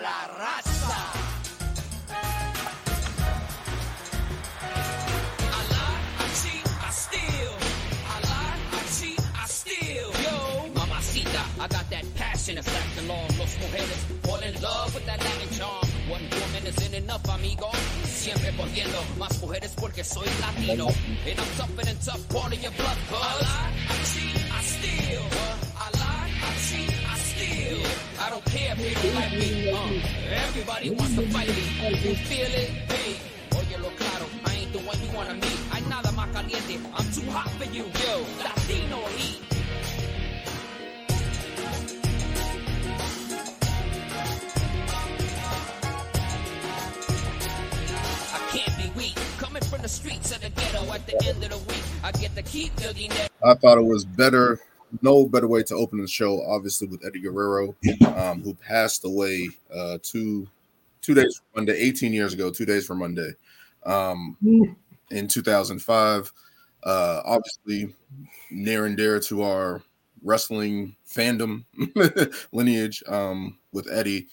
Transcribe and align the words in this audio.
la 0.00 0.28
raza. 0.38 1.22
I 11.62 11.68
got 11.68 11.88
that 11.90 12.04
passion 12.16 12.58
effect 12.58 12.98
along 13.04 13.28
los 13.38 13.56
mujeres. 13.60 14.02
Fall 14.24 14.40
in 14.40 14.60
love 14.60 14.92
with 14.94 15.06
that 15.06 15.20
Latin 15.20 15.48
charm. 15.56 15.86
One 16.10 16.22
woman 16.28 16.66
isn't 16.66 16.94
enough, 16.94 17.28
amigo. 17.28 17.70
Siempre 18.04 18.50
cogiendo 18.56 18.98
más 19.16 19.40
mujeres 19.40 19.72
porque 19.76 20.02
soy 20.02 20.26
latino. 20.40 20.88
And 20.88 21.38
I'm 21.38 21.46
tougher 21.56 21.84
than 21.84 21.96
tough, 22.04 22.28
part 22.30 22.52
of 22.52 22.60
your 22.60 22.72
blood. 22.72 22.98
I 23.12 23.70
I 23.88 23.94
cheat, 24.10 24.41
don't 28.32 28.44
care 28.46 28.74
if 28.78 29.14
like 29.14 29.32
me. 29.32 29.70
Uh, 29.70 30.46
everybody 30.46 30.90
wants 30.90 31.14
to 31.16 31.22
fight 31.28 31.48
me. 31.48 31.64
You 32.00 32.14
feel 32.16 32.46
it? 32.46 32.70
Hey. 32.88 33.20
Oye, 33.52 33.76
lo 33.82 33.90
claro, 33.98 34.26
I 34.46 34.54
ain't 34.54 34.72
the 34.72 34.78
one 34.78 34.96
you 35.04 35.10
wanna 35.14 35.34
meet. 35.34 35.58
Nada 35.90 36.10
más 36.12 36.32
caliente. 36.32 36.80
I'm 36.96 37.12
too 37.12 37.30
hot 37.30 37.50
for 37.58 37.64
you, 37.64 37.84
yo. 37.84 38.24
Latino 38.42 39.04
heat. 39.16 39.42
I 48.32 48.56
can't 48.56 48.76
be 48.78 48.98
weak. 48.98 49.16
Coming 49.36 49.62
from 49.64 49.82
the 49.82 49.88
streets 49.88 50.34
of 50.34 50.40
the 50.40 50.48
ghetto 50.48 50.90
at 50.90 51.06
the 51.06 51.22
end 51.28 51.44
of 51.44 51.50
the 51.50 51.58
week. 51.70 51.84
I 52.02 52.12
get 52.12 52.34
the. 52.34 52.42
I 53.44 53.54
thought 53.54 53.76
it 53.76 53.84
was 53.84 54.06
better, 54.06 54.58
no 55.00 55.26
better 55.26 55.48
way 55.48 55.62
to 55.62 55.74
open 55.74 56.00
the 56.00 56.08
show, 56.08 56.42
obviously 56.42 56.86
with 56.86 57.04
Eddie 57.04 57.20
Guerrero, 57.20 57.74
um, 58.16 58.42
who 58.42 58.54
passed 58.54 59.04
away 59.04 59.48
uh, 59.74 59.98
two 60.02 60.46
two 61.00 61.14
days 61.14 61.36
from 61.36 61.64
Monday, 61.64 61.80
18 61.80 62.12
years 62.12 62.32
ago, 62.32 62.50
two 62.50 62.66
days 62.66 62.86
from 62.86 62.98
Monday, 62.98 63.32
um, 63.84 64.36
in 65.10 65.26
2005. 65.28 66.32
Uh, 66.84 67.22
obviously, 67.24 67.94
near 68.50 68.86
and 68.86 68.96
dear 68.96 69.18
to 69.20 69.42
our 69.42 69.82
wrestling 70.22 70.94
fandom 71.08 71.64
lineage 72.52 73.02
um, 73.08 73.58
with 73.72 73.90
Eddie. 73.90 74.28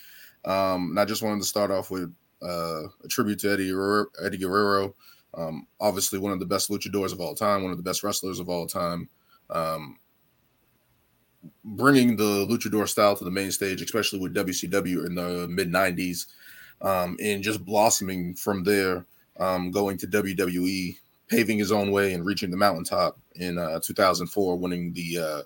Um, 0.46 0.92
and 0.92 1.00
I 1.00 1.06
just 1.06 1.22
wanted 1.22 1.42
to 1.42 1.48
start 1.48 1.72
off 1.72 1.92
with 1.92 2.14
uh, 2.42 2.84
a 3.04 3.08
tribute 3.10 3.40
to 3.40 3.52
Eddie 3.52 3.70
Guerrero, 3.70 4.06
Eddie 4.24 4.38
Guerrero. 4.38 4.96
Um, 5.36 5.68
obviously, 5.80 6.18
one 6.20 6.32
of 6.32 6.40
the 6.40 6.46
best 6.46 6.70
luchadors 6.70 7.12
of 7.12 7.20
all 7.20 7.36
time, 7.36 7.62
one 7.62 7.72
of 7.72 7.78
the 7.78 7.84
best 7.84 8.04
wrestlers 8.04 8.40
of 8.40 8.50
all 8.50 8.66
time. 8.66 9.10
Um, 9.50 9.98
bringing 11.64 12.16
the 12.16 12.46
luchador 12.48 12.88
style 12.88 13.16
to 13.16 13.24
the 13.24 13.32
main 13.32 13.52
stage, 13.52 13.82
especially 13.82 14.20
with 14.20 14.36
WCW 14.36 15.06
in 15.06 15.16
the 15.16 15.48
mid 15.50 15.72
90s, 15.72 16.28
um, 16.82 17.18
and 17.22 17.44
just 17.44 17.66
blossoming 17.66 18.36
from 18.36 18.64
there, 18.64 19.06
um, 19.40 19.72
going 19.72 19.98
to 19.98 20.08
WWE, 20.08 20.98
paving 21.28 21.58
his 21.58 21.72
own 21.72 21.92
way 21.92 22.14
and 22.14 22.26
reaching 22.26 22.52
the 22.52 22.58
mountaintop 22.58 23.18
in 23.36 23.58
uh, 23.58 23.80
2004, 23.80 24.58
winning 24.58 24.94
the 24.94 25.18
uh, 25.18 25.42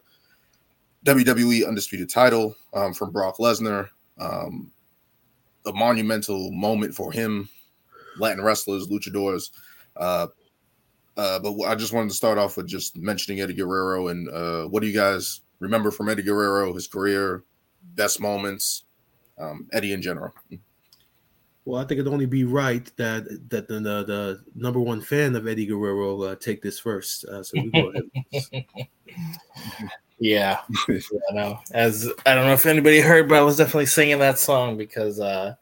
WWE 1.06 1.68
Undisputed 1.68 2.10
title 2.10 2.56
um, 2.74 2.94
from 2.94 3.12
Brock 3.12 3.38
Lesnar. 3.38 3.90
Um, 4.20 4.72
a 5.66 5.74
monumental 5.74 6.52
moment 6.52 6.94
for 6.94 7.12
him, 7.12 7.48
Latin 8.18 8.44
wrestlers, 8.44 8.88
luchadors. 8.88 9.50
Uh, 9.96 10.28
uh, 11.16 11.40
but 11.40 11.62
I 11.64 11.76
just 11.76 11.94
wanted 11.94 12.10
to 12.10 12.16
start 12.16 12.38
off 12.38 12.58
with 12.58 12.68
just 12.68 12.98
mentioning 12.98 13.42
Eddie 13.42 13.54
Guerrero 13.54 14.08
and 14.08 14.30
uh, 14.30 14.64
what 14.66 14.82
do 14.82 14.88
you 14.88 14.96
guys 14.96 15.42
remember 15.64 15.92
from 15.92 16.10
Eddie 16.10 16.24
Guerrero, 16.24 16.74
his 16.74 16.88
career, 16.88 17.44
best 17.96 18.20
moments, 18.20 18.86
um, 19.38 19.68
Eddie 19.74 19.94
in 19.94 20.02
general? 20.02 20.34
Well, 21.66 21.82
I 21.82 21.86
think 21.86 22.00
it'd 22.00 22.12
only 22.12 22.26
be 22.26 22.44
right 22.44 22.92
that 22.98 23.26
that 23.50 23.68
the 23.68 23.76
the, 23.76 24.04
the 24.04 24.44
number 24.54 24.80
one 24.80 25.02
fan 25.02 25.36
of 25.36 25.48
Eddie 25.48 25.66
Guerrero 25.66 26.22
uh, 26.24 26.36
take 26.36 26.62
this 26.62 26.80
first. 26.80 27.26
Uh, 27.26 27.42
so 27.42 27.54
we 27.62 27.72
go 27.72 27.92
ahead. 27.92 28.66
Yeah, 30.20 30.62
yeah, 30.88 31.00
I 31.32 31.34
know. 31.34 31.60
As 31.74 32.10
I 32.26 32.34
don't 32.34 32.46
know 32.46 32.54
if 32.54 32.66
anybody 32.66 33.02
heard, 33.02 33.28
but 33.28 33.38
I 33.38 33.42
was 33.42 33.58
definitely 33.58 33.88
singing 33.88 34.20
that 34.20 34.40
song 34.40 34.78
because 34.78 35.20
uh 35.20 35.56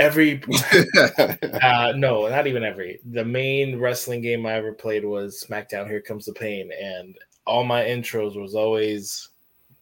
every 0.00 0.42
uh 1.62 1.92
no, 1.94 2.28
not 2.28 2.48
even 2.48 2.64
every. 2.64 2.98
The 3.12 3.24
main 3.24 3.78
wrestling 3.78 4.22
game 4.22 4.44
I 4.44 4.54
ever 4.54 4.72
played 4.72 5.04
was 5.04 5.44
SmackDown 5.48 5.88
Here 5.88 6.00
Comes 6.00 6.26
the 6.26 6.32
Pain 6.32 6.70
and 6.82 7.16
all 7.50 7.64
my 7.64 7.82
intros 7.82 8.40
was 8.40 8.54
always 8.54 9.28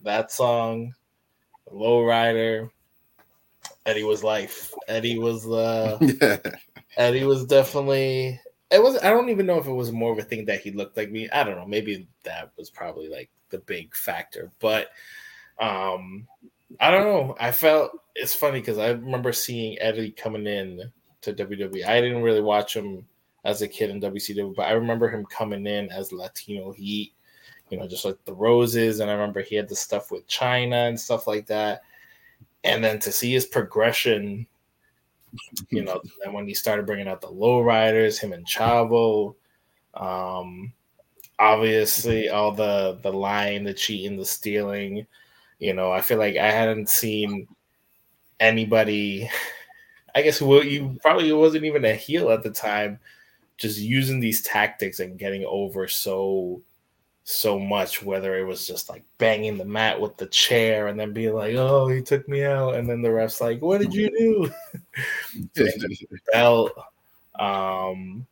that 0.00 0.32
song, 0.32 0.94
Low 1.70 2.02
Rider, 2.02 2.70
Eddie 3.84 4.04
was 4.04 4.24
life. 4.24 4.72
Eddie 4.88 5.18
was 5.18 5.46
uh 5.46 5.98
Eddie 6.96 7.24
was 7.24 7.44
definitely 7.44 8.40
it 8.70 8.82
was 8.82 8.96
I 9.02 9.10
don't 9.10 9.28
even 9.28 9.44
know 9.44 9.58
if 9.58 9.66
it 9.66 9.72
was 9.72 9.92
more 9.92 10.12
of 10.12 10.18
a 10.18 10.22
thing 10.22 10.46
that 10.46 10.62
he 10.62 10.70
looked 10.70 10.96
like 10.96 11.10
me. 11.10 11.28
I 11.28 11.44
don't 11.44 11.56
know. 11.56 11.66
Maybe 11.66 12.08
that 12.22 12.52
was 12.56 12.70
probably 12.70 13.10
like 13.10 13.28
the 13.50 13.58
big 13.58 13.94
factor. 13.94 14.50
But 14.60 14.88
um 15.60 16.26
I 16.80 16.90
don't 16.90 17.04
know. 17.04 17.36
I 17.38 17.52
felt 17.52 17.92
it's 18.14 18.34
funny 18.34 18.60
because 18.60 18.78
I 18.78 18.92
remember 18.92 19.34
seeing 19.34 19.78
Eddie 19.78 20.12
coming 20.12 20.46
in 20.46 20.90
to 21.20 21.34
WWE. 21.34 21.84
I 21.84 22.00
didn't 22.00 22.22
really 22.22 22.40
watch 22.40 22.74
him 22.74 23.06
as 23.44 23.60
a 23.60 23.68
kid 23.68 23.90
in 23.90 24.00
WCW, 24.00 24.54
but 24.54 24.68
I 24.68 24.72
remember 24.72 25.10
him 25.10 25.26
coming 25.26 25.66
in 25.66 25.90
as 25.90 26.12
Latino 26.12 26.72
Heat, 26.72 27.12
you 27.70 27.78
know, 27.78 27.86
just 27.86 28.04
like 28.04 28.22
the 28.24 28.34
roses. 28.34 29.00
And 29.00 29.10
I 29.10 29.14
remember 29.14 29.40
he 29.42 29.56
had 29.56 29.68
the 29.68 29.76
stuff 29.76 30.10
with 30.10 30.26
Chyna 30.28 30.88
and 30.88 30.98
stuff 30.98 31.26
like 31.26 31.46
that. 31.46 31.82
And 32.64 32.82
then 32.82 32.98
to 33.00 33.12
see 33.12 33.32
his 33.32 33.46
progression 33.46 34.46
you 35.70 35.84
know, 35.84 36.00
and 36.24 36.32
when 36.32 36.46
he 36.46 36.54
started 36.54 36.86
bringing 36.86 37.08
out 37.08 37.20
the 37.20 37.28
lowriders, 37.28 38.18
him 38.18 38.32
and 38.32 38.46
Chavo, 38.46 39.34
um, 39.94 40.72
obviously 41.38 42.28
all 42.28 42.52
the 42.52 42.98
the 43.02 43.12
lying, 43.12 43.64
the 43.64 43.74
cheating, 43.74 44.16
the 44.16 44.24
stealing, 44.24 45.06
you 45.58 45.74
know, 45.74 45.92
I 45.92 46.00
feel 46.00 46.18
like 46.18 46.36
I 46.36 46.50
hadn't 46.50 46.88
seen 46.88 47.46
anybody. 48.40 49.28
I 50.14 50.22
guess 50.22 50.38
who 50.38 50.62
you 50.62 50.98
probably 51.02 51.32
wasn't 51.32 51.64
even 51.64 51.84
a 51.84 51.94
heel 51.94 52.30
at 52.30 52.42
the 52.42 52.50
time, 52.50 52.98
just 53.56 53.78
using 53.78 54.20
these 54.20 54.42
tactics 54.42 55.00
and 55.00 55.18
getting 55.18 55.44
over 55.44 55.86
so 55.86 56.62
so 57.30 57.58
much, 57.58 58.02
whether 58.02 58.38
it 58.38 58.44
was 58.44 58.66
just 58.66 58.88
like 58.88 59.04
banging 59.18 59.58
the 59.58 59.64
mat 59.64 60.00
with 60.00 60.16
the 60.16 60.24
chair 60.28 60.86
and 60.86 60.98
then 60.98 61.12
being 61.12 61.34
like, 61.34 61.54
oh, 61.56 61.86
he 61.86 62.00
took 62.00 62.26
me 62.26 62.42
out. 62.42 62.74
And 62.74 62.88
then 62.88 63.02
the 63.02 63.12
ref's 63.12 63.38
like, 63.38 63.60
what 63.60 63.82
did 63.82 63.92
you 63.92 64.50
do? 65.54 65.68
belt. 66.32 66.72
Um, 67.38 68.26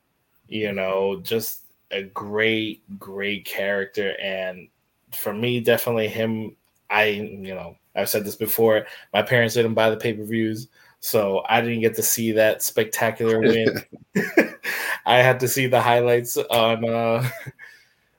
you 0.49 0.73
know, 0.73 1.21
just 1.23 1.65
a 1.91 2.05
great, 2.05 2.99
great 2.99 3.45
character. 3.45 4.17
And 4.19 4.69
for 5.13 5.35
me, 5.35 5.61
definitely 5.61 6.09
him, 6.09 6.57
I, 6.89 7.05
you 7.05 7.55
know, 7.55 7.77
I've 7.95 8.09
said 8.09 8.25
this 8.25 8.37
before. 8.37 8.87
My 9.13 9.21
parents 9.21 9.57
didn't 9.57 9.75
buy 9.75 9.91
the 9.91 9.99
pay 9.99 10.15
per 10.15 10.25
views. 10.25 10.69
So 11.01 11.43
I 11.47 11.61
didn't 11.61 11.83
get 11.83 11.97
to 11.97 12.03
see 12.03 12.33
that 12.33 12.63
spectacular 12.63 13.41
win. 13.41 13.79
I 15.07 15.19
had 15.19 15.39
to 15.41 15.49
see 15.49 15.67
the 15.67 15.83
highlights 15.83 16.39
on 16.39 16.89
uh 16.89 17.29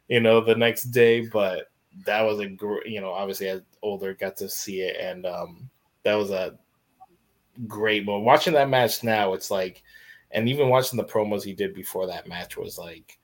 you 0.08 0.20
know, 0.20 0.42
the 0.42 0.56
next 0.56 0.84
day. 0.86 1.22
But 1.22 1.72
that 2.06 2.22
was 2.22 2.40
a 2.40 2.48
great, 2.48 2.88
you 2.88 3.02
know, 3.02 3.12
obviously 3.12 3.50
as 3.50 3.62
older, 3.82 4.14
got 4.14 4.38
to 4.38 4.50
see 4.50 4.82
it, 4.82 4.98
and 5.00 5.26
um, 5.26 5.70
that 6.04 6.16
was 6.16 6.32
a 6.32 6.58
great 7.68 8.06
moment. 8.06 8.26
Watching 8.26 8.54
that 8.54 8.70
match 8.70 9.04
now, 9.04 9.34
it's 9.34 9.52
like, 9.52 9.84
and 10.32 10.48
even 10.50 10.70
watching 10.70 10.98
the 10.98 11.04
promos 11.04 11.44
he 11.44 11.54
did 11.54 11.74
before 11.74 12.08
that 12.08 12.28
match 12.28 12.58
was 12.58 12.78
like, 12.78 13.18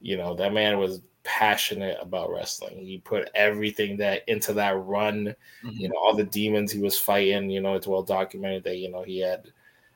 you 0.00 0.16
know, 0.16 0.34
that 0.34 0.52
man 0.52 0.78
was 0.78 1.00
passionate 1.24 1.96
about 2.00 2.30
wrestling. 2.30 2.84
He 2.84 2.98
put 2.98 3.30
everything 3.34 3.96
that 3.98 4.22
into 4.28 4.52
that 4.54 4.76
run, 4.76 5.34
mm-hmm. 5.64 5.70
you 5.70 5.88
know, 5.88 5.96
all 5.96 6.14
the 6.14 6.24
demons 6.24 6.72
he 6.72 6.80
was 6.80 6.98
fighting. 6.98 7.50
You 7.50 7.60
know, 7.60 7.74
it's 7.74 7.86
well 7.86 8.02
documented 8.02 8.64
that 8.64 8.76
you 8.76 8.90
know 8.90 9.02
he 9.02 9.20
had 9.20 9.50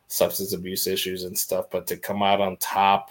substance 0.09 0.53
abuse 0.53 0.87
issues 0.87 1.25
and 1.25 1.37
stuff, 1.37 1.67
but 1.71 1.87
to 1.89 1.97
come 1.97 2.23
out 2.23 2.41
on 2.41 2.57
top, 2.59 3.11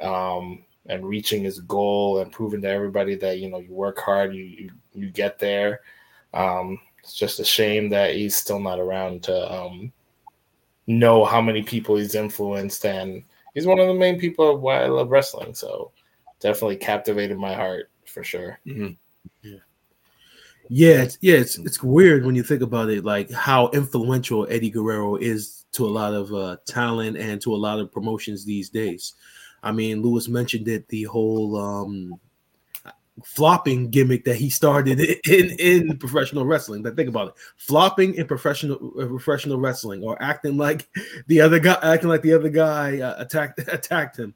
um, 0.00 0.64
and 0.86 1.06
reaching 1.06 1.44
his 1.44 1.60
goal 1.60 2.20
and 2.20 2.32
proving 2.32 2.60
to 2.62 2.68
everybody 2.68 3.14
that 3.16 3.38
you 3.38 3.50
know 3.50 3.58
you 3.58 3.72
work 3.72 3.98
hard, 3.98 4.34
you 4.34 4.44
you, 4.44 4.70
you 4.94 5.10
get 5.10 5.38
there. 5.38 5.80
Um, 6.34 6.78
it's 7.02 7.14
just 7.14 7.40
a 7.40 7.44
shame 7.44 7.88
that 7.90 8.14
he's 8.14 8.36
still 8.36 8.60
not 8.60 8.80
around 8.80 9.22
to 9.24 9.52
um, 9.52 9.92
know 10.86 11.24
how 11.24 11.40
many 11.40 11.62
people 11.62 11.96
he's 11.96 12.14
influenced, 12.14 12.84
and 12.84 13.22
he's 13.54 13.66
one 13.66 13.78
of 13.78 13.86
the 13.86 13.94
main 13.94 14.18
people 14.18 14.56
why 14.58 14.82
I 14.82 14.86
love 14.86 15.10
wrestling. 15.10 15.54
So 15.54 15.92
definitely 16.40 16.76
captivated 16.76 17.38
my 17.38 17.54
heart 17.54 17.90
for 18.06 18.24
sure. 18.24 18.58
Mm-hmm. 18.66 18.92
Yeah. 19.42 19.58
Yeah, 20.68 21.02
it's, 21.02 21.18
yeah, 21.20 21.34
it's 21.34 21.58
it's 21.58 21.82
weird 21.82 22.24
when 22.24 22.34
you 22.34 22.42
think 22.42 22.62
about 22.62 22.88
it, 22.88 23.04
like 23.04 23.30
how 23.30 23.68
influential 23.70 24.46
Eddie 24.48 24.70
Guerrero 24.70 25.16
is 25.16 25.66
to 25.72 25.84
a 25.84 25.88
lot 25.88 26.14
of 26.14 26.32
uh, 26.32 26.56
talent 26.66 27.16
and 27.16 27.40
to 27.42 27.54
a 27.54 27.56
lot 27.56 27.78
of 27.78 27.92
promotions 27.92 28.44
these 28.44 28.70
days. 28.70 29.14
I 29.62 29.72
mean, 29.72 30.02
Lewis 30.02 30.28
mentioned 30.28 30.68
it. 30.68 30.88
The 30.88 31.04
whole, 31.04 31.56
um, 31.56 32.20
flopping 33.24 33.90
gimmick 33.90 34.24
that 34.24 34.36
he 34.36 34.50
started 34.50 35.00
in 35.28 35.50
in 35.58 35.98
professional 35.98 36.46
wrestling. 36.46 36.82
But 36.82 36.96
think 36.96 37.08
about 37.08 37.28
it: 37.28 37.34
flopping 37.56 38.14
in 38.14 38.26
professional 38.26 38.92
uh, 38.98 39.06
professional 39.06 39.58
wrestling, 39.58 40.02
or 40.02 40.20
acting 40.22 40.56
like 40.56 40.88
the 41.26 41.40
other 41.40 41.58
guy, 41.58 41.78
acting 41.82 42.08
like 42.08 42.22
the 42.22 42.34
other 42.34 42.48
guy 42.48 43.00
uh, 43.00 43.20
attacked 43.22 43.58
attacked 43.68 44.18
him. 44.18 44.34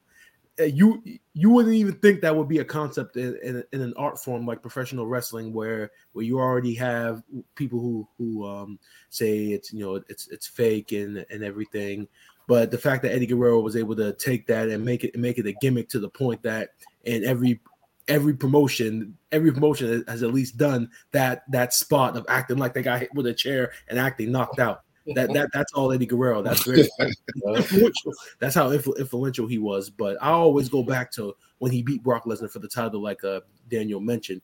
Uh, 0.59 0.65
you 0.65 1.03
you 1.35 1.51
wouldn't 1.51 1.75
even 1.75 1.95
think 1.97 2.21
that 2.23 2.35
would 2.35 2.49
be 2.49 2.61
a 2.61 2.65
concept 2.65 3.17
in, 3.17 3.37
in, 3.43 3.63
in, 3.73 3.83
an 3.83 3.93
art 3.99 4.19
form 4.19 4.47
like 4.47 4.63
professional 4.63 5.07
wrestling, 5.07 5.53
where 5.53 5.91
where 6.13 6.25
you 6.25 6.39
already 6.39 6.75
have 6.75 7.23
people 7.55 7.79
who 7.79 8.09
who 8.17 8.47
um, 8.47 8.79
say 9.11 9.47
it's 9.49 9.73
you 9.73 9.81
know 9.81 10.03
it's 10.09 10.29
it's 10.29 10.47
fake 10.47 10.93
and 10.93 11.27
and 11.31 11.45
everything. 11.45 12.09
But 12.47 12.71
the 12.71 12.79
fact 12.79 13.03
that 13.03 13.13
Eddie 13.13 13.27
Guerrero 13.27 13.61
was 13.61 13.77
able 13.77 13.97
to 13.97 14.13
take 14.13 14.47
that 14.47 14.69
and 14.69 14.85
make 14.85 15.05
it 15.05 15.17
make 15.17 15.39
it 15.39 15.47
a 15.47 15.53
gimmick 15.61 15.89
to 15.91 15.99
the 15.99 16.09
point 16.09 16.43
that 16.43 16.71
in 17.05 17.25
every 17.25 17.61
every 18.09 18.35
promotion, 18.35 19.17
every 19.33 19.53
promotion 19.53 20.05
has 20.07 20.23
at 20.23 20.33
least 20.33 20.57
done 20.57 20.91
that 21.13 21.43
that 21.51 21.73
spot 21.73 22.17
of 22.17 22.25
acting 22.29 22.59
like 22.59 22.75
they 22.75 22.83
got 22.83 23.01
hit 23.01 23.15
with 23.15 23.27
a 23.27 23.35
chair 23.35 23.73
and 23.89 23.99
acting 23.99 24.31
knocked 24.31 24.61
out. 24.61 24.83
That 25.15 25.33
that 25.35 25.51
that's 25.53 25.73
all 25.73 25.93
Eddie 25.93 26.07
Guerrero. 26.07 26.43
That's 26.43 26.65
very 26.65 26.89
influential. 27.47 28.13
That's 28.41 28.55
how 28.55 28.71
influ- 28.71 28.99
influential 28.99 29.47
he 29.47 29.59
was. 29.59 29.89
But 29.89 30.17
I 30.21 30.31
always 30.31 30.69
go 30.69 30.83
back 30.83 31.13
to 31.13 31.37
when 31.59 31.71
he 31.71 31.83
beat 31.83 32.03
Brock 32.03 32.25
Lesnar 32.25 32.51
for 32.51 32.59
the 32.59 32.69
title, 32.69 33.01
like 33.01 33.23
uh, 33.23 33.41
Daniel 33.69 34.01
mentioned. 34.01 34.41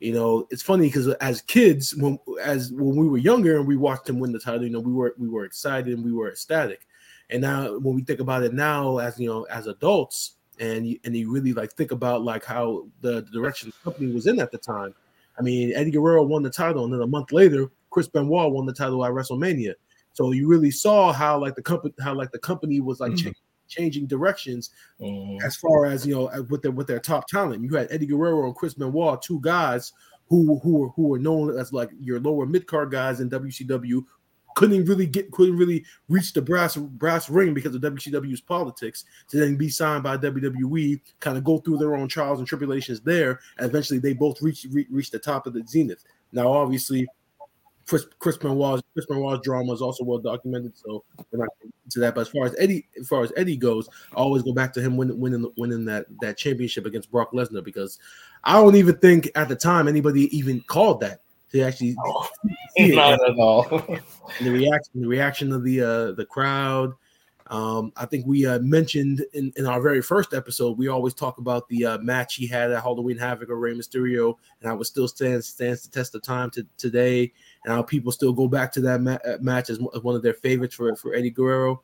You 0.00 0.12
know, 0.12 0.46
it's 0.50 0.62
funny 0.62 0.86
because 0.86 1.08
as 1.14 1.42
kids, 1.42 1.96
when 1.96 2.18
as 2.40 2.70
when 2.72 2.96
we 2.96 3.08
were 3.08 3.18
younger 3.18 3.58
and 3.58 3.66
we 3.66 3.76
watched 3.76 4.08
him 4.08 4.20
win 4.20 4.32
the 4.32 4.38
title, 4.38 4.64
you 4.64 4.70
know, 4.70 4.80
we 4.80 4.92
were 4.92 5.14
we 5.18 5.28
were 5.28 5.44
excited 5.44 5.92
and 5.92 6.04
we 6.04 6.12
were 6.12 6.28
ecstatic. 6.28 6.86
And 7.30 7.42
now 7.42 7.78
when 7.78 7.94
we 7.94 8.02
think 8.02 8.20
about 8.20 8.42
it 8.42 8.52
now, 8.52 8.98
as 8.98 9.18
you 9.18 9.28
know, 9.28 9.44
as 9.44 9.66
adults, 9.66 10.36
and 10.60 10.86
you, 10.86 10.98
and 11.04 11.16
you 11.16 11.32
really 11.32 11.52
like 11.52 11.72
think 11.72 11.90
about 11.90 12.22
like 12.22 12.44
how 12.44 12.86
the, 13.00 13.22
the 13.22 13.30
direction 13.32 13.70
the 13.70 13.90
company 13.90 14.12
was 14.12 14.26
in 14.26 14.40
at 14.40 14.50
the 14.50 14.58
time. 14.58 14.94
I 15.38 15.42
mean, 15.42 15.72
Eddie 15.74 15.90
Guerrero 15.90 16.22
won 16.22 16.42
the 16.42 16.50
title, 16.50 16.84
and 16.84 16.92
then 16.92 17.00
a 17.00 17.06
month 17.06 17.32
later, 17.32 17.68
Chris 17.90 18.06
Benoit 18.06 18.52
won 18.52 18.66
the 18.66 18.72
title 18.72 19.04
at 19.04 19.12
WrestleMania. 19.12 19.74
So 20.12 20.30
you 20.30 20.46
really 20.48 20.70
saw 20.70 21.12
how 21.12 21.40
like 21.40 21.56
the 21.56 21.62
company 21.62 21.92
how 22.00 22.14
like 22.14 22.30
the 22.30 22.38
company 22.38 22.80
was 22.80 23.00
like 23.00 23.12
mm-hmm. 23.12 23.30
ch- 23.30 23.42
changing 23.68 24.06
directions 24.06 24.70
mm-hmm. 25.00 25.44
as 25.44 25.56
far 25.56 25.86
as 25.86 26.06
you 26.06 26.14
know 26.14 26.44
with 26.48 26.62
their 26.62 26.70
with 26.70 26.86
their 26.86 27.00
top 27.00 27.26
talent. 27.26 27.64
You 27.64 27.76
had 27.76 27.88
Eddie 27.90 28.06
Guerrero 28.06 28.46
and 28.46 28.54
Chris 28.54 28.74
Benoit, 28.74 29.20
two 29.22 29.40
guys 29.40 29.92
who 30.28 30.58
who 30.60 30.78
were 30.78 30.88
who 30.90 31.08
were 31.08 31.18
known 31.18 31.58
as 31.58 31.72
like 31.72 31.90
your 31.98 32.20
lower 32.20 32.46
mid 32.46 32.66
card 32.66 32.92
guys 32.92 33.20
in 33.20 33.28
WCW 33.28 34.04
couldn't 34.54 34.84
really 34.84 35.06
get 35.06 35.30
couldn't 35.32 35.56
really 35.56 35.84
reach 36.08 36.32
the 36.32 36.42
brass 36.42 36.76
brass 36.76 37.28
ring 37.28 37.54
because 37.54 37.74
of 37.74 37.82
WCW's 37.82 38.40
politics 38.40 39.04
to 39.28 39.38
then 39.38 39.56
be 39.56 39.68
signed 39.68 40.02
by 40.02 40.16
WWE, 40.16 41.00
kind 41.20 41.36
of 41.36 41.44
go 41.44 41.58
through 41.58 41.78
their 41.78 41.96
own 41.96 42.08
trials 42.08 42.38
and 42.38 42.48
tribulations 42.48 43.00
there, 43.00 43.40
and 43.58 43.68
eventually 43.68 43.98
they 43.98 44.12
both 44.12 44.40
reach 44.40 44.66
re- 44.70 44.86
reach 44.90 45.10
the 45.10 45.18
top 45.18 45.46
of 45.46 45.52
the 45.52 45.64
zenith. 45.66 46.04
Now, 46.32 46.52
obviously, 46.52 47.06
Chris 47.86 48.06
Chris 48.18 48.36
Benoit's 48.36 48.82
Chris 48.94 49.06
Benoit's 49.06 49.44
drama 49.44 49.72
is 49.72 49.82
also 49.82 50.04
well 50.04 50.18
documented, 50.18 50.76
so 50.76 51.04
we're 51.30 51.40
not 51.40 51.48
into 51.84 52.00
that. 52.00 52.14
But 52.14 52.22
as 52.22 52.28
far 52.28 52.46
as 52.46 52.54
Eddie, 52.58 52.86
as 52.98 53.08
far 53.08 53.22
as 53.22 53.32
Eddie 53.36 53.56
goes, 53.56 53.88
I 54.12 54.16
always 54.16 54.42
go 54.42 54.52
back 54.52 54.72
to 54.74 54.80
him 54.80 54.96
winning 54.96 55.20
winning 55.20 55.50
winning 55.56 55.84
that 55.86 56.06
that 56.20 56.38
championship 56.38 56.86
against 56.86 57.10
Brock 57.10 57.32
Lesnar 57.32 57.64
because 57.64 57.98
I 58.44 58.54
don't 58.54 58.76
even 58.76 58.96
think 58.98 59.30
at 59.34 59.48
the 59.48 59.56
time 59.56 59.88
anybody 59.88 60.34
even 60.36 60.62
called 60.62 61.00
that 61.00 61.20
to 61.54 61.62
actually 61.62 61.94
not 62.78 63.28
at 63.28 63.38
all. 63.38 63.62
the 64.42 64.50
reaction, 64.50 65.00
the 65.00 65.06
reaction 65.06 65.52
of 65.52 65.64
the 65.64 65.80
uh, 65.80 66.12
the 66.12 66.26
crowd. 66.26 66.92
Um, 67.48 67.92
I 67.94 68.06
think 68.06 68.26
we 68.26 68.46
uh, 68.46 68.58
mentioned 68.60 69.24
in, 69.34 69.52
in 69.56 69.66
our 69.66 69.80
very 69.80 70.00
first 70.00 70.32
episode, 70.32 70.78
we 70.78 70.88
always 70.88 71.12
talk 71.12 71.36
about 71.36 71.68
the 71.68 71.84
uh, 71.84 71.98
match 71.98 72.36
he 72.36 72.46
had 72.46 72.72
at 72.72 72.82
Halloween 72.82 73.18
Havoc 73.18 73.50
or 73.50 73.56
Rey 73.56 73.74
Mysterio, 73.74 74.36
and 74.60 74.70
how 74.70 74.80
it 74.80 74.84
still 74.86 75.06
stands 75.06 75.48
stands 75.48 75.82
the 75.82 75.90
test 75.90 76.14
of 76.14 76.22
time 76.22 76.50
to 76.50 76.66
today, 76.78 77.32
and 77.64 77.74
how 77.74 77.82
people 77.82 78.10
still 78.10 78.32
go 78.32 78.48
back 78.48 78.72
to 78.72 78.80
that 78.80 79.00
ma- 79.00 79.18
uh, 79.24 79.36
match 79.40 79.70
as, 79.70 79.78
one 79.78 80.16
of 80.16 80.22
their 80.22 80.34
favorites 80.34 80.74
for, 80.74 80.94
for 80.96 81.14
Eddie 81.14 81.30
Guerrero. 81.30 81.82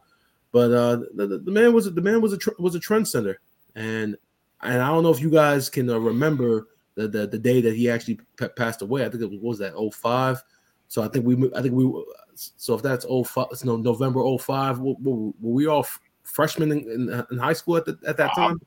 But 0.50 0.72
uh, 0.72 0.96
the, 1.14 1.26
the, 1.26 1.38
the 1.38 1.50
man 1.52 1.72
was 1.72 1.92
the 1.92 2.00
man 2.00 2.20
was 2.20 2.32
a 2.32 2.38
tr- 2.38 2.58
was 2.58 2.74
a 2.74 2.80
trendsetter, 2.80 3.36
and 3.76 4.16
and 4.62 4.82
I 4.82 4.88
don't 4.88 5.02
know 5.02 5.12
if 5.12 5.20
you 5.20 5.30
guys 5.30 5.68
can 5.68 5.88
uh, 5.90 5.98
remember 5.98 6.68
the, 6.94 7.08
the 7.08 7.26
the 7.26 7.38
day 7.38 7.60
that 7.60 7.74
he 7.74 7.90
actually 7.90 8.18
p- 8.36 8.48
passed 8.48 8.82
away. 8.82 9.04
I 9.04 9.08
think 9.08 9.22
it 9.22 9.30
was, 9.30 9.40
was 9.40 9.58
that 9.58 9.74
05. 9.94 10.42
So 10.88 11.02
I 11.02 11.08
think 11.08 11.24
we 11.26 11.50
I 11.54 11.62
think 11.62 11.74
we 11.74 12.04
so 12.34 12.74
if 12.74 12.82
that's 12.82 13.04
05, 13.04 13.48
it's 13.50 13.64
no 13.64 13.76
November 13.76 14.22
05, 14.38 14.78
were, 14.78 14.94
were, 15.00 15.32
we 15.40 15.66
all 15.66 15.86
freshmen 16.22 16.72
in, 16.72 16.78
in, 16.90 17.26
in, 17.30 17.38
high 17.38 17.52
school 17.52 17.76
at 17.76 17.84
the, 17.84 17.98
at 18.06 18.16
that 18.16 18.34
time? 18.34 18.60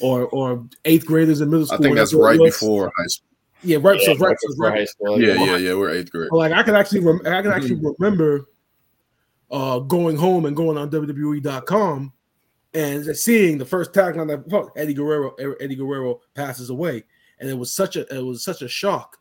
Or 0.00 0.26
or 0.26 0.66
eighth 0.84 1.06
graders 1.06 1.40
in 1.40 1.50
middle 1.50 1.66
school. 1.66 1.78
I 1.78 1.82
think 1.82 1.96
that's 1.96 2.12
right 2.12 2.38
before 2.38 2.92
high 2.96 3.06
school. 3.06 3.28
Yeah, 3.62 3.78
right. 3.80 3.98
Yeah, 3.98 4.12
so 4.12 4.18
right, 4.18 4.36
so 4.38 4.54
right. 4.58 4.78
High 4.78 4.84
school. 4.84 5.20
Yeah, 5.20 5.34
yeah, 5.34 5.56
yeah. 5.56 5.74
We're 5.74 5.90
eighth 5.90 6.12
grade. 6.12 6.28
Like 6.30 6.52
I 6.52 6.62
can 6.62 6.74
actually, 6.74 7.00
rem- 7.00 7.22
I 7.24 7.40
can 7.40 7.50
actually 7.50 7.80
remember 7.98 8.46
uh, 9.50 9.78
going 9.78 10.16
home 10.16 10.44
and 10.44 10.54
going 10.54 10.76
on 10.76 10.90
WWE.com 10.90 12.12
and 12.74 13.16
seeing 13.16 13.58
the 13.58 13.64
first 13.64 13.94
tag 13.94 14.18
on 14.18 14.26
that 14.28 14.70
Eddie 14.76 14.94
Guerrero 14.94 15.34
Eddie 15.60 15.76
Guerrero 15.76 16.20
passes 16.34 16.70
away, 16.70 17.04
and 17.38 17.48
it 17.48 17.58
was 17.58 17.72
such 17.72 17.96
a 17.96 18.06
it 18.14 18.22
was 18.22 18.44
such 18.44 18.62
a 18.62 18.68
shock, 18.68 19.18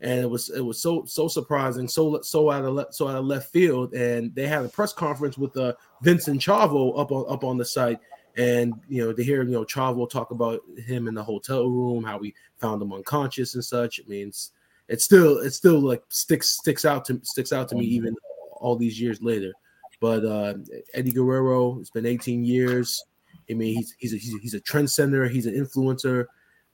and 0.00 0.20
it 0.20 0.28
was 0.28 0.50
it 0.50 0.60
was 0.60 0.80
so 0.80 1.04
so 1.06 1.28
surprising, 1.28 1.88
so 1.88 2.20
so 2.22 2.50
out 2.50 2.64
of 2.64 2.74
le, 2.74 2.92
so 2.92 3.08
out 3.08 3.16
of 3.16 3.24
left 3.24 3.52
field, 3.52 3.94
and 3.94 4.34
they 4.34 4.46
had 4.46 4.64
a 4.64 4.68
press 4.68 4.92
conference 4.92 5.38
with 5.38 5.56
uh, 5.56 5.74
Vincent 6.02 6.40
Chavo 6.40 6.98
up 6.98 7.12
on 7.12 7.24
up 7.28 7.44
on 7.44 7.56
the 7.56 7.64
site, 7.64 8.00
and 8.36 8.74
you 8.88 9.04
know 9.04 9.12
to 9.12 9.22
hear 9.22 9.42
you 9.42 9.52
know 9.52 9.64
Chavo 9.64 10.08
talk 10.08 10.30
about 10.30 10.60
him 10.76 11.08
in 11.08 11.14
the 11.14 11.22
hotel 11.22 11.68
room, 11.68 12.04
how 12.04 12.18
we 12.18 12.34
found 12.58 12.82
him 12.82 12.92
unconscious 12.92 13.54
and 13.54 13.64
such. 13.64 13.98
It 13.98 14.08
means 14.08 14.52
it's 14.88 15.04
still 15.04 15.38
it's 15.38 15.56
still 15.56 15.80
like 15.80 16.02
sticks 16.08 16.50
sticks 16.50 16.84
out 16.84 17.04
to 17.06 17.20
sticks 17.22 17.52
out 17.52 17.68
to 17.68 17.74
me 17.74 17.86
mm-hmm. 17.86 17.94
even 17.94 18.16
all 18.52 18.76
these 18.76 19.00
years 19.00 19.22
later. 19.22 19.52
But 20.00 20.24
uh, 20.24 20.54
Eddie 20.94 21.12
Guerrero, 21.12 21.78
it's 21.80 21.90
been 21.90 22.06
18 22.06 22.44
years. 22.44 23.02
I 23.50 23.54
mean, 23.54 23.76
he's 23.76 23.94
he's 23.98 24.14
a, 24.14 24.16
he's 24.16 24.34
a, 24.34 24.38
he's 24.38 24.54
a 24.54 24.60
trendsetter. 24.60 25.30
He's 25.30 25.46
an 25.46 25.54
influencer. 25.54 26.26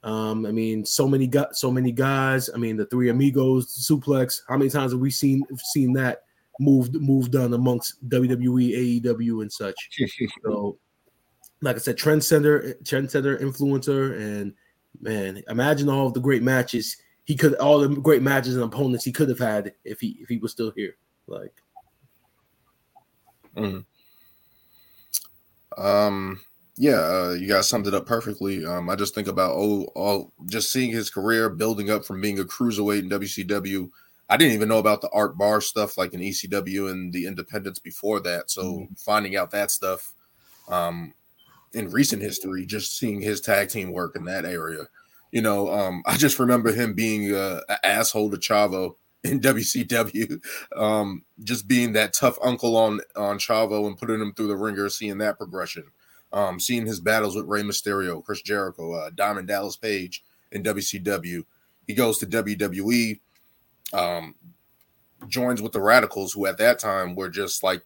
Um, 0.05 0.47
I 0.47 0.51
mean, 0.51 0.85
so 0.85 1.07
many 1.07 1.27
got 1.27 1.57
so 1.57 1.71
many 1.71 1.93
guys. 1.93 2.51
I 2.53 2.57
mean, 2.57 2.77
the 2.77 2.87
three 2.87 3.09
amigos 3.11 3.87
suplex. 3.89 4.41
How 4.49 4.57
many 4.57 4.71
times 4.71 4.93
have 4.93 5.01
we 5.01 5.11
seen 5.11 5.45
seen 5.73 5.93
that 5.95 6.23
moved 6.59 6.95
moved 6.95 7.33
done 7.33 7.55
amongst 7.55 8.07
WWE, 8.09 9.03
AEW, 9.03 9.43
and 9.43 9.53
such? 9.53 9.77
so, 10.45 10.79
like 11.61 11.77
I 11.77 11.79
said, 11.79 11.97
trendsetter, 11.97 12.83
trendsetter, 12.83 13.41
influencer, 13.41 14.17
and 14.19 14.55
man, 15.01 15.43
imagine 15.49 15.89
all 15.89 16.11
the 16.11 16.21
great 16.21 16.43
matches 16.43 16.97
he 17.25 17.37
could, 17.37 17.55
all 17.55 17.79
the 17.79 17.89
great 17.89 18.23
matches 18.23 18.57
and 18.57 18.65
opponents 18.65 19.05
he 19.05 19.13
could 19.13 19.29
have 19.29 19.39
had 19.39 19.73
if 19.85 20.01
he 20.01 20.19
if 20.21 20.29
he 20.29 20.39
was 20.39 20.51
still 20.51 20.73
here. 20.75 20.97
Like, 21.29 21.53
Mm. 23.57 23.85
Um, 25.79 26.41
yeah, 26.77 27.01
uh, 27.01 27.37
you 27.39 27.49
guys 27.49 27.69
summed 27.69 27.87
it 27.87 27.95
up 27.95 28.07
perfectly. 28.07 28.65
Um, 28.65 28.89
I 28.89 28.97
just 28.97 29.15
think 29.15 29.29
about 29.29 29.53
oh, 29.53 29.85
all 29.95 30.33
just 30.47 30.73
seeing 30.73 30.91
his 30.91 31.11
career 31.11 31.51
building 31.51 31.91
up 31.91 32.05
from 32.05 32.21
being 32.21 32.41
a 32.41 32.45
cruiserweight 32.45 33.01
in 33.01 33.11
WCW. 33.11 33.91
I 34.29 34.37
didn't 34.37 34.55
even 34.55 34.69
know 34.69 34.79
about 34.79 35.03
the 35.03 35.11
art 35.11 35.37
bar 35.37 35.61
stuff 35.61 35.99
like 35.99 36.15
in 36.15 36.21
ECW 36.21 36.91
and 36.91 37.13
the 37.13 37.27
independents 37.27 37.79
before 37.79 38.21
that. 38.21 38.51
So 38.51 38.63
mm-hmm. 38.63 38.95
finding 38.95 39.37
out 39.37 39.51
that 39.51 39.71
stuff 39.71 40.15
um, 40.69 41.13
in 41.75 41.91
recent 41.91 42.23
history, 42.23 42.65
just 42.65 42.97
seeing 42.97 43.21
his 43.21 43.41
tag 43.41 43.69
team 43.69 43.93
work 43.93 44.17
in 44.17 44.25
that 44.25 44.47
area, 44.47 44.85
you 45.33 45.43
know, 45.43 45.71
um, 45.71 46.03
I 46.07 46.17
just 46.17 46.39
remember 46.39 46.73
him 46.73 46.95
being 46.95 47.35
uh, 47.35 47.61
an 47.69 47.77
asshole 47.85 48.31
to 48.31 48.39
Chavo 48.39 48.97
in 49.25 49.41
WCW. 49.41 50.43
Um, 50.77 51.25
just 51.43 51.69
being 51.69 51.93
that 51.93 52.13
tough 52.13 52.39
uncle 52.43 52.77
on 52.77 53.01
on 53.17 53.39
Chavo 53.39 53.87
and 53.87 53.99
putting 53.99 54.21
him 54.21 54.33
through 54.35 54.49
the 54.49 54.57
ringer, 54.57 54.89
seeing 54.89 55.19
that 55.19 55.39
progression. 55.39 55.85
Um, 56.33 56.59
seeing 56.59 56.87
his 56.87 56.99
battles 56.99 57.37
with 57.37 57.45
Rey 57.45 57.63
Mysterio, 57.63 58.25
Chris 58.25 58.41
Jericho, 58.41 58.95
uh, 58.95 59.11
Diamond 59.15 59.49
Dallas 59.49 59.77
Page 59.77 60.25
in 60.51 60.63
WCW. 60.63 61.45
He 61.87 61.95
goes 61.95 62.17
to 62.19 62.27
WWE, 62.27 63.21
um, 63.93 64.35
joins 65.29 65.61
with 65.61 65.73
the 65.73 65.81
Radicals, 65.81 66.33
who 66.33 66.47
at 66.47 66.57
that 66.57 66.79
time 66.79 67.15
were 67.15 67.29
just 67.29 67.63
like 67.63 67.83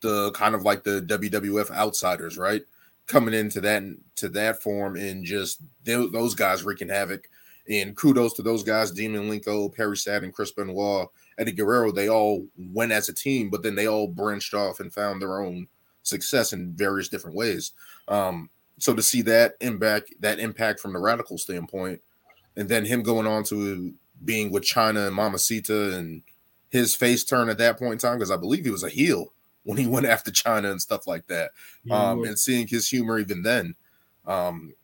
the 0.00 0.32
kind 0.32 0.56
of 0.56 0.64
like 0.64 0.82
the 0.82 1.02
WWF 1.02 1.70
outsiders, 1.70 2.36
right? 2.36 2.62
Coming 3.06 3.32
into 3.32 3.60
that 3.60 3.82
to 4.16 4.28
that 4.30 4.60
form 4.60 4.96
and 4.96 5.24
just 5.24 5.62
those 5.84 6.34
guys 6.34 6.64
wreaking 6.64 6.88
havoc 6.88 7.28
and 7.68 7.96
kudos 7.96 8.34
to 8.34 8.42
those 8.42 8.62
guys, 8.62 8.90
Dean 8.90 9.12
Malenko, 9.12 9.74
Perry 9.74 9.96
Sad, 9.96 10.22
and 10.22 10.32
Chris 10.32 10.52
Benoit, 10.52 11.08
Eddie 11.38 11.52
Guerrero. 11.52 11.92
They 11.92 12.08
all 12.08 12.46
went 12.56 12.92
as 12.92 13.08
a 13.08 13.14
team, 13.14 13.50
but 13.50 13.62
then 13.62 13.74
they 13.74 13.88
all 13.88 14.06
branched 14.06 14.54
off 14.54 14.80
and 14.80 14.92
found 14.92 15.20
their 15.20 15.40
own 15.40 15.66
success 16.02 16.52
in 16.52 16.72
various 16.74 17.08
different 17.08 17.36
ways. 17.36 17.72
Um, 18.08 18.50
so 18.78 18.94
to 18.94 19.02
see 19.02 19.22
that 19.22 19.54
impact, 19.60 20.12
that 20.20 20.38
impact 20.38 20.80
from 20.80 20.92
the 20.92 20.98
radical 20.98 21.38
standpoint, 21.38 22.00
and 22.56 22.68
then 22.68 22.84
him 22.84 23.02
going 23.02 23.26
on 23.26 23.44
to 23.44 23.92
being 24.24 24.50
with 24.50 24.64
Chyna 24.64 25.06
and 25.06 25.16
Mamacita 25.16 25.96
and 25.96 26.22
his 26.68 26.94
face 26.94 27.24
turn 27.24 27.48
at 27.48 27.58
that 27.58 27.78
point 27.78 27.92
in 27.94 27.98
time, 27.98 28.18
because 28.18 28.30
I 28.30 28.36
believe 28.36 28.64
he 28.64 28.70
was 28.70 28.84
a 28.84 28.88
heel 28.88 29.32
when 29.62 29.78
he 29.78 29.86
went 29.86 30.06
after 30.06 30.30
Chyna 30.30 30.70
and 30.70 30.82
stuff 30.82 31.06
like 31.06 31.26
that. 31.28 31.52
Yeah, 31.84 32.10
um, 32.10 32.24
and 32.24 32.38
seeing 32.38 32.66
his 32.66 32.88
humor 32.88 33.18
even 33.18 33.42
then. 33.42 33.74
Um, 34.26 34.74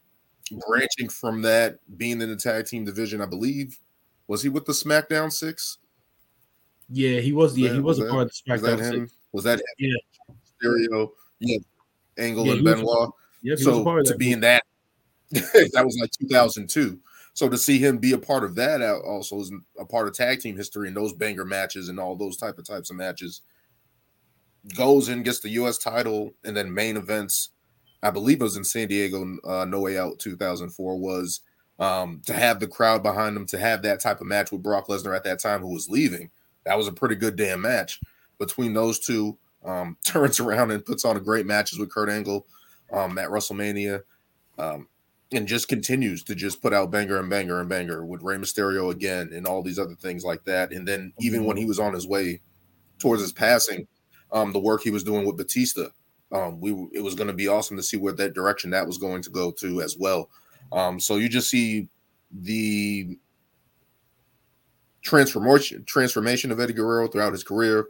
branching 0.67 1.09
from 1.09 1.43
that, 1.43 1.79
being 1.97 2.21
in 2.21 2.29
the 2.31 2.37
tag 2.37 2.67
team 2.67 2.85
division, 2.85 3.21
I 3.21 3.27
believe, 3.27 3.79
was 4.27 4.43
he 4.43 4.49
with 4.49 4.65
the 4.67 4.73
SmackDown 4.73 5.33
Six? 5.33 5.79
Yeah, 6.89 7.21
he 7.21 7.33
was. 7.33 7.57
Yeah, 7.57 7.73
he 7.73 7.81
was, 7.81 7.99
was 7.99 8.09
a 8.09 8.11
part 8.11 8.23
of 8.23 8.33
the 8.47 8.53
Was 8.53 8.63
that 8.63 8.79
him? 8.81 9.07
Six. 9.07 9.13
Was 9.33 9.45
that 9.45 9.63
Yeah. 9.79 9.95
Stereo? 10.59 11.13
Yeah, 11.39 11.59
Angle 12.19 12.47
Yeah, 12.47 12.53
and 12.55 12.65
Benoit. 12.65 13.11
Yeah, 13.43 13.55
he 13.57 13.65
was 13.65 13.65
so 13.65 13.85
part 13.85 14.01
of 14.01 14.07
to 14.07 14.13
that. 14.13 14.19
be 14.19 14.33
in 14.33 14.41
that, 14.41 14.65
that 15.31 15.83
was 15.85 15.97
like 16.01 16.11
2002. 16.11 16.99
So 17.33 17.49
to 17.49 17.57
see 17.57 17.79
him 17.79 17.99
be 17.99 18.13
a 18.13 18.19
part 18.19 18.45
of 18.45 18.55
that 18.57 18.83
also 18.83 19.41
is 19.41 19.53
a 19.79 19.85
part 19.85 20.09
of 20.09 20.15
tag 20.15 20.41
team 20.41 20.57
history 20.57 20.89
and 20.89 20.97
those 20.97 21.13
banger 21.13 21.45
matches 21.45 21.89
and 21.89 21.99
all 21.99 22.17
those 22.17 22.37
type 22.37 22.59
of 22.59 22.67
types 22.67 22.91
of 22.91 22.97
matches. 22.97 23.43
Goes 24.77 25.09
and 25.09 25.25
gets 25.25 25.41
the 25.41 25.49
U.S. 25.51 25.79
title 25.79 26.35
and 26.45 26.55
then 26.57 26.75
main 26.75 26.97
events. 26.97 27.51
I 28.03 28.11
believe 28.11 28.41
it 28.41 28.45
was 28.45 28.57
in 28.57 28.65
San 28.65 28.89
Diego. 28.89 29.37
Uh, 29.45 29.65
no 29.65 29.81
Way 29.81 29.99
Out 29.99 30.19
2004 30.19 30.99
was 30.99 31.41
um, 31.79 32.21
to 32.27 32.35
have 32.35 32.61
the 32.61 32.67
crowd 32.67 33.03
behind 33.03 33.37
him 33.37 33.47
to 33.47 33.59
have 33.59 33.83
that 33.83 34.01
type 34.01 34.21
of 34.21 34.27
match 34.27 34.53
with 34.53 34.63
Brock 34.63 34.89
Lesnar 34.89 35.17
at 35.17 35.25
that 35.25 35.41
time 35.41 35.61
who 35.61 35.73
was 35.73 35.89
leaving. 35.89 36.31
That 36.65 36.79
was 36.79 36.89
a 36.89 36.93
pretty 36.93 37.15
good 37.15 37.37
damn 37.37 37.63
match 37.63 38.01
between 38.39 38.75
those 38.75 38.99
two. 38.99 39.39
Um, 39.65 39.97
turns 40.05 40.41
around 40.41 40.71
and 40.71 40.85
puts 40.85 41.05
on 41.05 41.17
a 41.17 41.21
great 41.21 41.47
matches 41.47 41.79
with 41.79 41.91
Kurt 41.91 42.09
Angle 42.09 42.47
um, 42.93 43.19
at 43.19 43.29
WrestleMania, 43.29 44.03
um, 44.59 44.89
and 45.33 45.47
just 45.47 45.69
continues 45.69 46.25
to 46.25 46.35
just 46.35 46.61
put 46.61 46.73
out 46.73 46.91
banger 46.91 47.19
and 47.19 47.31
banger 47.31 47.61
and 47.61 47.69
banger 47.69 48.05
with 48.05 48.23
Rey 48.23 48.37
Mysterio 48.37 48.91
again 48.91 49.31
and 49.33 49.47
all 49.47 49.63
these 49.63 49.79
other 49.79 49.95
things 49.95 50.25
like 50.25 50.45
that. 50.45 50.73
And 50.73 50.89
then 50.89 51.13
even 51.21 51.45
when 51.45 51.57
he 51.57 51.67
was 51.67 51.79
on 51.79 51.95
his 51.95 52.07
way 52.07 52.41
towards 52.99 53.23
his 53.23 53.33
passing, 53.33 53.87
um, 54.33 54.53
the 54.53 54.59
work 54.59 54.83
he 54.83 54.91
was 54.91 55.05
doing 55.05 55.27
with 55.27 55.37
Batista, 55.37 55.89
um, 56.33 56.61
we 56.61 56.71
it 56.93 57.03
was 57.03 57.15
going 57.15 57.29
to 57.29 57.35
be 57.35 57.49
awesome 57.49 57.77
to 57.77 57.83
see 57.83 57.97
where 57.97 58.13
that 58.15 58.35
direction 58.35 58.71
that 58.71 58.87
was 58.87 58.99
going 58.99 59.23
to 59.23 59.31
go 59.31 59.51
to 59.53 59.83
as 59.83 59.97
well. 59.99 60.29
Um, 60.73 61.01
so 61.01 61.17
you 61.17 61.29
just 61.29 61.51
see 61.51 61.89
the 62.31 63.19
transformation 65.03 65.85
transformation 65.85 66.53
of 66.53 66.61
Eddie 66.61 66.73
Guerrero 66.73 67.09
throughout 67.09 67.33
his 67.33 67.45
career 67.45 67.87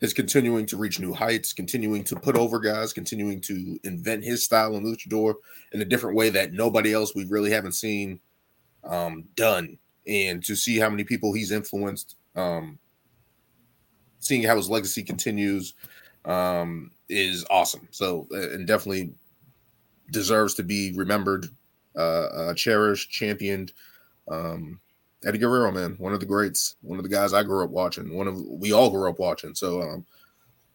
is 0.00 0.12
continuing 0.12 0.66
to 0.66 0.76
reach 0.76 0.98
new 0.98 1.12
heights, 1.12 1.52
continuing 1.52 2.02
to 2.02 2.16
put 2.16 2.36
over 2.36 2.58
guys, 2.58 2.92
continuing 2.92 3.40
to 3.40 3.78
invent 3.84 4.24
his 4.24 4.44
style 4.44 4.74
in 4.74 4.84
luchador 4.84 5.34
in 5.72 5.80
a 5.80 5.84
different 5.84 6.16
way 6.16 6.28
that 6.28 6.52
nobody 6.52 6.92
else 6.92 7.14
we 7.14 7.24
really 7.26 7.52
haven't 7.52 7.72
seen 7.72 8.18
um, 8.82 9.24
done, 9.36 9.78
and 10.06 10.42
to 10.44 10.56
see 10.56 10.78
how 10.78 10.90
many 10.90 11.04
people 11.04 11.32
he's 11.32 11.52
influenced, 11.52 12.16
um, 12.34 12.78
seeing 14.18 14.42
how 14.42 14.56
his 14.56 14.68
legacy 14.68 15.04
continues, 15.04 15.74
um, 16.24 16.90
is 17.08 17.44
awesome. 17.50 17.88
So, 17.90 18.28
uh, 18.32 18.50
and 18.50 18.66
definitely 18.66 19.12
deserves 20.10 20.54
to 20.54 20.62
be 20.62 20.92
remembered, 20.94 21.46
uh, 21.96 22.24
uh, 22.24 22.54
cherished, 22.54 23.10
championed. 23.10 23.72
Um, 24.30 24.80
Eddie 25.24 25.38
Guerrero, 25.38 25.70
man, 25.70 25.94
one 25.98 26.12
of 26.12 26.20
the 26.20 26.26
greats, 26.26 26.76
one 26.82 26.98
of 26.98 27.04
the 27.04 27.08
guys 27.08 27.32
I 27.32 27.42
grew 27.44 27.62
up 27.62 27.70
watching, 27.70 28.16
one 28.16 28.26
of 28.26 28.40
we 28.40 28.72
all 28.72 28.90
grew 28.90 29.08
up 29.08 29.18
watching. 29.18 29.54
So, 29.54 29.80
um, 29.80 30.06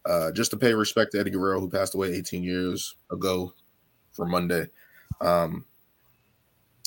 uh, 0.06 0.32
just 0.32 0.50
to 0.52 0.56
pay 0.56 0.72
respect 0.72 1.12
to 1.12 1.20
Eddie 1.20 1.30
Guerrero, 1.30 1.60
who 1.60 1.68
passed 1.68 1.94
away 1.94 2.14
18 2.14 2.42
years 2.42 2.94
ago 3.10 3.52
for 4.12 4.24
Monday. 4.24 4.66
Um, 5.20 5.64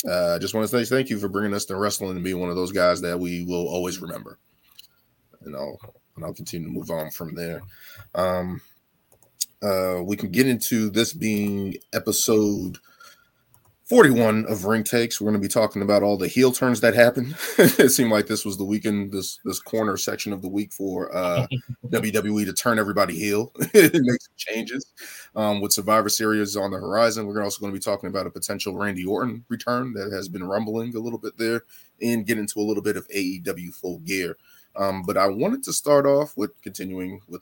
uh, 0.09 0.39
just 0.39 0.55
want 0.55 0.67
to 0.67 0.85
say 0.85 0.95
thank 0.95 1.09
you 1.09 1.19
for 1.19 1.29
bringing 1.29 1.53
us 1.53 1.65
to 1.65 1.75
wrestling 1.75 2.15
and 2.15 2.23
being 2.23 2.39
one 2.39 2.49
of 2.49 2.55
those 2.55 2.71
guys 2.71 3.01
that 3.01 3.19
we 3.19 3.43
will 3.43 3.67
always 3.67 3.99
remember. 3.99 4.39
And 5.43 5.55
I'll 5.55 5.77
and 6.15 6.25
I'll 6.25 6.33
continue 6.33 6.67
to 6.67 6.73
move 6.73 6.91
on 6.91 7.11
from 7.11 7.35
there. 7.35 7.61
Um, 8.15 8.61
uh, 9.61 10.01
we 10.03 10.15
can 10.15 10.31
get 10.31 10.47
into 10.47 10.89
this 10.89 11.13
being 11.13 11.75
episode 11.93 12.79
41 13.91 14.45
of 14.45 14.63
Ring 14.63 14.85
Takes. 14.85 15.19
We're 15.19 15.31
going 15.31 15.41
to 15.41 15.45
be 15.45 15.51
talking 15.51 15.81
about 15.81 16.01
all 16.01 16.15
the 16.15 16.29
heel 16.29 16.53
turns 16.53 16.79
that 16.79 16.95
happened. 16.95 17.35
it 17.57 17.91
seemed 17.91 18.09
like 18.09 18.25
this 18.25 18.45
was 18.45 18.57
the 18.57 18.63
weekend, 18.63 19.11
this 19.11 19.41
this 19.43 19.59
corner 19.59 19.97
section 19.97 20.31
of 20.31 20.41
the 20.41 20.47
week 20.47 20.71
for 20.71 21.13
uh, 21.13 21.45
WWE 21.87 22.45
to 22.45 22.53
turn 22.53 22.79
everybody 22.79 23.19
heel 23.19 23.51
and 23.59 23.73
make 23.73 24.21
some 24.21 24.33
changes. 24.37 24.85
Um, 25.35 25.59
with 25.59 25.73
Survivor 25.73 26.07
Series 26.07 26.55
on 26.55 26.71
the 26.71 26.77
horizon, 26.77 27.27
we're 27.27 27.43
also 27.43 27.59
going 27.59 27.73
to 27.73 27.77
be 27.77 27.83
talking 27.83 28.07
about 28.07 28.27
a 28.27 28.31
potential 28.31 28.77
Randy 28.77 29.03
Orton 29.03 29.43
return 29.49 29.91
that 29.93 30.13
has 30.13 30.29
been 30.29 30.45
rumbling 30.45 30.95
a 30.95 30.99
little 30.99 31.19
bit 31.19 31.37
there, 31.37 31.65
and 32.01 32.25
get 32.25 32.37
into 32.37 32.61
a 32.61 32.63
little 32.63 32.83
bit 32.83 32.95
of 32.95 33.05
AEW 33.09 33.73
full 33.75 33.99
gear. 33.99 34.37
Um, 34.75 35.03
but 35.03 35.17
I 35.17 35.27
wanted 35.27 35.63
to 35.63 35.73
start 35.73 36.05
off 36.05 36.35
with 36.37 36.59
continuing 36.61 37.21
with 37.27 37.41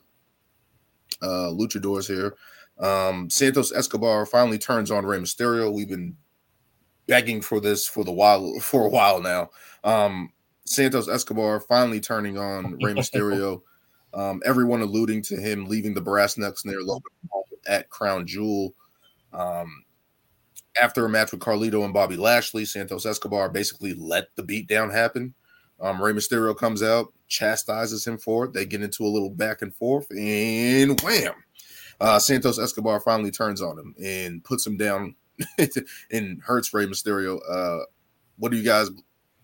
uh, 1.22 1.50
luchadors 1.52 2.06
here. 2.06 2.36
Um, 2.78 3.28
Santos 3.28 3.72
Escobar 3.72 4.26
finally 4.26 4.58
turns 4.58 4.90
on 4.90 5.04
Rey 5.04 5.18
Mysterio. 5.18 5.72
We've 5.72 5.88
been 5.88 6.16
begging 7.06 7.40
for 7.40 7.60
this 7.60 7.86
for 7.86 8.04
the 8.04 8.12
while 8.12 8.58
for 8.60 8.86
a 8.86 8.88
while 8.88 9.20
now. 9.20 9.50
Um, 9.84 10.32
Santos 10.64 11.08
Escobar 11.08 11.60
finally 11.60 12.00
turning 12.00 12.38
on 12.38 12.78
Rey 12.82 12.94
Mysterio. 12.94 13.62
um, 14.14 14.40
everyone 14.44 14.80
alluding 14.80 15.22
to 15.22 15.36
him 15.36 15.66
leaving 15.66 15.94
the 15.94 16.00
brass 16.00 16.38
knucks 16.38 16.64
near 16.64 16.80
Logan 16.80 17.10
at 17.66 17.90
Crown 17.90 18.26
Jewel. 18.26 18.74
Um, 19.32 19.84
after 20.80 21.04
a 21.04 21.08
match 21.08 21.32
with 21.32 21.40
Carlito 21.40 21.84
and 21.84 21.92
Bobby 21.92 22.16
Lashley, 22.16 22.64
Santos 22.64 23.06
Escobar 23.06 23.48
basically 23.48 23.94
let 23.94 24.34
the 24.36 24.42
beatdown 24.42 24.92
happen. 24.92 25.34
Um, 25.80 26.00
Rey 26.00 26.12
Mysterio 26.12 26.56
comes 26.56 26.82
out, 26.82 27.12
chastises 27.30 28.06
him 28.06 28.18
for 28.18 28.44
it. 28.44 28.52
They 28.52 28.66
get 28.66 28.82
into 28.82 29.04
a 29.04 29.08
little 29.08 29.30
back 29.30 29.62
and 29.62 29.74
forth, 29.74 30.10
and 30.10 31.00
wham! 31.00 31.32
Uh, 31.98 32.18
Santos 32.18 32.58
Escobar 32.58 33.00
finally 33.00 33.30
turns 33.30 33.62
on 33.62 33.78
him 33.78 33.94
and 34.02 34.44
puts 34.44 34.66
him 34.66 34.76
down 34.76 35.14
and 36.10 36.42
hurts 36.42 36.74
Rey 36.74 36.86
Mysterio. 36.86 37.40
Uh, 37.48 37.84
what 38.38 38.50
do 38.50 38.58
you 38.58 38.64
guys 38.64 38.90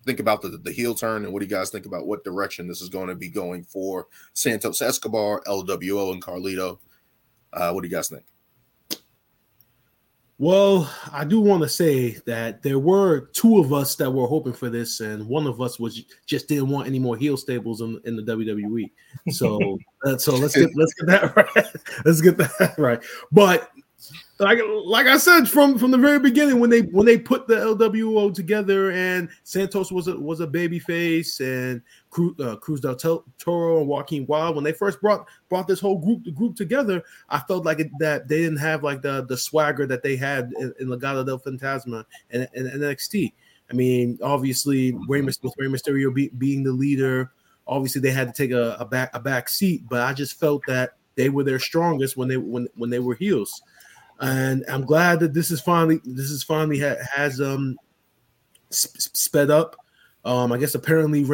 think 0.04 0.20
about 0.20 0.42
the, 0.42 0.48
the 0.48 0.72
heel 0.72 0.94
turn, 0.94 1.24
and 1.24 1.32
what 1.32 1.40
do 1.40 1.46
you 1.46 1.50
guys 1.50 1.70
think 1.70 1.86
about 1.86 2.06
what 2.06 2.24
direction 2.24 2.68
this 2.68 2.82
is 2.82 2.88
going 2.88 3.08
to 3.08 3.14
be 3.14 3.28
going 3.28 3.62
for 3.62 4.08
Santos 4.34 4.82
Escobar, 4.82 5.42
LWO, 5.46 6.12
and 6.12 6.22
Carlito? 6.22 6.78
Uh, 7.52 7.72
what 7.72 7.82
do 7.82 7.88
you 7.88 7.94
guys 7.94 8.08
think? 8.08 8.24
Well, 10.38 10.92
I 11.12 11.24
do 11.24 11.40
want 11.40 11.62
to 11.62 11.68
say 11.68 12.18
that 12.26 12.62
there 12.62 12.78
were 12.78 13.28
two 13.32 13.58
of 13.58 13.72
us 13.72 13.96
that 13.96 14.10
were 14.10 14.26
hoping 14.26 14.52
for 14.52 14.68
this, 14.68 15.00
and 15.00 15.26
one 15.26 15.46
of 15.46 15.62
us 15.62 15.78
was 15.78 16.02
just 16.26 16.46
didn't 16.46 16.68
want 16.68 16.86
any 16.86 16.98
more 16.98 17.16
heel 17.16 17.38
stables 17.38 17.80
in, 17.80 17.98
in 18.04 18.16
the 18.16 18.22
WWE. 18.22 18.90
So, 19.30 19.78
uh, 20.04 20.18
so 20.18 20.36
let's 20.36 20.54
get 20.54 20.68
let's 20.76 20.92
get 20.92 21.06
that 21.06 21.36
right. 21.56 21.66
Let's 22.04 22.20
get 22.20 22.36
that 22.36 22.74
right. 22.76 23.02
But 23.32 23.70
like 24.38 24.58
like 24.84 25.06
I 25.06 25.16
said 25.16 25.48
from 25.48 25.78
from 25.78 25.90
the 25.90 25.98
very 25.98 26.18
beginning, 26.18 26.60
when 26.60 26.68
they 26.68 26.82
when 26.82 27.06
they 27.06 27.18
put 27.18 27.48
the 27.48 27.56
LWO 27.56 28.32
together, 28.34 28.90
and 28.90 29.28
Santos 29.44 29.90
was 29.90 30.08
a 30.08 30.18
was 30.18 30.40
a 30.40 30.46
baby 30.46 30.78
face, 30.78 31.40
and 31.40 31.80
Cruz, 32.10 32.38
uh, 32.40 32.56
Cruz 32.56 32.80
del 32.80 32.96
Toro 32.96 33.78
and 33.78 33.88
Joaquin 33.88 34.26
Wilde, 34.26 34.54
when 34.54 34.64
they 34.64 34.72
first 34.72 35.00
brought 35.00 35.26
brought 35.48 35.66
this 35.66 35.80
whole 35.80 35.98
group 35.98 36.24
the 36.24 36.30
group 36.30 36.54
together, 36.54 37.02
I 37.30 37.40
felt 37.40 37.64
like 37.64 37.80
it, 37.80 37.90
that 37.98 38.28
they 38.28 38.38
didn't 38.38 38.58
have 38.58 38.82
like 38.82 39.00
the 39.00 39.24
the 39.24 39.38
swagger 39.38 39.86
that 39.86 40.02
they 40.02 40.16
had 40.16 40.52
in, 40.58 40.74
in 40.80 40.88
Legado 40.88 41.24
del 41.24 41.38
Fantasma 41.38 42.04
and, 42.30 42.46
and, 42.54 42.66
and 42.66 42.82
NXT. 42.82 43.32
I 43.70 43.74
mean, 43.74 44.18
obviously, 44.22 44.92
Rey, 45.08 45.22
with 45.22 45.54
Rey 45.56 45.66
Mysterio 45.66 46.14
be, 46.14 46.28
being 46.28 46.62
the 46.62 46.72
leader, 46.72 47.32
obviously 47.66 48.00
they 48.00 48.12
had 48.12 48.28
to 48.28 48.34
take 48.34 48.52
a, 48.52 48.76
a 48.78 48.84
back 48.84 49.10
a 49.14 49.20
back 49.20 49.48
seat. 49.48 49.84
But 49.88 50.02
I 50.02 50.12
just 50.12 50.38
felt 50.38 50.62
that 50.66 50.92
they 51.16 51.30
were 51.30 51.42
their 51.42 51.58
strongest 51.58 52.18
when 52.18 52.28
they 52.28 52.36
when 52.36 52.68
when 52.74 52.90
they 52.90 52.98
were 52.98 53.14
heels 53.14 53.62
and 54.20 54.64
I'm 54.68 54.84
glad 54.84 55.20
that 55.20 55.34
this 55.34 55.50
is 55.50 55.60
finally 55.60 56.00
this 56.04 56.30
is 56.30 56.42
finally 56.42 56.80
ha- 56.80 56.96
has 57.14 57.40
um 57.40 57.76
sp- 58.72 58.96
sped 58.98 59.50
up. 59.50 59.76
Um, 60.24 60.52
I 60.52 60.58
guess 60.58 60.74
apparently 60.74 61.24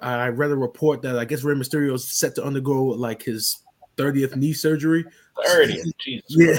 I 0.00 0.28
read 0.28 0.50
a 0.50 0.56
report 0.56 1.02
that 1.02 1.18
I 1.18 1.24
guess 1.26 1.42
Rey 1.42 1.54
Mysterio 1.54 1.92
is 1.94 2.04
set 2.04 2.34
to 2.36 2.44
undergo 2.44 2.82
like 2.82 3.22
his 3.22 3.58
30th 3.98 4.36
knee 4.36 4.54
surgery. 4.54 5.04
30. 5.46 5.82
Jesus 6.00 6.24
Yeah. 6.30 6.58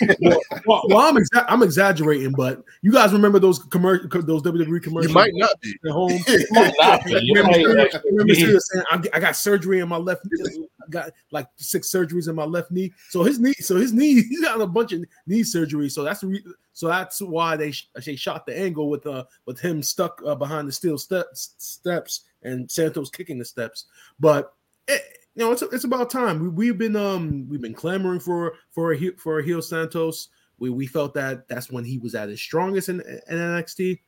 well, 0.20 0.40
well, 0.66 0.82
well, 0.88 0.98
I'm 0.98 1.16
exa- 1.16 1.46
I'm 1.48 1.62
exaggerating, 1.62 2.32
but 2.32 2.62
you 2.82 2.90
guys 2.92 3.12
remember 3.12 3.38
those 3.38 3.58
commercial 3.60 4.08
those 4.22 4.42
WWE 4.42 4.82
commercials? 4.82 5.08
You 5.08 5.14
might 5.14 5.30
not 5.34 5.60
be. 5.60 5.74
at 5.86 5.92
home. 5.92 6.10
Might 6.50 6.74
not 6.80 7.04
be. 7.04 7.18
You 7.22 7.42
might 7.42 7.54
Mysterio- 7.54 8.02
Rey 8.12 8.24
be. 8.24 8.34
Mysterio 8.34 8.58
saying, 8.60 8.84
I 9.12 9.20
got 9.20 9.36
surgery 9.36 9.78
in 9.80 9.88
my 9.88 9.96
left 9.96 10.22
knee. 10.30 10.66
Got 10.92 11.10
like 11.30 11.48
six 11.56 11.90
surgeries 11.90 12.28
in 12.28 12.34
my 12.34 12.44
left 12.44 12.70
knee. 12.70 12.92
So 13.08 13.22
his 13.22 13.38
knee, 13.38 13.54
so 13.54 13.76
his 13.76 13.92
knee, 13.92 14.22
he's 14.28 14.40
got 14.40 14.60
a 14.60 14.66
bunch 14.66 14.92
of 14.92 15.04
knee 15.26 15.42
surgery. 15.42 15.88
So 15.88 16.04
that's 16.04 16.22
re- 16.22 16.44
so 16.72 16.88
that's 16.88 17.20
why 17.20 17.56
they 17.56 17.72
they 18.04 18.16
shot 18.16 18.46
the 18.46 18.58
angle 18.58 18.88
with 18.88 19.06
uh 19.06 19.24
with 19.46 19.60
him 19.60 19.82
stuck 19.82 20.20
uh, 20.26 20.34
behind 20.34 20.68
the 20.68 20.72
steel 20.72 20.98
steps 20.98 21.54
steps 21.58 22.22
and 22.42 22.70
Santos 22.70 23.10
kicking 23.10 23.38
the 23.38 23.44
steps. 23.44 23.86
But 24.20 24.54
it, 24.88 25.02
you 25.34 25.44
know, 25.44 25.52
it's 25.52 25.62
it's 25.62 25.84
about 25.84 26.10
time. 26.10 26.40
We, 26.40 26.48
we've 26.48 26.78
been 26.78 26.96
um 26.96 27.48
we've 27.48 27.60
been 27.60 27.74
clamoring 27.74 28.20
for 28.20 28.54
for 28.70 28.92
a 28.92 29.10
for 29.16 29.38
a 29.38 29.44
heel 29.44 29.62
Santos. 29.62 30.28
We 30.58 30.70
we 30.70 30.86
felt 30.86 31.14
that 31.14 31.48
that's 31.48 31.70
when 31.70 31.84
he 31.84 31.98
was 31.98 32.14
at 32.14 32.28
his 32.28 32.40
strongest 32.40 32.88
in, 32.88 33.00
in 33.00 33.38
NXT. 33.38 34.00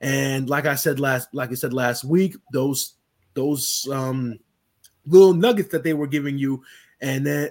And 0.00 0.48
like 0.50 0.66
I 0.66 0.74
said 0.74 1.00
last 1.00 1.28
like 1.32 1.50
I 1.50 1.54
said 1.54 1.72
last 1.72 2.04
week, 2.04 2.36
those 2.52 2.94
those 3.34 3.88
um 3.90 4.38
little 5.06 5.34
nuggets 5.34 5.70
that 5.70 5.82
they 5.82 5.94
were 5.94 6.06
giving 6.06 6.38
you, 6.38 6.62
and 7.00 7.26
then 7.26 7.50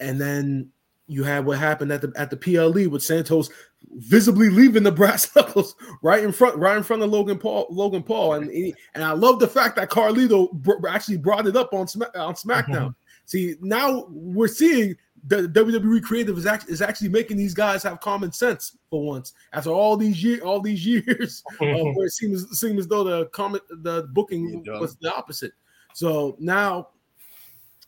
and 0.00 0.20
then 0.20 0.70
you 1.06 1.22
had 1.22 1.44
what 1.44 1.58
happened 1.58 1.92
at 1.92 2.00
the 2.00 2.12
at 2.16 2.30
the 2.30 2.36
PLE 2.36 2.88
with 2.88 3.02
Santos 3.02 3.50
visibly 3.96 4.48
leaving 4.48 4.82
the 4.82 4.92
brass 5.00 5.34
knuckles 5.34 5.74
right 6.02 6.24
in 6.24 6.32
front, 6.32 6.56
right 6.56 6.76
in 6.76 6.82
front 6.82 7.02
of 7.02 7.10
Logan 7.10 7.38
Paul. 7.38 7.66
Logan 7.70 8.02
Paul, 8.02 8.34
and 8.34 8.50
and 8.94 9.04
I 9.04 9.12
love 9.12 9.38
the 9.38 9.48
fact 9.48 9.76
that 9.76 9.90
Carlito 9.90 10.52
br- 10.52 10.88
actually 10.88 11.18
brought 11.18 11.46
it 11.46 11.56
up 11.56 11.72
on 11.72 11.86
Sma- 11.86 12.10
on 12.14 12.34
SmackDown. 12.34 12.68
Mm-hmm. 12.68 12.88
See, 13.26 13.56
now 13.60 14.06
we're 14.10 14.48
seeing 14.48 14.96
the 15.26 15.48
WWE 15.48 16.02
creative 16.02 16.36
is 16.36 16.46
actually 16.46 16.72
is 16.72 16.82
actually 16.82 17.08
making 17.08 17.36
these 17.36 17.54
guys 17.54 17.82
have 17.82 18.00
common 18.00 18.32
sense 18.32 18.76
for 18.90 19.02
once. 19.02 19.32
After 19.52 19.70
all 19.70 19.96
these 19.96 20.22
years, 20.22 20.40
all 20.40 20.60
these 20.60 20.84
years, 20.86 21.42
uh, 21.60 21.66
where 21.66 22.06
it 22.06 22.12
seems 22.12 22.58
seems 22.58 22.80
as 22.80 22.88
though 22.88 23.04
the 23.04 23.26
comment 23.26 23.62
the 23.70 24.08
booking 24.12 24.64
was 24.80 24.96
the 24.96 25.14
opposite. 25.14 25.52
So 25.94 26.36
now, 26.40 26.88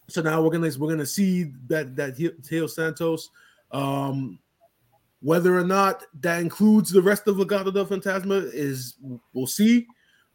so 0.09 0.23
now 0.23 0.41
we're 0.41 0.51
gonna 0.51 0.71
we're 0.79 0.91
gonna 0.91 1.07
see 1.07 1.53
that 1.69 1.97
that 1.97 2.17
Teo 2.43 2.67
Santos. 2.67 3.31
Um, 3.73 4.39
whether 5.21 5.59
or 5.59 5.65
not 5.65 6.05
that 6.21 6.41
includes 6.41 6.91
the 6.91 7.03
rest 7.03 7.27
of 7.27 7.37
Legado 7.37 7.73
del 7.73 7.87
Fantasma 7.87 8.49
is 8.53 8.97
we'll 9.33 9.47
see. 9.47 9.87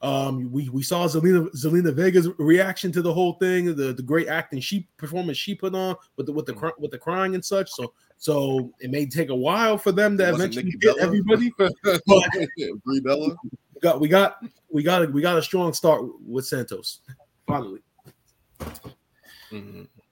Um, 0.01 0.51
we, 0.51 0.67
we 0.69 0.81
saw 0.81 1.07
Zelina 1.07 1.47
Zelina 1.55 1.93
Vega's 1.93 2.27
reaction 2.39 2.91
to 2.91 3.03
the 3.03 3.13
whole 3.13 3.33
thing, 3.33 3.75
the, 3.75 3.93
the 3.93 4.01
great 4.01 4.27
acting 4.27 4.59
she 4.59 4.87
performance 4.97 5.37
she 5.37 5.53
put 5.53 5.75
on 5.75 5.95
with 6.17 6.25
the 6.25 6.33
with 6.33 6.47
the 6.47 6.53
cry- 6.53 6.71
with 6.79 6.91
the 6.91 6.97
crying 6.97 7.35
and 7.35 7.45
such. 7.45 7.69
So 7.69 7.93
so 8.17 8.73
it 8.79 8.89
may 8.89 9.05
take 9.05 9.29
a 9.29 9.35
while 9.35 9.77
for 9.77 9.91
them 9.91 10.17
to 10.17 10.29
eventually 10.29 10.71
get 10.71 10.97
Bella? 10.97 11.01
everybody. 11.01 11.51
Brie 11.57 12.99
Bella. 12.99 13.35
We 13.75 13.81
got 13.81 13.99
we 13.99 14.07
got 14.07 14.43
we 14.71 14.83
got 14.83 15.03
a, 15.03 15.07
we 15.07 15.21
got 15.21 15.37
a 15.37 15.41
strong 15.43 15.71
start 15.73 16.03
with 16.25 16.47
Santos. 16.47 17.01
Finally, 17.45 17.81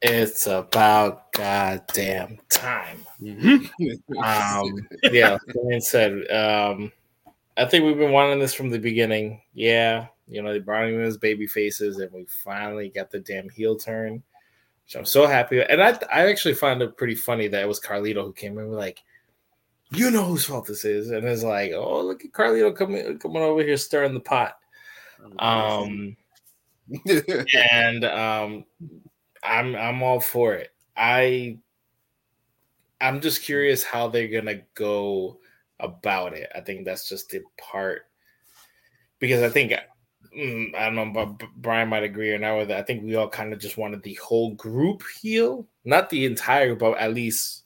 It's 0.02 0.48
about 0.48 1.32
goddamn 1.34 2.40
time. 2.50 3.06
Mm-hmm. 3.22 4.18
Um, 4.18 4.88
yeah, 5.12 5.38
like 5.48 5.76
I 5.76 5.80
said, 5.80 6.30
um, 6.32 6.92
I 7.58 7.66
think 7.66 7.86
we've 7.86 7.98
been 7.98 8.12
wanting 8.12 8.40
this 8.40 8.54
from 8.54 8.70
the 8.70 8.80
beginning. 8.80 9.42
Yeah, 9.54 10.08
you 10.28 10.42
know, 10.42 10.54
they 10.54 10.60
brought 10.60 10.88
him 10.88 10.96
in 10.96 11.02
as 11.02 11.18
baby 11.18 11.48
faces, 11.48 12.00
and 12.00 12.12
we 12.14 12.26
finally 12.44 12.90
got 12.90 13.12
the 13.12 13.20
damn 13.20 13.50
heel 13.50 13.76
turn, 13.76 14.24
which 14.86 14.96
I'm 14.96 15.06
so 15.06 15.28
happy. 15.28 15.62
And 15.62 15.82
I, 15.82 16.00
I 16.12 16.30
actually 16.30 16.54
find 16.54 16.82
it 16.82 16.98
pretty 16.98 17.16
funny 17.16 17.48
that 17.50 17.62
it 17.62 17.68
was 17.68 17.82
Carlito 17.82 18.24
who 18.24 18.34
came 18.34 18.58
in 18.58 18.72
like, 18.72 19.02
you 19.92 20.12
know 20.12 20.24
whose 20.24 20.46
fault 20.46 20.68
this 20.68 20.86
is, 20.86 21.12
and 21.12 21.28
it's 21.28 21.44
like, 21.44 21.72
oh, 21.74 22.02
look 22.02 22.24
at 22.24 22.32
Carlito 22.32 22.76
coming 22.76 23.18
coming 23.20 23.42
over 23.42 23.64
here 23.64 23.78
stirring 23.78 24.14
the 24.14 24.20
pot. 24.20 24.58
Um, 25.40 26.16
and 27.72 28.06
um, 28.06 28.66
I'm 29.44 29.76
I'm 29.76 30.04
all 30.04 30.20
for 30.20 30.54
it. 30.54 30.72
I 30.96 31.58
I'm 33.02 33.22
just 33.22 33.44
curious 33.44 33.84
how 33.84 34.08
they're 34.08 34.28
gonna 34.28 34.62
go 34.76 35.40
about 35.80 36.34
it. 36.34 36.50
I 36.56 36.62
think 36.62 36.86
that's 36.86 37.08
just 37.08 37.30
the 37.30 37.42
part 37.58 38.04
because 39.20 39.42
I 39.42 39.50
think 39.50 39.74
mm, 40.38 40.76
I 40.76 40.86
don't 40.86 40.96
know, 40.96 41.12
but 41.14 41.42
Brian 41.58 41.90
might 41.90 42.04
agree 42.04 42.32
or 42.32 42.40
not 42.40 42.58
with 42.58 42.72
it. 42.72 42.78
I 42.78 42.84
think 42.84 43.04
we 43.04 43.16
all 43.16 43.30
kind 43.30 43.54
of 43.54 43.60
just 43.60 43.78
wanted 43.78 44.04
the 44.04 44.16
whole 44.16 44.54
group 44.56 45.04
heel, 45.22 45.68
not 45.86 46.10
the 46.10 46.26
entire, 46.26 46.76
but 46.76 46.98
at 46.98 47.14
least 47.14 47.64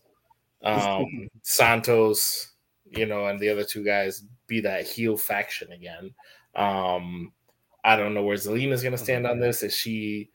um, 0.63 1.29
Santos, 1.41 2.53
you 2.85 3.05
know, 3.05 3.27
and 3.27 3.39
the 3.39 3.49
other 3.49 3.63
two 3.63 3.83
guys 3.83 4.23
be 4.47 4.61
that 4.61 4.87
heel 4.87 5.17
faction 5.17 5.71
again. 5.71 6.13
Um, 6.55 7.31
I 7.83 7.95
don't 7.95 8.13
know 8.13 8.23
where 8.23 8.37
Zelina's 8.37 8.83
gonna 8.83 8.97
stand 8.97 9.27
on 9.27 9.39
this. 9.39 9.63
Is 9.63 9.75
she, 9.75 10.29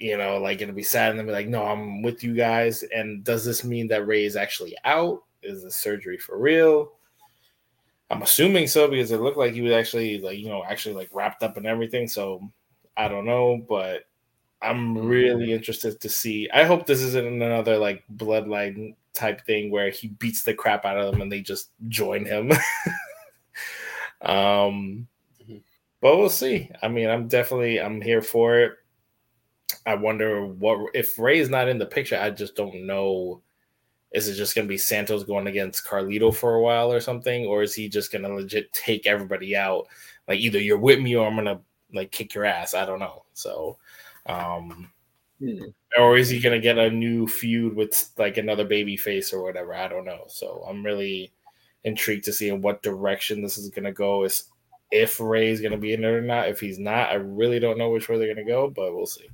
you 0.00 0.16
know, 0.16 0.38
like 0.38 0.62
it'll 0.62 0.74
be 0.74 0.82
sad 0.82 1.10
and 1.10 1.18
then 1.18 1.26
be 1.26 1.32
like, 1.32 1.46
no, 1.46 1.64
I'm 1.64 2.00
with 2.00 2.24
you 2.24 2.34
guys? 2.34 2.82
And 2.94 3.22
does 3.22 3.44
this 3.44 3.64
mean 3.64 3.86
that 3.88 4.06
Rey 4.06 4.24
is 4.24 4.34
actually 4.34 4.74
out? 4.84 5.22
Is 5.42 5.62
the 5.62 5.70
surgery 5.70 6.16
for 6.18 6.38
real? 6.38 6.92
I'm 8.10 8.22
assuming 8.22 8.66
so 8.66 8.88
because 8.88 9.12
it 9.12 9.20
looked 9.20 9.36
like 9.38 9.52
he 9.52 9.60
was 9.60 9.72
actually 9.72 10.18
like, 10.18 10.38
you 10.38 10.48
know, 10.48 10.64
actually 10.64 10.94
like 10.94 11.10
wrapped 11.12 11.42
up 11.42 11.58
and 11.58 11.66
everything. 11.66 12.08
So 12.08 12.50
I 12.96 13.08
don't 13.08 13.26
know, 13.26 13.64
but 13.68 14.06
I'm 14.62 14.96
really 14.98 15.52
interested 15.52 16.00
to 16.00 16.08
see. 16.08 16.48
I 16.52 16.64
hope 16.64 16.86
this 16.86 17.02
isn't 17.02 17.42
another 17.42 17.76
like 17.76 18.02
bloodline 18.16 18.94
type 19.12 19.44
thing 19.44 19.70
where 19.70 19.90
he 19.90 20.08
beats 20.08 20.42
the 20.42 20.54
crap 20.54 20.86
out 20.86 20.98
of 20.98 21.12
them 21.12 21.20
and 21.20 21.30
they 21.30 21.40
just 21.42 21.70
join 21.88 22.24
him. 22.24 22.52
um 24.22 25.06
but 26.00 26.16
we'll 26.16 26.30
see. 26.30 26.70
I 26.82 26.88
mean, 26.88 27.10
I'm 27.10 27.28
definitely 27.28 27.78
I'm 27.80 28.00
here 28.00 28.22
for 28.22 28.58
it. 28.60 28.72
I 29.86 29.94
wonder 29.94 30.46
what 30.46 30.90
if 30.94 31.18
Rey's 31.18 31.48
not 31.48 31.68
in 31.68 31.78
the 31.78 31.86
picture. 31.86 32.18
I 32.18 32.30
just 32.30 32.54
don't 32.56 32.86
know. 32.86 33.42
Is 34.12 34.28
it 34.28 34.34
just 34.34 34.54
going 34.54 34.66
to 34.66 34.68
be 34.68 34.78
Santos 34.78 35.22
going 35.24 35.46
against 35.46 35.86
Carlito 35.86 36.34
for 36.34 36.54
a 36.54 36.62
while 36.62 36.92
or 36.92 37.00
something, 37.00 37.46
or 37.46 37.62
is 37.62 37.74
he 37.74 37.88
just 37.88 38.10
going 38.10 38.22
to 38.22 38.34
legit 38.34 38.72
take 38.72 39.06
everybody 39.06 39.56
out? 39.56 39.86
Like 40.26 40.40
either 40.40 40.58
you're 40.58 40.78
with 40.78 41.00
me 41.00 41.14
or 41.16 41.26
I'm 41.26 41.34
going 41.34 41.46
to 41.46 41.60
like 41.92 42.10
kick 42.10 42.34
your 42.34 42.44
ass. 42.44 42.74
I 42.74 42.84
don't 42.86 42.98
know. 42.98 43.24
So, 43.34 43.78
um, 44.26 44.90
Hmm. 45.40 45.64
or 45.98 46.18
is 46.18 46.28
he 46.28 46.38
going 46.38 46.52
to 46.54 46.62
get 46.62 46.76
a 46.76 46.90
new 46.90 47.26
feud 47.26 47.74
with 47.74 48.10
like 48.18 48.36
another 48.36 48.64
baby 48.64 48.96
face 48.96 49.32
or 49.32 49.42
whatever? 49.42 49.74
I 49.74 49.88
don't 49.88 50.04
know. 50.04 50.24
So 50.28 50.64
I'm 50.68 50.84
really 50.84 51.32
intrigued 51.84 52.24
to 52.24 52.32
see 52.32 52.50
in 52.50 52.60
what 52.60 52.82
direction 52.82 53.40
this 53.40 53.56
is 53.56 53.70
going 53.70 53.84
to 53.84 53.92
go. 53.92 54.24
Is 54.24 54.50
if 54.90 55.20
Rey's 55.20 55.60
going 55.60 55.72
to 55.72 55.78
be 55.78 55.92
in 55.92 56.04
it 56.04 56.08
or 56.08 56.20
not. 56.20 56.48
If 56.48 56.60
he's 56.60 56.78
not, 56.78 57.10
I 57.10 57.14
really 57.14 57.58
don't 57.58 57.78
know 57.78 57.90
which 57.90 58.08
way 58.08 58.18
they're 58.18 58.34
going 58.34 58.44
to 58.46 58.52
go, 58.52 58.68
but 58.68 58.94
we'll 58.94 59.06
see. 59.06 59.28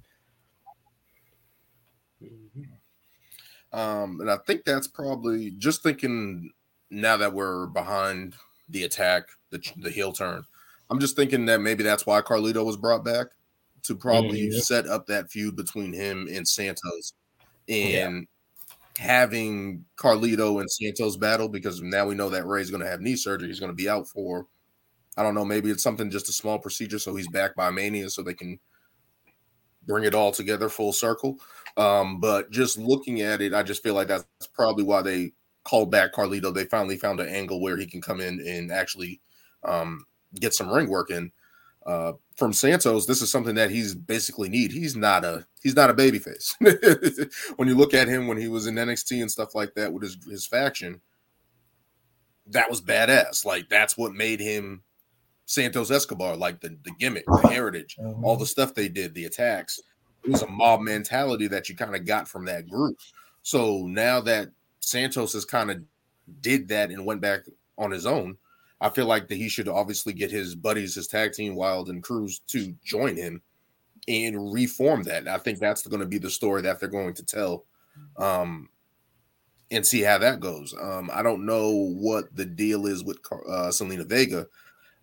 Um, 3.77 4.21
and 4.21 4.31
I 4.31 4.39
think 4.39 4.65
that's 4.65 4.89
probably 4.89 5.53
just 5.53 5.83
thinking 5.83 6.53
now 6.91 7.17
that 7.19 7.35
we're 7.35 7.67
behind 7.67 8.35
the 8.69 8.85
attack, 8.85 9.29
the 9.51 9.61
the 9.77 9.91
heel 9.91 10.13
turn. 10.13 10.45
I'm 10.91 11.01
just 11.01 11.17
thinking 11.17 11.47
that 11.47 11.61
maybe 11.61 11.83
that's 11.85 12.07
why 12.07 12.23
Carlito 12.23 12.65
was 12.65 12.77
brought 12.77 13.05
back 13.05 13.29
to 13.83 13.95
probably 13.97 14.49
Mhm. 14.49 14.61
set 14.63 14.87
up 14.87 15.07
that 15.07 15.31
feud 15.31 15.57
between 15.57 15.93
him 15.93 16.29
and 16.31 16.49
Santos, 16.49 17.15
and 17.69 18.27
having 18.99 19.87
Carlito 19.97 20.61
and 20.61 20.71
Santos 20.71 21.17
battle 21.17 21.49
because 21.49 21.83
now 21.83 22.07
we 22.07 22.15
know 22.17 22.31
that 22.31 22.47
Rey's 22.47 22.71
going 22.71 22.83
to 22.83 22.89
have 22.89 23.01
knee 23.03 23.17
surgery. 23.17 23.49
He's 23.49 23.61
going 23.61 23.73
to 23.73 23.77
be 23.77 23.89
out 23.91 24.09
for, 24.09 24.49
I 25.17 25.23
don't 25.25 25.35
know, 25.35 25.45
maybe 25.45 25.71
it's 25.71 25.83
something 25.85 26.11
just 26.11 26.29
a 26.31 26.33
small 26.33 26.59
procedure, 26.61 26.99
so 27.01 27.17
he's 27.17 27.29
back 27.29 27.57
by 27.57 27.71
Mania, 27.71 28.11
so 28.11 28.23
they 28.23 28.35
can 28.35 28.61
bring 29.87 30.05
it 30.05 30.15
all 30.15 30.33
together 30.33 30.69
full 30.69 30.93
circle. 30.93 31.39
Um, 31.77 32.21
but 32.21 32.51
just 32.51 32.79
looking 32.79 33.21
at 33.21 33.43
it, 33.43 33.53
I 33.53 33.63
just 33.63 33.83
feel 33.83 33.95
like 33.95 34.09
that's 34.09 34.27
probably 34.55 34.85
why 34.85 35.03
they 35.03 35.33
called 35.65 35.91
back 35.91 36.13
Carlito. 36.13 36.55
They 36.55 36.65
finally 36.65 36.97
found 36.97 37.21
an 37.21 37.29
angle 37.29 37.61
where 37.61 37.77
he 37.77 37.87
can 37.87 38.01
come 38.01 38.21
in 38.21 38.41
and 38.47 38.73
actually 38.73 39.21
um, 39.65 40.05
get 40.35 40.55
some 40.55 40.71
ring 40.71 40.89
work 40.89 41.11
in. 41.11 41.33
Uh, 41.85 42.15
from 42.37 42.53
Santos, 42.53 43.07
this 43.07 43.23
is 43.23 43.31
something 43.31 43.55
that 43.55 43.71
he's 43.71 43.95
basically 43.95 44.49
need. 44.49 44.73
He's 44.73 44.97
not 44.97 45.25
a 45.25 45.47
he's 45.63 45.77
not 45.77 45.91
a 45.91 45.95
baby 45.95 46.19
face. 46.19 46.57
when 47.57 47.69
you 47.69 47.77
look 47.77 47.95
at 47.95 48.09
him 48.09 48.27
when 48.27 48.39
he 48.39 48.49
was 48.49 48.67
in 48.67 48.75
NXT 48.75 49.21
and 49.21 49.31
stuff 49.31 49.55
like 49.55 49.75
that 49.75 49.93
with 49.93 50.03
his 50.03 50.19
his 50.29 50.47
faction, 50.47 51.01
that 52.49 52.69
was 52.69 52.81
badass. 52.81 53.45
Like 53.45 53.69
that's 53.69 53.97
what 53.97 54.13
made 54.13 54.41
him 54.41 54.83
Santos 55.47 55.93
Escobar, 55.93 56.37
like 56.37 56.61
the, 56.61 56.77
the 56.83 56.91
gimmick, 56.99 57.25
the 57.27 57.49
heritage, 57.49 57.97
all 58.23 58.37
the 58.37 58.47
stuff 58.47 58.75
they 58.75 58.89
did, 58.89 59.15
the 59.15 59.27
attacks. 59.27 59.81
It 60.27 60.33
was 60.33 60.43
a 60.43 60.49
mob 60.49 60.81
mentality 60.81 61.47
that 61.49 61.69
you 61.69 61.77
kind 61.77 61.95
of 61.95 62.05
got 62.05 62.29
from 62.29 62.45
that 62.47 62.69
group. 62.69 62.99
So 63.43 63.87
now 63.87 64.21
that 64.23 64.49
Santos 64.81 65.35
has 65.35 65.45
kind 65.45 65.71
of 65.71 65.83
did 66.41 66.69
that 66.69 66.91
and 66.91 67.07
went 67.07 67.21
back 67.21 67.43
on 67.79 67.93
his 67.93 68.07
own, 68.07 68.37
I 68.81 68.91
feel 68.91 69.07
like 69.07 69.29
that 69.29 69.37
he 69.37 69.49
should 69.49 69.69
obviously 69.69 70.13
get 70.13 70.31
his 70.31 70.55
buddies, 70.55 70.97
his 70.97 71.07
tag 71.07 71.33
team, 71.33 71.55
Wilde 71.55 71.89
and 71.89 72.03
Cruz, 72.03 72.41
to 72.49 72.75
join 72.85 73.17
him 73.17 73.41
and 74.09 74.53
reform 74.53 75.05
that. 75.05 75.29
I 75.29 75.39
think 75.39 75.59
that's 75.59 75.87
going 75.87 76.01
to 76.01 76.07
be 76.07 76.19
the 76.19 76.31
story 76.31 76.63
that 76.63 76.81
they're 76.81 76.89
going 76.89 77.15
to 77.15 77.25
tell, 77.25 77.65
um, 78.19 78.69
and 79.71 79.87
see 79.87 80.03
how 80.03 80.19
that 80.19 80.41
goes. 80.41 80.75
Um, 80.81 81.11
I 81.13 81.23
don't 81.23 81.47
know 81.47 81.71
what 81.71 82.35
the 82.35 82.45
deal 82.45 82.87
is 82.87 83.03
with 83.03 83.19
uh, 83.33 83.71
Zelina 83.71 84.07
Vega. 84.07 84.47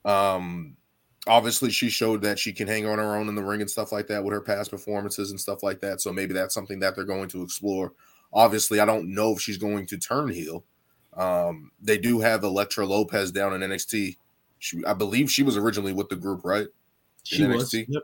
Um, 0.05 0.75
obviously, 1.27 1.69
she 1.71 1.89
showed 1.89 2.21
that 2.21 2.39
she 2.39 2.53
can 2.53 2.67
hang 2.67 2.85
on 2.85 2.97
her 2.99 3.15
own 3.15 3.27
in 3.29 3.35
the 3.35 3.43
ring 3.43 3.61
and 3.61 3.69
stuff 3.69 3.91
like 3.91 4.07
that 4.07 4.23
with 4.23 4.33
her 4.33 4.41
past 4.41 4.71
performances 4.71 5.31
and 5.31 5.39
stuff 5.39 5.63
like 5.63 5.79
that. 5.81 6.01
So 6.01 6.11
maybe 6.13 6.33
that's 6.33 6.53
something 6.53 6.79
that 6.79 6.95
they're 6.95 7.03
going 7.05 7.29
to 7.29 7.43
explore. 7.43 7.93
Obviously, 8.31 8.79
I 8.79 8.85
don't 8.85 9.13
know 9.13 9.33
if 9.33 9.41
she's 9.41 9.57
going 9.57 9.85
to 9.87 9.97
turn 9.97 10.29
heel. 10.29 10.63
Um, 11.15 11.71
they 11.81 11.97
do 11.97 12.19
have 12.19 12.43
Elektra 12.43 12.85
Lopez 12.85 13.31
down 13.31 13.53
in 13.53 13.69
NXT. 13.69 14.17
She, 14.59 14.85
I 14.85 14.93
believe 14.93 15.29
she 15.29 15.43
was 15.43 15.57
originally 15.57 15.93
with 15.93 16.09
the 16.09 16.15
group, 16.15 16.41
right? 16.43 16.67
She 17.23 17.43
In 17.43 17.51
was. 17.51 17.71
NXT? 17.71 17.85
Yep. 17.89 18.03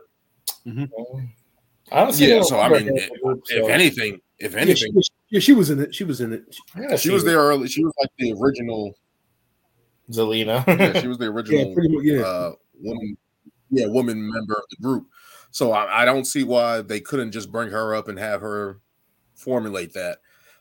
I 1.92 2.04
don't 2.04 2.12
see 2.12 2.28
Yeah. 2.34 2.42
So 2.42 2.60
I 2.60 2.68
mean, 2.68 2.88
in 2.88 2.94
the 2.94 3.18
group, 3.22 3.42
if 3.48 3.68
anything, 3.68 4.20
if 4.38 4.52
Yeah, 4.52 4.58
she, 4.58 4.62
anything, 4.62 4.94
was, 4.94 5.10
yeah, 5.30 5.40
she 5.40 5.52
was 5.52 5.70
in 5.70 5.80
it. 5.80 5.94
She 5.94 6.04
was 6.04 6.20
in 6.20 6.32
it. 6.32 6.56
Yeah, 6.78 6.96
she 6.96 7.10
was 7.10 7.24
there 7.24 7.38
early. 7.38 7.66
She 7.68 7.82
was 7.84 7.92
like 8.00 8.10
the 8.18 8.32
original. 8.40 8.94
Zelina. 10.10 10.64
Yeah, 10.66 11.00
she 11.00 11.08
was 11.08 11.18
the 11.18 11.24
Yeah, 11.26 11.30
original 11.30 11.74
pretty 11.74 11.88
much. 11.94 12.04
Yeah. 12.04 12.20
uh, 12.22 12.52
woman, 12.82 13.16
yeah, 13.70 13.86
woman 13.86 14.30
member 14.32 14.54
of 14.54 14.64
the 14.70 14.76
group. 14.82 15.06
So 15.50 15.72
I, 15.72 16.02
I 16.02 16.04
don't 16.04 16.24
see 16.24 16.44
why 16.44 16.82
they 16.82 17.00
couldn't 17.00 17.32
just 17.32 17.50
bring 17.50 17.70
her 17.70 17.94
up 17.94 18.08
and 18.08 18.18
have 18.18 18.40
her 18.40 18.80
formulate 19.34 19.92
that. 19.94 20.18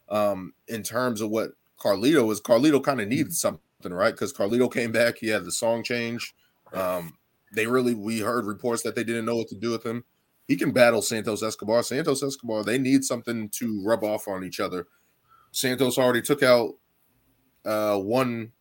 Um, 0.10 0.54
in 0.68 0.82
terms 0.82 1.22
of 1.22 1.30
what 1.30 1.52
Carlito 1.80 2.32
is 2.32 2.42
Carlito 2.42 2.84
kind 2.84 3.00
of 3.00 3.08
needed 3.08 3.34
something, 3.34 3.62
right? 3.84 4.12
Because 4.12 4.34
Carlito 4.34 4.72
came 4.72 4.92
back, 4.92 5.18
he 5.18 5.28
had 5.28 5.46
the 5.46 5.52
song 5.52 5.84
change. 5.84 6.34
Um, 6.74 7.18
they 7.54 7.68
really 7.68 7.94
we 7.94 8.20
heard 8.20 8.46
reports 8.46 8.84
that 8.84 8.96
they 8.96 9.04
didn't 9.04 9.26
know 9.26 9.36
what 9.36 9.48
to 9.50 9.56
do 9.56 9.72
with 9.72 9.86
him. 9.86 10.04
He 10.48 10.56
can 10.56 10.72
battle 10.72 11.02
Santos 11.02 11.44
Escobar. 11.44 11.84
Santos 11.84 12.24
Escobar, 12.24 12.64
they 12.64 12.80
need 12.80 13.04
something 13.04 13.50
to 13.50 13.84
rub 13.86 14.04
off 14.04 14.28
on 14.28 14.44
each 14.44 14.60
other. 14.60 14.88
Santos 15.52 15.98
already 15.98 16.22
took 16.22 16.44
out 16.44 16.74
uh 17.66 17.98
one 17.98 18.52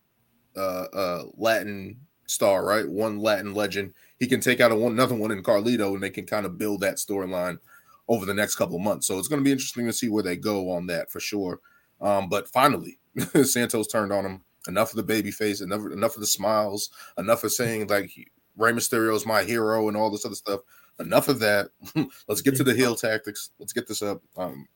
uh 0.57 0.85
uh 0.93 1.23
Latin 1.37 1.99
star, 2.29 2.65
right? 2.65 2.87
One 2.87 3.19
Latin 3.19 3.53
legend. 3.53 3.93
He 4.19 4.27
can 4.27 4.39
take 4.39 4.59
out 4.59 4.77
one 4.77 4.91
another 4.91 5.15
one 5.15 5.31
in 5.31 5.43
Carlito, 5.43 5.93
and 5.93 6.03
they 6.03 6.09
can 6.09 6.25
kind 6.25 6.45
of 6.45 6.57
build 6.57 6.81
that 6.81 6.95
storyline 6.95 7.59
over 8.07 8.25
the 8.25 8.33
next 8.33 8.55
couple 8.55 8.75
of 8.75 8.81
months. 8.81 9.07
So 9.07 9.19
it's 9.19 9.27
going 9.27 9.39
to 9.39 9.45
be 9.45 9.51
interesting 9.51 9.85
to 9.85 9.93
see 9.93 10.09
where 10.09 10.23
they 10.23 10.35
go 10.35 10.71
on 10.71 10.87
that 10.87 11.09
for 11.11 11.19
sure. 11.19 11.59
Um, 12.01 12.27
but 12.29 12.47
finally, 12.49 12.99
Santos 13.43 13.87
turned 13.87 14.11
on 14.11 14.25
him. 14.25 14.43
Enough 14.67 14.91
of 14.91 14.97
the 14.97 15.03
baby 15.03 15.31
face, 15.31 15.61
enough, 15.61 15.81
enough 15.91 16.15
of 16.15 16.21
the 16.21 16.27
smiles, 16.27 16.89
enough 17.17 17.43
of 17.43 17.51
saying 17.51 17.87
like 17.87 18.11
Rey 18.57 18.73
Mysterio 18.73 19.15
is 19.15 19.25
my 19.25 19.43
hero 19.43 19.87
and 19.87 19.95
all 19.95 20.11
this 20.11 20.25
other 20.25 20.35
stuff. 20.35 20.59
Enough 20.99 21.29
of 21.29 21.39
that. 21.39 21.69
Let's 22.27 22.41
get 22.41 22.55
to 22.57 22.63
the 22.63 22.73
heel 22.73 22.95
tactics. 22.95 23.51
Let's 23.57 23.73
get 23.73 23.87
this 23.87 24.01
up. 24.01 24.21
Um, 24.37 24.67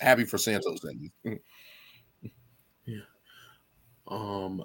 happy 0.00 0.24
for 0.24 0.38
Santos 0.38 0.80
then. 0.82 1.10
yeah. 2.84 2.98
Um, 4.08 4.64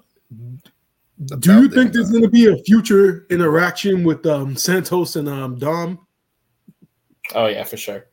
do 1.40 1.62
you 1.62 1.70
think 1.70 1.94
there's 1.94 2.10
going 2.10 2.24
to 2.24 2.30
be 2.30 2.48
a 2.48 2.58
future 2.64 3.26
interaction 3.30 4.04
with 4.04 4.26
um, 4.26 4.56
Santos 4.56 5.16
and 5.16 5.30
um, 5.30 5.58
Dom? 5.58 6.00
Oh 7.36 7.48
yeah, 7.48 7.64
for 7.64 7.78
sure. 7.78 8.08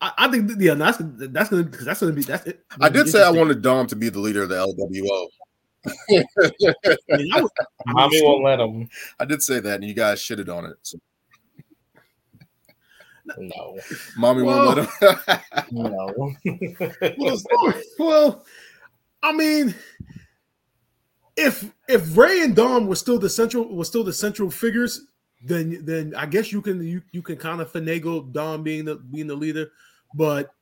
I, 0.00 0.12
I 0.16 0.28
think 0.28 0.50
yeah, 0.58 0.74
that's 0.74 0.98
that's 1.00 1.50
gonna 1.50 1.64
that's 1.64 2.00
gonna 2.00 2.12
be 2.12 2.22
that's 2.22 2.46
it. 2.46 2.64
I 2.80 2.88
did 2.88 3.08
say 3.08 3.22
I 3.22 3.30
wanted 3.30 3.62
Dom 3.62 3.86
to 3.88 3.96
be 3.96 4.08
the 4.08 4.18
leader 4.18 4.42
of 4.42 4.48
the 4.48 4.56
LWO. 4.56 5.28
I 5.86 7.16
mean, 7.16 7.30
was, 7.32 7.50
Mommy 7.86 8.22
won't 8.22 8.44
let 8.44 8.60
him. 8.60 8.88
I 9.18 9.24
did 9.24 9.42
say 9.42 9.60
that, 9.60 9.76
and 9.76 9.84
you 9.84 9.94
guys 9.94 10.20
shitted 10.20 10.54
on 10.54 10.66
it. 10.66 10.76
So. 10.82 10.98
No, 13.38 13.78
mommy 14.16 14.42
well, 14.42 14.74
won't 14.74 14.88
let 15.00 15.20
him. 15.28 15.40
no. 15.70 16.34
well, 17.18 17.76
well, 17.98 18.44
I 19.22 19.32
mean, 19.32 19.74
if 21.36 21.70
if 21.88 22.16
Rey 22.16 22.42
and 22.42 22.54
Dom 22.54 22.86
were 22.86 22.96
still 22.96 23.18
the 23.18 23.30
central 23.30 23.68
was 23.68 23.88
still 23.88 24.04
the 24.04 24.12
central 24.12 24.50
figures, 24.50 25.02
then 25.44 25.84
then 25.84 26.14
I 26.16 26.26
guess 26.26 26.52
you 26.52 26.60
can 26.62 26.82
you, 26.82 27.02
you 27.12 27.22
can 27.22 27.36
kind 27.36 27.60
of 27.60 27.72
finagle 27.72 28.30
Dom 28.32 28.62
being 28.62 28.84
the 28.84 28.96
being 28.96 29.26
the 29.26 29.34
leader. 29.34 29.70
But 30.14 30.52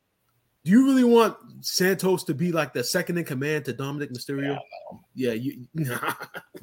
do 0.64 0.70
you 0.70 0.84
really 0.84 1.04
want 1.04 1.36
Santos 1.60 2.24
to 2.24 2.34
be 2.34 2.52
like 2.52 2.72
the 2.72 2.84
second 2.84 3.18
in 3.18 3.24
command 3.24 3.64
to 3.66 3.72
Dominik 3.72 4.12
Mysterio? 4.12 4.58
Yeah, 5.14 5.32
yeah 5.32 5.32
you 5.32 5.66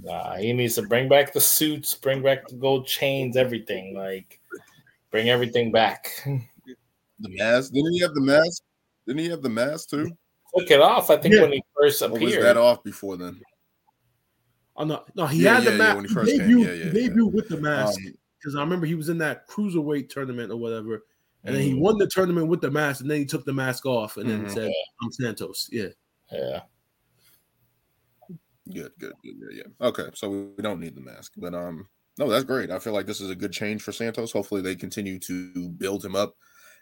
nah, 0.04 0.36
he 0.36 0.54
needs 0.54 0.76
to 0.76 0.84
bring 0.84 1.10
back 1.10 1.34
the 1.34 1.41
suits, 1.41 1.94
bring 1.94 2.22
back 2.22 2.48
the 2.48 2.56
gold 2.56 2.88
chains, 2.88 3.36
everything. 3.38 3.96
Like 3.96 4.39
bring 5.12 5.30
everything 5.30 5.72
back. 5.72 6.12
The 6.26 7.30
mask. 7.30 7.72
Didn't 7.72 7.94
he 7.94 8.00
have 8.02 8.13
the 8.13 8.22
mask? 8.22 8.62
Didn't 9.08 9.22
he 9.22 9.30
have 9.30 9.41
the 9.41 9.50
mask 9.50 9.89
too? 9.89 10.12
Took 10.58 10.72
it 10.72 10.82
off, 10.82 11.10
I 11.10 11.18
think, 11.18 11.36
yeah. 11.36 11.41
when 11.41 11.54
he 11.54 11.63
first 11.76 12.02
appeared. 12.02 12.22
Or 12.22 12.26
was 12.26 12.36
that 12.36 12.58
off 12.58 12.84
before 12.84 13.18
then? 13.18 13.41
Oh 14.78 14.84
no, 14.84 15.04
no, 15.16 15.26
he 15.26 15.44
yeah, 15.44 15.56
had 15.56 15.64
yeah, 15.64 15.70
the 15.72 15.78
mask. 15.78 15.90
Yeah, 15.90 15.96
when 15.96 16.06
he 16.06 16.14
first 16.14 16.32
he 16.32 16.40
debuted, 16.40 16.48
came. 16.48 16.60
Yeah, 16.60 17.02
yeah, 17.02 17.10
debuted 17.10 17.34
with 17.34 17.48
the 17.48 17.58
mask 17.58 18.00
because 18.40 18.56
um, 18.56 18.60
I 18.60 18.64
remember 18.64 18.86
he 18.86 18.96
was 18.96 19.10
in 19.10 19.18
that 19.20 19.48
cruiserweight 19.48 20.10
tournament 20.10 20.52
or 20.52 20.58
whatever, 20.58 21.06
and 21.44 21.56
then 21.56 21.62
he 21.62 21.74
mm. 21.74 21.80
won 21.80 21.98
the 21.98 22.08
tournament 22.08 22.48
with 22.48 22.62
the 22.62 22.72
mask, 22.72 23.02
and 23.02 23.10
then 23.10 23.20
he 23.20 23.26
took 23.26 23.46
the 23.46 23.54
mask 23.54 23.86
off 23.86 24.18
and 24.18 24.28
mm-hmm. 24.28 24.44
then 24.44 24.54
said, 24.54 24.72
"I'm 25.02 25.12
Santos." 25.12 25.70
Yeah, 25.72 25.90
yeah. 26.32 26.62
Good, 28.72 28.92
good, 28.98 29.14
good, 29.24 29.36
yeah, 29.52 29.64
yeah. 29.64 29.88
Okay, 29.88 30.10
so 30.14 30.52
we 30.58 30.64
don't 30.64 30.80
need 30.80 30.96
the 30.96 31.02
mask, 31.02 31.34
but 31.38 31.54
um, 31.54 31.88
no, 32.18 32.30
that's 32.30 32.44
great. 32.44 32.72
I 32.72 32.80
feel 32.80 32.94
like 32.94 33.06
this 33.06 33.22
is 33.22 33.30
a 33.30 33.36
good 33.36 33.52
change 33.52 33.82
for 33.82 33.92
Santos. 33.92 34.32
Hopefully, 34.32 34.62
they 34.62 34.76
continue 34.76 35.20
to 35.20 35.70
build 35.70 36.04
him 36.04 36.16
up 36.16 36.36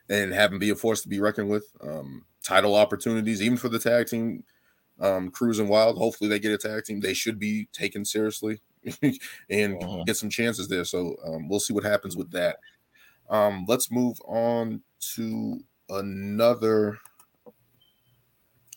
and 0.10 0.34
have 0.34 0.52
him 0.52 0.60
be 0.60 0.70
a 0.70 0.76
force 0.76 1.02
to 1.02 1.10
be 1.10 1.20
reckoned 1.20 1.50
with. 1.50 1.66
Um, 1.82 2.26
title 2.44 2.76
opportunities, 2.76 3.42
even 3.42 3.58
for 3.58 3.70
the 3.70 3.80
tag 3.80 4.08
team 4.08 4.44
um, 5.00 5.30
Cruising 5.30 5.68
Wilde. 5.68 5.98
Hopefully, 5.98 6.30
they 6.30 6.40
get 6.40 6.52
a 6.52 6.58
tag 6.58 6.84
team. 6.84 7.00
They 7.00 7.14
should 7.14 7.40
be 7.40 7.68
taken 7.74 8.06
seriously 8.06 8.62
and 9.50 9.84
uh-huh. 9.84 10.04
get 10.06 10.18
some 10.18 10.30
chances 10.30 10.68
there. 10.68 10.86
So 10.86 11.16
um, 11.26 11.48
we'll 11.48 11.60
see 11.60 11.74
what 11.74 11.84
happens 11.84 12.16
with 12.16 12.32
that. 12.32 12.58
Um, 13.30 13.66
let's 13.68 13.92
move 13.92 14.18
on 14.26 14.82
to 15.16 15.60
another 15.90 17.00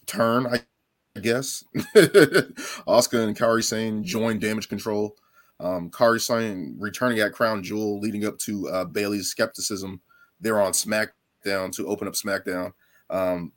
turn, 0.06 0.46
I 0.46 1.20
guess. 1.20 1.64
Asuka 1.76 3.26
and 3.26 3.36
Kairi 3.36 3.64
Sane 3.64 4.04
join 4.04 4.38
Damage 4.38 4.68
Control. 4.68 5.16
Um, 5.58 5.90
Kairi 5.90 6.20
Sane 6.20 6.76
returning 6.78 7.18
at 7.20 7.32
Crown 7.32 7.62
Jewel, 7.62 8.00
leading 8.00 8.24
up 8.24 8.38
to 8.40 8.68
uh, 8.68 8.84
Bayley's 8.84 9.28
skepticism. 9.28 10.00
They're 10.40 10.60
on 10.60 10.72
SmackDown 10.72 11.72
to 11.72 11.86
open 11.86 12.08
up 12.08 12.14
SmackDown. 12.14 12.72
Um, 13.08 13.52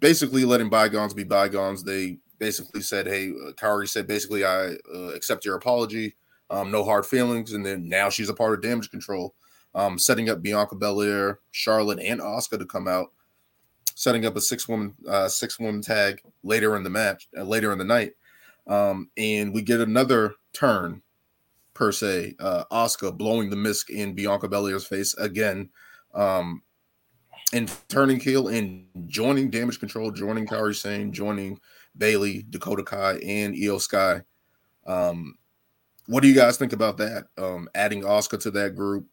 basically 0.00 0.44
letting 0.44 0.70
bygones 0.70 1.14
be 1.14 1.24
bygones. 1.24 1.84
They 1.84 2.18
basically 2.38 2.82
said, 2.82 3.06
"Hey, 3.06 3.30
uh, 3.30 3.52
Kairi 3.52 3.88
said 3.88 4.06
basically 4.06 4.44
I 4.44 4.76
uh, 4.92 5.12
accept 5.14 5.44
your 5.44 5.56
apology, 5.56 6.16
um, 6.48 6.70
no 6.70 6.84
hard 6.84 7.06
feelings," 7.06 7.52
and 7.52 7.64
then 7.64 7.88
now 7.88 8.10
she's 8.10 8.28
a 8.28 8.34
part 8.34 8.54
of 8.54 8.62
Damage 8.62 8.90
Control, 8.90 9.34
um, 9.74 9.98
setting 9.98 10.28
up 10.28 10.42
Bianca 10.42 10.74
Belair, 10.74 11.40
Charlotte, 11.52 12.00
and 12.00 12.20
Asuka 12.20 12.58
to 12.58 12.66
come 12.66 12.88
out, 12.88 13.12
setting 13.94 14.26
up 14.26 14.36
a 14.36 14.40
six 14.40 14.66
woman 14.66 14.94
uh, 15.06 15.28
six 15.28 15.60
woman 15.60 15.82
tag 15.82 16.22
later 16.42 16.76
in 16.76 16.82
the 16.82 16.90
match, 16.90 17.28
uh, 17.38 17.44
later 17.44 17.72
in 17.72 17.78
the 17.78 17.84
night, 17.84 18.12
um, 18.66 19.10
and 19.16 19.54
we 19.54 19.62
get 19.62 19.80
another 19.80 20.34
turn 20.52 21.02
per 21.74 21.92
se. 21.92 22.34
Uh, 22.40 22.64
Asuka 22.72 23.16
blowing 23.16 23.50
the 23.50 23.56
mist 23.56 23.90
in 23.90 24.14
Bianca 24.14 24.48
Belair's 24.48 24.86
face 24.86 25.14
again. 25.14 25.68
Um, 26.14 26.62
and 27.52 27.72
turning 27.88 28.20
heel 28.20 28.48
and 28.48 28.86
joining 29.06 29.50
Damage 29.50 29.80
Control, 29.80 30.10
joining 30.10 30.46
Kairi 30.46 30.74
Sane, 30.74 31.12
joining 31.12 31.58
Bayley, 31.96 32.44
Dakota 32.50 32.82
Kai, 32.82 33.14
and 33.24 33.54
Iyo 33.54 33.80
Sky. 33.80 34.22
Um, 34.86 35.34
what 36.06 36.22
do 36.22 36.28
you 36.28 36.34
guys 36.34 36.56
think 36.56 36.72
about 36.72 36.96
that? 36.98 37.26
Um, 37.38 37.68
adding 37.74 38.02
Asuka 38.02 38.40
to 38.42 38.50
that 38.52 38.74
group 38.74 39.06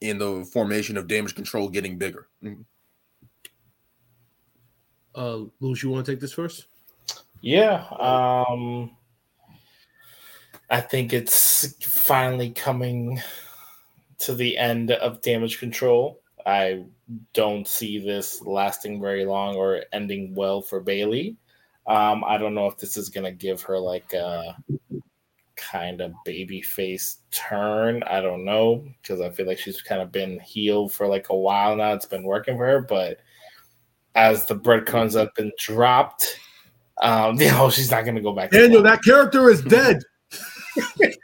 in 0.00 0.18
the 0.18 0.44
formation 0.52 0.96
of 0.96 1.06
Damage 1.06 1.34
Control 1.34 1.68
getting 1.68 1.98
bigger. 1.98 2.28
Mm-hmm. 2.42 2.62
Uh, 5.14 5.44
Louis, 5.60 5.82
you 5.82 5.90
want 5.90 6.06
to 6.06 6.12
take 6.12 6.20
this 6.20 6.32
first? 6.32 6.66
Yeah. 7.40 7.84
Um, 7.98 8.96
I 10.68 10.80
think 10.80 11.12
it's 11.12 11.74
finally 11.84 12.50
coming 12.50 13.20
to 14.20 14.34
the 14.34 14.56
end 14.56 14.92
of 14.92 15.20
Damage 15.20 15.58
Control. 15.58 16.19
I 16.46 16.84
don't 17.32 17.66
see 17.66 17.98
this 17.98 18.42
lasting 18.42 19.00
very 19.00 19.24
long 19.24 19.56
or 19.56 19.84
ending 19.92 20.34
well 20.34 20.62
for 20.62 20.80
Bayley. 20.80 21.36
Um, 21.86 22.22
I 22.24 22.38
don't 22.38 22.54
know 22.54 22.66
if 22.66 22.76
this 22.76 22.96
is 22.96 23.08
gonna 23.08 23.32
give 23.32 23.62
her 23.62 23.78
like 23.78 24.12
a 24.12 24.56
kind 25.56 26.00
of 26.00 26.12
baby 26.24 26.62
face 26.62 27.18
turn. 27.30 28.02
I 28.04 28.20
don't 28.20 28.44
know 28.44 28.84
because 29.02 29.20
I 29.20 29.30
feel 29.30 29.46
like 29.46 29.58
she's 29.58 29.82
kind 29.82 30.00
of 30.00 30.10
been 30.12 30.40
healed 30.40 30.92
for 30.92 31.06
like 31.06 31.28
a 31.30 31.36
while 31.36 31.76
now. 31.76 31.92
It's 31.92 32.06
been 32.06 32.24
working 32.24 32.56
for 32.56 32.66
her, 32.66 32.80
but 32.80 33.18
as 34.14 34.46
the 34.46 34.54
breadcrumbs 34.54 35.14
have 35.14 35.34
been 35.34 35.52
dropped, 35.58 36.38
um, 37.02 37.36
you 37.40 37.48
know, 37.48 37.70
she's 37.70 37.90
not 37.90 38.04
gonna 38.04 38.20
go 38.20 38.32
back. 38.32 38.50
Daniel, 38.50 38.82
that 38.82 39.02
character 39.02 39.50
is 39.50 39.62
dead. 39.62 40.00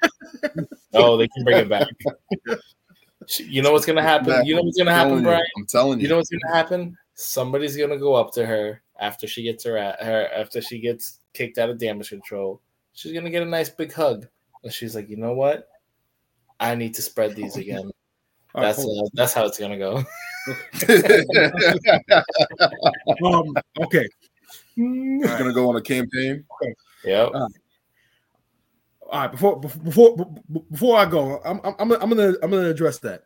oh, 0.94 1.16
they 1.16 1.28
can 1.28 1.44
bring 1.44 1.58
it 1.58 1.68
back. 1.68 1.88
You 3.38 3.62
know 3.62 3.72
what's 3.72 3.86
gonna 3.86 4.02
happen? 4.02 4.44
You 4.44 4.56
know 4.56 4.62
what's 4.62 4.78
gonna 4.78 4.94
happen, 4.94 5.22
Brian? 5.22 5.42
I'm 5.56 5.66
telling 5.66 5.98
you. 5.98 6.04
You 6.04 6.08
know 6.10 6.16
what's 6.16 6.30
gonna 6.30 6.54
happen? 6.54 6.96
Somebody's 7.14 7.76
gonna 7.76 7.98
go 7.98 8.14
up 8.14 8.32
to 8.34 8.46
her 8.46 8.82
after 8.98 9.26
she 9.26 9.42
gets 9.42 9.64
her 9.64 9.76
at 9.76 10.02
her 10.02 10.28
after 10.34 10.60
she 10.60 10.78
gets 10.78 11.20
kicked 11.32 11.58
out 11.58 11.70
of 11.70 11.78
damage 11.78 12.10
control. 12.10 12.60
She's 12.92 13.12
gonna 13.12 13.30
get 13.30 13.42
a 13.42 13.46
nice 13.46 13.68
big 13.68 13.92
hug, 13.92 14.26
and 14.62 14.72
she's 14.72 14.94
like, 14.94 15.08
you 15.08 15.16
know 15.16 15.34
what? 15.34 15.68
I 16.60 16.74
need 16.74 16.94
to 16.94 17.02
spread 17.02 17.36
these 17.36 17.56
again. 17.56 17.90
That's 18.54 18.78
right, 18.78 19.02
uh, 19.04 19.08
that's 19.14 19.34
how 19.34 19.46
it's 19.46 19.58
gonna 19.58 19.78
go. 19.78 19.96
um, 23.24 23.54
okay. 23.80 24.06
He's 24.74 25.26
gonna 25.26 25.52
go 25.52 25.68
on 25.68 25.76
a 25.76 25.82
campaign. 25.82 26.44
Okay. 26.62 26.74
Yep. 27.04 27.30
Uh, 27.34 27.48
all 29.10 29.20
right, 29.20 29.30
before 29.30 29.60
before 29.60 30.16
before 30.70 30.96
I 30.96 31.06
go, 31.06 31.40
I'm 31.44 31.60
I'm 31.64 31.92
I'm 31.92 32.08
gonna 32.08 32.34
I'm 32.42 32.50
gonna 32.50 32.68
address 32.68 32.98
that. 32.98 33.24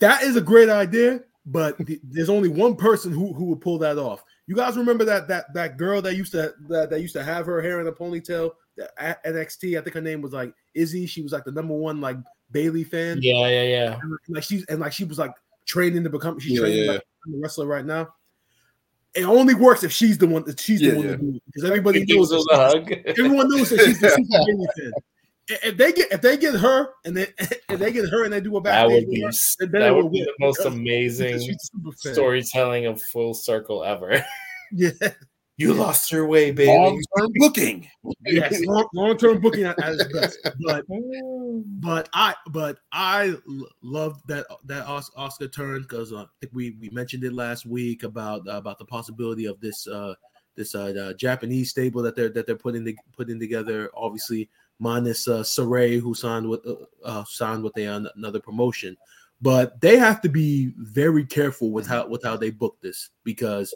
That 0.00 0.22
is 0.22 0.36
a 0.36 0.40
great 0.40 0.68
idea, 0.68 1.20
but 1.44 1.76
there's 2.02 2.28
only 2.28 2.48
one 2.48 2.76
person 2.76 3.12
who 3.12 3.32
who 3.32 3.44
would 3.46 3.60
pull 3.60 3.78
that 3.78 3.98
off. 3.98 4.24
You 4.46 4.56
guys 4.56 4.76
remember 4.76 5.04
that 5.04 5.28
that 5.28 5.52
that 5.54 5.76
girl 5.76 6.02
that 6.02 6.16
used 6.16 6.32
to 6.32 6.54
that, 6.68 6.90
that 6.90 7.00
used 7.00 7.14
to 7.14 7.22
have 7.22 7.46
her 7.46 7.62
hair 7.62 7.80
in 7.80 7.86
a 7.86 7.92
ponytail 7.92 8.52
at 8.98 9.22
NXT? 9.24 9.78
I 9.78 9.82
think 9.82 9.94
her 9.94 10.00
name 10.00 10.22
was 10.22 10.32
like 10.32 10.52
Izzy. 10.74 11.06
She 11.06 11.22
was 11.22 11.32
like 11.32 11.44
the 11.44 11.52
number 11.52 11.74
one 11.74 12.00
like 12.00 12.16
Bayley 12.50 12.84
fan. 12.84 13.18
Yeah, 13.22 13.46
yeah, 13.48 13.62
yeah. 13.62 14.00
And 14.02 14.18
like 14.28 14.44
she's 14.44 14.64
and 14.66 14.80
like 14.80 14.92
she 14.92 15.04
was 15.04 15.18
like 15.18 15.32
training 15.66 16.04
to 16.04 16.10
become 16.10 16.38
she's 16.38 16.52
yeah, 16.54 16.60
training 16.60 16.84
yeah. 16.84 16.92
like 16.92 17.00
a 17.00 17.40
wrestler 17.40 17.66
right 17.66 17.84
now. 17.84 18.08
It 19.16 19.24
only 19.24 19.54
works 19.54 19.82
if 19.82 19.92
she's 19.92 20.18
the 20.18 20.26
one 20.26 20.44
that 20.44 20.60
she's 20.60 20.80
Yeah, 20.82 20.90
the 20.92 20.96
one 20.96 21.06
yeah. 21.06 21.12
to 21.12 21.18
do 21.18 21.34
it 21.36 21.42
because 21.46 21.64
everybody 21.68 22.00
He 22.00 22.04
gives 22.06 22.30
knows 22.30 22.32
us 22.32 22.46
a 22.52 22.56
hug. 22.56 22.92
everyone 23.06 23.48
knows 23.48 23.70
that 23.70 23.80
she's 23.80 24.00
the 24.00 24.08
super 24.16 24.72
fan. 24.76 24.92
If 25.48 25.76
they 25.76 25.92
get 25.92 26.10
if 26.12 26.20
they 26.22 26.36
get 26.36 26.54
her 26.54 26.88
and 27.04 27.16
then 27.16 27.28
if 27.38 27.78
they 27.78 27.92
get 27.92 28.08
her 28.10 28.24
and 28.24 28.32
they 28.32 28.40
do 28.40 28.56
a 28.56 28.62
That 28.62 28.88
would 28.88 29.08
be 29.08 29.20
her, 29.22 29.30
then 29.60 29.80
that 29.80 29.94
would 29.94 30.10
be 30.10 30.22
the 30.24 30.32
most 30.40 30.60
amazing 30.64 31.28
because 31.28 31.44
she's 31.44 31.54
a 31.54 31.76
super 31.78 31.92
fan. 32.02 32.14
storytelling 32.14 32.86
of 32.86 33.00
full 33.02 33.32
circle 33.34 33.84
ever. 33.84 34.24
Yeah, 34.72 34.90
You 35.58 35.72
lost 35.72 36.12
your 36.12 36.26
way, 36.26 36.50
baby. 36.50 36.70
Long 36.70 37.00
term 37.16 37.30
booking. 37.36 37.88
yes, 38.26 38.60
long 38.94 39.16
term 39.16 39.40
booking 39.40 39.64
at, 39.64 39.78
at 39.78 39.94
its 39.94 40.12
best. 40.12 40.38
But 40.66 40.84
but 41.80 42.08
I 42.12 42.34
but 42.50 42.78
I 42.92 43.34
love 43.82 44.20
that 44.28 44.46
that 44.64 44.86
Asuka 44.86 45.50
turn 45.50 45.82
because 45.82 46.12
uh, 46.12 46.22
I 46.22 46.26
think 46.40 46.52
we 46.52 46.76
we 46.78 46.90
mentioned 46.90 47.24
it 47.24 47.32
last 47.32 47.64
week 47.64 48.02
about 48.02 48.46
uh, 48.46 48.58
about 48.58 48.78
the 48.78 48.84
possibility 48.84 49.46
of 49.46 49.58
this 49.60 49.86
uh 49.86 50.14
this 50.56 50.74
uh, 50.74 50.92
uh 50.98 51.12
Japanese 51.14 51.70
stable 51.70 52.02
that 52.02 52.16
they're 52.16 52.28
that 52.28 52.46
they're 52.46 52.56
putting 52.56 52.84
the, 52.84 52.96
putting 53.16 53.40
together. 53.40 53.90
Obviously, 53.94 54.50
minus 54.78 55.26
uh, 55.26 55.40
Sarray 55.40 55.98
who 55.98 56.14
signed 56.14 56.48
with 56.48 56.66
uh, 56.66 56.74
uh, 57.02 57.24
signed 57.24 57.62
with 57.62 57.76
a, 57.78 58.12
another 58.14 58.40
promotion, 58.40 58.94
but 59.40 59.80
they 59.80 59.96
have 59.96 60.20
to 60.20 60.28
be 60.28 60.72
very 60.76 61.24
careful 61.24 61.70
with 61.70 61.86
how 61.86 62.06
with 62.08 62.22
how 62.22 62.36
they 62.36 62.50
book 62.50 62.76
this 62.82 63.10
because 63.24 63.74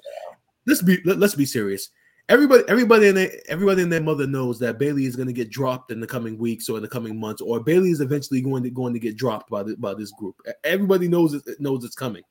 let's 0.71 0.83
be 0.83 1.01
let, 1.05 1.19
let's 1.19 1.35
be 1.35 1.45
serious. 1.45 1.91
Everybody, 2.29 2.63
everybody 2.69 3.09
in 3.09 3.17
their, 3.17 3.33
everybody 3.49 3.83
and 3.83 3.93
their 3.93 4.03
mother 4.03 4.27
knows 4.27 4.61
that 4.61 4.79
Bayley 4.79 5.05
is 5.05 5.17
going 5.17 5.27
to 5.27 5.35
get 5.35 5.51
dropped 5.51 5.91
in 5.91 5.99
the 5.99 6.07
coming 6.07 6.39
weeks 6.39 6.69
or 6.69 6.77
in 6.77 6.83
the 6.83 6.89
coming 6.89 7.19
months, 7.19 7.43
or 7.43 7.59
Bayley 7.59 7.91
is 7.91 8.01
eventually 8.01 8.41
going 8.41 8.63
to 8.63 8.71
going 8.71 8.95
to 8.95 9.01
get 9.01 9.17
dropped 9.17 9.51
by 9.51 9.65
the, 9.65 9.77
by 9.77 9.95
this 9.95 10.13
group. 10.13 10.37
Everybody 10.63 11.09
knows 11.09 11.35
it 11.35 11.45
knows 11.61 11.85
it's 11.85 11.97
coming. 11.97 12.23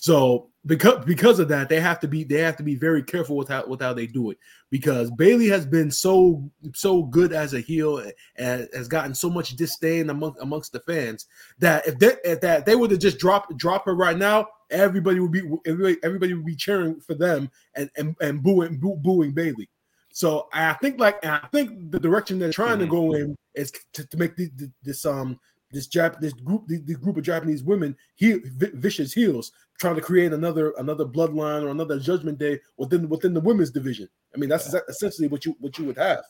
So 0.00 0.50
because 0.64 1.04
because 1.04 1.40
of 1.40 1.48
that, 1.48 1.68
they 1.68 1.80
have 1.80 1.98
to 2.00 2.08
be 2.08 2.22
they 2.22 2.40
have 2.40 2.56
to 2.58 2.62
be 2.62 2.76
very 2.76 3.02
careful 3.02 3.36
with 3.36 3.48
how 3.48 3.66
with 3.66 3.80
how 3.80 3.92
they 3.92 4.06
do 4.06 4.30
it 4.30 4.38
because 4.70 5.10
Bayley 5.10 5.48
has 5.48 5.66
been 5.66 5.90
so 5.90 6.48
so 6.72 7.02
good 7.02 7.32
as 7.32 7.52
a 7.52 7.60
heel 7.60 8.04
and 8.36 8.68
has 8.72 8.86
gotten 8.86 9.12
so 9.12 9.28
much 9.28 9.56
disdain 9.56 10.10
among 10.10 10.36
amongst 10.40 10.72
the 10.72 10.80
fans 10.80 11.26
that 11.58 11.84
if 11.88 11.98
they 11.98 12.14
if 12.22 12.40
that 12.42 12.64
they 12.64 12.76
were 12.76 12.86
to 12.86 12.96
just 12.96 13.18
drop 13.18 13.52
drop 13.56 13.86
her 13.86 13.94
right 13.94 14.16
now, 14.16 14.46
everybody 14.70 15.20
would 15.20 15.32
be 15.32 15.42
everybody, 15.66 15.96
everybody 16.02 16.34
would 16.34 16.46
be 16.46 16.56
cheering 16.56 17.00
for 17.00 17.14
them 17.14 17.50
and 17.74 17.90
and, 17.96 18.16
and 18.20 18.42
booing 18.42 18.78
boo, 18.78 18.96
booing 18.96 19.32
Bayley. 19.32 19.68
So 20.12 20.48
I 20.52 20.72
think 20.74 20.98
like 20.98 21.24
I 21.24 21.46
think 21.52 21.90
the 21.90 22.00
direction 22.00 22.38
they're 22.38 22.52
trying 22.52 22.78
to 22.80 22.86
go 22.86 23.12
in 23.14 23.36
is 23.54 23.72
to, 23.92 24.06
to 24.06 24.16
make 24.16 24.36
the, 24.36 24.50
the, 24.56 24.70
this 24.82 25.04
um 25.06 25.38
this 25.70 25.86
Jap 25.86 26.18
this 26.20 26.32
group 26.32 26.66
the, 26.66 26.78
the 26.78 26.94
group 26.94 27.16
of 27.16 27.22
Japanese 27.22 27.62
women 27.62 27.96
vi- 28.20 28.40
vicious 28.74 29.12
heels 29.12 29.52
trying 29.78 29.96
to 29.96 30.00
create 30.00 30.32
another 30.32 30.72
another 30.78 31.04
bloodline 31.04 31.62
or 31.62 31.68
another 31.68 31.98
Judgment 31.98 32.38
Day 32.38 32.58
within 32.76 33.08
within 33.08 33.34
the 33.34 33.40
women's 33.40 33.70
division. 33.70 34.08
I 34.34 34.38
mean 34.38 34.48
that's 34.48 34.74
essentially 34.88 35.28
what 35.28 35.44
you 35.44 35.54
what 35.60 35.78
you 35.78 35.84
would 35.84 35.98
have. 35.98 36.24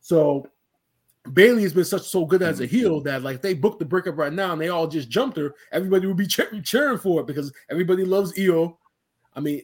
So 0.00 0.46
Bayley 1.32 1.62
has 1.62 1.72
been 1.72 1.84
such 1.84 2.02
so 2.02 2.26
good 2.26 2.42
as 2.42 2.60
a 2.60 2.66
heel 2.66 3.00
that 3.02 3.22
like 3.22 3.40
they 3.40 3.54
booked 3.54 3.78
the 3.78 3.84
breakup 3.84 4.18
right 4.18 4.32
now 4.32 4.52
and 4.52 4.60
they 4.60 4.68
all 4.68 4.86
just 4.86 5.08
jumped 5.08 5.38
her, 5.38 5.54
everybody 5.72 6.06
would 6.06 6.16
be 6.16 6.26
cheering, 6.28 6.62
cheering 6.62 6.98
for 6.98 7.20
it 7.20 7.26
because 7.26 7.52
everybody 7.70 8.04
loves 8.04 8.32
Iyo. 8.34 8.76
I 9.34 9.40
mean, 9.40 9.62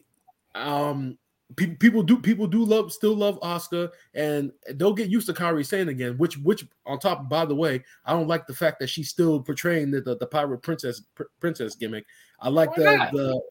um, 0.55 1.17
people 1.55 1.75
people 1.77 2.03
do 2.03 2.17
people 2.17 2.47
do 2.47 2.63
love 2.63 2.91
still 2.91 3.15
love 3.15 3.39
Asuka 3.41 3.89
and 4.13 4.51
they'll 4.73 4.93
get 4.93 5.09
used 5.09 5.27
to 5.27 5.33
Kairi 5.33 5.65
Sane 5.65 5.89
again. 5.89 6.17
Which 6.17 6.37
which 6.39 6.65
on 6.85 6.99
top, 6.99 7.29
by 7.29 7.45
the 7.45 7.55
way, 7.55 7.83
I 8.05 8.13
don't 8.13 8.27
like 8.27 8.47
the 8.47 8.55
fact 8.55 8.79
that 8.79 8.89
she's 8.89 9.09
still 9.09 9.39
portraying 9.41 9.91
the 9.91 10.01
the, 10.01 10.17
the 10.17 10.27
pirate 10.27 10.59
princess 10.63 11.01
pr- 11.15 11.23
princess 11.39 11.75
gimmick. 11.75 12.05
I 12.39 12.49
like 12.49 12.75
Why 12.75 12.83
the 12.83 12.97
not? 12.97 13.11
the. 13.11 13.41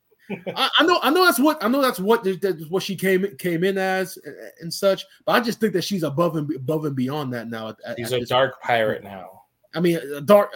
I, 0.56 0.70
I 0.78 0.84
know, 0.86 0.98
I 1.02 1.10
know 1.10 1.24
that's 1.24 1.38
what 1.40 1.62
I 1.62 1.68
know. 1.68 1.80
That's 1.82 1.98
what 2.00 2.24
that's 2.40 2.66
what 2.68 2.82
she 2.82 2.96
came 2.96 3.26
came 3.36 3.64
in 3.64 3.78
as 3.78 4.18
and 4.60 4.72
such. 4.72 5.04
But 5.24 5.32
I 5.32 5.40
just 5.40 5.60
think 5.60 5.72
that 5.74 5.82
she's 5.82 6.02
above 6.02 6.36
and 6.36 6.54
above 6.54 6.84
and 6.84 6.94
beyond 6.96 7.32
that 7.34 7.48
now. 7.48 7.68
at- 7.70 7.76
at- 7.86 7.98
He's 7.98 8.12
at 8.12 8.16
a 8.18 8.20
this 8.20 8.28
dark 8.28 8.60
pirate 8.62 9.02
now. 9.04 9.42
I 9.72 9.78
mean, 9.78 9.98
a 9.98 10.20
dark, 10.20 10.52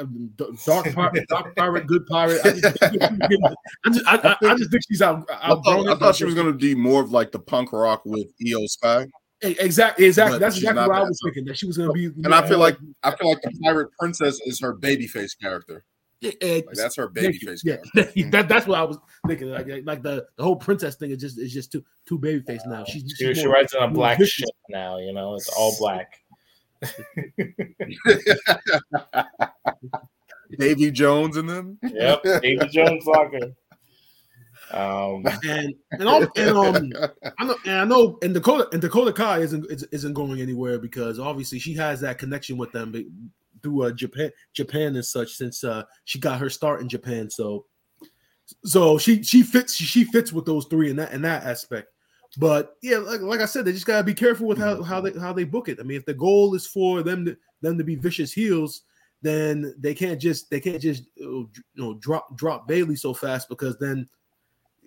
dark, 0.66 0.92
pirate, 0.92 1.24
dark 1.28 1.54
pirate, 1.54 1.86
good 1.86 2.04
pirate. 2.06 2.40
I 2.44 2.50
just, 2.52 2.76
I 2.82 3.90
just, 3.90 4.06
I, 4.08 4.16
I, 4.16 4.36
I 4.50 4.56
just 4.56 4.70
think 4.72 4.82
she's 4.88 5.02
out. 5.02 5.28
I 5.30 5.50
thought, 5.50 5.86
I 5.88 5.94
thought 5.94 6.16
she 6.16 6.24
was 6.24 6.34
going 6.34 6.48
to 6.48 6.52
be 6.52 6.74
more 6.74 7.00
of 7.00 7.12
like 7.12 7.30
the 7.30 7.38
punk 7.38 7.72
rock 7.72 8.02
with 8.04 8.26
Iyo 8.44 8.66
Sky. 8.68 9.06
Exactly, 9.40 10.06
exactly. 10.06 10.34
but 10.36 10.40
That's 10.40 10.56
exactly 10.56 10.82
what 10.88 10.96
I 10.96 11.02
was 11.02 11.20
thinking. 11.22 11.44
That 11.44 11.56
she 11.58 11.66
was 11.66 11.76
going 11.76 11.90
to 11.90 11.92
be. 11.92 12.06
And 12.24 12.34
I 12.34 12.46
feel 12.48 12.58
like 12.58 12.76
I 13.04 13.14
feel 13.14 13.28
like 13.28 13.42
the 13.42 13.52
pirate 13.62 13.90
princess 14.00 14.40
is 14.46 14.58
her 14.60 14.74
babyface 14.74 15.38
character. 15.40 15.84
Eh, 16.24 16.62
Like 16.66 16.74
that's 16.74 16.96
her 16.96 17.08
baby 17.08 17.38
face. 17.38 17.62
babyface 17.62 18.12
Yeah, 18.14 18.30
that, 18.30 18.48
that's 18.48 18.66
what 18.66 18.78
I 18.78 18.84
was 18.84 18.98
thinking. 19.26 19.50
Like, 19.50 19.66
like 19.84 20.02
the, 20.02 20.26
the 20.36 20.42
whole 20.42 20.56
princess 20.56 20.96
thing 20.96 21.10
is 21.10 21.18
just 21.18 21.38
is 21.38 21.52
just 21.52 21.72
too 21.72 21.84
too 22.06 22.18
babyface 22.18 22.66
now. 22.66 22.84
She's, 22.84 23.02
She, 23.16 23.26
she's 23.26 23.38
she 23.38 23.44
more- 23.46 23.54
rides 23.54 23.74
on 23.74 23.90
a 23.90 23.92
black 23.92 24.18
vicious. 24.18 24.34
ship 24.34 24.48
now. 24.70 24.98
You 24.98 25.12
know, 25.12 25.34
it's 25.34 25.48
all 25.50 25.74
black. 25.78 26.20
Davy 30.58 30.90
Jones 30.90 31.36
and 31.36 31.48
them. 31.48 31.78
Yep, 31.82 32.22
David 32.42 32.70
Jones 32.70 33.06
Locker. 33.06 33.52
Um, 34.70 35.24
and 35.46 35.74
and, 35.92 36.08
all, 36.08 36.22
and 36.36 36.56
um, 36.56 36.92
I 37.38 37.44
know, 37.44 37.56
and 37.66 37.74
I 37.80 37.84
know, 37.84 38.18
and 38.22 38.34
Dakota 38.34 38.68
and 38.72 38.80
Dakota 38.80 39.12
Kai 39.12 39.40
isn't 39.40 39.70
is- 39.70 39.86
isn't 39.92 40.14
going 40.14 40.40
anywhere 40.40 40.78
because 40.78 41.18
obviously 41.18 41.58
she 41.58 41.74
has 41.74 42.00
that 42.00 42.18
connection 42.18 42.56
with 42.56 42.72
them 42.72 42.92
be- 42.92 43.08
through 43.64 43.82
uh, 43.82 43.90
Japan, 43.90 44.30
Japan 44.52 44.94
and 44.94 45.04
such 45.04 45.32
since 45.32 45.64
uh, 45.64 45.82
she 46.04 46.20
got 46.20 46.38
her 46.38 46.48
start 46.48 46.80
in 46.80 46.88
Japan. 46.88 47.28
So, 47.28 47.66
so 48.64 48.98
she 48.98 49.24
she 49.24 49.42
fits 49.42 49.74
she 49.74 50.04
fits 50.04 50.32
with 50.32 50.44
those 50.44 50.66
three 50.66 50.90
in 50.90 50.96
that 50.96 51.12
in 51.12 51.22
that 51.22 51.42
aspect. 51.42 51.88
But 52.36 52.76
yeah, 52.82 52.98
like, 52.98 53.20
like 53.20 53.40
I 53.40 53.46
said, 53.46 53.64
they 53.64 53.72
just 53.72 53.86
gotta 53.86 54.04
be 54.04 54.14
careful 54.14 54.46
with 54.46 54.58
how, 54.58 54.82
how 54.82 55.00
they 55.00 55.18
how 55.18 55.32
they 55.32 55.44
book 55.44 55.68
it. 55.68 55.78
I 55.80 55.82
mean, 55.82 55.96
if 55.96 56.04
the 56.04 56.14
goal 56.14 56.54
is 56.54 56.66
for 56.66 57.02
them 57.02 57.24
to 57.24 57.36
them 57.62 57.78
to 57.78 57.84
be 57.84 57.96
vicious 57.96 58.32
heels, 58.32 58.82
then 59.22 59.74
they 59.78 59.94
can't 59.94 60.20
just 60.20 60.50
they 60.50 60.60
can't 60.60 60.80
just 60.80 61.04
you 61.16 61.48
know 61.76 61.94
drop 61.94 62.36
drop 62.36 62.68
Bayley 62.68 62.96
so 62.96 63.14
fast 63.14 63.48
because 63.48 63.78
then 63.78 64.08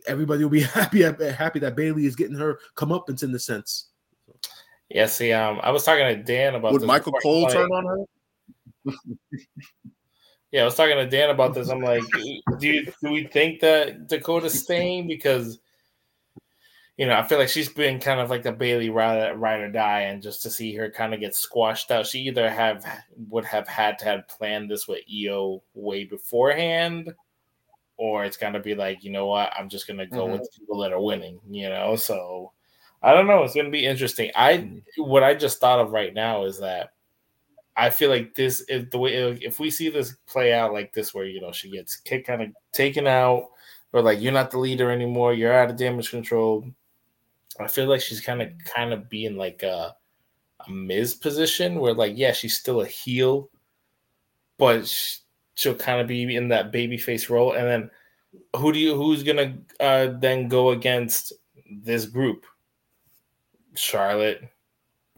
everybody 0.08 0.44
will 0.44 0.52
be 0.52 0.62
happy 0.64 1.02
happy 1.02 1.60
that 1.60 1.76
Bayley 1.76 2.06
is 2.06 2.16
getting 2.16 2.38
her 2.38 2.60
comeuppance 2.76 3.24
in 3.24 3.32
the 3.32 3.40
sense. 3.40 3.88
yeah, 4.90 5.08
see, 5.08 5.32
um, 5.34 5.60
I 5.64 5.72
was 5.72 5.84
talking 5.84 6.06
to 6.06 6.22
Dan 6.22 6.56
about 6.56 6.74
Would 6.74 6.82
this 6.82 6.88
Michael 6.88 7.14
Cole 7.14 7.48
turn 7.48 7.72
on 7.72 7.86
her? 7.86 8.04
Yeah, 10.52 10.62
I 10.62 10.66
was 10.66 10.76
talking 10.76 10.96
to 10.96 11.06
Dan 11.06 11.30
about 11.30 11.54
this. 11.54 11.70
I'm 11.70 11.82
like, 11.82 12.04
do 12.60 12.68
you, 12.68 12.86
do 13.04 13.12
we 13.12 13.28
think 13.28 13.60
that 13.60 14.08
Dakota's 14.08 14.60
staying 14.60 15.08
because 15.08 15.60
you 16.96 17.06
know 17.06 17.16
I 17.16 17.24
feel 17.24 17.38
like 17.38 17.50
she's 17.50 17.70
been 17.70 18.00
kind 18.00 18.22
of 18.22 18.30
like 18.30 18.44
the 18.44 18.54
Bayley 18.54 18.90
ride, 18.90 19.34
ride 19.34 19.60
or 19.60 19.72
die, 19.72 20.02
and 20.04 20.22
just 20.22 20.42
to 20.44 20.50
see 20.50 20.74
her 20.76 20.90
kind 20.90 21.14
of 21.14 21.20
get 21.20 21.36
squashed 21.36 21.92
out, 21.92 22.08
she 22.08 22.20
either 22.20 22.50
have 22.50 22.86
would 23.30 23.44
have 23.44 23.68
had 23.68 24.00
to 24.00 24.06
have 24.06 24.28
planned 24.30 24.72
this 24.72 24.88
with 24.88 25.04
Iyo 25.14 25.62
way 25.74 26.06
beforehand, 26.06 27.14
or 27.98 28.24
it's 28.24 28.38
gonna 28.38 28.62
be 28.62 28.74
like, 28.74 29.04
you 29.04 29.12
know 29.12 29.28
what, 29.28 29.52
I'm 29.54 29.68
just 29.68 29.86
gonna 29.86 30.08
go 30.08 30.28
with 30.28 30.42
mm-hmm. 30.42 30.62
people 30.62 30.80
that 30.80 30.94
are 30.94 31.02
winning, 31.02 31.42
you 31.50 31.68
know. 31.68 31.98
So 31.98 32.54
I 33.04 33.14
don't 33.14 33.28
know. 33.28 33.44
It's 33.44 33.54
gonna 33.54 33.70
be 33.70 33.86
interesting. 33.86 34.32
I 34.34 34.82
what 34.96 35.24
I 35.24 35.36
just 35.36 35.60
thought 35.60 35.80
of 35.80 35.92
right 35.92 36.14
now 36.14 36.46
is 36.46 36.62
that 36.62 36.92
I 37.78 37.92
feel 37.92 38.10
like 38.10 38.34
this 38.34 38.66
if 38.68 38.90
the 38.90 38.98
way 38.98 39.14
if 39.14 39.60
we 39.60 39.70
see 39.70 39.90
this 39.90 40.16
play 40.26 40.52
out 40.52 40.74
like 40.74 40.94
this, 40.94 41.14
where 41.14 41.26
you 41.26 41.40
know 41.40 41.52
she 41.52 41.70
gets 41.70 41.96
kicked, 41.96 42.26
kind 42.26 42.42
of 42.42 42.50
taken 42.74 43.06
out, 43.06 43.50
or 43.94 44.02
like 44.02 44.20
you're 44.20 44.34
not 44.34 44.50
the 44.50 44.58
leader 44.58 44.90
anymore, 44.90 45.34
you're 45.34 45.54
out 45.54 45.70
of 45.70 45.78
damage 45.78 46.10
control. 46.10 46.66
I 47.60 47.68
feel 47.68 47.86
like 47.86 48.02
she's 48.02 48.20
kind 48.20 48.42
of 48.42 48.50
kind 48.66 48.94
of 48.94 49.10
being 49.10 49.38
like 49.38 49.62
a, 49.62 49.96
a 50.68 50.72
Miz 50.72 51.14
position 51.14 51.80
where 51.80 51.94
like 51.94 52.18
yeah 52.18 52.32
she's 52.32 52.58
still 52.58 52.82
a 52.82 52.88
heel, 52.88 53.52
but 54.58 54.88
sh- 54.88 55.20
she'll 55.54 55.76
kind 55.76 56.02
of 56.02 56.08
be 56.08 56.36
in 56.36 56.48
that 56.48 56.74
babyface 56.74 57.30
role. 57.30 57.54
And 57.54 57.68
then 57.68 57.92
who 58.56 58.74
do 58.74 58.80
you 58.80 58.96
who's 58.96 59.22
gonna 59.22 59.56
uh, 59.80 60.08
then 60.20 60.48
go 60.48 60.72
against 60.72 61.32
this 61.84 62.08
group? 62.08 62.46
Charlotte, 63.76 64.42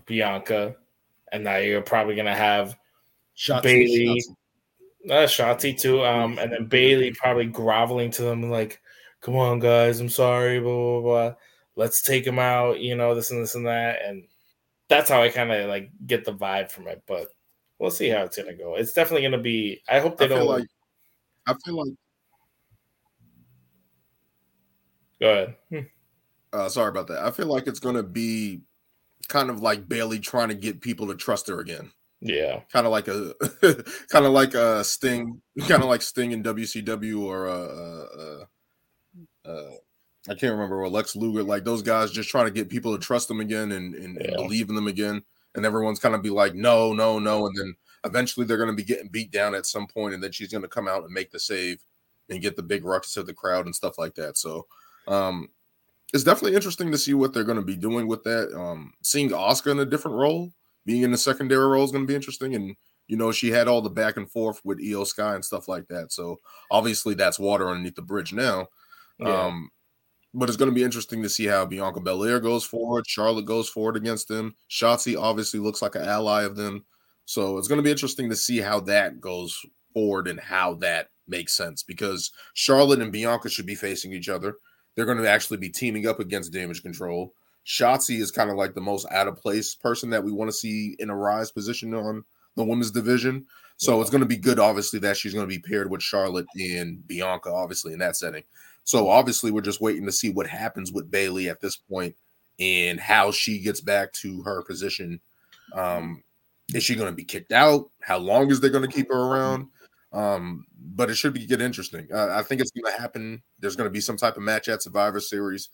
Bianca, 0.06 0.76
and 1.32 1.44
now 1.44 1.58
you're 1.58 1.82
probably 1.82 2.16
gonna 2.16 2.36
have 2.36 2.76
Shots 3.36 3.64
Bayley, 3.64 4.22
uh, 5.10 5.26
Shotzi 5.26 5.78
too, 5.80 6.04
um, 6.04 6.38
and 6.40 6.52
then 6.52 6.66
Bayley 6.66 7.12
probably 7.14 7.46
groveling 7.46 8.12
to 8.12 8.24
them 8.24 8.50
like, 8.50 8.82
"Come 9.22 9.36
on, 9.36 9.60
guys, 9.60 10.00
I'm 10.00 10.10
sorry, 10.10 10.60
blah 10.60 10.74
blah 10.74 11.02
blah. 11.02 11.36
Let's 11.76 12.02
take 12.02 12.28
him 12.28 12.40
out, 12.40 12.80
you 12.82 12.96
know, 12.96 13.16
this 13.16 13.32
and 13.32 13.42
this 13.42 13.56
and 13.56 13.66
that." 13.66 14.02
And 14.04 14.28
that's 14.90 15.10
how 15.10 15.22
I 15.22 15.30
kind 15.30 15.52
of 15.52 15.70
like 15.70 15.90
get 16.06 16.26
the 16.26 16.34
vibe 16.34 16.70
from 16.70 16.88
it. 16.88 17.02
But 17.08 17.30
we'll 17.80 17.92
see 17.92 18.10
how 18.10 18.24
it's 18.24 18.38
gonna 18.38 18.54
go. 18.54 18.76
It's 18.76 18.94
definitely 18.94 19.24
gonna 19.24 19.42
be. 19.42 19.82
I 19.88 20.00
hope 20.00 20.18
they 20.18 20.26
I 20.26 20.30
don't. 20.30 20.40
feel 20.40 20.48
like 20.48 20.68
I 21.48 21.54
feel 21.66 21.86
like 21.86 21.94
go 25.22 25.32
ahead. 25.32 25.56
Hmm. 25.70 25.80
uh, 26.54 26.70
sorry 26.70 26.90
about 26.90 27.08
that. 27.08 27.26
I 27.26 27.32
feel 27.32 27.48
like 27.48 27.68
it's 27.68 27.80
gonna 27.80 28.04
be 28.04 28.62
kind 29.30 29.50
of 29.50 29.62
like 29.62 29.88
Bayley 29.88 30.20
trying 30.20 30.50
to 30.50 30.56
get 30.56 30.82
people 30.82 31.08
to 31.08 31.16
trust 31.16 31.48
her 31.48 31.60
again. 31.60 31.92
Yeah, 32.22 32.62
Kind 32.74 32.86
of 32.86 32.92
like 32.92 33.08
a 33.08 33.34
kind 34.10 34.26
of 34.26 34.34
like 34.34 34.54
a 34.54 34.84
Sting, 34.84 35.42
kind 35.68 35.82
of 35.82 35.88
like 35.88 36.02
Sting 36.02 36.34
in 36.34 36.44
WCW 36.44 37.22
or 37.22 37.48
uh, 37.48 37.54
uh, 37.54 38.46
uh, 39.48 39.50
uh, 39.50 39.72
I 40.28 40.34
can't 40.36 40.52
remember 40.52 40.82
what 40.82 40.92
Lex 40.92 41.16
Luger, 41.16 41.44
like 41.44 41.64
those 41.64 41.82
guys 41.82 42.12
just 42.12 42.30
trying 42.30 42.46
to 42.46 42.52
get 42.52 42.68
people 42.70 42.92
to 42.92 43.04
trust 43.04 43.30
them 43.30 43.40
again 43.40 43.72
and, 43.72 43.96
and, 43.96 44.18
yeah. 44.20 44.28
and 44.28 44.36
believe 44.36 44.68
in 44.68 44.76
them 44.76 44.88
again. 44.88 45.24
And 45.56 45.66
everyone's 45.66 46.00
kind 46.00 46.14
of 46.14 46.22
be 46.22 46.30
like, 46.30 46.54
no, 46.54 46.92
no, 46.92 47.20
no. 47.20 47.48
And 47.48 47.58
then 47.58 47.76
eventually 48.04 48.46
they're 48.46 48.58
going 48.58 48.70
to 48.70 48.76
be 48.76 48.84
getting 48.84 49.08
beat 49.08 49.32
down 49.32 49.56
at 49.56 49.66
some 49.66 49.88
point, 49.88 50.14
and 50.14 50.22
then 50.22 50.32
she's 50.32 50.52
going 50.52 50.62
to 50.62 50.68
come 50.68 50.88
out 50.88 51.04
and 51.04 51.14
make 51.14 51.32
the 51.32 51.40
save 51.40 51.80
and 52.30 52.42
get 52.42 52.56
the 52.58 52.64
big 52.64 52.84
rucks 52.84 53.14
to 53.14 53.24
the 53.24 53.34
crowd 53.34 53.66
and 53.66 53.76
stuff 53.76 53.98
like 53.98 54.16
that. 54.16 54.38
So 54.38 54.68
um, 55.08 55.50
it's 56.14 56.24
definitely 56.24 56.56
interesting 56.56 56.92
to 56.92 56.98
see 56.98 57.14
what 57.14 57.34
they're 57.34 57.44
going 57.44 57.60
to 57.60 57.66
be 57.66 57.76
doing 57.76 58.08
with 58.08 58.24
that. 58.24 58.54
Um, 58.58 58.94
seeing 59.04 59.30
Asuka 59.30 59.72
in 59.72 59.80
a 59.80 59.86
different 59.86 60.18
role, 60.18 60.52
being 60.86 61.04
in 61.04 61.12
the 61.12 61.18
secondary 61.18 61.68
role 61.68 61.84
is 61.84 61.92
going 61.92 62.04
to 62.04 62.08
be 62.08 62.16
interesting. 62.16 62.56
And 62.56 62.76
you 63.08 63.18
know, 63.18 63.32
she 63.32 63.50
had 63.50 63.68
all 63.68 63.82
the 63.82 63.90
back 63.90 64.18
and 64.18 64.30
forth 64.30 64.62
with 64.64 64.80
Iyo 64.80 65.06
Sky 65.06 65.34
and 65.34 65.44
stuff 65.44 65.68
like 65.68 65.88
that. 65.88 66.12
So 66.12 66.38
obviously 66.70 67.16
that's 67.16 67.40
water 67.40 67.68
underneath 67.68 67.96
the 67.96 68.04
bridge 68.04 68.34
now. 68.34 68.68
Yeah. 69.18 69.46
Um, 69.46 69.70
but 70.34 70.48
it's 70.48 70.58
going 70.58 70.70
to 70.70 70.76
be 70.76 70.84
interesting 70.84 71.24
to 71.24 71.30
see 71.30 71.48
how 71.48 71.66
Bianca 71.66 72.00
Belair 72.00 72.40
goes 72.40 72.64
forward. 72.64 73.08
Charlotte 73.08 73.46
goes 73.46 73.68
forward 73.68 73.98
against 73.98 74.28
them. 74.28 74.56
Shotzi 74.70 75.20
obviously 75.20 75.60
looks 75.60 75.82
like 75.82 75.96
an 75.96 76.04
ally 76.04 76.44
of 76.44 76.56
them. 76.56 76.86
So 77.26 77.58
it's 77.58 77.68
going 77.68 77.78
to 77.78 77.84
be 77.84 77.92
interesting 77.92 78.30
to 78.30 78.36
see 78.36 78.60
how 78.60 78.80
that 78.82 79.20
goes 79.20 79.60
forward 79.94 80.28
and 80.28 80.40
how 80.40 80.76
that 80.76 81.10
makes 81.28 81.54
sense 81.54 81.82
because 81.82 82.32
Charlotte 82.54 83.02
and 83.02 83.12
Bianca 83.12 83.50
should 83.50 83.66
be 83.66 83.76
facing 83.76 84.14
each 84.14 84.30
other. 84.30 84.56
They're 85.00 85.06
going 85.06 85.18
to 85.18 85.30
actually 85.30 85.60
be 85.60 85.70
teaming 85.70 86.08
up 86.08 86.20
against 86.20 86.52
Damage 86.52 86.84
Control. 86.84 87.34
Shotzi 87.66 88.20
is 88.20 88.32
kind 88.32 88.50
of 88.50 88.58
like 88.58 88.74
the 88.74 88.82
most 88.82 89.08
out 89.12 89.30
of 89.30 89.38
place 89.38 89.74
person 89.74 90.10
that 90.10 90.22
we 90.22 90.34
want 90.34 90.50
to 90.50 90.58
see 90.58 90.98
in 91.00 91.10
a 91.10 91.16
rise 91.16 91.52
position 91.52 91.94
on 91.94 92.26
the 92.58 92.66
women's 92.66 92.92
division. 92.92 93.46
So 93.78 93.96
yeah. 93.96 94.02
it's 94.02 94.10
going 94.10 94.24
to 94.24 94.28
be 94.28 94.36
good, 94.36 94.60
obviously, 94.60 95.00
that 95.00 95.16
she's 95.16 95.34
going 95.34 95.48
to 95.48 95.56
be 95.56 95.62
paired 95.62 95.90
with 95.90 96.04
Charlotte 96.04 96.48
and 96.60 97.08
Bianca, 97.08 97.50
obviously, 97.50 97.94
in 97.94 98.00
that 98.00 98.18
setting. 98.18 98.44
So 98.84 99.08
obviously, 99.08 99.52
we're 99.52 99.62
just 99.62 99.80
waiting 99.80 100.06
to 100.06 100.12
see 100.12 100.32
what 100.32 100.48
happens 100.48 100.92
with 100.92 101.10
Bayley 101.10 101.48
at 101.48 101.62
this 101.62 101.78
point 101.78 102.14
and 102.60 103.00
how 103.00 103.32
she 103.32 103.60
gets 103.60 103.80
back 103.80 104.12
to 104.16 104.42
her 104.42 104.64
position. 104.64 105.22
Um, 105.74 106.24
is 106.74 106.84
she 106.84 106.96
going 106.96 107.10
to 107.10 107.16
be 107.16 107.24
kicked 107.24 107.54
out? 107.54 107.90
How 108.02 108.18
long 108.18 108.52
is 108.52 108.60
they 108.60 108.68
going 108.68 108.86
to 108.86 108.94
keep 108.94 109.08
her 109.08 109.18
around? 109.18 109.68
Um, 110.12 110.66
but 110.96 111.10
it 111.10 111.16
should 111.16 111.34
be 111.34 111.46
get 111.46 111.62
interesting. 111.62 112.08
Uh, 112.14 112.30
I 112.32 112.42
think 112.42 112.62
it's 112.62 112.72
going 112.72 112.92
to 112.94 113.00
happen. 113.00 113.42
There's 113.60 113.76
going 113.76 113.88
to 113.88 113.94
be 113.94 114.02
some 114.02 114.18
type 114.18 114.38
of 114.38 114.44
match 114.44 114.68
at 114.68 114.82
Survivor 114.82 115.20
Series. 115.20 115.70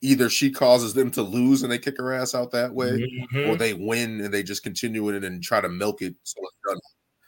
Either 0.00 0.28
she 0.28 0.50
causes 0.50 0.94
them 0.94 1.10
to 1.12 1.22
lose 1.22 1.62
and 1.62 1.72
they 1.72 1.78
kick 1.78 1.96
her 1.98 2.12
ass 2.12 2.34
out 2.34 2.50
that 2.52 2.72
way, 2.72 2.90
mm-hmm. 2.90 3.50
or 3.50 3.56
they 3.56 3.72
win 3.72 4.20
and 4.20 4.32
they 4.32 4.42
just 4.42 4.62
continue 4.62 5.08
it 5.08 5.24
and 5.24 5.42
try 5.42 5.60
to 5.60 5.68
milk 5.68 6.02
it 6.02 6.14
so 6.22 6.40
it's 6.42 6.56
done. 6.68 6.80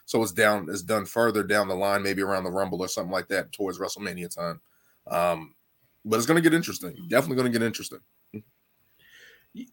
So 0.04 0.22
it's 0.22 0.32
down, 0.32 0.68
it's 0.70 0.82
done 0.82 1.04
further 1.04 1.42
down 1.42 1.68
the 1.68 1.74
line, 1.74 2.02
maybe 2.02 2.22
around 2.22 2.44
the 2.44 2.50
Rumble 2.50 2.80
or 2.80 2.88
something 2.88 3.12
like 3.12 3.28
that 3.28 3.50
towards 3.52 3.78
WrestleMania 3.78 4.32
time. 4.34 4.60
Um, 5.08 5.54
but 6.04 6.18
it's 6.18 6.26
going 6.26 6.40
to 6.40 6.48
get 6.48 6.54
interesting. 6.54 6.94
Definitely 7.08 7.36
going 7.36 7.52
to 7.52 7.58
get 7.58 7.66
interesting. 7.66 8.00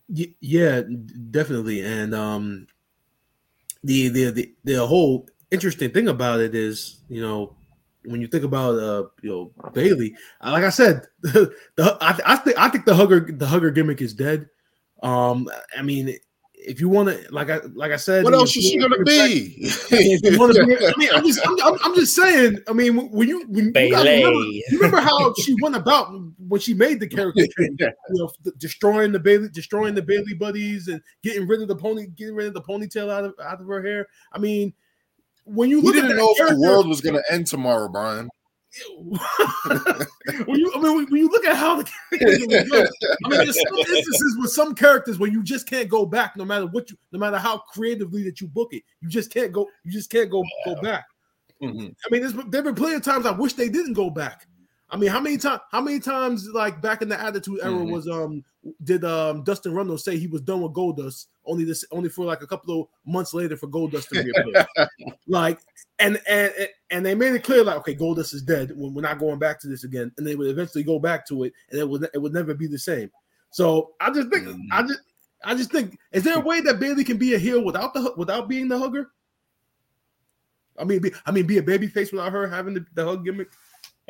Yeah, 0.07 0.81
definitely. 1.29 1.81
And 1.81 2.15
um, 2.15 2.67
the 3.83 4.07
the 4.09 4.31
the 4.31 4.53
the 4.63 4.87
whole 4.87 5.27
interesting 5.53 5.91
thing 5.91 6.07
about 6.07 6.39
it 6.39 6.55
is, 6.55 7.01
you 7.07 7.21
know, 7.21 7.55
when 8.05 8.19
you 8.19 8.27
think 8.27 8.43
about 8.43 8.77
uh, 8.77 9.05
you 9.21 9.29
know, 9.29 9.71
Bayley, 9.71 10.15
like 10.43 10.63
I 10.63 10.69
said, 10.69 11.05
the, 11.21 11.53
I, 12.01 12.19
I 12.25 12.35
think 12.37 12.57
I 12.57 12.69
think 12.69 12.85
the 12.85 12.95
hugger 12.95 13.31
the 13.31 13.45
hugger 13.45 13.71
gimmick 13.71 14.01
is 14.01 14.13
dead. 14.13 14.49
Um, 15.01 15.49
I 15.77 15.81
mean, 15.81 16.15
if 16.65 16.79
you 16.79 16.89
want 16.89 17.09
to, 17.09 17.31
like 17.31 17.49
I 17.49 17.59
like 17.73 17.91
I 17.91 17.97
said, 17.97 18.23
what 18.23 18.33
else 18.33 18.55
is 18.55 18.63
she 18.65 18.77
gonna 18.77 18.97
be? 19.03 19.71
be? 20.65 20.77
I 20.85 20.93
mean, 20.97 21.09
I'm 21.13 21.25
just 21.25 21.39
I'm, 21.45 21.77
I'm, 21.83 21.95
just 21.95 22.15
saying. 22.15 22.59
I 22.67 22.73
mean, 22.73 23.09
when 23.11 23.27
you 23.27 23.45
when 23.47 23.65
you, 23.65 23.71
remember, 23.73 24.05
you 24.05 24.63
remember 24.73 24.99
how 24.99 25.33
she 25.35 25.55
went 25.61 25.75
about 25.75 26.13
when 26.47 26.59
she 26.59 26.73
made 26.73 26.99
the 26.99 27.07
character, 27.07 27.45
change, 27.57 27.79
you 27.79 27.91
know, 28.09 28.31
destroying 28.57 29.11
the 29.11 29.19
Bayley, 29.19 29.49
destroying 29.49 29.95
the 29.95 30.01
Bayley 30.01 30.33
buddies, 30.33 30.87
and 30.87 31.01
getting 31.23 31.47
rid 31.47 31.61
of 31.61 31.67
the 31.67 31.75
pony, 31.75 32.07
getting 32.07 32.35
rid 32.35 32.47
of 32.47 32.53
the 32.53 32.61
ponytail 32.61 33.11
out 33.11 33.25
of 33.25 33.33
out 33.43 33.61
of 33.61 33.67
her 33.67 33.81
hair. 33.81 34.07
I 34.31 34.39
mean, 34.39 34.73
when 35.45 35.69
you 35.69 35.81
look 35.81 35.95
we 35.95 36.01
didn't 36.01 36.17
know 36.17 36.33
if 36.37 36.49
the 36.49 36.59
world 36.59 36.87
was 36.87 37.01
going 37.01 37.15
to 37.15 37.23
end 37.31 37.47
tomorrow, 37.47 37.87
Brian. 37.87 38.29
when 40.45 40.59
you, 40.59 40.71
I 40.73 40.79
mean, 40.79 41.05
when 41.05 41.15
you 41.15 41.29
look 41.29 41.45
at 41.45 41.55
how 41.55 41.75
the 41.75 41.83
characters 42.17 42.41
I 42.41 43.29
mean, 43.29 43.37
there's 43.37 43.61
some 43.61 43.77
instances 43.77 44.37
with 44.39 44.49
some 44.49 44.73
characters 44.73 45.19
where 45.19 45.29
you 45.29 45.43
just 45.43 45.67
can't 45.67 45.87
go 45.87 46.07
back, 46.07 46.35
no 46.35 46.43
matter 46.43 46.65
what 46.65 46.89
you, 46.89 46.97
no 47.11 47.19
matter 47.19 47.37
how 47.37 47.59
creatively 47.59 48.23
that 48.23 48.41
you 48.41 48.47
book 48.47 48.69
it, 48.73 48.81
you 48.99 49.09
just 49.09 49.31
can't 49.31 49.51
go, 49.51 49.67
you 49.83 49.91
just 49.91 50.09
can't 50.09 50.31
go 50.31 50.43
go 50.65 50.81
back. 50.81 51.05
Mm-hmm. 51.61 51.85
I 51.85 52.09
mean, 52.09 52.21
there's 52.21 52.33
there've 52.33 52.63
been 52.63 52.73
plenty 52.75 52.95
of 52.95 53.03
times 53.03 53.27
I 53.27 53.31
wish 53.31 53.53
they 53.53 53.69
didn't 53.69 53.93
go 53.93 54.09
back. 54.09 54.47
I 54.93 54.95
mean, 54.95 55.09
how 55.09 55.19
many 55.19 55.37
times? 55.37 55.59
How 55.71 55.81
many 55.81 55.99
times, 55.99 56.47
like 56.47 56.79
back 56.79 57.01
in 57.01 57.09
the 57.09 57.19
Attitude 57.19 57.61
Era, 57.63 57.73
mm-hmm. 57.73 57.91
was 57.91 58.07
um 58.07 58.43
did 58.83 59.03
um 59.03 59.43
Dustin 59.43 59.73
Runnels 59.73 60.05
say 60.05 60.17
he 60.17 60.27
was 60.27 60.41
done 60.41 60.61
with 60.61 60.73
Goldust 60.73 61.25
only 61.45 61.63
this 61.63 61.83
only 61.91 62.09
for 62.09 62.25
like 62.25 62.43
a 62.43 62.47
couple 62.47 62.79
of 62.79 62.87
months 63.03 63.33
later 63.33 63.57
for 63.57 63.67
Goldust 63.67 64.09
to 64.09 64.21
reappear? 64.21 64.67
like, 65.27 65.59
and 65.97 66.21
and 66.29 66.53
and 66.91 67.03
they 67.03 67.15
made 67.15 67.33
it 67.33 67.43
clear 67.43 67.63
like, 67.63 67.77
okay, 67.77 67.95
Goldust 67.95 68.35
is 68.35 68.43
dead. 68.43 68.71
We're 68.75 69.01
not 69.01 69.17
going 69.17 69.39
back 69.39 69.59
to 69.61 69.67
this 69.67 69.83
again, 69.83 70.11
and 70.17 70.27
they 70.27 70.35
would 70.35 70.47
eventually 70.47 70.83
go 70.83 70.99
back 70.99 71.27
to 71.29 71.45
it, 71.45 71.53
and 71.71 71.79
it 71.79 71.89
would 71.89 72.07
it 72.13 72.19
would 72.19 72.33
never 72.33 72.53
be 72.53 72.67
the 72.67 72.77
same. 72.77 73.09
So 73.49 73.93
I 73.99 74.11
just 74.11 74.29
think 74.29 74.47
mm-hmm. 74.47 74.71
I 74.71 74.83
just 74.83 75.01
I 75.43 75.55
just 75.55 75.71
think 75.71 75.97
is 76.11 76.23
there 76.23 76.37
a 76.37 76.39
way 76.39 76.61
that 76.61 76.79
Bayley 76.79 77.03
can 77.03 77.17
be 77.17 77.33
a 77.33 77.39
heel 77.39 77.63
without 77.63 77.95
the 77.95 78.13
without 78.15 78.47
being 78.47 78.67
the 78.67 78.77
hugger? 78.77 79.09
I 80.77 80.83
mean, 80.83 81.01
be, 81.01 81.11
I 81.25 81.31
mean, 81.31 81.45
be 81.45 81.57
a 81.57 81.63
baby 81.63 81.87
face 81.87 82.11
without 82.11 82.31
her 82.31 82.47
having 82.47 82.73
the, 82.75 82.85
the 82.93 83.05
hug 83.05 83.25
gimmick. 83.25 83.49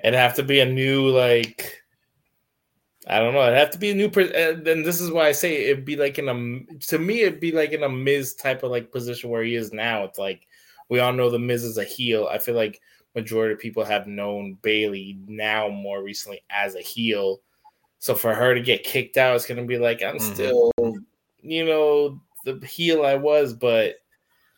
It'd 0.02 0.14
have 0.14 0.36
to 0.36 0.44
be 0.44 0.60
a 0.60 0.66
new 0.66 1.10
like 1.10 1.84
I 3.08 3.20
don't 3.20 3.34
know. 3.34 3.44
It'd 3.44 3.58
have 3.58 3.72
to 3.72 3.78
be 3.78 3.92
a 3.92 3.96
new. 3.96 4.06
and 4.06 4.86
this 4.86 5.02
is 5.02 5.12
why 5.12 5.28
I 5.28 5.34
say 5.34 5.66
it'd 5.66 5.86
be 5.86 5.96
like 5.96 6.20
in 6.20 6.30
a. 6.30 6.78
To 6.88 7.00
me, 7.00 7.22
it'd 7.22 7.40
be 7.40 7.52
like 7.52 7.72
in 7.72 7.84
a 7.84 7.90
Miz 7.90 8.36
type 8.36 8.64
of 8.64 8.72
like 8.72 8.92
position 8.92 9.30
where 9.30 9.44
he 9.44 9.56
is 9.56 9.74
now. 9.74 10.04
It's 10.04 10.20
like 10.20 10.48
we 10.90 11.00
all 11.00 11.12
know 11.12 11.30
the 11.30 11.40
Miz 11.40 11.64
is 11.64 11.78
a 11.78 11.84
heel. 11.84 12.30
I 12.32 12.38
feel 12.38 12.56
like 12.56 12.82
majority 13.14 13.54
of 13.54 13.60
people 13.60 13.84
have 13.84 14.08
known 14.08 14.58
Bayley 14.62 15.20
now 15.28 15.68
more 15.68 16.02
recently 16.02 16.44
as 16.50 16.76
a 16.76 16.82
heel. 16.82 17.42
So 18.00 18.16
for 18.16 18.34
her 18.34 18.54
to 18.54 18.62
get 18.62 18.84
kicked 18.84 19.18
out, 19.18 19.36
it's 19.36 19.46
gonna 19.46 19.66
be 19.66 19.78
like 19.78 20.02
I'm 20.02 20.18
mm-hmm. 20.18 20.34
still, 20.34 20.72
you 21.42 21.66
know, 21.66 22.22
the 22.46 22.66
heel 22.66 23.06
I 23.06 23.16
was, 23.16 23.54
but 23.54 23.96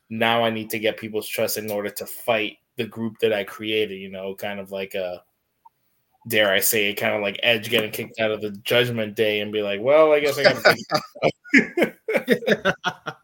now 0.09 0.43
I 0.43 0.51
need 0.51 0.69
to 0.69 0.79
get 0.79 0.97
people's 0.97 1.27
trust 1.27 1.57
in 1.57 1.71
order 1.71 1.89
to 1.89 2.05
fight 2.05 2.57
the 2.77 2.85
group 2.85 3.19
that 3.19 3.33
I 3.33 3.43
created, 3.43 3.95
you 3.95 4.09
know, 4.09 4.35
kind 4.35 4.59
of 4.59 4.71
like 4.71 4.95
a 4.95 5.23
dare 6.27 6.51
I 6.51 6.59
say 6.59 6.89
it, 6.89 6.95
kind 6.95 7.15
of 7.15 7.21
like 7.21 7.39
Edge 7.43 7.69
getting 7.69 7.91
kicked 7.91 8.19
out 8.19 8.31
of 8.31 8.41
the 8.41 8.51
Judgment 8.51 9.15
Day 9.15 9.41
and 9.41 9.51
be 9.51 9.61
like, 9.61 9.79
well, 9.81 10.11
I 10.11 10.19
guess 10.19 10.37
I 10.37 10.43
got. 10.43 10.55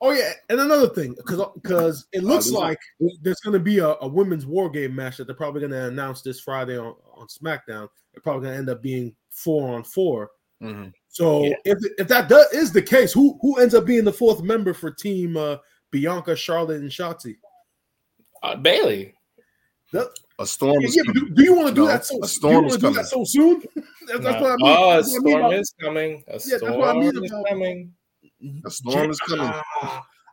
oh 0.00 0.12
yeah, 0.12 0.32
and 0.48 0.60
another 0.60 0.88
thing, 0.88 1.14
because 1.14 1.46
because 1.54 2.06
it 2.12 2.24
looks 2.24 2.50
like 2.50 2.78
there's 3.22 3.40
going 3.40 3.54
to 3.54 3.60
be 3.60 3.78
a, 3.78 3.94
a, 4.00 4.08
women's 4.08 4.46
war 4.46 4.68
game 4.68 4.94
match 4.94 5.16
that 5.16 5.26
they're 5.26 5.36
probably 5.36 5.60
going 5.60 5.72
to 5.72 5.86
announce 5.86 6.22
this 6.22 6.40
Friday 6.40 6.78
on, 6.78 6.94
on 7.14 7.26
SmackDown. 7.28 7.88
They're 8.12 8.22
probably 8.22 8.42
going 8.42 8.54
to 8.54 8.58
end 8.58 8.70
up 8.70 8.82
being 8.82 9.14
four 9.30 9.74
on 9.74 9.82
4 9.82 10.30
mm-hmm. 10.62 10.88
So 11.08 11.44
yeah. 11.44 11.54
if 11.64 11.78
if 11.98 12.08
that 12.08 12.28
does, 12.28 12.52
is 12.52 12.72
the 12.72 12.82
case, 12.82 13.12
who 13.12 13.38
who 13.40 13.60
ends 13.60 13.74
up 13.74 13.86
being 13.86 14.04
the 14.04 14.12
fourth 14.12 14.42
member 14.42 14.74
for 14.74 14.90
Team 14.90 15.36
uh, 15.36 15.56
Bianca, 15.90 16.34
Charlotte, 16.34 16.80
and 16.80 16.90
Shotzi? 16.90 17.36
Uh, 18.44 18.56
Bayley. 18.56 19.14
That, 19.92 20.08
a 20.38 20.46
storm. 20.46 20.80
Yeah, 20.80 20.88
yeah 20.92 21.12
do, 21.12 21.30
do, 21.30 21.42
you 21.42 21.54
want 21.54 21.68
to 21.68 21.74
do 21.74 21.82
no, 21.82 21.86
that? 21.86 22.04
So, 22.04 22.22
a 22.22 22.28
storm 22.28 22.66
is 22.66 22.76
coming. 22.76 23.04
so 23.04 23.24
soon? 23.24 23.62
that's, 24.06 24.20
that's, 24.20 24.40
what 24.40 24.52
I 24.52 24.56
mean. 24.56 24.76
Oh, 24.76 24.98
a 24.98 25.04
storm 25.04 25.52
is 25.52 25.74
coming. 25.80 26.24
A 26.28 26.32
yeah, 26.32 26.56
storm 26.58 26.82
I 26.82 26.92
mean 26.92 27.24
is 27.24 27.32
coming. 27.48 27.92
A 28.66 28.70
storm 28.70 29.10
is 29.10 29.20
coming. 29.20 29.52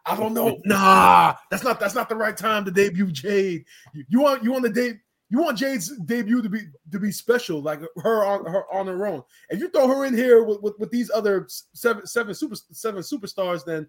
I 0.05 0.15
don't 0.17 0.33
know. 0.33 0.59
Nah, 0.65 1.35
that's 1.49 1.63
not 1.63 1.79
that's 1.79 1.95
not 1.95 2.09
the 2.09 2.15
right 2.15 2.35
time 2.35 2.65
to 2.65 2.71
debut 2.71 3.11
Jade. 3.11 3.63
You, 3.93 4.03
you 4.09 4.19
want 4.19 4.43
you 4.43 4.51
want 4.51 4.63
the 4.63 4.69
date 4.69 4.97
you 5.29 5.39
want 5.39 5.57
Jade's 5.57 5.95
debut 5.99 6.41
to 6.41 6.49
be 6.49 6.61
to 6.91 6.99
be 6.99 7.11
special, 7.11 7.61
like 7.61 7.79
her 7.97 8.25
on 8.25 8.45
her 8.45 8.63
on 8.73 8.87
her 8.87 9.05
own. 9.05 9.21
If 9.49 9.59
you 9.59 9.69
throw 9.69 9.87
her 9.87 10.05
in 10.05 10.15
here 10.15 10.43
with, 10.43 10.61
with, 10.61 10.77
with 10.79 10.89
these 10.89 11.11
other 11.11 11.47
seven 11.47 12.05
seven 12.07 12.33
super 12.33 12.55
seven 12.71 13.01
superstars, 13.01 13.63
then 13.63 13.87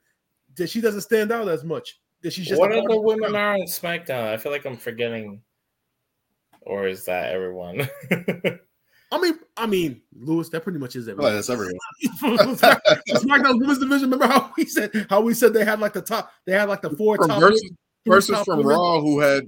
that 0.57 0.69
she 0.69 0.81
doesn't 0.81 1.01
stand 1.01 1.33
out 1.33 1.49
as 1.49 1.65
much. 1.65 1.99
That 2.23 2.33
she's 2.33 2.47
just 2.47 2.61
what 2.61 2.73
other 2.73 3.01
women 3.01 3.35
are 3.35 3.55
on 3.55 3.63
SmackDown? 3.63 4.29
I 4.33 4.37
feel 4.37 4.53
like 4.53 4.65
I'm 4.65 4.77
forgetting 4.77 5.43
or 6.65 6.87
is 6.87 7.05
that 7.07 7.33
everyone? 7.33 7.89
I 9.13 9.19
mean, 9.19 9.39
I 9.57 9.67
mean, 9.67 10.01
Lewis, 10.19 10.49
that 10.51 10.63
pretty 10.63 10.79
much 10.79 10.97
is 10.97 11.09
everyone. 11.09 11.33
Oh, 11.33 11.35
that's 11.35 11.51
everyone. 11.51 11.75
SmackDown 13.11 13.61
Women's 13.61 13.79
Division. 13.79 14.11
Remember 14.11 14.27
how 14.27 14.51
we 14.57 14.65
said 14.65 15.07
how 15.11 15.21
we 15.21 15.35
said 15.35 15.53
they 15.53 15.65
had 15.65 15.81
like 15.81 15.93
the 15.93 16.03
top, 16.03 16.33
they 16.47 16.53
had 16.53 16.69
like 16.69 16.83
the 16.83 16.91
four 16.91 17.17
from 17.17 17.29
top 17.29 17.41
versus, 17.41 17.71
versus 18.07 18.35
top 18.37 18.47
from 18.47 18.59
women. 18.59 18.73
Raw 18.73 19.01
who 19.01 19.21
had 19.21 19.45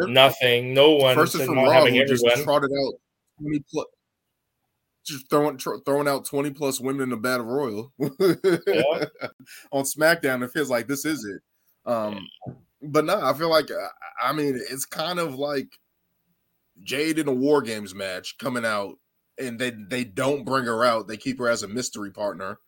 nothing, 0.00 0.74
no 0.74 0.92
one 0.92 1.14
versus 1.14 1.46
from 1.46 1.56
Raw 1.56 1.86
who 1.86 2.04
just 2.04 2.24
trotted 2.42 2.70
out 2.70 2.94
twenty 3.40 3.64
plus, 3.70 3.86
just 5.06 5.30
throwing 5.30 5.56
tr- 5.56 5.78
throwing 5.86 6.06
out 6.08 6.26
twenty 6.26 6.50
plus 6.50 6.78
women 6.78 7.04
in 7.04 7.10
the 7.10 7.16
battle 7.16 7.46
royal 7.46 7.92
yeah. 7.98 9.06
on 9.72 9.84
SmackDown. 9.84 10.44
It 10.44 10.50
feels 10.50 10.68
like 10.68 10.86
this 10.86 11.06
is 11.06 11.24
it. 11.24 11.40
Um, 11.88 12.28
but 12.82 13.04
no, 13.04 13.20
I 13.20 13.32
feel 13.32 13.50
like 13.50 13.68
I 14.22 14.32
mean 14.32 14.54
it's 14.70 14.84
kind 14.84 15.18
of 15.18 15.34
like 15.34 15.68
Jade 16.82 17.18
in 17.18 17.28
a 17.28 17.32
War 17.32 17.62
Games 17.62 17.94
match 17.94 18.38
coming 18.38 18.64
out 18.64 18.96
and 19.38 19.58
they 19.58 19.70
they 19.70 20.04
don't 20.04 20.44
bring 20.44 20.64
her 20.64 20.84
out. 20.84 21.08
They 21.08 21.16
keep 21.16 21.38
her 21.38 21.48
as 21.48 21.62
a 21.62 21.68
mystery 21.68 22.10
partner. 22.10 22.58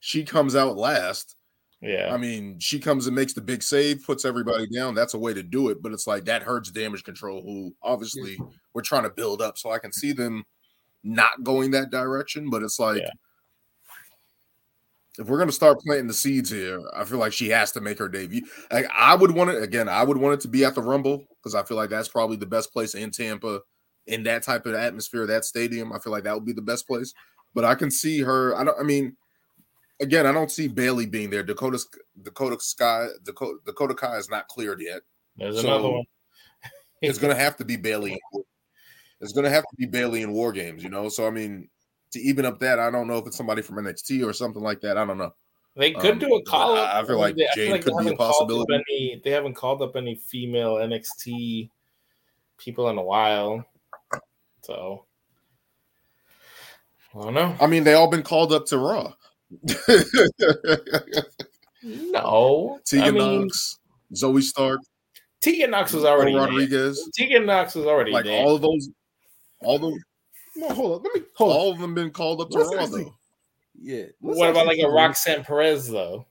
She 0.00 0.24
comes 0.24 0.54
out 0.56 0.76
last. 0.76 1.36
Yeah. 1.80 2.12
I 2.12 2.16
mean, 2.16 2.58
she 2.58 2.80
comes 2.80 3.06
and 3.06 3.14
makes 3.14 3.34
the 3.34 3.40
big 3.40 3.62
save, 3.62 4.04
puts 4.04 4.24
everybody 4.24 4.66
down. 4.66 4.94
That's 4.94 5.14
a 5.14 5.18
way 5.18 5.34
to 5.34 5.42
do 5.42 5.68
it, 5.68 5.82
but 5.82 5.92
it's 5.92 6.06
like 6.06 6.24
that 6.24 6.42
hurts 6.42 6.70
damage 6.70 7.04
control, 7.04 7.42
who 7.42 7.74
obviously 7.82 8.38
we're 8.74 8.82
trying 8.82 9.02
to 9.02 9.10
build 9.10 9.42
up. 9.42 9.58
So 9.58 9.70
I 9.70 9.78
can 9.78 9.92
see 9.92 10.12
them 10.12 10.44
not 11.04 11.44
going 11.44 11.70
that 11.72 11.90
direction, 11.90 12.50
but 12.50 12.62
it's 12.62 12.78
like 12.78 13.02
Yeah. 13.02 13.10
If 15.18 15.28
we're 15.28 15.38
gonna 15.38 15.52
start 15.52 15.80
planting 15.80 16.06
the 16.08 16.14
seeds 16.14 16.50
here, 16.50 16.80
I 16.94 17.04
feel 17.04 17.18
like 17.18 17.32
she 17.32 17.48
has 17.48 17.72
to 17.72 17.80
make 17.80 17.98
her 17.98 18.08
debut. 18.08 18.42
Like 18.70 18.86
I 18.94 19.14
would 19.14 19.30
want 19.30 19.50
it 19.50 19.62
again, 19.62 19.88
I 19.88 20.02
would 20.04 20.16
want 20.18 20.34
it 20.34 20.40
to 20.40 20.48
be 20.48 20.64
at 20.64 20.74
the 20.74 20.82
Rumble 20.82 21.24
because 21.42 21.54
I 21.54 21.62
feel 21.62 21.76
like 21.76 21.90
that's 21.90 22.08
probably 22.08 22.36
the 22.36 22.46
best 22.46 22.72
place 22.72 22.94
in 22.94 23.10
Tampa 23.10 23.60
in 24.06 24.22
that 24.24 24.42
type 24.42 24.66
of 24.66 24.74
atmosphere, 24.74 25.26
that 25.26 25.44
stadium. 25.44 25.92
I 25.92 25.98
feel 25.98 26.12
like 26.12 26.24
that 26.24 26.34
would 26.34 26.44
be 26.44 26.52
the 26.52 26.62
best 26.62 26.86
place. 26.86 27.12
But 27.54 27.64
I 27.64 27.74
can 27.74 27.90
see 27.90 28.20
her. 28.20 28.54
I 28.54 28.64
don't. 28.64 28.78
I 28.78 28.82
mean, 28.82 29.16
again, 30.00 30.26
I 30.26 30.32
don't 30.32 30.50
see 30.50 30.68
Bayley 30.68 31.06
being 31.06 31.30
there. 31.30 31.42
Dakota 31.42 31.78
Dakota 32.22 32.56
Sky 32.60 33.06
Dakota 33.24 33.56
Dakota 33.64 33.94
Kai 33.94 34.16
is 34.18 34.28
not 34.28 34.48
cleared 34.48 34.80
yet. 34.82 35.00
There's 35.36 35.60
So- 35.60 35.66
another 35.66 35.88
one. 35.90 36.04
It's 37.02 37.18
gonna 37.18 37.34
have 37.34 37.56
to 37.56 37.64
be 37.64 37.76
Bayley. 37.76 38.20
It's 39.20 39.32
gonna 39.32 39.50
have 39.50 39.64
to 39.64 39.76
be 39.76 39.86
Bayley 39.86 40.22
in 40.22 40.32
War 40.32 40.52
Games, 40.52 40.82
you 40.82 40.90
know. 40.90 41.08
So 41.08 41.26
I 41.26 41.30
mean, 41.30 41.68
to 42.16 42.22
even 42.22 42.44
up 42.44 42.58
that, 42.60 42.78
I 42.78 42.90
don't 42.90 43.06
know 43.06 43.18
if 43.18 43.26
it's 43.26 43.36
somebody 43.36 43.62
from 43.62 43.76
NXT 43.76 44.26
or 44.26 44.32
something 44.32 44.62
like 44.62 44.80
that. 44.82 44.96
I 44.98 45.04
don't 45.04 45.18
know. 45.18 45.32
They 45.76 45.92
could 45.92 46.12
Um, 46.12 46.18
do 46.18 46.34
a 46.34 46.42
call 46.42 46.74
up. 46.76 46.94
I- 46.94 47.04
feel 47.04 47.18
like 47.18 47.36
They- 47.36 47.48
Jade 47.54 47.72
they 47.72 47.78
could 47.78 47.92
be 47.92 47.92
a 47.92 47.96
haven't 48.02 48.16
called 48.16 48.30
up 48.30 48.38
possibility. 48.38 48.74
Any, 48.74 49.20
they 49.22 49.30
haven't 49.30 49.54
called 49.54 49.82
up 49.82 49.94
any 49.96 50.14
female 50.14 50.76
NXT 50.76 51.70
people 52.58 52.88
in 52.88 52.96
a 52.98 53.02
while. 53.02 53.64
So 54.62 55.04
I 57.14 57.22
don't 57.22 57.34
know. 57.34 57.54
I 57.60 57.66
mean, 57.66 57.84
they 57.84 57.94
all 57.94 58.08
been 58.10 58.22
called 58.22 58.52
up 58.52 58.66
to 58.66 58.78
Raw. 58.78 59.12
No, 61.82 62.80
Tegan 62.84 63.04
I 63.04 63.10
mean, 63.10 63.40
Knox, 63.42 63.78
Zoey 64.14 64.42
Stark, 64.42 64.80
Tegan 65.40 65.70
Knox 65.70 65.92
was 65.92 66.04
already. 66.04 66.34
Rodriguez, 66.34 67.08
Tegan 67.14 67.46
Knox 67.46 67.74
was 67.74 67.86
already 67.86 68.10
like 68.12 68.24
there. 68.24 68.42
all 68.44 68.56
of 68.56 68.62
those, 68.62 68.88
all 69.60 69.78
them, 69.78 69.94
No, 70.56 70.68
hold 70.70 70.92
on. 70.98 71.02
Let 71.02 71.14
me 71.14 71.22
hold 71.34 71.50
on. 71.52 71.56
all 71.58 71.72
of 71.72 71.78
them 71.78 71.94
been 71.94 72.10
called 72.10 72.40
up 72.40 72.50
to 72.50 72.58
Let's 72.58 72.74
Raw 72.74 72.82
actually- 72.82 73.04
though. 73.04 73.14
Yeah. 73.78 74.04
let's 74.22 74.38
what 74.38 74.50
about 74.50 74.66
actually 74.66 74.66
like 74.68 74.78
a 74.78 74.90
see. 74.90 74.96
Roxanne 74.96 75.44
Perez 75.44 75.88
though? 75.88 76.26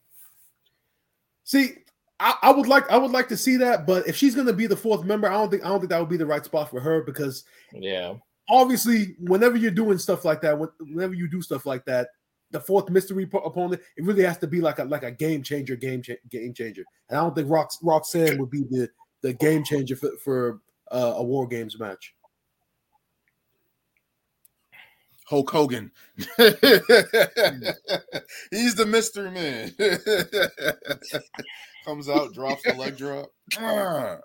See, 1.43 1.73
I, 2.19 2.35
I 2.41 2.51
would 2.51 2.67
like 2.67 2.89
I 2.91 2.97
would 2.97 3.11
like 3.11 3.27
to 3.29 3.37
see 3.37 3.57
that, 3.57 3.85
but 3.85 4.07
if 4.07 4.15
she's 4.15 4.35
gonna 4.35 4.53
be 4.53 4.67
the 4.67 4.75
fourth 4.75 5.03
member, 5.03 5.27
I 5.29 5.33
don't 5.33 5.51
think 5.51 5.63
I 5.63 5.67
don't 5.69 5.79
think 5.79 5.89
that 5.91 5.99
would 5.99 6.09
be 6.09 6.17
the 6.17 6.25
right 6.25 6.43
spot 6.43 6.69
for 6.71 6.79
her 6.79 7.01
because 7.03 7.43
Yeah, 7.73 8.15
obviously, 8.49 9.15
whenever 9.19 9.57
you're 9.57 9.69
doing 9.71 9.97
stuff 9.99 10.25
like 10.25 10.41
that, 10.41 10.57
when- 10.57 10.69
whenever 10.79 11.13
you 11.13 11.27
do 11.29 11.41
stuff 11.41 11.65
like 11.67 11.85
that, 11.85 12.07
the 12.51 12.59
fourth 12.59 12.89
mystery 12.89 13.25
po- 13.27 13.39
opponent, 13.39 13.81
it 13.97 14.03
really 14.05 14.23
has 14.23 14.37
to 14.39 14.47
be 14.47 14.61
like 14.61 14.79
a 14.79 14.85
like 14.85 15.03
a 15.03 15.11
game 15.11 15.43
changer, 15.43 15.75
game 15.75 16.01
cha- 16.01 16.13
game 16.29 16.53
changer. 16.53 16.83
And 17.09 17.19
I 17.19 17.21
don't 17.21 17.35
think 17.35 17.47
Rox, 17.49 17.77
Roxanne 17.83 18.39
would 18.39 18.49
be 18.49 18.63
the 18.63 18.89
the 19.21 19.33
game 19.33 19.63
changer 19.63 19.95
for 19.95 20.11
for 20.23 20.61
uh, 20.91 21.13
a 21.17 21.23
War 21.23 21.47
Games 21.47 21.77
match. 21.77 22.14
Hulk 25.25 25.49
Hogan. 25.49 25.91
He's 26.17 26.35
the 28.75 28.85
mystery 28.87 29.31
man. 29.31 29.73
Comes 31.85 32.09
out, 32.09 32.33
drops 32.33 32.63
the 32.63 32.73
leg 32.75 32.97
drop. 32.97 33.31
Ah. 33.57 34.17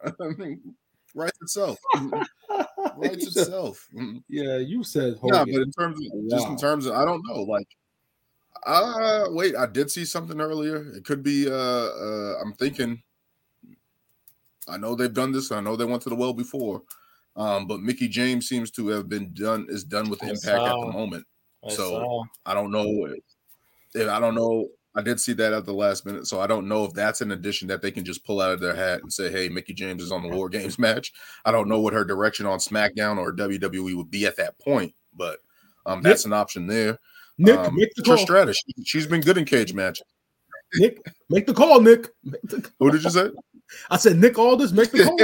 Writes 1.15 1.39
itself. 1.41 1.79
Writes 2.97 3.27
itself. 3.27 3.89
Yeah, 4.29 4.59
you 4.59 4.85
said 4.85 5.17
Yeah, 5.25 5.45
but 5.45 5.63
in 5.63 5.73
terms 5.73 5.99
of 5.99 6.31
just 6.31 6.49
in 6.49 6.57
terms 6.57 6.87
of 6.87 6.95
I 6.95 7.05
don't 7.05 7.23
know, 7.27 7.43
like 7.43 7.67
uh 8.67 9.27
wait, 9.31 9.57
I 9.57 9.67
did 9.67 9.91
see 9.91 10.05
something 10.05 10.41
earlier. 10.41 10.93
It 10.95 11.05
could 11.05 11.23
be 11.23 11.49
uh 11.49 11.53
uh 11.53 12.35
I'm 12.43 12.53
thinking 12.55 13.03
I 14.69 14.77
know 14.77 14.95
they've 14.95 15.13
done 15.13 15.33
this, 15.33 15.51
I 15.51 15.61
know 15.61 15.77
they 15.77 15.87
went 15.87 16.03
to 16.03 16.11
the 16.11 16.15
well 16.15 16.35
before. 16.35 16.83
Um, 17.41 17.67
but 17.67 17.81
Mickie 17.81 18.09
James 18.09 18.47
seems 18.49 18.71
to 18.73 18.89
have 18.89 19.09
been 19.09 19.33
done 19.33 19.67
is 19.71 19.83
done 19.83 20.11
with 20.11 20.23
I 20.23 20.29
impact 20.29 20.47
at 20.63 20.73
the 20.81 20.93
moment. 20.93 21.25
I 21.67 21.71
So, 21.71 21.89
saw. 21.91 22.25
I 22.45 22.53
don't 22.53 22.71
know 22.71 23.09
if, 23.95 24.09
I 24.09 24.21
don't 24.21 24.35
know. 24.35 24.69
I 24.95 25.01
did 25.03 25.19
see 25.21 25.33
that 25.35 25.53
at 25.55 25.65
the 25.65 25.73
last 25.73 26.05
minute, 26.05 26.27
so 26.27 26.41
I 26.41 26.47
don't 26.47 26.69
know 26.69 26.85
if 26.85 26.93
that's 26.93 27.21
an 27.23 27.31
addition 27.31 27.67
that 27.69 27.81
they 27.81 27.91
can 27.93 28.05
just 28.05 28.25
pull 28.27 28.41
out 28.43 28.53
of 28.53 28.61
their 28.61 28.75
hat 28.75 29.01
and 29.03 29.11
say, 29.13 29.31
"Hey, 29.31 29.49
Mickie 29.49 29.73
James 29.73 30.03
is 30.03 30.13
on 30.13 30.23
the 30.23 30.29
War 30.29 30.49
Games 30.51 30.79
match." 30.79 31.13
I 31.47 31.51
don't 31.53 31.69
know 31.69 31.81
what 31.81 31.95
her 31.95 32.05
direction 32.05 32.45
on 32.45 32.59
SmackDown 32.59 33.17
or 33.17 33.33
WWE 33.33 33.97
would 33.97 34.11
be 34.11 34.27
at 34.27 34.37
that 34.37 34.59
point, 34.59 34.93
but 35.17 35.39
um, 35.87 36.03
that's 36.03 36.25
an 36.27 36.33
option 36.35 36.67
there. 36.67 36.99
Nick, 37.39 37.57
um, 37.59 37.75
make 37.75 37.95
the 37.95 38.03
Trish 38.03 38.17
call. 38.17 38.19
Stratus, 38.19 38.61
she, 38.67 38.85
she's 38.85 39.07
been 39.07 39.23
good 39.23 39.39
in 39.39 39.45
cage 39.47 39.73
matches. 39.73 40.05
Nick, 40.75 40.99
make 41.31 41.47
the 41.47 41.55
call. 41.55 41.81
Nick, 41.81 42.09
the- 42.25 42.69
Who 42.81 42.91
did 42.91 43.03
you 43.03 43.11
say? 43.11 43.31
I 43.91 43.97
said 43.97 44.17
Nick 44.19 44.39
Aldis, 44.39 44.73
make 44.73 44.91
the 44.91 45.05
call. 45.05 45.17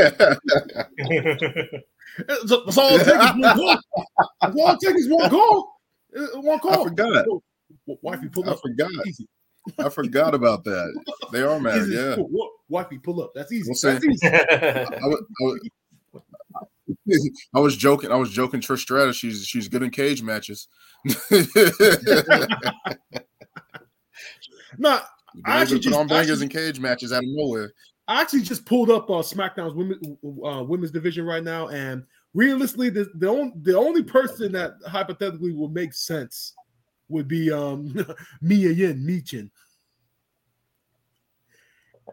That's, 2.27 2.51
that's 2.51 2.79
all 2.79 2.97
it 2.97 3.05
takes 3.05 3.11
is 3.11 3.19
one 3.39 3.57
call. 3.57 3.79
That's 4.41 4.57
all 4.57 4.73
it 4.73 4.81
takes 4.81 5.09
one 5.09 5.31
call. 5.31 5.73
Uh, 6.17 6.41
One 6.41 6.59
I 6.59 6.61
call. 6.63 6.85
forgot. 6.85 7.27
Wifey, 8.03 8.29
pull 8.29 8.49
up. 8.49 8.57
I 8.57 8.61
forgot. 8.69 8.91
Easy. 9.07 9.29
I 9.79 9.89
forgot 9.89 10.35
about 10.35 10.65
that. 10.65 11.03
They 11.33 11.43
are 11.43 11.59
married. 11.61 11.83
Easy. 11.83 11.95
Yeah. 11.95 12.15
Pull- 12.15 12.51
Wifey, 12.69 12.99
pull 12.99 13.21
up. 13.23 13.33
That's 13.35 13.53
easy. 13.53 13.71
We'll 13.71 13.93
That's 13.93 14.05
easy. 14.05 14.27
I 14.29 14.87
was, 15.07 15.25
I, 15.41 15.45
was, 15.45 17.31
I 17.55 17.61
was 17.61 17.77
joking. 17.77 18.11
I 18.13 18.17
was 18.17 18.31
joking. 18.31 18.61
Trish 18.61 18.79
Stratus, 18.79 19.17
she's 19.17 19.45
she's 19.47 19.69
good 19.69 19.83
in 19.83 19.91
cage 19.91 20.23
matches. 20.23 20.69
Nah, 24.79 25.01
Been 25.35 25.43
I 25.47 25.61
actually 25.63 25.81
to 25.81 25.91
put 25.91 25.99
on 25.99 26.07
bangers 26.07 26.43
actually- 26.43 26.45
in 26.45 26.51
cage 26.51 26.81
matches 26.81 27.13
out 27.13 27.23
of 27.23 27.29
nowhere. 27.29 27.73
I 28.09 28.21
actually 28.21 28.43
just 28.43 28.65
pulled 28.65 28.91
up 28.91 29.11
uh, 29.11 29.15
SmackDown's 29.15 29.75
women 29.75 30.19
uh, 30.45 30.63
women's 30.63 30.93
division 30.93 31.25
right 31.27 31.43
now, 31.43 31.69
and 31.69 32.05
realistically, 32.35 32.91
the 32.91 33.11
the 33.17 33.29
only 33.29 33.53
the 33.63 33.77
only 33.77 34.03
person 34.03 34.53
that 34.53 34.75
hypothetically 34.87 35.53
would 35.53 35.73
make 35.73 35.93
sense 35.93 36.55
would 37.09 37.29
be 37.29 37.51
um 37.53 37.95
Mia 38.41 38.71
Yim 38.71 39.05
Michin. 39.07 39.51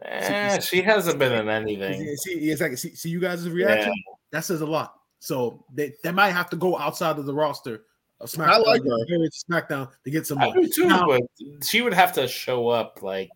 Eh, 0.02 0.58
she 0.60 0.82
hasn't 0.82 1.18
been 1.18 1.32
in 1.32 1.48
anything. 1.48 2.16
See, 2.16 2.50
exactly. 2.50 2.76
See, 2.76 2.94
see 2.94 3.08
you 3.10 3.20
guys' 3.20 3.48
reaction. 3.48 3.92
That 4.32 4.44
says 4.44 4.60
a 4.60 4.66
lot. 4.66 4.94
So 5.20 5.64
they, 5.72 5.94
they 6.02 6.12
might 6.12 6.32
have 6.32 6.50
to 6.50 6.56
go 6.56 6.76
outside 6.76 7.18
of 7.18 7.24
the 7.26 7.32
roster 7.32 7.84
of 8.20 8.28
SmackDown. 8.28 8.48
I 8.48 8.56
like 8.58 8.82
her. 8.82 8.88
to 9.06 9.30
SmackDown 9.50 9.88
to 10.04 10.10
get 10.10 10.26
some 10.26 10.38
I 10.38 10.50
do 10.50 10.68
too, 10.68 10.88
Now- 10.88 11.06
but 11.06 11.22
she 11.64 11.80
would 11.80 11.94
have 11.94 12.12
to 12.14 12.26
show 12.26 12.68
up 12.68 13.02
like 13.02 13.30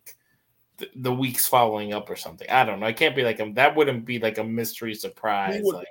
the, 0.79 0.89
the 0.95 1.13
weeks 1.13 1.47
following 1.47 1.93
up 1.93 2.09
or 2.09 2.15
something. 2.15 2.49
I 2.49 2.63
don't 2.65 2.79
know. 2.79 2.87
I 2.87 2.93
can't 2.93 3.15
be 3.15 3.23
like 3.23 3.39
a, 3.39 3.51
that. 3.53 3.75
Wouldn't 3.75 4.05
be 4.05 4.19
like 4.19 4.37
a 4.37 4.43
mystery 4.43 4.95
surprise. 4.95 5.61
would- 5.63 5.75
Like 5.75 5.87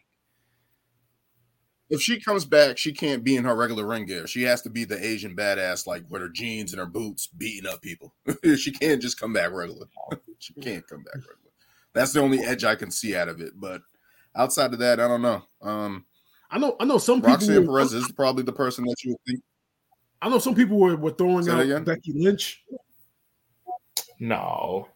If 1.91 2.01
she 2.03 2.21
comes 2.21 2.45
back, 2.45 2.77
she 2.77 2.93
can't 2.93 3.25
be 3.25 3.37
in 3.37 3.45
her 3.45 3.55
regular 3.55 3.87
ring 3.87 4.05
gear. 4.07 4.27
She 4.27 4.43
has 4.43 4.61
to 4.63 4.71
be 4.71 4.85
the 4.85 5.03
Asian 5.05 5.35
badass, 5.37 5.87
like 5.87 6.05
with 6.11 6.21
her 6.23 6.29
jeans 6.29 6.73
and 6.73 6.81
her 6.81 6.87
boots, 6.87 7.27
beating 7.29 7.71
up 7.71 7.81
people. 7.81 8.15
she 8.57 8.73
can't 8.73 9.01
just 9.01 9.19
come 9.19 9.33
back 9.33 9.53
regular. 9.53 9.87
she 10.39 10.53
can't 10.55 10.87
come 10.87 11.03
back 11.03 11.15
regular. 11.15 11.35
That's 11.95 12.13
the 12.13 12.21
only 12.21 12.41
edge 12.41 12.65
I 12.65 12.75
can 12.75 12.91
see 12.91 13.17
out 13.17 13.29
of 13.29 13.41
it. 13.41 13.53
But 13.57 13.81
outside 14.37 14.73
of 14.73 14.79
that, 14.81 15.01
I 15.01 15.09
don't 15.09 15.23
know. 15.23 15.43
Um, 15.63 16.05
I 16.51 16.59
know 16.59 16.77
I 16.81 16.85
know 16.85 16.99
some 16.99 17.21
people. 17.21 17.33
Roxanne 17.33 17.67
were- 17.67 17.79
Perez 17.79 17.93
is 17.93 18.13
probably 18.13 18.43
the 18.43 18.53
person 18.53 18.85
that 18.85 18.97
you 19.05 19.13
would 19.13 19.21
think. 19.27 19.41
I 20.21 20.29
know 20.29 20.39
some 20.39 20.55
people 20.55 20.79
were, 20.79 20.97
were 20.97 21.13
throwing 21.13 21.45
Say 21.45 21.53
out 21.53 21.61
again? 21.61 21.85
Becky 21.85 22.13
Lynch, 22.13 22.65
no, 24.19 24.89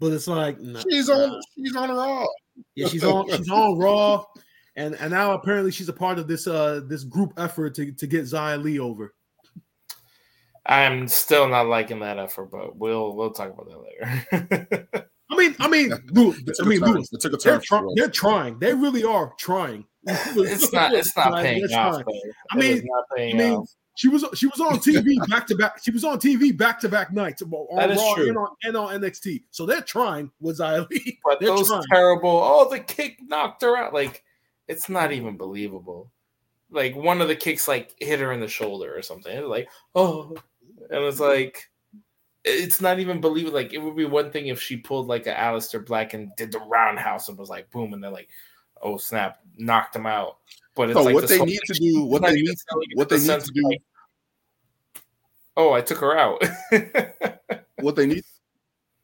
but 0.00 0.12
it's 0.12 0.26
like 0.28 0.60
nah, 0.60 0.80
She's 0.90 1.08
nah. 1.08 1.14
on. 1.14 1.40
She's 1.56 1.76
on 1.76 1.90
Raw. 1.90 2.26
Yeah, 2.74 2.88
she's 2.88 3.04
on 3.04 3.28
she's 3.30 3.50
on 3.50 3.78
Raw, 3.78 4.24
and 4.76 4.94
and 4.96 5.10
now 5.10 5.32
apparently 5.32 5.70
she's 5.70 5.88
a 5.88 5.92
part 5.92 6.18
of 6.18 6.26
this 6.28 6.46
uh 6.46 6.80
this 6.86 7.04
group 7.04 7.32
effort 7.36 7.74
to 7.76 7.92
to 7.92 8.06
get 8.06 8.24
Xia 8.24 8.62
Li 8.62 8.78
over. 8.78 9.14
I'm 10.68 11.06
still 11.06 11.48
not 11.48 11.66
liking 11.68 12.00
that 12.00 12.18
effort, 12.18 12.50
but 12.50 12.76
we'll 12.76 13.14
we'll 13.14 13.30
talk 13.30 13.52
about 13.52 13.68
that 13.68 13.78
later. 13.78 14.88
I 15.30 15.36
mean, 15.36 15.56
I 15.60 15.68
mean, 15.68 15.90
Lou, 16.12 16.32
I 16.60 16.64
mean, 16.66 16.80
turn. 16.80 16.94
Lou, 16.94 17.00
It 17.12 17.20
took 17.20 17.40
they're, 17.40 17.58
turn. 17.58 17.60
try- 17.62 17.92
they're 17.96 18.08
trying. 18.10 18.58
They 18.58 18.72
really 18.74 19.04
are 19.04 19.32
trying. 19.38 19.84
it's 20.06 20.72
not 20.72 20.92
it's 20.94 21.16
not 21.16 21.32
Like, 21.32 21.44
paying 21.44 21.64
off. 21.74 22.02
I 22.52 22.58
It 22.58 22.64
is 22.64 22.82
mean- 22.82 22.88
not 22.90 23.04
I 23.12 23.16
paying 23.16 23.36
mean, 23.36 23.52
off. 23.54 23.70
She 23.96 24.08
was 24.08 24.24
she 24.34 24.46
was 24.46 24.60
on 24.60 24.78
TV 24.78 25.16
back 25.28 25.46
to 25.46 25.56
back. 25.56 25.82
She 25.82 25.90
was 25.90 26.04
on 26.04 26.18
TV 26.20 26.56
back 26.56 26.78
to 26.80 26.88
back 26.88 27.12
nights 27.12 27.42
on 27.42 27.50
That 27.76 27.90
is 27.90 27.98
Raw 27.98 28.14
true. 28.14 28.28
and 28.28 28.36
on, 28.38 28.48
and 28.62 28.76
on 28.76 29.00
NXT. 29.00 29.44
So 29.50 29.64
they're 29.66 29.80
trying 29.80 30.30
with 30.40 30.58
Xia 30.58 30.88
Li. 30.90 31.18
But 31.24 31.40
they're 31.40 31.48
those 31.48 31.68
trying. 31.68 31.82
terrible, 31.90 32.30
oh, 32.30 32.68
the 32.68 32.78
kick 32.78 33.18
knocked 33.26 33.62
her 33.62 33.76
out. 33.76 33.94
Like, 33.94 34.22
it's 34.68 34.88
not 34.90 35.12
even 35.12 35.36
believable. 35.38 36.12
Like, 36.70 36.94
one 36.94 37.20
of 37.22 37.28
the 37.28 37.36
kicks, 37.36 37.68
like, 37.68 37.94
hit 37.98 38.20
her 38.20 38.32
in 38.32 38.40
the 38.40 38.48
shoulder 38.48 38.94
or 38.94 39.00
something. 39.00 39.44
Like, 39.44 39.68
oh. 39.94 40.36
And 40.90 41.04
it's 41.04 41.20
like, 41.20 41.70
it's 42.44 42.82
not 42.82 42.98
even 42.98 43.20
believable. 43.20 43.54
Like, 43.56 43.72
it 43.72 43.78
would 43.78 43.96
be 43.96 44.04
one 44.04 44.30
thing 44.30 44.48
if 44.48 44.60
she 44.60 44.76
pulled, 44.76 45.06
like, 45.06 45.26
a 45.26 45.32
Aleister 45.34 45.84
Black 45.84 46.12
and 46.12 46.30
did 46.36 46.52
the 46.52 46.58
roundhouse 46.60 47.28
and 47.28 47.38
was 47.38 47.48
like, 47.48 47.70
boom. 47.70 47.92
And 47.94 48.04
then, 48.04 48.12
like, 48.12 48.28
oh 48.82 48.96
snap, 48.98 49.38
knocked 49.56 49.96
him 49.96 50.06
out. 50.06 50.38
But 50.76 50.90
it's 50.90 50.98
so 50.98 51.04
like 51.04 51.14
what 51.14 51.26
they 51.26 51.40
need 51.40 51.60
to 51.64 51.74
do, 51.74 52.02
what 52.02 52.22
they 52.22 52.34
need, 52.34 52.46
to, 52.46 52.82
what 52.94 53.08
they 53.08 53.18
need 53.18 53.40
to 53.40 53.50
do. 53.52 53.62
Like, 53.64 53.82
oh, 55.56 55.72
I 55.72 55.80
took 55.80 55.98
her 55.98 56.16
out. 56.16 56.44
what 57.80 57.96
they 57.96 58.06
need, 58.06 58.22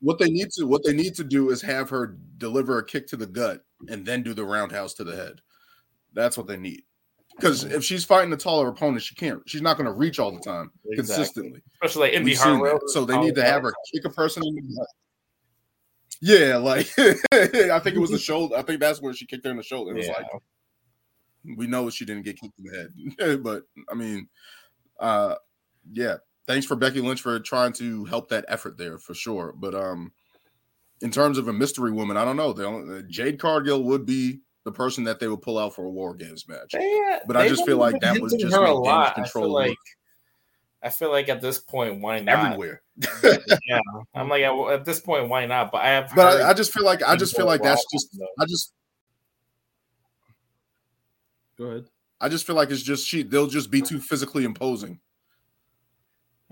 what 0.00 0.18
they 0.18 0.30
need 0.30 0.50
to, 0.52 0.66
what 0.66 0.84
they 0.84 0.92
need 0.92 1.14
to 1.14 1.24
do 1.24 1.48
is 1.48 1.62
have 1.62 1.88
her 1.88 2.18
deliver 2.36 2.78
a 2.78 2.84
kick 2.84 3.06
to 3.08 3.16
the 3.16 3.26
gut 3.26 3.64
and 3.88 4.04
then 4.04 4.22
do 4.22 4.34
the 4.34 4.44
roundhouse 4.44 4.92
to 4.94 5.04
the 5.04 5.16
head. 5.16 5.40
That's 6.12 6.36
what 6.36 6.46
they 6.46 6.58
need. 6.58 6.82
Because 7.36 7.64
mm. 7.64 7.72
if 7.72 7.82
she's 7.82 8.04
fighting 8.04 8.32
a 8.34 8.36
taller 8.36 8.68
opponent, 8.68 9.02
she 9.02 9.14
can't. 9.14 9.40
She's 9.46 9.62
not 9.62 9.78
going 9.78 9.86
to 9.86 9.92
reach 9.92 10.18
all 10.18 10.30
the 10.30 10.40
time 10.40 10.70
exactly. 10.84 10.96
consistently, 10.96 11.62
especially 11.76 12.08
like 12.08 12.12
Indi 12.12 12.34
Hartwell. 12.34 12.80
So 12.88 13.06
they 13.06 13.18
need 13.18 13.34
to 13.36 13.44
have 13.44 13.62
her 13.62 13.72
kick 13.94 14.04
a 14.04 14.10
person 14.10 14.42
in 14.46 14.54
the 14.54 14.60
gut. 14.60 14.86
Yeah, 16.20 16.58
like 16.58 16.86
I 17.32 17.78
think 17.78 17.96
it 17.96 17.98
was 17.98 18.10
the 18.10 18.18
shoulder. 18.18 18.56
I 18.56 18.62
think 18.62 18.80
that's 18.80 19.00
where 19.00 19.14
she 19.14 19.24
kicked 19.24 19.46
her 19.46 19.50
in 19.50 19.56
the 19.56 19.62
shoulder. 19.62 19.92
It 19.92 19.96
was 19.96 20.06
yeah. 20.06 20.12
like 20.12 20.26
we 21.56 21.66
know 21.66 21.90
she 21.90 22.04
didn't 22.04 22.24
get 22.24 22.40
kicked 22.40 22.58
in 22.58 22.64
the 22.64 23.26
head, 23.26 23.42
but 23.42 23.64
I 23.90 23.94
mean, 23.94 24.28
uh, 24.98 25.36
yeah. 25.90 26.16
Thanks 26.44 26.66
for 26.66 26.74
Becky 26.74 27.00
Lynch 27.00 27.22
for 27.22 27.38
trying 27.38 27.72
to 27.74 28.04
help 28.04 28.28
that 28.30 28.44
effort 28.48 28.76
there 28.76 28.98
for 28.98 29.14
sure. 29.14 29.54
But 29.56 29.76
um, 29.76 30.12
in 31.00 31.12
terms 31.12 31.38
of 31.38 31.46
a 31.46 31.52
mystery 31.52 31.92
woman, 31.92 32.16
I 32.16 32.24
don't 32.24 32.36
know. 32.36 32.52
The 32.52 32.66
only, 32.66 32.98
uh, 32.98 33.02
Jade 33.08 33.38
Cargill 33.38 33.84
would 33.84 34.04
be 34.04 34.40
the 34.64 34.72
person 34.72 35.04
that 35.04 35.20
they 35.20 35.28
would 35.28 35.40
pull 35.40 35.56
out 35.56 35.74
for 35.74 35.84
a 35.84 35.90
War 35.90 36.14
Games 36.14 36.48
match. 36.48 36.72
They, 36.72 37.18
but 37.26 37.36
I 37.36 37.48
just 37.48 37.64
feel 37.64 37.76
like 37.76 38.00
that 38.00 38.20
was 38.20 38.32
just 38.34 38.54
her 38.54 38.64
a 38.64 38.74
lot. 38.74 39.14
Control 39.14 39.56
I 39.56 39.64
feel 39.66 39.70
like 39.70 39.78
I 40.82 40.90
feel 40.90 41.10
like 41.10 41.28
at 41.28 41.40
this 41.40 41.58
point, 41.60 42.00
why 42.00 42.20
not? 42.20 42.46
Everywhere. 42.46 42.82
yeah, 43.22 43.80
I'm 44.14 44.28
like 44.28 44.42
at 44.42 44.84
this 44.84 45.00
point, 45.00 45.28
why 45.28 45.46
not? 45.46 45.70
But 45.70 45.82
I 45.82 45.88
have. 45.90 46.12
But 46.14 46.42
I, 46.42 46.50
I, 46.50 46.54
just 46.54 46.72
feel 46.72 46.84
like 46.84 47.02
I 47.02 47.14
just 47.14 47.36
feel 47.36 47.46
like 47.46 47.62
that's 47.62 47.84
just 47.92 48.18
I 48.38 48.44
just. 48.46 48.72
Go 51.62 51.68
ahead. 51.68 51.84
I 52.20 52.28
just 52.28 52.44
feel 52.44 52.56
like 52.56 52.70
it's 52.72 52.82
just 52.82 53.06
she. 53.06 53.22
They'll 53.22 53.46
just 53.46 53.70
be 53.70 53.80
too 53.80 54.00
physically 54.00 54.42
imposing. 54.42 54.98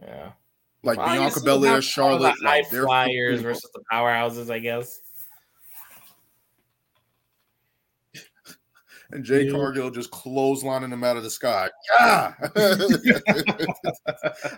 Yeah. 0.01 0.31
Like 0.85 0.99
well, 0.99 1.09
Bianca 1.09 1.41
Belair, 1.41 1.83
Charlotte, 1.83 2.37
the 2.41 2.47
high 2.47 2.59
like, 2.59 2.69
flyers 2.69 3.41
versus 3.41 3.69
the 3.75 3.83
powerhouses, 3.93 4.51
I 4.51 4.61
guess. 4.61 5.01
and 9.11 9.25
Jay 9.25 9.47
yeah. 9.47 9.51
Cargill 9.51 9.91
just 9.91 10.13
clotheslining 10.13 10.93
him 10.93 11.03
out 11.03 11.17
of 11.17 11.25
the 11.25 11.31
sky. 11.31 11.69
Yeah. 11.99 12.35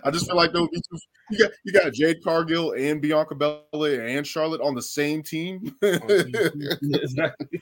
I 0.03 0.11
just 0.11 0.27
feel 0.27 0.35
like 0.35 0.53
there 0.53 0.61
be 0.67 0.81
two. 0.81 0.99
You 1.31 1.39
got, 1.39 1.51
you 1.63 1.73
got 1.73 1.93
Jade 1.93 2.23
Cargill 2.23 2.73
and 2.73 3.01
Bianca 3.01 3.33
Belair 3.33 4.05
and 4.05 4.25
Charlotte 4.25 4.61
on 4.61 4.75
the 4.75 4.83
same 4.83 5.23
team. 5.23 5.75
Oh, 5.81 5.97
exactly. 6.07 7.59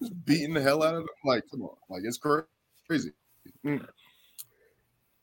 Just 0.00 0.24
beating 0.24 0.54
the 0.54 0.62
hell 0.62 0.82
out 0.82 0.94
of 0.94 1.00
them. 1.00 1.08
Like, 1.24 1.44
come 1.50 1.62
on. 1.62 1.76
Like, 1.88 2.02
it's 2.04 2.18
crazy. 2.18 3.12
Mm. 3.64 3.86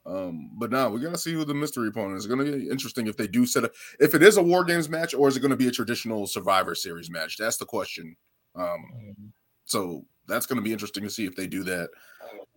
Um, 0.05 0.51
but 0.57 0.71
now 0.71 0.89
we're 0.89 0.99
gonna 0.99 1.17
see 1.17 1.33
who 1.33 1.43
the 1.43 1.53
mystery 1.53 1.89
opponent 1.89 2.17
is. 2.17 2.25
It's 2.25 2.33
gonna 2.33 2.49
be 2.49 2.69
interesting 2.69 3.07
if 3.07 3.17
they 3.17 3.27
do 3.27 3.45
set 3.45 3.65
up 3.65 3.71
if 3.99 4.15
it 4.15 4.23
is 4.23 4.37
a 4.37 4.43
war 4.43 4.63
games 4.63 4.87
match 4.87 5.13
or 5.13 5.27
is 5.27 5.35
it 5.35 5.41
gonna 5.41 5.57
be 5.57 5.67
a 5.67 5.71
traditional 5.71 6.25
survivor 6.27 6.75
series 6.75 7.11
match? 7.11 7.35
That's 7.37 7.57
the 7.57 7.65
question. 7.65 8.15
Um, 8.55 9.33
so 9.65 10.05
that's 10.27 10.45
to 10.45 10.61
be 10.61 10.71
interesting 10.71 11.03
to 11.03 11.09
see 11.09 11.25
if 11.25 11.35
they 11.35 11.45
do 11.45 11.63
that 11.63 11.89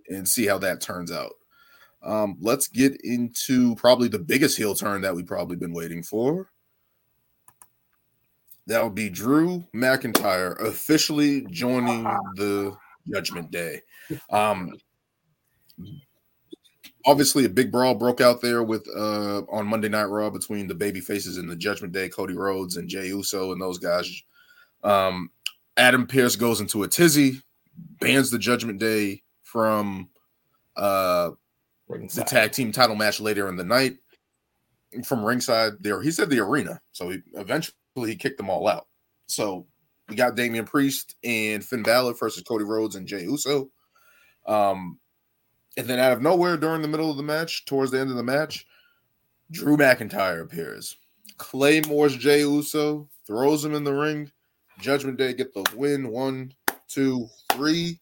and 0.08 0.28
see 0.28 0.46
how 0.46 0.58
that 0.58 0.80
turns 0.80 1.10
out. 1.10 1.32
Um, 2.02 2.36
let's 2.40 2.68
get 2.68 3.00
into 3.02 3.74
probably 3.74 4.08
the 4.08 4.18
biggest 4.18 4.56
heel 4.56 4.74
turn 4.74 5.02
that 5.02 5.14
we've 5.14 5.26
probably 5.26 5.56
been 5.56 5.74
waiting 5.74 6.02
for. 6.02 6.50
That 8.66 8.84
would 8.84 8.94
be 8.94 9.10
Drew 9.10 9.66
McIntyre 9.74 10.60
officially 10.60 11.46
joining 11.50 12.04
the 12.36 12.76
Judgment 13.12 13.50
Day. 13.50 13.82
Um, 14.30 14.76
obviously, 17.06 17.44
a 17.44 17.48
big 17.48 17.72
brawl 17.72 17.94
broke 17.94 18.20
out 18.20 18.40
there 18.40 18.62
with 18.62 18.86
uh, 18.96 19.42
on 19.50 19.66
Monday 19.66 19.88
Night 19.88 20.04
Raw 20.04 20.30
between 20.30 20.66
the 20.66 20.74
baby 20.74 21.00
faces 21.00 21.36
and 21.36 21.50
the 21.50 21.56
Judgment 21.56 21.92
Day, 21.92 22.08
Cody 22.08 22.34
Rhodes 22.34 22.76
and 22.76 22.88
Jey 22.88 23.08
Uso 23.08 23.52
and 23.52 23.60
those 23.60 23.78
guys. 23.78 24.22
Um, 24.82 25.30
Adam 25.76 26.06
Pearce 26.06 26.36
goes 26.36 26.60
into 26.60 26.82
a 26.82 26.88
tizzy 26.88 27.40
bans 28.00 28.30
the 28.30 28.38
Judgment 28.38 28.78
Day 28.78 29.22
from 29.42 30.08
uh 30.76 31.30
the 31.88 32.24
tag 32.24 32.52
team 32.52 32.70
title 32.70 32.94
match 32.94 33.18
later 33.20 33.48
in 33.48 33.56
the 33.56 33.64
night 33.64 33.96
from 35.04 35.24
ringside 35.24 35.72
there. 35.80 36.00
He 36.00 36.10
said 36.10 36.30
the 36.30 36.38
arena. 36.38 36.80
So 36.92 37.10
he 37.10 37.18
eventually 37.34 37.74
he 37.96 38.16
kicked 38.16 38.38
them 38.38 38.50
all 38.50 38.68
out. 38.68 38.86
So 39.26 39.66
we 40.08 40.16
got 40.16 40.34
Damian 40.34 40.64
Priest 40.64 41.16
and 41.22 41.64
Finn 41.64 41.82
Balor 41.82 42.14
versus 42.14 42.42
Cody 42.42 42.64
Rhodes 42.64 42.96
and 42.96 43.06
Jey 43.06 43.22
Uso. 43.22 43.70
Um, 44.46 44.98
and 45.76 45.86
then 45.86 45.98
out 45.98 46.12
of 46.12 46.22
nowhere 46.22 46.56
during 46.56 46.82
the 46.82 46.88
middle 46.88 47.10
of 47.10 47.16
the 47.16 47.22
match, 47.22 47.64
towards 47.64 47.92
the 47.92 48.00
end 48.00 48.10
of 48.10 48.16
the 48.16 48.22
match, 48.22 48.66
Drew 49.50 49.76
McIntyre 49.76 50.42
appears. 50.42 50.96
Claymores 51.38 52.16
Jey 52.16 52.40
Uso, 52.40 53.08
throws 53.26 53.64
him 53.64 53.74
in 53.74 53.84
the 53.84 53.94
ring. 53.94 54.30
Judgment 54.80 55.18
Day 55.18 55.32
get 55.32 55.54
the 55.54 55.64
win. 55.74 56.08
One, 56.08 56.52
two, 56.88 57.28
three. 57.52 58.00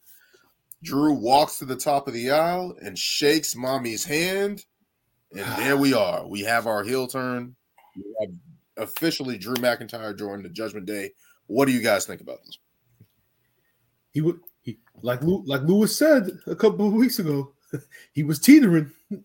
Drew 0.83 1.13
walks 1.13 1.59
to 1.59 1.65
the 1.65 1.77
top 1.77 2.09
of 2.09 2.15
the 2.15 2.31
aisle 2.31 2.77
and 2.81 2.99
shakes 2.99 3.55
mommy's 3.55 4.05
hand. 4.05 4.65
And 5.33 5.45
there 5.59 5.77
we 5.77 5.93
are. 5.93 6.27
We 6.27 6.41
have 6.43 6.67
our 6.67 6.83
heel 6.85 7.07
turn. 7.07 7.55
We 7.97 8.05
have 8.21 8.31
officially 8.79 9.39
Drew 9.39 9.55
McIntyre 9.57 10.17
joined 10.17 10.45
the 10.45 10.49
Judgment 10.49 10.87
Day. 10.87 11.11
What 11.47 11.67
do 11.67 11.73
you 11.73 11.83
guys 11.83 12.07
think 12.07 12.21
about 12.21 12.45
this? 12.45 12.59
He 14.13 14.21
would 14.21 14.41
he 14.63 14.79
like 15.03 15.21
like 15.23 15.63
Lewis 15.63 15.97
said 15.97 16.31
a 16.47 16.57
couple 16.57 16.87
of 16.87 16.93
weeks 16.93 17.19
ago. 17.19 17.53
He 18.15 18.23
was 18.23 18.39
teetering. 18.39 18.91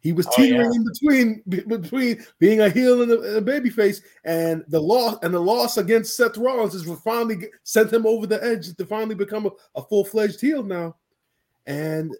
He 0.00 0.12
was 0.12 0.26
oh, 0.26 0.32
teetering 0.36 0.66
oh, 0.66 0.70
yeah. 0.72 0.76
in 0.76 0.84
between 0.84 1.66
between 1.66 2.24
being 2.38 2.60
a 2.60 2.68
heel 2.68 3.02
and 3.02 3.10
a, 3.10 3.38
a 3.38 3.40
baby 3.40 3.70
face, 3.70 4.00
and 4.24 4.64
the 4.68 4.80
loss 4.80 5.18
and 5.22 5.34
the 5.34 5.40
loss 5.40 5.78
against 5.78 6.16
Seth 6.16 6.36
Rollins 6.36 6.74
is 6.74 6.88
finally 7.00 7.48
sent 7.64 7.92
him 7.92 8.06
over 8.06 8.26
the 8.26 8.42
edge 8.44 8.72
to 8.76 8.84
finally 8.84 9.16
become 9.16 9.46
a, 9.46 9.50
a 9.74 9.82
full 9.82 10.04
fledged 10.04 10.40
heel 10.40 10.62
now. 10.62 10.96
And 11.66 12.14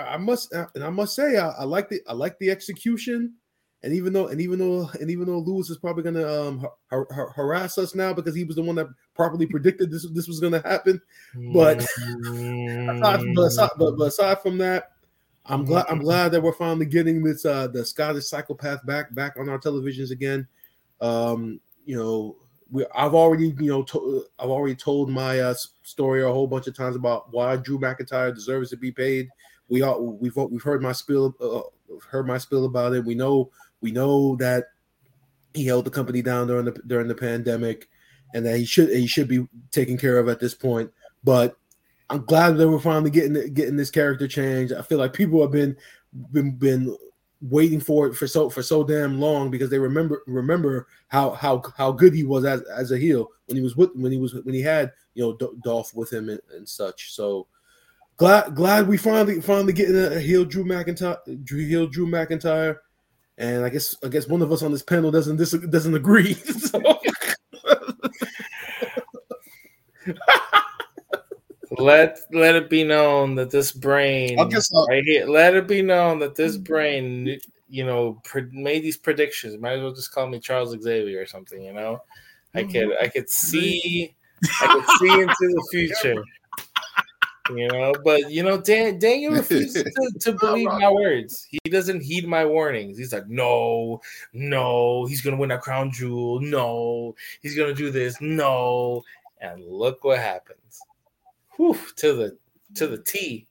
I 0.00 0.18
must 0.18 0.52
and 0.52 0.84
I 0.84 0.90
must 0.90 1.16
say 1.16 1.36
I, 1.36 1.48
I, 1.48 1.64
like 1.64 1.88
the 1.88 2.00
I 2.06 2.12
like 2.12 2.38
the 2.38 2.50
execution. 2.50 3.34
And 3.82 3.94
even 3.94 4.12
though 4.12 4.28
and 4.28 4.40
even 4.40 4.58
though 4.58 4.90
and 5.00 5.10
even 5.10 5.26
though 5.26 5.38
Lewis 5.38 5.70
is 5.70 5.78
probably 5.78 6.02
going 6.02 6.14
to 6.16 6.42
um, 6.42 6.66
har- 6.90 7.06
har- 7.10 7.30
harass 7.30 7.78
us 7.78 7.94
now 7.94 8.12
because 8.12 8.34
he 8.34 8.44
was 8.44 8.56
the 8.56 8.62
one 8.62 8.76
that 8.76 8.88
properly 9.14 9.46
predicted 9.46 9.90
this 9.90 10.06
this 10.12 10.28
was 10.28 10.38
going 10.38 10.52
to 10.52 10.60
happen, 10.60 11.00
but, 11.54 11.78
aside, 11.80 13.24
but, 13.34 13.42
aside, 13.42 13.70
but, 13.78 13.96
but 13.96 14.04
aside 14.04 14.42
from 14.42 14.58
that, 14.58 14.90
I'm 15.46 15.64
glad 15.64 15.86
I'm 15.88 16.00
glad 16.00 16.32
that 16.32 16.42
we're 16.42 16.52
finally 16.52 16.84
getting 16.84 17.22
this 17.24 17.46
uh 17.46 17.68
the 17.68 17.84
Scottish 17.84 18.26
psychopath 18.26 18.84
back 18.84 19.14
back 19.14 19.36
on 19.38 19.48
our 19.48 19.58
televisions 19.58 20.10
again. 20.10 20.46
Um, 21.00 21.60
you 21.86 21.96
know, 21.96 22.36
we 22.70 22.84
I've 22.94 23.14
already 23.14 23.54
you 23.58 23.70
know 23.70 23.82
to, 23.84 24.26
I've 24.38 24.50
already 24.50 24.74
told 24.74 25.08
my 25.08 25.40
uh, 25.40 25.54
story 25.82 26.22
a 26.22 26.28
whole 26.28 26.46
bunch 26.46 26.66
of 26.66 26.76
times 26.76 26.96
about 26.96 27.32
why 27.32 27.56
Drew 27.56 27.78
McIntyre 27.78 28.34
deserves 28.34 28.70
to 28.70 28.76
be 28.76 28.92
paid. 28.92 29.28
We 29.68 29.82
all 29.82 30.02
we've 30.02 30.36
we've 30.36 30.62
heard 30.62 30.82
my 30.82 30.92
spill 30.92 31.34
uh, 31.40 31.62
heard 32.08 32.26
my 32.26 32.38
spill 32.38 32.66
about 32.66 32.92
it. 32.92 33.04
We 33.04 33.14
know 33.14 33.50
we 33.80 33.92
know 33.92 34.36
that 34.36 34.66
he 35.54 35.66
held 35.66 35.84
the 35.84 35.90
company 35.90 36.22
down 36.22 36.46
during 36.46 36.64
the 36.64 36.72
during 36.86 37.08
the 37.08 37.14
pandemic, 37.14 37.88
and 38.34 38.44
that 38.46 38.56
he 38.56 38.64
should 38.64 38.90
he 38.90 39.06
should 39.06 39.28
be 39.28 39.46
taken 39.70 39.96
care 39.96 40.18
of 40.18 40.28
at 40.28 40.40
this 40.40 40.54
point. 40.54 40.90
But 41.24 41.56
I'm 42.08 42.24
glad 42.24 42.56
that 42.56 42.68
we're 42.68 42.80
finally 42.80 43.10
getting 43.10 43.54
getting 43.54 43.76
this 43.76 43.90
character 43.90 44.26
change. 44.26 44.72
I 44.72 44.82
feel 44.82 44.98
like 44.98 45.12
people 45.12 45.40
have 45.40 45.52
been 45.52 45.76
been 46.32 46.56
been 46.56 46.96
waiting 47.42 47.80
for 47.80 48.06
it 48.06 48.14
for 48.14 48.26
so 48.26 48.50
for 48.50 48.62
so 48.62 48.84
damn 48.84 49.18
long 49.18 49.50
because 49.50 49.70
they 49.70 49.78
remember 49.78 50.22
remember 50.26 50.86
how 51.08 51.30
how 51.30 51.62
how 51.76 51.90
good 51.90 52.12
he 52.12 52.22
was 52.22 52.44
as 52.44 52.60
as 52.62 52.92
a 52.92 52.98
heel 52.98 53.28
when 53.46 53.56
he 53.56 53.62
was 53.62 53.76
with 53.76 53.90
when 53.94 54.12
he 54.12 54.18
was 54.18 54.34
when 54.34 54.54
he 54.54 54.60
had 54.60 54.92
you 55.14 55.22
know 55.22 55.50
Dolph 55.62 55.94
with 55.94 56.12
him 56.12 56.28
and, 56.28 56.40
and 56.54 56.68
such. 56.68 57.12
So 57.12 57.46
glad 58.16 58.54
glad 58.54 58.88
we 58.88 58.96
finally 58.96 59.40
finally 59.40 59.72
getting 59.72 59.96
a 59.96 60.20
heel 60.20 60.44
Drew 60.44 60.64
McIntyre 60.64 61.16
heel 61.48 61.86
Drew 61.86 62.06
McIntyre. 62.06 62.76
And 63.38 63.64
I 63.64 63.68
guess 63.68 63.96
I 64.04 64.08
guess 64.08 64.28
one 64.28 64.42
of 64.42 64.52
us 64.52 64.62
on 64.62 64.72
this 64.72 64.82
panel 64.82 65.10
doesn't 65.10 65.36
doesn't 65.70 65.94
agree. 65.94 66.36
So. 66.44 66.80
let 71.78 72.18
let 72.32 72.56
it 72.56 72.68
be 72.68 72.84
known 72.84 73.34
that 73.36 73.50
this 73.50 73.72
brain 73.72 74.36
right 74.38 75.04
here, 75.04 75.26
let 75.26 75.54
it 75.54 75.66
be 75.68 75.82
known 75.82 76.18
that 76.18 76.34
this 76.34 76.56
brain 76.56 77.38
you 77.68 77.84
know 77.86 78.20
pre- 78.24 78.48
made 78.50 78.82
these 78.82 78.96
predictions. 78.96 79.56
Might 79.58 79.74
as 79.74 79.82
well 79.82 79.92
just 79.92 80.12
call 80.12 80.26
me 80.26 80.40
charles 80.40 80.74
xavier 80.82 81.20
or 81.20 81.26
something 81.26 81.62
you 81.62 81.72
know? 81.72 82.02
I 82.54 82.64
could 82.64 82.90
i 83.00 83.08
could 83.08 83.30
see 83.30 84.14
i 84.62 84.66
could 84.66 84.98
see 84.98 85.20
into 85.20 85.34
the 85.38 85.68
future 85.70 86.22
you 87.56 87.68
know? 87.68 87.92
But 88.04 88.30
you 88.30 88.42
know 88.42 88.60
Dan, 88.60 88.98
daniel 88.98 89.32
refuses 89.32 89.84
to, 89.84 90.12
to 90.20 90.32
believe 90.32 90.68
my 90.68 90.90
words. 90.90 91.46
He 91.50 91.70
doesn't 91.70 92.02
heed 92.02 92.26
my 92.26 92.44
warnings. 92.44 92.98
He's 92.98 93.12
like 93.12 93.28
no 93.28 94.00
no 94.32 95.06
he's 95.06 95.20
gonna 95.20 95.36
win 95.36 95.50
that 95.50 95.62
crown 95.62 95.90
jewel. 95.90 96.40
No 96.40 97.14
he's 97.42 97.56
gonna 97.56 97.74
do 97.74 97.90
this. 97.90 98.20
No. 98.20 99.02
And 99.40 99.64
look 99.66 100.04
what 100.04 100.18
happens. 100.18 100.80
Whew, 101.56 101.78
to 101.96 102.12
the 102.12 102.38
to 102.74 102.86
the 102.86 102.98
T. 102.98 103.46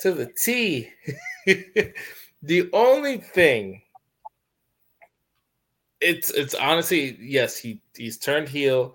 To 0.00 0.12
the 0.12 0.26
T. 0.26 0.90
the 2.42 2.70
only 2.72 3.18
thing 3.18 3.82
it's 6.00 6.30
it's 6.30 6.54
honestly 6.54 7.18
yes 7.20 7.56
he 7.56 7.80
he's 7.96 8.18
turned 8.18 8.48
heel 8.48 8.94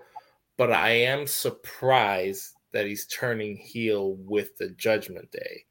but 0.56 0.72
i 0.72 0.90
am 0.90 1.26
surprised 1.26 2.54
that 2.74 2.86
he's 2.86 3.06
turning 3.06 3.56
heel 3.56 4.14
with 4.16 4.56
the 4.58 4.68
judgment 4.70 5.30
day. 5.30 5.64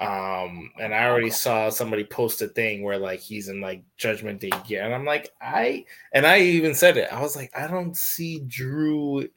Um 0.00 0.70
and 0.80 0.94
i 0.94 1.04
already 1.04 1.28
saw 1.28 1.68
somebody 1.68 2.02
post 2.02 2.40
a 2.40 2.48
thing 2.48 2.82
where 2.82 2.96
like 2.96 3.20
he's 3.20 3.48
in 3.48 3.60
like 3.60 3.84
judgment 3.98 4.40
day 4.40 4.50
gear 4.66 4.82
and 4.82 4.94
i'm 4.94 5.04
like 5.04 5.30
i 5.42 5.84
and 6.14 6.26
i 6.26 6.40
even 6.40 6.74
said 6.74 6.96
it. 6.96 7.12
I 7.12 7.20
was 7.20 7.36
like 7.36 7.52
i 7.54 7.66
don't 7.66 7.94
see 7.94 8.40
drew 8.40 9.28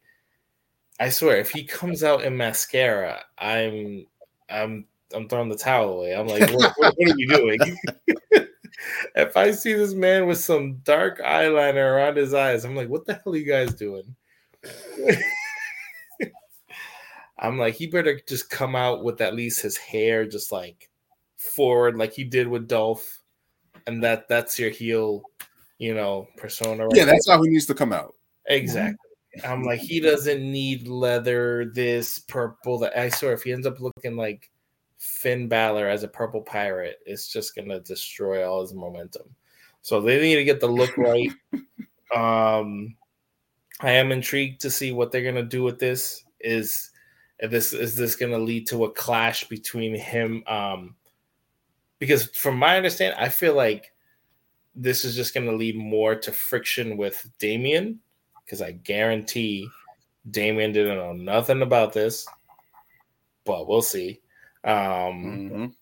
i 0.97 1.09
swear 1.09 1.37
if 1.37 1.51
he 1.51 1.65
comes 1.65 2.03
out 2.03 2.23
in 2.23 2.37
mascara 2.37 3.21
i'm 3.37 4.07
i'm 4.49 4.85
i'm 5.13 5.27
throwing 5.27 5.49
the 5.49 5.57
towel 5.57 5.99
away. 5.99 6.15
I'm 6.15 6.27
like 6.27 6.49
what, 6.51 6.73
what, 6.77 6.93
what 6.97 7.11
are 7.11 7.17
you 7.17 7.27
doing? 7.27 7.59
If 9.15 9.37
I 9.37 9.51
see 9.51 9.73
this 9.73 9.93
man 9.93 10.27
with 10.27 10.39
some 10.39 10.75
dark 10.83 11.19
eyeliner 11.19 11.93
around 11.93 12.17
his 12.17 12.33
eyes, 12.33 12.65
I'm 12.65 12.75
like, 12.75 12.89
what 12.89 13.05
the 13.05 13.13
hell 13.13 13.33
are 13.33 13.37
you 13.37 13.45
guys 13.45 13.73
doing? 13.73 14.15
I'm 17.37 17.57
like, 17.57 17.75
he 17.75 17.87
better 17.87 18.19
just 18.27 18.49
come 18.49 18.75
out 18.75 19.03
with 19.03 19.21
at 19.21 19.35
least 19.35 19.61
his 19.61 19.77
hair 19.77 20.25
just 20.25 20.51
like 20.51 20.89
forward, 21.37 21.97
like 21.97 22.13
he 22.13 22.23
did 22.23 22.47
with 22.47 22.67
Dolph, 22.67 23.21
and 23.87 24.03
that 24.03 24.27
that's 24.29 24.57
your 24.57 24.69
heel, 24.69 25.23
you 25.77 25.93
know, 25.93 26.27
persona. 26.37 26.85
Right 26.85 26.95
yeah, 26.95 27.05
that's 27.05 27.29
how 27.29 27.41
he 27.43 27.49
needs 27.49 27.65
to 27.67 27.75
come 27.75 27.93
out. 27.93 28.15
Exactly. 28.47 28.97
I'm 29.43 29.63
like, 29.63 29.79
he 29.81 29.99
doesn't 29.99 30.39
need 30.39 30.87
leather, 30.87 31.71
this 31.73 32.19
purple. 32.19 32.79
That 32.79 32.97
I 32.97 33.09
swear, 33.09 33.33
if 33.33 33.43
he 33.43 33.51
ends 33.51 33.67
up 33.67 33.81
looking 33.81 34.15
like 34.15 34.49
Finn 34.97 35.47
Balor 35.47 35.87
as 35.87 36.03
a 36.03 36.07
purple 36.07 36.41
pirate 36.41 36.97
it's 37.05 37.27
just 37.27 37.55
gonna 37.55 37.79
destroy 37.81 38.47
all 38.47 38.61
his 38.61 38.73
momentum. 38.73 39.35
So 39.81 40.01
they 40.01 40.19
need 40.19 40.35
to 40.35 40.43
get 40.43 40.59
the 40.59 40.67
look 40.67 40.97
right. 40.97 41.31
um, 42.15 42.95
I 43.81 43.91
am 43.91 44.11
intrigued 44.11 44.61
to 44.61 44.71
see 44.71 44.91
what 44.91 45.11
they're 45.11 45.23
gonna 45.23 45.43
do 45.43 45.63
with 45.63 45.79
this. 45.79 46.23
Is 46.39 46.91
this 47.39 47.73
is 47.73 47.95
this 47.95 48.15
gonna 48.15 48.39
lead 48.39 48.67
to 48.67 48.85
a 48.85 48.91
clash 48.91 49.47
between 49.47 49.95
him? 49.95 50.43
Um, 50.47 50.95
because 51.99 52.27
from 52.29 52.57
my 52.57 52.77
understanding, 52.77 53.19
I 53.19 53.29
feel 53.29 53.55
like 53.55 53.93
this 54.75 55.05
is 55.05 55.15
just 55.15 55.33
gonna 55.33 55.53
lead 55.53 55.75
more 55.75 56.15
to 56.15 56.31
friction 56.31 56.97
with 56.97 57.29
Damian. 57.39 57.99
Because 58.43 58.61
I 58.61 58.73
guarantee 58.73 59.67
Damian 60.29 60.71
didn't 60.71 60.97
know 60.97 61.13
nothing 61.13 61.61
about 61.61 61.93
this, 61.93 62.27
but 63.43 63.67
we'll 63.67 63.81
see. 63.81 64.21
Um, 64.63 64.73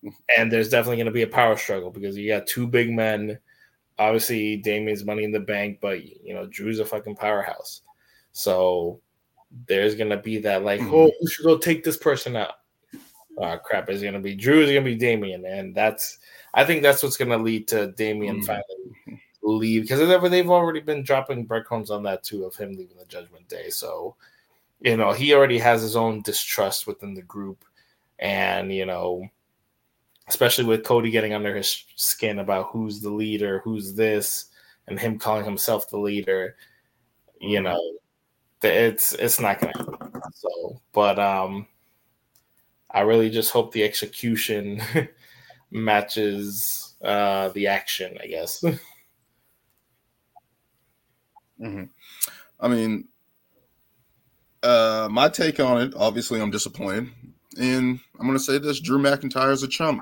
mm-hmm. 0.02 0.10
And 0.38 0.52
there's 0.52 0.70
definitely 0.70 0.98
going 0.98 1.06
to 1.06 1.12
be 1.12 1.22
a 1.22 1.28
power 1.28 1.56
struggle 1.56 1.90
because 1.90 2.18
you 2.18 2.28
got 2.28 2.48
two 2.48 2.68
big 2.68 2.92
men. 2.92 3.40
Obviously, 3.98 4.58
Damian's 4.58 5.06
money 5.06 5.24
in 5.24 5.32
the 5.32 5.40
bank, 5.40 5.80
but 5.82 6.04
you 6.04 6.34
know 6.34 6.48
Drew's 6.48 6.80
a 6.80 6.86
fucking 6.86 7.16
powerhouse. 7.16 7.82
So 8.34 9.00
there's 9.68 9.96
going 9.96 10.10
to 10.10 10.18
be 10.18 10.40
that 10.40 10.64
like, 10.64 10.82
mm-hmm. 10.82 10.94
oh, 10.94 11.12
we 11.22 11.28
should 11.28 11.46
go 11.46 11.58
take 11.58 11.84
this 11.84 11.98
person 11.98 12.36
out. 12.36 12.56
Oh 13.38 13.58
crap! 13.58 13.90
Is 13.90 14.02
going 14.02 14.14
to 14.14 14.20
be 14.20 14.36
Drew? 14.36 14.62
Is 14.62 14.72
going 14.72 14.84
to 14.84 14.92
be 14.92 14.96
Damian? 14.96 15.46
And 15.46 15.74
that's 15.74 16.20
I 16.54 16.64
think 16.64 16.84
that's 16.84 17.02
what's 17.02 17.18
going 17.18 17.32
to 17.32 17.38
lead 17.38 17.68
to 17.70 17.92
Damian 17.94 18.42
mm-hmm. 18.42 18.46
finally 18.46 19.22
leave 19.42 19.82
because 19.84 20.00
they've 20.30 20.50
already 20.50 20.80
been 20.80 21.04
dropping 21.04 21.46
breadcrumbs 21.46 21.90
on 21.90 22.04
that 22.04 22.24
too 22.24 22.46
of 22.46 22.56
him 22.56 22.76
leaving 22.76 22.98
the 22.98 23.06
Judgment 23.06 23.48
Day. 23.50 23.70
So 23.70 24.16
you 24.82 24.98
know 24.98 25.14
he 25.14 25.34
already 25.34 25.58
has 25.58 25.82
his 25.82 25.96
own 25.96 26.22
distrust 26.22 26.86
within 26.86 27.14
the 27.14 27.22
group 27.24 27.66
and 28.20 28.72
you 28.72 28.86
know 28.86 29.28
especially 30.28 30.66
with 30.66 30.84
Cody 30.84 31.12
getting 31.12 31.34
under 31.34 31.56
his 31.56 31.84
skin 31.96 32.40
about 32.40 32.70
who's 32.72 33.02
the 33.02 33.10
leader, 33.10 33.60
who's 33.64 33.94
this, 33.94 34.46
and 34.88 35.00
him 35.00 35.20
calling 35.20 35.44
himself 35.44 35.90
the 35.90 35.98
leader, 35.98 36.56
you 37.42 37.62
know, 37.62 37.80
it's 38.64 39.14
it's 39.14 39.40
not 39.40 39.60
gonna 39.60 39.74
happen. 39.78 40.22
So, 40.34 40.82
but 40.94 41.20
um, 41.20 41.68
I 42.90 43.02
really 43.02 43.30
just 43.30 43.52
hope 43.52 43.72
the 43.72 43.84
execution 43.84 44.82
matches 45.72 46.96
uh 47.04 47.50
the 47.50 47.68
action. 47.68 48.18
I 48.22 48.28
guess. 48.28 48.62
mm-hmm. 51.60 51.84
I 52.60 52.68
mean, 52.68 53.10
uh, 54.64 55.10
my 55.12 55.30
take 55.30 55.60
on 55.60 55.82
it. 55.82 55.94
Obviously, 55.96 56.42
I'm 56.42 56.52
disappointed. 56.52 57.10
And 57.60 58.00
I'm 58.20 58.26
going 58.26 58.38
to 58.38 58.44
say 58.44 58.58
this 58.58 58.80
Drew 58.80 58.98
McIntyre 58.98 59.52
is 59.52 59.64
a 59.64 59.68
chump. 59.68 60.02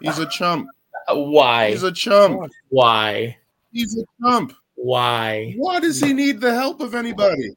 He's 0.00 0.18
a 0.18 0.26
chump. 0.26 0.68
Why? 1.08 1.70
He's 1.70 1.82
a 1.82 1.92
chump. 1.92 2.50
Why? 2.68 3.38
He's 3.72 3.96
a 3.96 4.04
chump. 4.22 4.52
Why? 4.74 5.54
Why 5.56 5.80
does 5.80 6.00
he 6.00 6.12
need 6.12 6.40
the 6.40 6.52
help 6.52 6.80
of 6.80 6.94
anybody? 6.94 7.56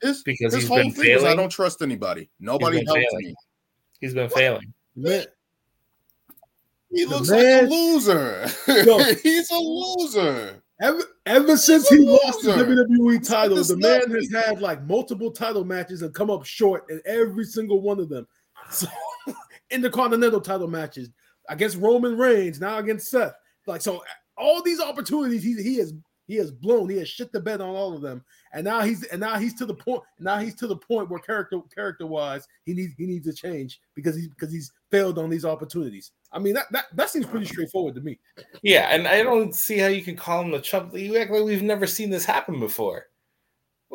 His, 0.00 0.22
because 0.22 0.54
his 0.54 0.68
whole 0.68 0.78
thing 0.78 0.92
failing. 0.92 1.16
is 1.16 1.24
I 1.24 1.34
don't 1.34 1.50
trust 1.50 1.82
anybody. 1.82 2.30
Nobody 2.38 2.84
helps 2.84 2.92
failing. 2.92 3.26
me. 3.26 3.34
He's 4.00 4.14
been 4.14 4.30
what? 4.30 4.38
failing. 4.38 4.72
He 6.90 7.04
looks 7.04 7.28
man, 7.28 7.64
like 7.64 7.70
a 7.70 7.74
loser. 7.74 8.46
Yo, 8.66 8.98
He's 9.22 9.50
a 9.50 9.58
loser. 9.58 10.62
Ever, 10.80 11.02
ever 11.26 11.56
since 11.56 11.88
he 11.88 11.98
lost 11.98 12.42
the 12.42 12.52
WWE 12.52 13.26
title, 13.26 13.56
the 13.56 13.76
man 13.76 14.10
has 14.12 14.30
had 14.32 14.60
like 14.60 14.82
multiple 14.84 15.30
title 15.32 15.64
matches 15.64 16.02
and 16.02 16.14
come 16.14 16.30
up 16.30 16.44
short 16.44 16.88
in 16.88 17.02
every 17.04 17.44
single 17.44 17.80
one 17.80 17.98
of 17.98 18.08
them. 18.08 18.26
So 18.70 18.86
in 19.70 19.80
the 19.80 19.88
Continental 19.88 20.42
title 20.42 20.68
matches 20.68 21.08
against 21.48 21.78
Roman 21.78 22.18
Reigns, 22.18 22.60
now 22.60 22.78
against 22.78 23.10
Seth. 23.10 23.34
Like 23.66 23.80
so, 23.80 24.02
all 24.36 24.62
these 24.62 24.80
opportunities 24.80 25.42
he, 25.42 25.54
he 25.62 25.76
has 25.78 25.94
he 26.26 26.36
has 26.36 26.50
blown, 26.50 26.90
he 26.90 26.98
has 26.98 27.08
shit 27.08 27.32
the 27.32 27.40
bed 27.40 27.60
on 27.62 27.70
all 27.70 27.94
of 27.94 28.02
them, 28.02 28.22
and 28.52 28.64
now 28.64 28.80
he's 28.80 29.04
and 29.04 29.20
now 29.20 29.38
he's 29.38 29.54
to 29.54 29.66
the 29.66 29.74
point. 29.74 30.02
Now 30.18 30.38
he's 30.38 30.54
to 30.56 30.66
the 30.66 30.76
point 30.76 31.10
where 31.10 31.20
character 31.20 31.60
character 31.74 32.06
wise, 32.06 32.46
he 32.64 32.74
needs 32.74 32.94
he 32.96 33.06
needs 33.06 33.26
to 33.26 33.32
change 33.32 33.80
because 33.94 34.16
he's 34.16 34.28
because 34.28 34.52
he's 34.52 34.72
failed 34.90 35.18
on 35.18 35.30
these 35.30 35.44
opportunities. 35.44 36.12
I 36.32 36.38
mean 36.38 36.54
that 36.54 36.66
that, 36.72 36.86
that 36.94 37.10
seems 37.10 37.26
pretty 37.26 37.46
straightforward 37.46 37.94
to 37.96 38.00
me. 38.00 38.18
Yeah, 38.62 38.88
and 38.90 39.06
I 39.06 39.22
don't 39.22 39.54
see 39.54 39.78
how 39.78 39.88
you 39.88 40.02
can 40.02 40.16
call 40.16 40.42
him 40.42 40.50
the 40.50 40.60
chump. 40.60 40.94
You 40.94 41.16
act 41.18 41.30
like 41.30 41.44
we've 41.44 41.62
never 41.62 41.86
seen 41.86 42.10
this 42.10 42.24
happen 42.24 42.60
before. 42.60 43.06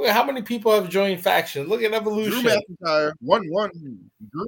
How 0.07 0.23
many 0.23 0.41
people 0.41 0.71
have 0.71 0.89
joined 0.89 1.21
factions? 1.21 1.69
Look 1.69 1.83
at 1.83 1.93
Evolution. 1.93 2.41
Drew 2.41 2.51
McIntyre, 2.51 3.13
one 3.19 3.47
one. 3.49 3.69
Drew, 4.31 4.45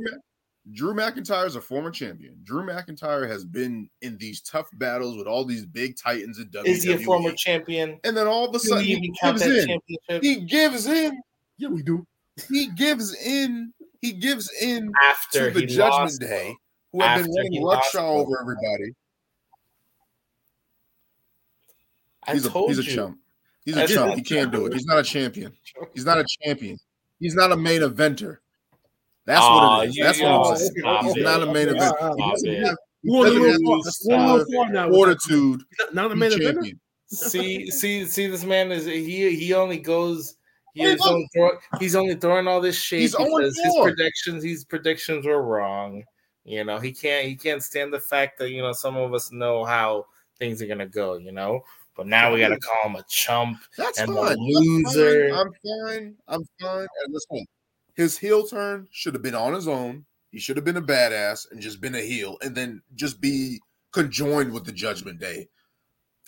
Drew 0.72 0.93
McIntyre 0.93 1.45
is 1.45 1.55
a 1.55 1.61
former 1.61 1.91
champion. 1.91 2.39
Drew 2.43 2.66
McIntyre 2.66 3.30
has 3.30 3.45
been 3.45 3.88
in 4.01 4.18
these 4.18 4.41
tough 4.41 4.68
battles 4.74 5.16
with 5.16 5.28
all 5.28 5.45
these 5.45 5.66
big 5.66 5.95
titans 5.95 6.39
in 6.39 6.47
WWE. 6.47 6.66
Is 6.66 6.84
he 6.84 6.93
a 6.93 6.97
former 6.99 7.32
champion? 7.34 7.99
And 8.03 8.18
then 8.18 8.28
all 8.28 8.49
of 8.49 8.55
a 8.55 8.59
sudden 8.59 8.84
he, 8.84 8.95
he 8.95 9.13
gives 9.22 9.41
in. 9.43 9.80
He 10.22 10.36
gives 10.41 10.88
in. 10.88 11.22
Yeah, 11.57 11.70
we 11.70 11.84
do. 11.84 12.05
He 12.49 12.68
gives 12.72 13.16
in. 13.16 13.74
He 14.01 14.11
gives 14.11 14.51
in 14.61 14.91
after 15.03 15.51
the 15.51 15.66
Judgment 15.66 15.89
lost, 15.89 16.20
Day, 16.20 16.55
who 16.91 17.01
have 17.01 17.24
been 17.24 17.32
running 17.32 17.61
Luckshaw 17.63 18.20
over 18.20 18.39
everybody. 18.41 18.93
I 22.28 22.34
he's 22.34 22.45
a 22.45 22.49
he's 22.49 22.80
a 22.80 22.84
chump. 22.84 23.20
He's 23.66 23.78
a 23.78 23.88
chump. 23.88 24.16
He 24.16 24.22
can't 24.22 24.51
do 24.51 24.66
it. 24.66 24.74
He's 24.74 24.86
not 24.86 24.99
a 24.99 25.03
champion. 25.03 25.53
He's 25.93 26.05
not 26.05 26.20
a 26.20 26.26
champion. 26.41 26.78
He's 27.20 27.36
not 27.36 27.51
a 27.51 27.57
main 27.57 27.82
eventer. 27.82 28.38
That's 29.26 29.41
what 29.41 29.84
it 29.84 29.89
is. 29.89 29.95
That's 30.01 30.21
what 30.21 30.59
it 30.59 30.63
is. 30.63 30.71
He's 31.15 31.23
not 31.23 31.41
a 31.43 31.51
main 31.51 31.69
event. 31.69 31.95
Fortitude. 34.91 35.63
Not 35.93 36.11
a 36.11 36.15
main 36.15 36.32
event. 36.34 36.80
See, 37.07 37.69
see, 37.69 38.05
see. 38.05 38.28
This 38.28 38.43
man 38.43 38.71
is 38.71 38.86
he. 38.86 39.36
He 39.36 39.53
only 39.53 39.78
goes. 39.78 40.36
He 40.73 40.84
is 40.84 41.01
only 41.05 41.30
throw, 41.34 41.51
he's 41.80 41.95
only 41.95 42.15
throwing 42.15 42.47
all 42.47 42.59
this 42.59 42.76
shit 42.76 43.11
because 43.11 43.59
his 43.63 43.76
predictions. 43.82 44.43
His 44.43 44.65
predictions 44.65 45.26
were 45.26 45.41
wrong. 45.41 46.03
You 46.43 46.63
know, 46.63 46.80
he 46.80 46.91
can't. 46.91 47.28
He 47.28 47.36
can't 47.36 47.63
stand 47.63 47.93
the 47.93 47.99
fact 47.99 48.39
that 48.39 48.49
you 48.51 48.61
know 48.61 48.73
some 48.73 48.97
of 48.97 49.13
us 49.13 49.32
know 49.32 49.63
how 49.63 50.05
things 50.38 50.61
are 50.61 50.67
gonna 50.67 50.88
go. 50.88 51.17
You 51.17 51.32
know, 51.32 51.61
but 51.95 52.07
now 52.07 52.34
we 52.34 52.39
got 52.39 52.49
to 52.49 52.59
call 52.59 52.89
him 52.89 52.97
a 52.97 53.03
chump 53.07 53.59
That's 53.78 53.99
and 53.99 54.13
fine. 54.13 54.34
a 54.34 54.36
loser. 54.38 55.30
I'm 55.34 55.49
fine. 55.63 56.15
I'm 56.28 56.43
fine. 56.59 56.88
And 57.03 57.13
listen, 57.13 57.45
his 57.95 58.17
heel 58.17 58.45
turn 58.45 58.87
should 58.91 59.13
have 59.13 59.23
been 59.23 59.35
on 59.35 59.53
his 59.53 59.67
own. 59.67 60.05
He 60.31 60.39
should 60.39 60.57
have 60.57 60.65
been 60.65 60.77
a 60.77 60.81
badass 60.81 61.49
and 61.49 61.61
just 61.61 61.79
been 61.79 61.95
a 61.95 62.01
heel 62.01 62.37
and 62.41 62.53
then 62.53 62.81
just 62.93 63.21
be 63.21 63.59
conjoined 63.93 64.51
with 64.51 64.65
the 64.65 64.73
Judgment 64.73 65.19
Day. 65.19 65.47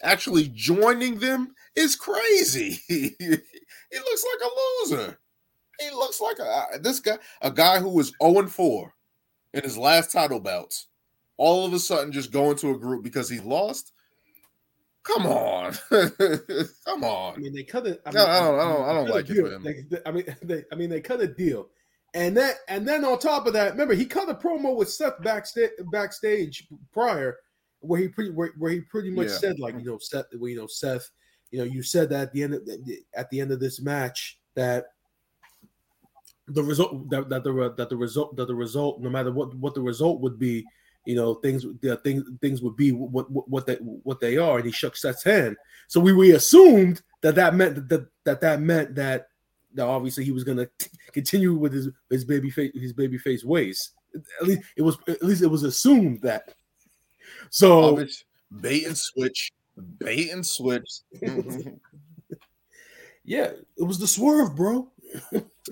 Actually, 0.03 0.47
joining 0.53 1.19
them 1.19 1.53
is 1.75 1.95
crazy. 1.95 2.79
he 2.87 3.09
looks 3.19 4.25
like 4.31 4.49
a 4.49 4.93
loser. 4.95 5.19
He 5.79 5.89
looks 5.91 6.21
like 6.21 6.39
a 6.39 6.79
this 6.79 6.99
guy, 6.99 7.17
a 7.41 7.51
guy 7.51 7.79
who 7.79 7.89
was 7.89 8.13
0 8.23 8.47
4 8.47 8.93
in 9.53 9.63
his 9.63 9.77
last 9.77 10.11
title 10.11 10.39
bouts. 10.39 10.87
All 11.37 11.65
of 11.65 11.73
a 11.73 11.79
sudden, 11.79 12.11
just 12.11 12.31
go 12.31 12.49
into 12.49 12.71
a 12.71 12.79
group 12.79 13.03
because 13.03 13.29
he 13.29 13.39
lost. 13.39 13.91
Come 15.07 15.25
on, 15.25 15.73
come 16.85 17.03
on. 17.03 17.35
I 17.35 17.37
mean, 17.37 17.53
they 17.53 17.63
cut 17.63 17.87
it. 17.87 18.01
I, 18.05 18.09
mean, 18.09 18.15
no, 18.17 18.25
I 18.27 18.39
don't, 18.39 18.59
I 18.59 18.63
don't, 18.63 18.89
I 18.89 18.93
don't 18.93 19.09
like 19.09 19.29
it 19.29 19.35
for 19.35 19.51
him. 19.51 19.63
They, 19.63 19.99
I 20.05 20.11
mean, 20.11 20.35
they, 20.43 20.63
I 20.71 20.75
mean, 20.75 20.89
they 20.89 21.01
cut 21.01 21.21
a 21.21 21.27
deal, 21.27 21.69
And 22.13 22.35
then 22.35 22.53
and 22.67 22.87
then 22.87 23.05
on 23.05 23.19
top 23.19 23.47
of 23.47 23.53
that, 23.53 23.71
remember 23.71 23.93
he 23.93 24.05
cut 24.05 24.29
a 24.29 24.35
promo 24.35 24.75
with 24.75 24.89
Seth 24.89 25.21
backstage 25.23 25.71
backstage 25.91 26.67
prior, 26.91 27.37
where 27.79 27.99
he 28.01 28.07
pretty 28.07 28.31
where, 28.31 28.51
where 28.57 28.71
he 28.71 28.81
pretty 28.81 29.09
much 29.11 29.27
Yeah. 29.27 29.37
said 29.37 29.59
like 29.59 29.75
you 29.75 29.85
know 29.85 29.97
Seth 29.99 30.25
you 30.31 30.55
know 30.57 30.67
Seth 30.67 31.09
you 31.51 31.59
know 31.59 31.65
you 31.65 31.81
said 31.83 32.09
that 32.09 32.21
at 32.23 32.33
the 32.33 32.43
end 32.43 32.53
of 32.55 32.67
at 33.15 33.29
the 33.29 33.39
end 33.39 33.51
of 33.51 33.59
this 33.59 33.79
match 33.81 34.39
that 34.55 34.87
the 36.47 36.63
result 36.63 37.09
that, 37.09 37.29
that 37.29 37.43
the 37.43 37.73
that 37.77 37.89
the 37.89 37.97
result 37.97 38.35
that 38.35 38.47
the 38.47 38.55
result 38.55 39.01
no 39.01 39.09
matter 39.09 39.31
what 39.31 39.53
what 39.55 39.73
the 39.73 39.81
result 39.81 40.21
would 40.21 40.39
be 40.39 40.65
you 41.07 41.15
know 41.15 41.35
things 41.35 41.65
the 41.81 41.95
things 42.03 42.23
things 42.41 42.61
would 42.61 42.75
be 42.75 42.91
what 42.91 43.31
what, 43.31 43.47
what 43.49 43.65
they 43.65 43.75
what 43.75 44.19
they 44.19 44.37
are. 44.37 44.57
And 44.57 44.65
he 44.65 44.71
shook 44.71 44.97
Seth's 44.97 45.23
hand. 45.23 45.55
So 45.87 45.99
we 46.01 46.11
we 46.13 46.31
assumed 46.31 47.01
that 47.21 47.35
that 47.35 47.55
meant 47.55 47.75
that 47.75 47.89
that 47.89 48.07
that, 48.25 48.41
that 48.41 48.61
meant 48.61 48.93
that 48.95 49.27
that 49.73 49.87
obviously 49.87 50.25
he 50.25 50.31
was 50.31 50.43
going 50.43 50.57
to 50.57 50.69
continue 51.13 51.55
with 51.55 51.73
his 51.73 51.89
his 52.09 52.25
baby 52.25 52.49
face 52.49 52.71
his 52.75 52.93
baby 52.93 53.17
face 53.17 53.43
ways. 53.45 53.91
At 54.41 54.47
least 54.47 54.61
it 54.75 54.81
was 54.81 54.97
at 55.07 55.23
least 55.23 55.41
it 55.43 55.47
was 55.47 55.63
assumed 55.63 56.21
that. 56.21 56.53
So 57.49 57.83
Obvious- 57.93 58.25
bait 58.61 58.85
and 58.85 58.97
switch, 58.97 59.51
bait 59.97 60.31
and 60.31 60.45
switch. 60.45 60.89
Mm-hmm. 61.23 61.73
yeah 63.25 63.51
it 63.77 63.83
was 63.83 63.99
the 63.99 64.07
swerve 64.07 64.55
bro 64.55 64.89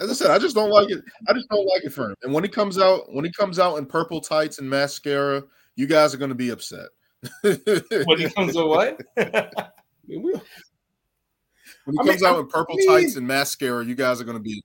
As 0.02 0.10
I 0.10 0.14
said, 0.14 0.32
I 0.32 0.40
just 0.40 0.56
don't 0.56 0.70
like 0.72 0.90
it. 0.90 1.04
I 1.28 1.34
just 1.34 1.48
don't 1.50 1.66
like 1.66 1.84
it 1.84 1.92
for 1.94 2.10
him. 2.10 2.16
And 2.24 2.34
when 2.34 2.44
he 2.44 2.50
comes 2.50 2.78
out, 2.78 3.14
when 3.14 3.26
he 3.26 3.32
comes 3.32 3.60
out 3.60 3.78
in 3.78 3.86
purple 3.86 4.22
tights 4.22 4.60
and 4.60 4.70
mascara, 4.70 5.44
you 5.76 5.88
guys 5.88 6.14
are 6.14 6.18
going 6.18 6.30
to 6.30 6.36
be 6.36 6.50
upset. 6.50 6.88
when 7.42 8.18
he 8.18 8.30
comes 8.30 8.56
out, 8.58 8.68
what? 8.68 9.02
I 9.18 9.50
mean, 10.08 10.22
When 10.24 10.34
he 11.94 12.00
I 12.00 12.04
mean, 12.04 12.08
comes 12.08 12.24
out 12.24 12.36
I 12.36 12.40
in 12.40 12.48
purple 12.48 12.76
mean- 12.76 12.88
tights 12.90 13.16
and 13.16 13.28
mascara, 13.28 13.84
you 13.86 13.96
guys 13.96 14.22
are 14.22 14.26
going 14.26 14.38
to 14.38 14.44
be. 14.44 14.64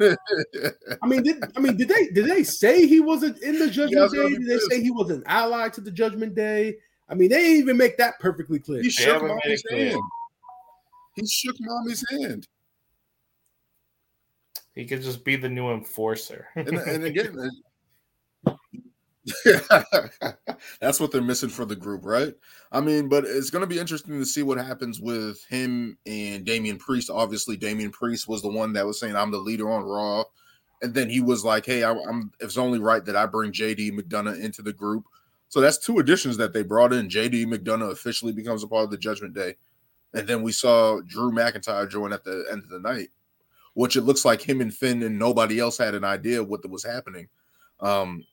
I 0.00 1.06
mean, 1.06 1.22
did 1.22 1.44
I 1.56 1.60
mean 1.60 1.76
did 1.76 1.88
they 1.88 2.08
did 2.08 2.26
they 2.26 2.42
say 2.42 2.86
he 2.86 3.00
wasn't 3.00 3.38
in 3.42 3.58
the 3.58 3.70
Judgment 3.70 4.10
Day? 4.12 4.28
Did 4.30 4.46
they 4.46 4.58
say 4.70 4.82
he 4.82 4.90
was 4.90 5.10
an 5.10 5.22
ally 5.26 5.68
to 5.68 5.80
the 5.80 5.90
Judgment 5.92 6.34
Day? 6.34 6.76
I 7.08 7.14
mean, 7.14 7.28
they 7.30 7.52
even 7.52 7.76
make 7.76 7.96
that 7.98 8.18
perfectly 8.18 8.58
clear. 8.58 8.82
he 8.82 8.90
shook 8.90 9.22
mommy's 9.22 9.62
hand. 9.70 10.00
He 11.14 11.26
shook 11.26 11.56
mommy's 11.60 12.04
hand. 12.10 12.46
He 14.78 14.86
could 14.86 15.02
just 15.02 15.24
be 15.24 15.34
the 15.34 15.48
new 15.48 15.72
enforcer. 15.72 16.46
And, 16.54 16.68
and 16.68 17.02
again, 17.10 17.50
that's 20.80 21.00
what 21.00 21.10
they're 21.10 21.20
missing 21.20 21.48
for 21.48 21.64
the 21.64 21.74
group, 21.74 22.04
right? 22.04 22.32
I 22.70 22.80
mean, 22.80 23.08
but 23.08 23.24
it's 23.24 23.50
going 23.50 23.62
to 23.62 23.66
be 23.66 23.80
interesting 23.80 24.20
to 24.20 24.24
see 24.24 24.44
what 24.44 24.56
happens 24.56 25.00
with 25.00 25.44
him 25.46 25.98
and 26.06 26.44
Damian 26.44 26.78
Priest. 26.78 27.10
Obviously, 27.10 27.56
Damian 27.56 27.90
Priest 27.90 28.28
was 28.28 28.40
the 28.40 28.52
one 28.52 28.72
that 28.74 28.86
was 28.86 29.00
saying, 29.00 29.16
"I'm 29.16 29.32
the 29.32 29.38
leader 29.38 29.68
on 29.68 29.82
Raw," 29.82 30.22
and 30.80 30.94
then 30.94 31.10
he 31.10 31.20
was 31.20 31.44
like, 31.44 31.66
"Hey, 31.66 31.82
I, 31.82 31.90
I'm. 31.90 32.30
It's 32.38 32.56
only 32.56 32.78
right 32.78 33.04
that 33.04 33.16
I 33.16 33.26
bring 33.26 33.50
JD 33.50 33.98
McDonagh 33.98 34.40
into 34.40 34.62
the 34.62 34.72
group." 34.72 35.06
So 35.48 35.60
that's 35.60 35.78
two 35.78 35.98
additions 35.98 36.36
that 36.36 36.52
they 36.52 36.62
brought 36.62 36.92
in. 36.92 37.08
JD 37.08 37.46
McDonagh 37.46 37.90
officially 37.90 38.32
becomes 38.32 38.62
a 38.62 38.68
part 38.68 38.84
of 38.84 38.92
the 38.92 38.96
Judgment 38.96 39.34
Day, 39.34 39.56
and 40.14 40.28
then 40.28 40.42
we 40.42 40.52
saw 40.52 41.00
Drew 41.04 41.32
McIntyre 41.32 41.90
join 41.90 42.12
at 42.12 42.22
the 42.22 42.46
end 42.52 42.62
of 42.62 42.68
the 42.68 42.78
night, 42.78 43.08
which 43.78 43.94
it 43.94 44.00
looks 44.00 44.24
like 44.24 44.42
him 44.42 44.60
and 44.60 44.74
Finn 44.74 45.04
and 45.04 45.16
nobody 45.16 45.60
else 45.60 45.78
had 45.78 45.94
an 45.94 46.02
idea 46.02 46.42
what 46.42 46.68
was 46.68 46.82
happening. 46.82 47.28
Um, 47.78 48.24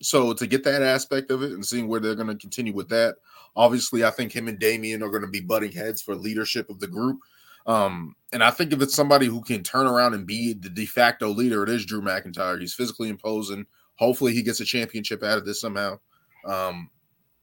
so 0.00 0.32
to 0.32 0.46
get 0.46 0.62
that 0.62 0.82
aspect 0.82 1.32
of 1.32 1.42
it 1.42 1.50
and 1.50 1.66
seeing 1.66 1.88
where 1.88 1.98
they're 1.98 2.14
going 2.14 2.28
to 2.28 2.36
continue 2.36 2.72
with 2.72 2.88
that, 2.90 3.16
obviously, 3.56 4.04
I 4.04 4.12
think 4.12 4.30
him 4.30 4.46
and 4.46 4.56
Damian 4.56 5.02
are 5.02 5.08
going 5.08 5.22
to 5.22 5.28
be 5.28 5.40
butting 5.40 5.72
heads 5.72 6.00
for 6.00 6.14
leadership 6.14 6.70
of 6.70 6.78
the 6.78 6.86
group. 6.86 7.18
Um, 7.66 8.14
and 8.32 8.44
I 8.44 8.52
think 8.52 8.72
if 8.72 8.80
it's 8.82 8.94
somebody 8.94 9.26
who 9.26 9.42
can 9.42 9.64
turn 9.64 9.88
around 9.88 10.14
and 10.14 10.28
be 10.28 10.52
the 10.52 10.68
de 10.68 10.86
facto 10.86 11.26
leader, 11.26 11.64
it 11.64 11.70
is 11.70 11.84
Drew 11.84 12.00
McIntyre. 12.00 12.60
He's 12.60 12.74
physically 12.74 13.08
imposing. 13.08 13.66
Hopefully, 13.96 14.32
he 14.32 14.44
gets 14.44 14.60
a 14.60 14.64
championship 14.64 15.24
out 15.24 15.38
of 15.38 15.44
this 15.44 15.60
somehow. 15.60 15.98
Um, 16.46 16.88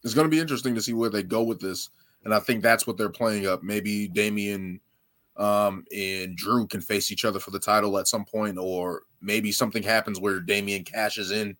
it's 0.05 0.13
going 0.13 0.25
to 0.25 0.31
be 0.31 0.39
interesting 0.39 0.73
to 0.75 0.81
see 0.81 0.93
where 0.93 1.09
they 1.09 1.21
go 1.21 1.43
with 1.43 1.59
this, 1.59 1.89
and 2.23 2.33
I 2.33 2.39
think 2.39 2.63
that's 2.63 2.87
what 2.87 2.95
they're 2.95 3.09
playing 3.09 3.45
up. 3.45 3.61
Maybe 3.61 4.07
Damian 4.07 4.79
um, 5.37 5.85
and 5.95 6.35
Drew 6.35 6.67
can 6.67 6.81
face 6.81 7.11
each 7.11 7.25
other 7.25 7.39
for 7.39 7.51
the 7.51 7.59
title 7.59 7.97
at 7.97 8.07
some 8.07 8.25
point, 8.25 8.57
or 8.57 9.03
maybe 9.21 9.51
something 9.51 9.83
happens 9.83 10.19
where 10.19 10.39
Damian 10.39 10.83
cashes 10.83 11.31
in 11.31 11.55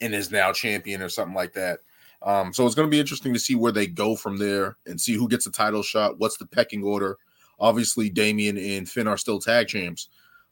and 0.00 0.14
is 0.14 0.30
now 0.30 0.52
champion 0.52 1.02
or 1.02 1.08
something 1.08 1.34
like 1.34 1.52
that. 1.54 1.80
Um, 2.22 2.52
so 2.52 2.66
it's 2.66 2.74
going 2.74 2.86
to 2.86 2.94
be 2.94 3.00
interesting 3.00 3.32
to 3.34 3.40
see 3.40 3.54
where 3.54 3.72
they 3.72 3.86
go 3.86 4.14
from 4.14 4.36
there 4.36 4.76
and 4.86 5.00
see 5.00 5.14
who 5.14 5.28
gets 5.28 5.46
a 5.46 5.50
title 5.50 5.82
shot. 5.82 6.18
What's 6.18 6.36
the 6.36 6.46
pecking 6.46 6.84
order? 6.84 7.18
Obviously, 7.58 8.10
Damian 8.10 8.58
and 8.58 8.88
Finn 8.88 9.08
are 9.08 9.16
still 9.16 9.40
tag 9.40 9.68
champs. 9.68 10.08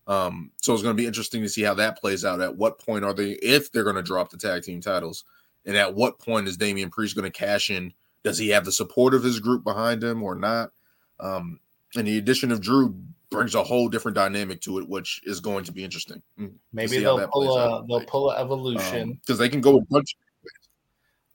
Um, 0.07 0.51
so 0.61 0.73
it's 0.73 0.83
going 0.83 0.97
to 0.97 1.01
be 1.01 1.07
interesting 1.07 1.43
to 1.43 1.49
see 1.49 1.63
how 1.63 1.75
that 1.75 2.01
plays 2.01 2.25
out. 2.25 2.41
At 2.41 2.57
what 2.57 2.79
point 2.79 3.05
are 3.05 3.13
they, 3.13 3.33
if 3.33 3.71
they're 3.71 3.85
going 3.85 3.97
to 3.97 4.03
drop 4.03 4.31
the 4.31 4.37
tag 4.37 4.63
team 4.63 4.81
titles, 4.81 5.25
and 5.65 5.77
at 5.77 5.95
what 5.95 6.19
point 6.19 6.49
is 6.49 6.57
Damian 6.57 6.91
Priest 6.91 7.15
going 7.15 7.31
to 7.31 7.39
cash 7.39 7.71
in? 7.71 7.93
Does 8.25 8.39
he 8.39 8.49
have 8.49 8.65
the 8.65 8.73
support 8.73 9.15
of 9.15 9.23
his 9.23 9.41
group 9.41 9.63
behind 9.63 10.03
him 10.03 10.23
or 10.23 10.35
not? 10.35 10.73
Um, 11.21 11.61
and 11.97 12.07
the 12.07 12.19
addition 12.19 12.53
of 12.53 12.61
Drew 12.61 12.95
brings 13.31 13.55
a 13.55 13.63
whole 13.63 13.89
different 13.89 14.15
dynamic 14.17 14.61
to 14.63 14.79
it, 14.79 14.89
which 14.89 15.21
is 15.25 15.41
going 15.41 15.65
to 15.65 15.73
be 15.73 15.85
interesting. 15.85 16.21
Mm, 16.39 16.53
Maybe 16.73 16.99
they'll 16.99 17.27
pull 17.29 17.57
a 17.57 17.61
out. 17.77 17.89
they'll 17.89 18.05
pull 18.05 18.31
a 18.31 18.39
evolution. 18.39 19.19
because 19.25 19.39
they 19.39 19.49
can 19.49 19.61
go 19.61 19.79
a 19.79 19.81
bunch. 19.83 20.17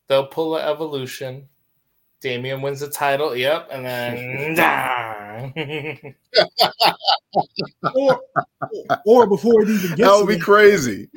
they'll 0.07 0.27
pull 0.27 0.57
a 0.57 0.61
evolution. 0.61 1.47
Damian 2.21 2.61
wins 2.61 2.79
the 2.79 2.89
title. 2.89 3.35
Yep, 3.35 3.69
and 3.71 3.85
then 3.85 4.55
or, 7.95 8.21
or 9.05 9.27
before 9.27 9.61
it 9.63 9.69
even 9.69 9.89
gets 9.95 10.01
That 10.01 10.17
would 10.17 10.27
be 10.27 10.35
that, 10.35 10.41
crazy. 10.43 11.07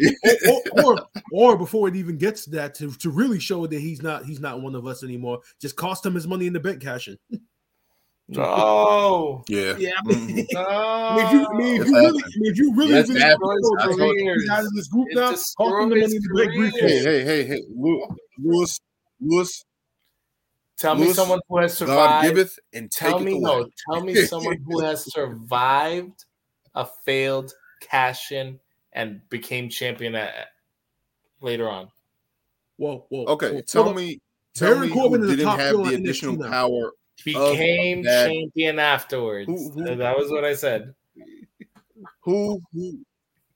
or, 0.49 0.85
or, 0.85 0.99
or 1.33 1.57
before 1.57 1.89
it 1.89 1.97
even 1.97 2.19
gets 2.19 2.45
to 2.45 2.51
that 2.51 2.75
to, 2.77 2.91
to 2.93 3.11
really 3.11 3.39
show 3.41 3.67
that 3.67 3.81
he's 3.81 4.03
not 4.03 4.25
he's 4.27 4.41
not 4.41 4.61
one 4.61 4.75
of 4.75 4.87
us 4.87 5.03
anymore. 5.03 5.41
Just 5.61 5.77
cost 5.77 6.05
him 6.05 6.15
his 6.15 6.27
money 6.27 6.47
in 6.47 6.53
the 6.53 6.61
bank 6.61 6.81
cashing. 6.83 7.17
no, 8.29 9.45
yeah. 9.49 9.75
Yeah, 9.79 9.91
I 9.99 10.03
Mhm. 10.07 10.35
mean, 10.35 10.47
no. 10.53 10.61
I 10.61 11.15
mean, 11.15 11.25
if 11.27 11.33
you, 11.33 11.47
I 11.47 11.57
mean, 11.57 11.81
if 11.81 11.87
you 11.87 11.95
really. 11.95 12.23
I 12.25 12.29
mean, 12.37 12.53
if 12.53 12.59
you 12.59 12.75
really, 12.75 12.93
Yes, 12.93 13.09
really 13.09 13.19
know 13.21 13.31
That's 13.79 13.97
that 13.97 14.05
what- 14.05 14.17
he's 14.17 14.51
out 14.51 14.65
of 14.65 14.73
this 14.75 14.89
group 14.89 15.09
now, 15.13 15.31
cost 15.31 15.59
him 15.59 15.89
the 15.91 15.97
money 15.97 16.03
in 16.17 16.23
the 16.23 16.47
bank. 16.47 16.75
Hey, 16.79 16.99
hey, 17.03 17.25
hey, 17.25 17.45
hey, 17.47 17.63
Lewis, 18.39 18.81
Lewis, 19.21 19.65
Tell 20.77 20.95
me 20.95 21.13
someone 21.13 21.41
who 21.49 21.59
has 21.59 21.73
God 21.79 21.87
survived. 21.87 22.25
giveth 22.25 22.59
and 22.73 22.91
take 22.91 23.11
Tell 23.11 23.21
it 23.21 23.25
me 23.25 23.33
away. 23.33 23.43
no. 23.43 23.69
Tell 23.93 24.05
me 24.05 24.15
someone 24.15 24.59
who 24.67 24.81
has 24.81 25.11
survived 25.13 26.25
a 26.75 26.87
failed 27.05 27.53
cash 27.81 28.31
in 28.31 28.61
and 28.93 29.21
became 29.29 29.69
champion 29.71 30.15
at, 30.15 30.49
later 31.41 31.69
on. 31.69 31.89
Whoa, 32.77 33.07
whoa. 33.09 33.25
Okay, 33.25 33.55
whoa, 33.55 33.61
tell 33.63 33.85
hold 33.85 33.97
me, 33.97 34.21
tell 34.55 34.75
Baron 34.75 34.89
me 34.89 34.95
Corbin 34.95 35.21
who 35.23 35.25
is 35.31 35.31
the 35.31 35.37
didn't 35.37 35.59
have 35.59 35.73
the 35.75 35.81
on 35.83 35.87
NXT 35.87 35.99
additional 36.01 36.37
now. 36.37 36.51
power. 36.51 36.93
Became 37.25 38.03
that- 38.03 38.29
champion 38.29 38.79
afterwards. 38.79 39.47
Who- 39.49 39.71
who- 39.73 39.97
that 39.97 40.17
was 40.17 40.31
what 40.31 40.45
I 40.45 40.55
said. 40.55 40.95
Who, 42.23 42.61
who 42.73 43.01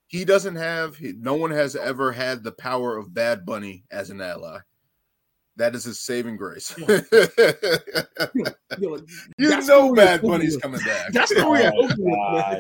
he 0.09 0.25
doesn't 0.25 0.57
have. 0.57 0.97
He, 0.97 1.13
no 1.19 1.35
one 1.35 1.51
has 1.53 1.77
ever 1.77 2.11
had 2.13 2.43
the 2.43 2.53
power 2.53 2.97
of 2.97 3.15
Bad 3.15 3.47
Bunny 3.47 3.85
as 3.91 4.11
an 4.11 4.21
ally. 4.21 4.59
That 5.57 5.75
is 5.75 5.85
his 5.85 6.01
saving 6.01 6.37
grace. 6.37 6.75
Yo, 6.79 6.87
like, 6.87 7.07
you 9.39 9.49
that 9.49 9.65
know, 9.67 9.95
Bad 9.95 10.23
Bunny's 10.23 10.57
coming 10.57 10.81
back. 10.81 11.13
That's 11.13 11.31
story 11.35 11.61
is 11.61 11.73
Oh, 11.77 12.59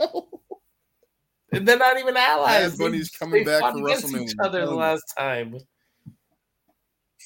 over. 0.00 0.26
And 1.52 1.66
they're 1.68 1.76
not 1.78 1.98
even 1.98 2.16
allies. 2.16 2.70
Bad 2.70 2.78
Bunny's 2.78 3.10
coming 3.10 3.44
they 3.44 3.50
back 3.50 3.60
fought 3.60 3.74
for 3.74 3.84
against 3.86 4.06
WrestleMania, 4.06 4.22
Each 4.22 4.34
other 4.42 4.64
the 4.66 4.74
last 4.74 5.02
time. 5.18 5.56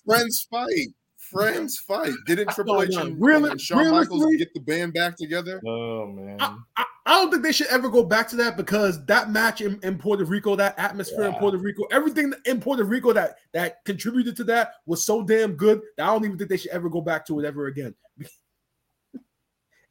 Friends 0.04 0.46
fight. 0.50 0.88
Friends 1.30 1.78
fight. 1.78 2.12
Didn't 2.26 2.50
Triple 2.50 2.74
No, 2.74 2.82
H 2.82 2.94
and, 2.96 3.20
really- 3.20 3.50
and 3.50 3.60
Shawn 3.60 3.90
Michaels 3.90 4.08
realistically- 4.22 4.36
get 4.38 4.54
the 4.54 4.60
band 4.60 4.92
back 4.94 5.16
together? 5.16 5.60
Oh 5.66 6.06
man. 6.06 6.36
I, 6.40 6.56
I, 6.76 6.84
I 7.06 7.10
don't 7.20 7.30
think 7.30 7.42
they 7.42 7.52
should 7.52 7.66
ever 7.66 7.88
go 7.90 8.02
back 8.02 8.28
to 8.28 8.36
that 8.36 8.56
because 8.56 9.04
that 9.06 9.30
match 9.30 9.60
in, 9.60 9.78
in 9.82 9.98
Puerto 9.98 10.24
Rico, 10.24 10.56
that 10.56 10.78
atmosphere 10.78 11.26
in 11.26 11.34
Puerto 11.34 11.58
Rico, 11.58 11.82
everything 11.90 12.32
in 12.46 12.60
Puerto 12.60 12.84
Rico 12.84 13.12
that 13.12 13.36
that 13.52 13.84
contributed 13.84 14.36
to 14.36 14.44
that 14.44 14.72
was 14.86 15.04
so 15.04 15.22
damn 15.22 15.54
good 15.54 15.82
that 15.98 16.04
I 16.04 16.12
don't 16.12 16.24
even 16.24 16.38
think 16.38 16.48
they 16.48 16.56
should 16.56 16.70
ever 16.70 16.88
go 16.88 17.00
back 17.02 17.26
to 17.26 17.38
it 17.40 17.44
ever 17.46 17.66
again. 17.66 17.94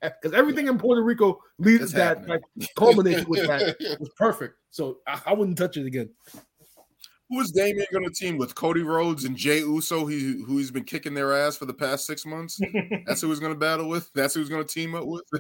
Because 0.01 0.33
everything 0.33 0.67
in 0.67 0.77
Puerto 0.77 1.01
Rico 1.01 1.39
leads 1.59 1.83
It's 1.83 1.93
that, 1.93 2.17
happening. 2.17 2.41
that 2.57 2.69
culminated 2.75 3.25
with 3.25 3.47
that 3.47 3.77
was 4.01 4.09
perfect. 4.17 4.55
So 4.69 4.97
I, 5.07 5.21
I 5.27 5.33
wouldn't 5.33 5.57
touch 5.57 5.77
it 5.77 5.85
again. 5.85 6.09
Who 7.33 7.41
is 7.41 7.51
Damian 7.51 7.87
going 7.91 8.05
to 8.05 8.13
team 8.13 8.37
with? 8.37 8.53
Cody 8.53 8.83
Rhodes 8.83 9.23
and 9.23 9.35
Jey 9.35 9.59
Uso, 9.59 10.05
he, 10.05 10.43
who 10.45 10.57
he's 10.59 10.69
been 10.69 10.83
kicking 10.83 11.15
their 11.15 11.33
ass 11.33 11.57
for 11.57 11.65
the 11.65 11.73
past 11.73 12.05
six 12.05 12.27
months. 12.27 12.59
That's 13.07 13.21
who 13.21 13.29
he's 13.29 13.39
going 13.39 13.53
to 13.53 13.59
battle 13.59 13.89
with. 13.89 14.11
That's 14.13 14.35
who 14.35 14.41
he's 14.41 14.49
going 14.49 14.63
to 14.63 14.71
team 14.71 14.93
up 14.93 15.05
with. 15.05 15.23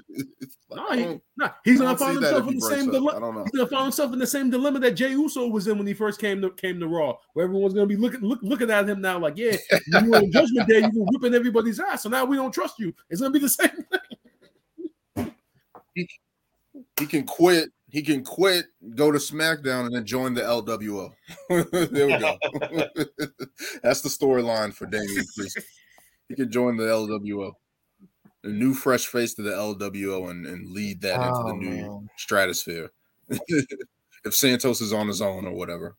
No, 0.75 0.91
he, 0.91 1.21
nah, 1.37 1.51
he's 1.63 1.79
gonna 1.79 1.95
find 1.95 2.15
himself 2.15 2.47
in 2.47 2.55
the 2.55 2.61
same 2.61 2.89
dilemma. 2.89 3.17
I 3.17 3.19
don't 3.19 3.35
know. 3.35 3.43
He's 3.43 3.51
gonna 3.51 3.69
find 3.69 3.83
himself 3.83 4.11
in 4.11 4.17
the 4.17 4.25
same 4.25 4.49
dilemma 4.49 4.79
that 4.79 4.93
Jey 4.93 5.11
Uso 5.11 5.47
was 5.47 5.67
in 5.67 5.77
when 5.77 5.85
he 5.85 5.93
first 5.93 6.19
came 6.19 6.41
to 6.41 6.49
came 6.49 6.79
to 6.79 6.87
Raw, 6.87 7.15
where 7.33 7.45
everyone's 7.45 7.75
gonna 7.75 7.85
be 7.85 7.95
looking 7.95 8.21
look, 8.21 8.39
looking 8.41 8.71
at 8.71 8.89
him 8.89 8.99
now 8.99 9.19
like, 9.19 9.37
yeah, 9.37 9.55
you 10.01 10.09
were 10.09 10.17
on 10.17 10.31
Judgment 10.31 10.67
Day, 10.67 10.79
you 10.79 10.89
were 10.95 11.05
whipping 11.11 11.35
everybody's 11.35 11.79
ass, 11.79 12.01
so 12.01 12.09
now 12.09 12.25
we 12.25 12.37
don't 12.37 12.51
trust 12.51 12.79
you. 12.79 12.91
It's 13.11 13.21
gonna 13.21 13.31
be 13.31 13.37
the 13.37 13.49
same. 13.49 13.69
Thing. 15.15 16.07
He 16.99 17.05
can 17.05 17.23
quit. 17.23 17.69
He 17.93 18.01
can 18.01 18.23
quit, 18.23 18.65
go 18.95 19.11
to 19.11 19.19
SmackDown, 19.19 19.85
and 19.85 19.95
then 19.95 20.03
join 20.03 20.33
the 20.33 20.41
LWO. 20.41 21.11
there 21.91 22.07
we 22.07 22.17
go. 22.17 22.37
That's 23.83 24.01
the 24.01 24.09
storyline 24.09 24.73
for 24.73 24.87
Damian 24.87 25.23
Priest. 25.37 25.59
He 26.27 26.33
can 26.33 26.51
join 26.51 26.75
the 26.77 26.85
LWO, 26.85 27.51
a 28.43 28.47
new 28.47 28.73
fresh 28.73 29.05
face 29.05 29.35
to 29.35 29.43
the 29.43 29.51
LWO, 29.51 30.31
and, 30.31 30.43
and 30.47 30.71
lead 30.71 31.01
that 31.01 31.21
into 31.21 31.33
Oh, 31.35 31.47
the 31.49 31.53
new 31.53 31.69
man. 31.69 32.09
stratosphere. 32.17 32.91
if 33.29 34.33
Santos 34.33 34.81
is 34.81 34.91
on 34.91 35.07
his 35.07 35.21
own 35.21 35.45
or 35.45 35.53
whatever. 35.53 35.95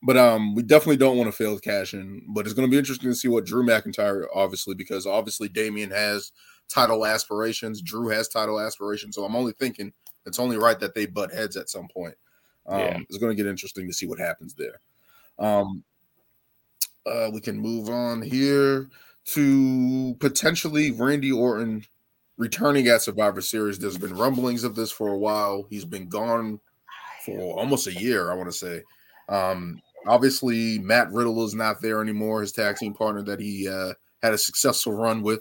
but 0.00 0.16
um, 0.16 0.54
we 0.54 0.62
definitely 0.62 0.96
don't 0.98 1.16
want 1.18 1.26
to 1.26 1.36
fail 1.36 1.56
to 1.56 1.60
cash 1.60 1.92
in. 1.92 2.22
But 2.28 2.46
it's 2.46 2.54
going 2.54 2.68
to 2.68 2.72
be 2.72 2.78
interesting 2.78 3.10
to 3.10 3.16
see 3.16 3.26
what 3.26 3.46
Drew 3.46 3.66
McIntyre, 3.66 4.26
obviously, 4.32 4.76
because 4.76 5.08
obviously 5.08 5.48
Damian 5.48 5.90
has 5.90 6.30
title 6.68 7.04
aspirations. 7.04 7.82
Drew 7.82 8.10
has 8.10 8.28
title 8.28 8.60
aspirations. 8.60 9.16
So 9.16 9.24
I'm 9.24 9.34
only 9.34 9.54
thinking 9.54 9.92
it's 10.26 10.38
only 10.38 10.56
right 10.56 10.78
that 10.80 10.94
they 10.94 11.06
butt 11.06 11.32
heads 11.32 11.56
at 11.56 11.70
some 11.70 11.88
point. 11.88 12.14
Um, 12.66 12.80
Yeah. 12.80 12.98
It's 13.08 13.18
going 13.18 13.36
to 13.36 13.42
get 13.42 13.48
interesting 13.48 13.86
to 13.86 13.92
see 13.92 14.06
what 14.06 14.18
happens 14.18 14.54
there. 14.54 14.80
Um, 15.38 15.84
uh, 17.06 17.30
we 17.32 17.40
can 17.40 17.58
move 17.58 17.90
on 17.90 18.22
here 18.22 18.88
to 19.26 20.16
potentially 20.20 20.90
Randy 20.92 21.32
Orton 21.32 21.84
returning 22.36 22.88
at 22.88 23.02
Survivor 23.02 23.40
Series. 23.40 23.78
There's 23.78 23.98
been 23.98 24.16
rumblings 24.16 24.64
of 24.64 24.74
this 24.74 24.90
for 24.90 25.08
a 25.08 25.18
while. 25.18 25.66
He's 25.68 25.84
been 25.84 26.08
gone 26.08 26.60
for 27.24 27.58
almost 27.58 27.86
a 27.86 27.92
year, 27.92 28.30
I 28.30 28.34
want 28.34 28.50
to 28.50 28.56
say. 28.56 28.82
Um, 29.28 29.80
obviously, 30.06 30.78
Matt 30.78 31.10
Riddle 31.12 31.44
is 31.44 31.54
not 31.54 31.80
there 31.80 32.02
anymore, 32.02 32.40
his 32.40 32.52
tag 32.52 32.76
team 32.76 32.94
partner 32.94 33.22
that 33.22 33.40
he 33.40 33.68
uh, 33.68 33.94
had 34.22 34.34
a 34.34 34.38
successful 34.38 34.92
run 34.92 35.22
with. 35.22 35.40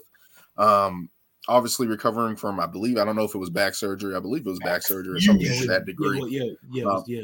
Um, 0.58 1.10
obviously, 1.48 1.88
recovering 1.88 2.36
from, 2.36 2.60
I 2.60 2.68
believe, 2.68 2.98
I 2.98 3.06
don't 3.06 3.16
know 3.16 3.24
if 3.24 3.36
it 3.36 3.40
was 3.40 3.50
back 3.50 3.76
surgery. 3.76 4.16
I 4.16 4.20
believe 4.20 4.46
it 4.46 4.50
was 4.50 4.60
back 4.60 4.82
surgery 4.84 5.18
or 5.18 5.20
something 5.22 5.46
Yeah, 5.46 5.62
to 5.62 5.68
that 5.68 5.86
degree. 5.86 6.20
well, 6.20 6.28
yeah, 6.30 6.44
yeah, 6.72 6.84
it 6.84 6.86
was- 6.86 7.04
yeah, 7.08 7.22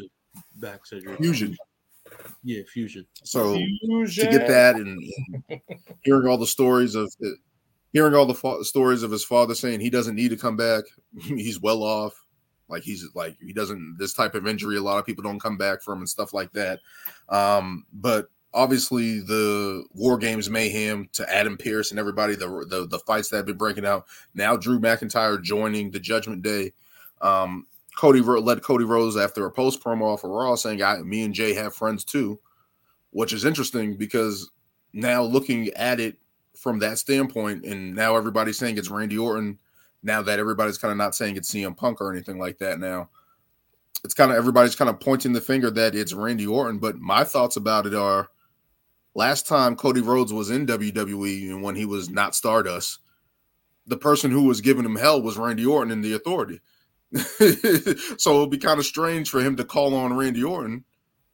back 0.56 0.86
surgery. 0.86 1.16
Fusion. 1.18 1.56
Yeah, 2.44 2.64
fusion. 2.72 3.06
So 3.24 3.54
to 3.56 4.08
get 4.16 4.48
that 4.48 4.76
and 4.76 5.00
hearing 6.02 6.28
all 6.28 6.38
the 6.38 6.48
stories 6.48 6.96
of 6.96 7.12
hearing 7.94 8.16
all 8.16 8.26
the 8.26 8.34
fa- 8.34 8.64
stories 8.64 9.04
of 9.04 9.12
his 9.12 9.24
father 9.24 9.54
saying 9.56 9.80
he 9.80 9.90
doesn't 9.90 10.16
need 10.16 10.30
to 10.30 10.38
come 10.38 10.58
back, 10.58 10.84
he's 11.22 11.60
well 11.62 11.84
off. 11.84 12.14
Like 12.68 12.84
he's 12.84 13.06
like 13.16 13.38
he 13.40 13.54
doesn't 13.54 13.98
this 14.00 14.14
type 14.14 14.36
of 14.36 14.48
injury. 14.48 14.78
A 14.78 14.82
lot 14.82 14.98
of 15.00 15.06
people 15.06 15.24
don't 15.24 15.40
come 15.42 15.58
back 15.58 15.82
from 15.82 16.00
and 16.00 16.10
stuff 16.10 16.34
like 16.34 16.52
that. 16.54 16.80
Um, 17.30 17.86
but 17.94 18.28
obviously 18.54 19.20
the 19.20 19.86
War 19.94 20.18
Games 20.18 20.50
mayhem 20.50 21.10
to 21.14 21.34
Adam 21.34 21.58
Pearce 21.58 21.92
and 21.92 22.00
everybody 22.00 22.36
the 22.36 22.48
the, 22.70 22.88
the 22.88 23.00
fights 23.00 23.30
that 23.30 23.38
have 23.38 23.46
been 23.46 23.58
breaking 23.58 23.86
out. 23.86 24.06
Now 24.34 24.56
Drew 24.58 24.80
McIntyre 24.80 25.42
joining 25.42 25.92
the 25.92 26.00
Judgment 26.00 26.42
Day. 26.42 26.74
Um, 27.22 27.68
Cody 27.96 28.22
led 28.22 28.64
Cody 28.64 28.86
Rhodes 28.86 29.18
after 29.18 29.46
a 29.46 29.52
post 29.52 29.84
promo 29.84 30.14
off 30.14 30.24
of 30.24 30.32
Raw 30.32 30.56
saying, 30.56 30.82
"I, 30.82 30.98
me 31.02 31.24
and 31.24 31.34
Jey 31.34 31.54
have 31.54 31.76
friends 31.76 32.04
too," 32.04 32.40
which 33.12 33.34
is 33.34 33.46
interesting 33.46 33.96
because 33.98 34.50
now 34.94 35.22
looking 35.22 35.70
at 35.74 36.00
it 36.00 36.18
from 36.56 36.80
that 36.80 36.98
standpoint, 36.98 37.66
and 37.66 37.96
now 37.96 38.16
everybody's 38.16 38.58
saying 38.58 38.78
it's 38.78 38.90
Randy 38.90 39.18
Orton. 39.18 39.60
Now 40.02 40.22
that 40.22 40.40
everybody's 40.40 40.78
kind 40.78 40.94
of 40.94 40.98
not 40.98 41.14
saying 41.14 41.36
it's 41.36 41.52
CM 41.52 41.76
Punk 41.76 42.00
or 42.00 42.12
anything 42.12 42.40
like 42.40 42.58
that. 42.60 42.80
Now 42.80 43.10
it's 44.06 44.14
kind 44.14 44.32
of 44.32 44.38
everybody's 44.38 44.76
kind 44.76 44.90
of 44.90 45.00
pointing 45.00 45.34
the 45.34 45.42
finger 45.42 45.70
that 45.72 45.94
it's 45.94 46.14
Randy 46.14 46.48
Orton. 46.48 46.80
But 46.80 47.00
my 47.00 47.24
thoughts 47.26 47.58
about 47.58 47.86
it 47.86 47.94
are: 47.94 48.30
last 49.20 49.48
time 49.48 49.76
Cody 49.76 50.02
Rhodes 50.02 50.32
was 50.34 50.50
in 50.50 50.66
WWE 50.66 51.50
and 51.50 51.62
when 51.62 51.76
he 51.76 51.86
was 51.86 52.10
not 52.10 52.34
Stardust, 52.36 53.00
the 53.86 53.98
person 53.98 54.32
who 54.32 54.44
was 54.44 54.62
giving 54.62 54.86
him 54.86 54.96
hell 54.96 55.22
was 55.22 55.38
Randy 55.38 55.66
Orton 55.66 55.92
in 55.92 56.02
the 56.02 56.14
Authority. 56.14 56.62
so 57.14 58.36
it 58.38 58.40
would 58.40 58.50
be 58.52 58.58
kind 58.58 58.80
of 58.80 58.86
strange 58.86 59.30
for 59.30 59.42
him 59.42 59.56
to 59.58 59.66
call 59.66 59.94
on 59.96 60.14
Randy 60.14 60.44
Orton, 60.44 60.84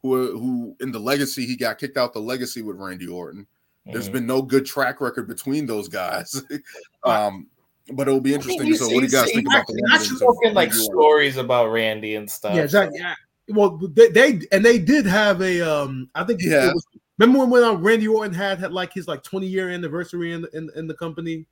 who 0.02 0.38
who 0.38 0.76
in 0.80 0.90
the 0.92 0.98
legacy 0.98 1.46
he 1.46 1.56
got 1.56 1.78
kicked 1.78 1.96
out 1.96 2.12
the 2.12 2.18
legacy 2.20 2.62
with 2.62 2.76
Randy 2.76 3.06
Orton. 3.06 3.46
There's 3.84 4.08
Mhm. 4.08 4.12
been 4.12 4.26
no 4.26 4.42
good 4.42 4.66
track 4.66 5.00
record 5.00 5.28
between 5.28 5.66
those 5.66 5.88
guys. 5.88 6.42
um, 7.04 7.46
but 7.92 8.08
it'll 8.08 8.20
be 8.20 8.34
interesting. 8.34 8.66
He's- 8.66 8.78
so, 8.80 8.86
what 8.86 8.94
do 9.00 9.06
you 9.06 9.08
guys 9.08 9.26
he's- 9.26 9.36
think 9.36 9.46
about 9.48 9.66
the 9.66 9.74
he's 9.74 9.82
rumblings 9.90 10.10
of 10.12 10.18
spoken 10.18 10.54
like 10.54 10.70
Randy 10.70 10.86
Orton? 10.86 10.98
stories 11.00 11.36
about 11.36 11.70
Randy 11.70 12.14
and 12.16 12.28
stuff. 12.30 12.56
Yeah, 12.56 12.62
exactly. 12.62 12.98
Yeah. 13.00 13.14
Well, 13.48 13.78
they, 13.94 14.08
they 14.08 14.40
and 14.50 14.64
they 14.64 14.78
did 14.78 15.06
have 15.06 15.40
a 15.40 15.60
um. 15.60 16.10
I 16.16 16.24
think 16.24 16.42
it 16.42 16.50
Yeah. 16.50 16.72
was- 16.72 16.86
remember 17.18 17.40
when 17.40 17.50
when 17.50 17.64
uh, 17.64 17.74
Randy 17.74 18.08
Orton 18.08 18.34
had 18.34 18.58
had 18.58 18.72
like 18.72 18.92
his 18.92 19.08
like 19.08 19.22
20 19.22 19.46
year 19.46 19.70
anniversary 19.70 20.32
in, 20.32 20.46
in 20.52 20.70
in 20.76 20.86
the 20.86 20.94
company, 20.94 21.46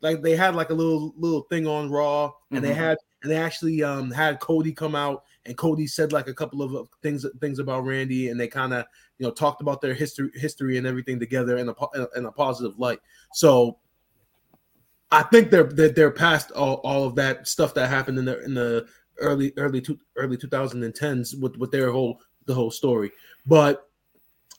like 0.00 0.22
they 0.22 0.36
had 0.36 0.54
like 0.54 0.70
a 0.70 0.74
little 0.74 1.14
little 1.16 1.42
thing 1.42 1.66
on 1.66 1.90
Raw, 1.90 2.32
and 2.50 2.64
they 2.64 2.72
Mhm. 2.72 2.76
had 2.76 2.98
and 3.22 3.30
they 3.30 3.36
actually 3.36 3.82
um 3.82 4.10
had 4.10 4.40
Cody 4.40 4.72
come 4.72 4.94
out, 4.94 5.24
and 5.46 5.56
Cody 5.56 5.86
said 5.86 6.12
like 6.12 6.28
a 6.28 6.34
couple 6.34 6.62
of 6.62 6.74
uh, 6.74 6.84
things 7.02 7.26
things 7.40 7.58
about 7.58 7.84
Randy, 7.84 8.28
and 8.28 8.40
they 8.40 8.48
kind 8.48 8.72
of 8.72 8.86
you 9.18 9.26
know 9.26 9.32
talked 9.32 9.60
about 9.60 9.80
their 9.80 9.94
history 9.94 10.30
history 10.34 10.78
and 10.78 10.86
everything 10.86 11.18
together 11.20 11.58
in 11.58 11.68
a 11.68 11.74
in 12.16 12.26
a 12.26 12.32
positive 12.32 12.78
light. 12.78 13.00
So. 13.32 13.78
I 15.12 15.24
think 15.24 15.50
they're 15.50 15.64
they're, 15.64 15.88
they're 15.88 16.10
past 16.12 16.52
all, 16.52 16.74
all 16.84 17.02
of 17.02 17.16
that 17.16 17.48
stuff 17.48 17.74
that 17.74 17.88
happened 17.88 18.16
in 18.20 18.24
the 18.26 18.44
in 18.44 18.54
the 18.54 18.86
early 19.18 19.52
early 19.56 19.80
two, 19.80 19.98
early 20.14 20.36
2010s 20.36 21.40
with 21.40 21.56
with 21.56 21.72
their 21.72 21.90
whole 21.90 22.20
the 22.46 22.54
whole 22.54 22.70
story. 22.70 23.10
But 23.44 23.89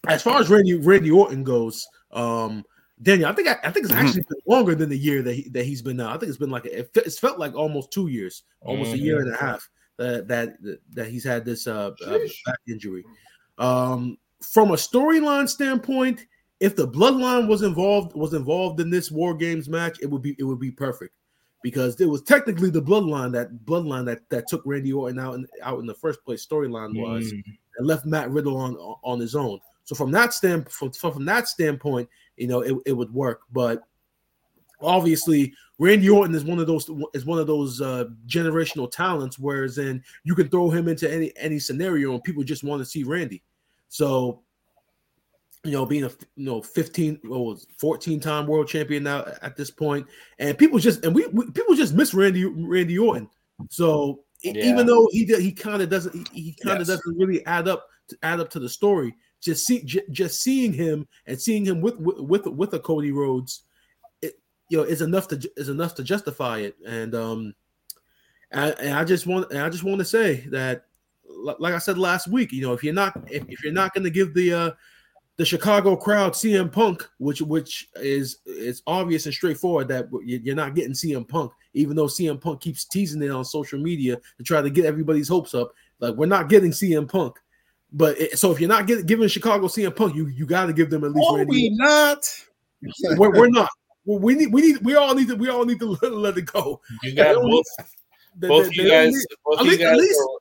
as 0.07 0.23
far 0.23 0.39
as 0.39 0.49
Randy 0.49 0.75
Randy 0.75 1.11
Orton 1.11 1.43
goes, 1.43 1.87
um, 2.11 2.63
Daniel, 3.01 3.29
I 3.29 3.33
think 3.33 3.47
I, 3.47 3.57
I 3.63 3.71
think 3.71 3.85
it's 3.85 3.93
actually 3.93 4.21
been 4.29 4.41
longer 4.47 4.75
than 4.75 4.89
the 4.89 4.97
year 4.97 5.21
that 5.21 5.33
he, 5.33 5.49
that 5.49 5.65
he's 5.65 5.81
been 5.81 5.99
out. 5.99 6.15
I 6.15 6.17
think 6.17 6.29
it's 6.29 6.37
been 6.37 6.49
like 6.49 6.65
it, 6.65 6.91
fe- 6.93 7.01
it's 7.05 7.19
felt 7.19 7.39
like 7.39 7.55
almost 7.55 7.91
two 7.91 8.07
years, 8.07 8.43
almost 8.61 8.93
a 8.93 8.97
year 8.97 9.19
and 9.19 9.33
a 9.33 9.37
half 9.37 9.67
that 9.97 10.27
that 10.27 10.53
that 10.93 11.07
he's 11.07 11.23
had 11.23 11.45
this 11.45 11.67
uh, 11.67 11.91
uh 12.05 12.17
back 12.45 12.59
injury. 12.67 13.03
Um, 13.57 14.17
from 14.41 14.71
a 14.71 14.75
storyline 14.75 15.47
standpoint, 15.47 16.25
if 16.59 16.75
the 16.75 16.87
bloodline 16.87 17.47
was 17.47 17.61
involved 17.63 18.15
was 18.15 18.33
involved 18.33 18.79
in 18.79 18.89
this 18.89 19.11
War 19.11 19.33
Games 19.35 19.69
match, 19.69 19.99
it 20.01 20.07
would 20.09 20.21
be 20.21 20.35
it 20.37 20.43
would 20.43 20.59
be 20.59 20.71
perfect 20.71 21.13
because 21.63 21.99
it 22.01 22.07
was 22.07 22.21
technically 22.23 22.69
the 22.69 22.81
bloodline 22.81 23.31
that 23.33 23.65
bloodline 23.65 24.05
that 24.05 24.27
that 24.29 24.47
took 24.47 24.61
Randy 24.65 24.93
Orton 24.93 25.19
out 25.19 25.35
in, 25.35 25.47
out 25.63 25.79
in 25.79 25.85
the 25.85 25.93
first 25.93 26.23
place. 26.23 26.45
Storyline 26.45 26.95
was 26.99 27.31
Mm. 27.31 27.43
and 27.77 27.87
left 27.87 28.05
Matt 28.05 28.29
Riddle 28.29 28.57
on 28.57 28.75
on 28.75 29.19
his 29.19 29.35
own. 29.35 29.59
So 29.83 29.95
from 29.95 30.11
that 30.11 30.33
stand 30.33 30.69
from, 30.69 30.91
from 30.91 31.25
that 31.25 31.47
standpoint, 31.47 32.09
you 32.37 32.47
know, 32.47 32.61
it, 32.61 32.75
it 32.85 32.93
would 32.93 33.13
work. 33.13 33.41
But 33.51 33.83
obviously, 34.81 35.53
Randy 35.79 36.09
Orton 36.09 36.35
is 36.35 36.45
one 36.45 36.59
of 36.59 36.67
those 36.67 36.89
is 37.13 37.25
one 37.25 37.39
of 37.39 37.47
those 37.47 37.81
uh, 37.81 38.05
generational 38.27 38.89
talents. 38.89 39.39
Whereas 39.39 39.77
in 39.77 40.03
you 40.23 40.35
can 40.35 40.49
throw 40.49 40.69
him 40.69 40.87
into 40.87 41.11
any 41.11 41.31
any 41.37 41.59
scenario 41.59 42.13
and 42.13 42.23
people 42.23 42.43
just 42.43 42.63
want 42.63 42.81
to 42.81 42.85
see 42.85 43.03
Randy. 43.03 43.43
So 43.89 44.41
you 45.63 45.71
know, 45.71 45.85
being 45.85 46.03
a 46.03 46.09
you 46.35 46.45
know 46.45 46.61
15 46.61 47.19
or 47.29 47.55
14 47.77 48.19
time 48.19 48.47
world 48.47 48.67
champion 48.67 49.03
now 49.03 49.25
at 49.41 49.55
this 49.55 49.69
point, 49.69 50.07
and 50.39 50.57
people 50.57 50.79
just 50.79 51.05
and 51.05 51.13
we, 51.13 51.27
we 51.27 51.49
people 51.51 51.75
just 51.75 51.93
miss 51.93 52.13
Randy 52.13 52.45
Randy 52.45 52.97
Orton. 52.97 53.29
So 53.69 54.23
Yeah. 54.41 54.63
even 54.65 54.87
though 54.87 55.07
he 55.11 55.25
he 55.25 55.51
kind 55.51 55.81
of 55.81 55.89
doesn't 55.89 56.27
he, 56.29 56.41
he 56.41 56.53
kind 56.53 56.81
of 56.81 56.87
Yes. 56.87 56.97
doesn't 56.97 57.17
really 57.17 57.45
add 57.45 57.67
up 57.67 57.87
to 58.07 58.17
add 58.23 58.39
up 58.39 58.49
to 58.51 58.59
the 58.59 58.69
story. 58.69 59.15
Just 59.41 59.65
see 59.65 59.81
j- 59.83 60.03
just 60.11 60.41
seeing 60.41 60.71
him 60.71 61.07
and 61.25 61.39
seeing 61.39 61.65
him 61.65 61.81
with 61.81 61.97
with 61.99 62.45
with, 62.45 62.73
a 62.73 62.79
Cody 62.79 63.11
Rhodes, 63.11 63.63
it, 64.21 64.39
you 64.69 64.77
know, 64.77 64.83
is 64.83 65.01
enough 65.01 65.27
to 65.29 65.51
is 65.57 65.69
enough 65.69 65.95
to 65.95 66.03
justify 66.03 66.59
it. 66.59 66.75
And 66.85 67.15
um, 67.15 67.55
and, 68.51 68.75
and 68.79 68.93
I 68.93 69.03
just 69.03 69.25
want 69.25 69.53
I 69.53 69.69
just 69.69 69.83
want 69.83 69.99
to 69.99 70.05
say 70.05 70.45
that, 70.51 70.85
like 71.27 71.73
I 71.73 71.79
said 71.79 71.97
last 71.97 72.27
week, 72.27 72.51
you 72.51 72.61
know, 72.61 72.73
if 72.73 72.83
you're 72.83 72.93
not 72.93 73.17
if, 73.29 73.43
if 73.49 73.63
you're 73.63 73.73
not 73.73 73.93
going 73.93 74.03
to 74.03 74.09
give 74.11 74.33
the 74.33 74.53
uh 74.53 74.71
the 75.37 75.45
Chicago 75.45 75.95
crowd 75.95 76.33
CM 76.33 76.71
Punk, 76.71 77.09
which 77.17 77.41
which 77.41 77.89
is 77.95 78.39
is 78.45 78.83
obvious 78.85 79.25
and 79.25 79.33
straightforward 79.33 79.87
that 79.87 80.07
you- 80.23 80.39
you're 80.43 80.55
not 80.55 80.75
getting 80.75 80.91
CM 80.93 81.27
Punk, 81.27 81.51
even 81.73 81.95
though 81.95 82.05
CM 82.05 82.39
Punk 82.39 82.61
keeps 82.61 82.85
teasing 82.85 83.23
it 83.23 83.31
on 83.31 83.43
social 83.43 83.79
media 83.79 84.17
to 84.37 84.43
try 84.43 84.61
to 84.61 84.69
get 84.69 84.85
everybody's 84.85 85.27
hopes 85.29 85.55
up. 85.55 85.73
Like 85.99 86.13
we're 86.15 86.27
not 86.27 86.49
getting 86.49 86.71
CM 86.71 87.07
Punk, 87.09 87.39
but 87.91 88.19
it, 88.19 88.39
so 88.39 88.51
if 88.51 88.59
you're 88.59 88.69
not 88.69 88.87
get, 88.87 89.05
giving 89.05 89.27
Chicago 89.27 89.67
CM 89.67 89.95
Punk, 89.95 90.15
you 90.15 90.27
you 90.27 90.45
got 90.45 90.67
to 90.67 90.73
give 90.73 90.89
them 90.89 91.03
at 91.03 91.11
least. 91.11 91.29
Are 91.29 91.37
Randy 91.37 91.51
we 91.51 91.69
not? 91.77 92.25
We're, 93.17 93.31
we're 93.31 93.49
not. 93.49 93.69
Well, 94.05 94.19
we 94.19 94.33
need 94.33 94.51
we 94.51 94.61
need 94.61 94.77
we 94.83 94.95
all 94.95 95.13
need 95.13 95.27
to 95.27 95.35
we 95.35 95.49
all 95.49 95.65
need 95.65 95.79
to 95.79 95.85
let, 96.01 96.11
let 96.13 96.37
it 96.37 96.45
go. 96.47 96.81
You 97.03 97.13
got 97.15 97.35
They 97.35 97.41
both, 97.41 97.65
They- 98.39 98.47
both 98.47 98.69
they- 98.69 98.75
you 98.75 98.83
they 98.83 98.89
guys. 98.89 99.13
need- 99.13 99.25
both 99.45 99.59
at 99.59 99.65
you 99.65 99.71
least- 99.71 99.81
at 99.83 99.97
least- 99.97 100.19
are- 100.19 100.37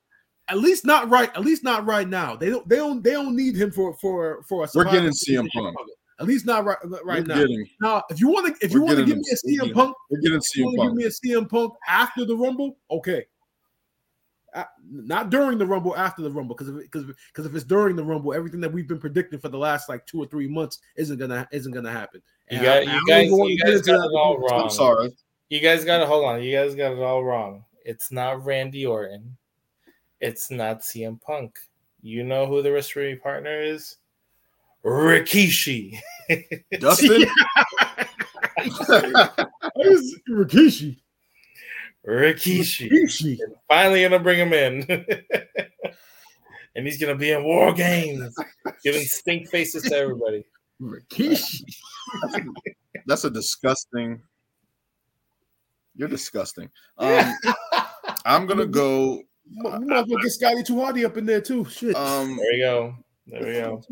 at 0.48 0.58
least 0.58 0.84
not 0.84 1.08
right. 1.10 1.30
At 1.36 1.42
least 1.42 1.62
not 1.62 1.86
right 1.86 2.08
now. 2.08 2.34
They 2.34 2.50
don't. 2.50 2.68
They 2.68 2.76
don't. 2.76 3.04
They 3.04 3.12
don't 3.12 3.36
need 3.36 3.54
him 3.56 3.70
for 3.70 3.94
for 3.98 4.42
for 4.48 4.64
a. 4.64 4.68
We're 4.74 4.84
getting 4.84 5.12
series 5.12 5.40
CM 5.42 5.44
in 5.44 5.50
Punk. 5.50 5.76
At 6.18 6.26
least 6.26 6.44
not 6.44 6.64
right 6.64 6.76
right 6.82 7.04
we're 7.04 7.22
now. 7.22 7.34
Getting, 7.36 7.66
Now, 7.80 8.02
if 8.10 8.20
you 8.20 8.28
want 8.28 8.46
to, 8.58 8.64
if 8.66 8.72
you 8.72 8.82
want 8.82 8.98
to 8.98 9.04
give 9.04 9.16
me 9.16 9.22
a 9.30 9.52
him. 9.64 9.70
CM 9.70 9.74
Punk, 9.74 9.94
we're 10.10 10.18
getting 10.20 10.38
if 10.38 10.56
you 10.56 10.64
CM 10.66 10.76
want 10.76 10.80
to 10.80 10.88
give 10.88 10.96
me 10.96 11.36
a 11.36 11.38
CM 11.40 11.48
Punk 11.48 11.72
after 11.88 12.24
the 12.24 12.36
Rumble, 12.36 12.76
okay. 12.90 13.24
Uh, 14.54 14.64
not 14.90 15.30
during 15.30 15.58
the 15.58 15.66
Rumble, 15.66 15.96
after 15.96 16.22
the 16.22 16.30
Rumble, 16.30 16.54
because 16.56 16.72
because 16.72 17.04
because 17.04 17.46
if 17.46 17.54
it's 17.54 17.64
during 17.64 17.96
the 17.96 18.04
Rumble, 18.04 18.34
everything 18.34 18.60
that 18.60 18.72
we've 18.72 18.88
been 18.88 18.98
predicting 18.98 19.38
for 19.38 19.48
the 19.48 19.58
last 19.58 19.88
like 19.88 20.06
two 20.06 20.20
or 20.20 20.26
three 20.26 20.48
months 20.48 20.80
isn't 20.96 21.18
gonna 21.18 21.48
isn't 21.52 21.72
gonna 21.72 21.92
happen. 21.92 22.22
You 22.50 22.60
got- 22.62 22.78
I, 22.78 22.80
you 22.82 22.88
I 22.90 23.00
guys, 23.08 23.30
you 23.30 23.58
guys 23.58 23.82
got 23.82 24.04
it 24.04 24.10
all 24.16 24.38
wrong 24.38 24.62
i'm 24.64 24.70
sorry. 24.70 25.12
You 25.50 25.60
guys 25.60 25.84
got 25.84 25.98
to 25.98 26.06
hold 26.06 26.24
on. 26.24 26.42
You 26.42 26.56
guys 26.56 26.74
got 26.76 26.92
it 26.92 26.98
all 27.00 27.24
wrong. 27.24 27.64
It's 27.84 28.12
not 28.12 28.44
Randy 28.44 28.86
Orton. 28.86 29.36
It's 30.20 30.50
not 30.50 30.82
CM 30.82 31.20
Punk. 31.20 31.58
You 32.02 32.22
know 32.22 32.46
who 32.46 32.62
the 32.62 32.72
referee 32.72 33.16
partner 33.16 33.60
is? 33.60 33.96
Rikishi. 34.84 35.98
Dustin. 36.78 37.26
Who's 39.74 40.16
Rikishi? 42.06 42.90
Rikishi. 42.90 42.90
Rikishi. 42.90 43.38
Finally 43.68 44.02
gonna 44.02 44.18
bring 44.18 44.38
him 44.38 44.52
in. 44.52 44.84
and 46.74 46.86
he's 46.86 46.98
gonna 47.00 47.16
be 47.16 47.30
in 47.32 47.44
war 47.44 47.72
games, 47.72 48.34
giving 48.82 49.02
stink 49.02 49.48
faces 49.48 49.82
to 49.84 49.96
everybody. 49.96 50.44
Rikishi. 50.80 51.62
That's 53.06 53.24
a 53.24 53.30
disgusting. 53.30 54.20
You're 55.96 56.08
disgusting. 56.08 56.70
Um, 56.98 57.34
I'm 58.26 58.46
gonna 58.46 58.66
go. 58.66 59.22
You 59.50 59.62
might 59.62 60.00
as 60.00 60.06
well 60.08 60.22
get 60.22 60.30
Scotty 60.30 60.62
2 60.62 60.74
Hotty 60.74 61.04
up 61.06 61.16
in 61.16 61.24
there 61.26 61.40
too. 61.40 61.64
Shit. 61.64 61.96
Um, 61.96 62.36
There 62.36 62.52
you 62.54 62.62
go. 62.62 62.94
There 63.26 63.46
we 63.46 63.52
go. 63.54 63.82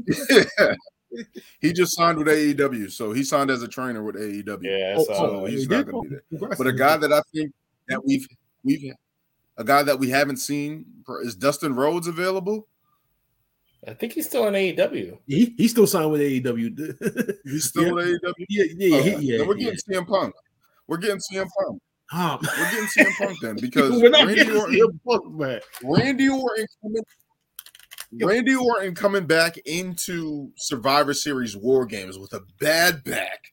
he 1.60 1.72
just 1.72 1.96
signed 1.96 2.18
with 2.18 2.26
AEW, 2.28 2.90
so 2.92 3.12
he 3.12 3.24
signed 3.24 3.50
as 3.50 3.62
a 3.62 3.68
trainer 3.68 4.02
with 4.02 4.16
AEW. 4.16 4.58
Yeah, 4.62 4.94
Oh, 4.98 5.04
so 5.04 5.14
so 5.14 5.44
he's 5.46 5.68
not 5.68 5.86
gonna 5.86 6.02
be 6.02 6.16
there. 6.38 6.48
But 6.56 6.66
a 6.66 6.72
guy 6.72 6.96
that 6.98 7.12
I 7.12 7.22
think 7.34 7.52
that 7.88 8.04
we've 8.04 8.26
we've 8.64 8.92
a 9.56 9.64
guy 9.64 9.82
that 9.82 9.98
we 9.98 10.08
haven't 10.10 10.36
seen 10.38 10.84
is 11.22 11.34
Dustin 11.34 11.74
Rhodes 11.74 12.06
available. 12.06 12.66
I 13.86 13.94
think 13.94 14.12
he's 14.12 14.26
still 14.26 14.46
in 14.48 14.54
AEW. 14.54 15.18
he 15.26 15.54
he's 15.56 15.70
still 15.70 15.86
signed 15.86 16.10
with 16.10 16.20
AEW. 16.20 17.34
He's 17.44 17.64
still 17.64 17.84
Yeah. 17.86 17.92
with 17.92 18.06
AEW. 18.06 18.34
yeah, 18.48 18.64
yeah, 18.76 18.96
Okay, 18.98 19.16
he- 19.18 19.26
yeah. 19.32 19.38
then 19.38 19.46
we're 19.48 19.56
yeah. 19.56 19.70
getting 19.70 19.78
CM 20.02 20.06
Punk. 20.08 20.34
We're 20.88 20.96
getting 20.96 21.18
CM 21.32 21.46
Punk. 21.58 21.80
Um, 22.10 22.38
We're 22.42 22.70
getting 22.70 22.86
CM 22.86 23.16
Punk 23.18 23.38
then 23.42 23.56
because 23.60 24.00
we're 24.02 24.08
not 24.10 24.26
Randy 24.26 24.50
Orton, 24.50 24.74
CM 24.74 25.00
Punk, 25.06 25.34
man. 25.34 25.60
Randy 25.84 26.28
Orton 26.28 26.66
coming, 26.82 27.02
Randy 28.20 28.54
Orton 28.56 28.94
coming 28.94 29.26
back 29.26 29.58
into 29.58 30.50
Survivor 30.56 31.12
Series 31.14 31.56
War 31.56 31.84
Games 31.86 32.18
with 32.18 32.32
a 32.32 32.40
bad 32.60 33.04
back. 33.04 33.52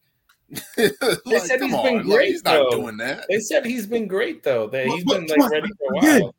Like, 0.77 1.41
said 1.41 1.59
come 1.59 1.69
he's 1.69 1.77
on, 1.77 1.83
been 1.83 1.95
like, 1.97 2.05
great, 2.05 2.27
he's 2.29 2.43
not 2.43 2.71
doing 2.71 2.97
that. 2.97 3.25
They 3.29 3.39
said 3.39 3.65
he's 3.65 3.85
been 3.87 4.07
great 4.07 4.43
though. 4.43 4.67
That 4.67 4.87
he's 4.87 5.03
But- 5.03 5.27
been 5.27 5.37
like 5.39 5.51
ready 5.51 5.67
for 5.79 5.93
a 5.93 5.97
again, 5.99 6.21
while. 6.23 6.35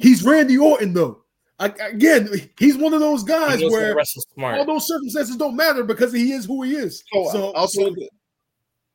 He's 0.00 0.22
Randy 0.22 0.56
Orton 0.58 0.92
though. 0.92 1.24
I, 1.58 1.66
again, 1.90 2.30
he's 2.58 2.78
one 2.78 2.94
of 2.94 3.00
those 3.00 3.22
guys 3.22 3.58
He 3.58 3.64
knows 3.68 3.74
how 3.74 3.80
to 3.88 3.94
where 3.94 4.04
smart. 4.04 4.58
all 4.58 4.64
those 4.64 4.86
circumstances 4.86 5.36
don't 5.36 5.56
matter 5.56 5.84
because 5.84 6.10
he 6.10 6.32
is 6.32 6.46
who 6.46 6.62
he 6.62 6.74
is. 6.74 7.02
So, 7.12 7.28
So, 7.32 7.52
I'll 7.52 7.68
say 7.68 7.90
this. 7.90 8.08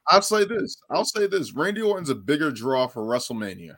I'll 0.08 0.22
say 0.24 0.46
this. 0.46 0.76
I'll 0.90 1.06
say 1.06 1.28
this. 1.28 1.54
Randy 1.54 1.82
Orton's 1.82 2.10
a 2.10 2.16
bigger 2.16 2.50
draw 2.52 2.88
for 2.88 3.04
WrestleMania. 3.04 3.76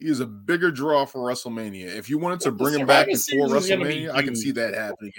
He 0.00 0.08
is 0.08 0.18
a 0.20 0.26
bigger 0.26 0.70
draw 0.72 1.04
for 1.04 1.20
WrestleMania. 1.20 1.86
If 1.96 2.10
you 2.10 2.18
wanted 2.18 2.40
to 2.40 2.50
But 2.50 2.58
the 2.58 2.64
bring 2.70 2.80
him 2.80 2.86
back 2.88 3.06
before 3.06 3.18
Series 3.18 3.68
be 3.68 3.74
WrestleMania, 3.74 4.10
I 4.14 4.22
can 4.22 4.34
see 4.34 4.50
that 4.52 4.74
happening. 4.74 5.12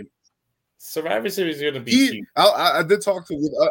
Survivor 0.77 1.29
Series 1.29 1.57
is 1.57 1.63
gonna 1.63 1.79
be 1.83 1.91
He. 1.91 2.23
I, 2.35 2.43
I, 2.47 2.79
I 2.79 2.83
did 2.83 3.01
talk 3.01 3.27
to, 3.27 3.35
uh, 3.61 3.67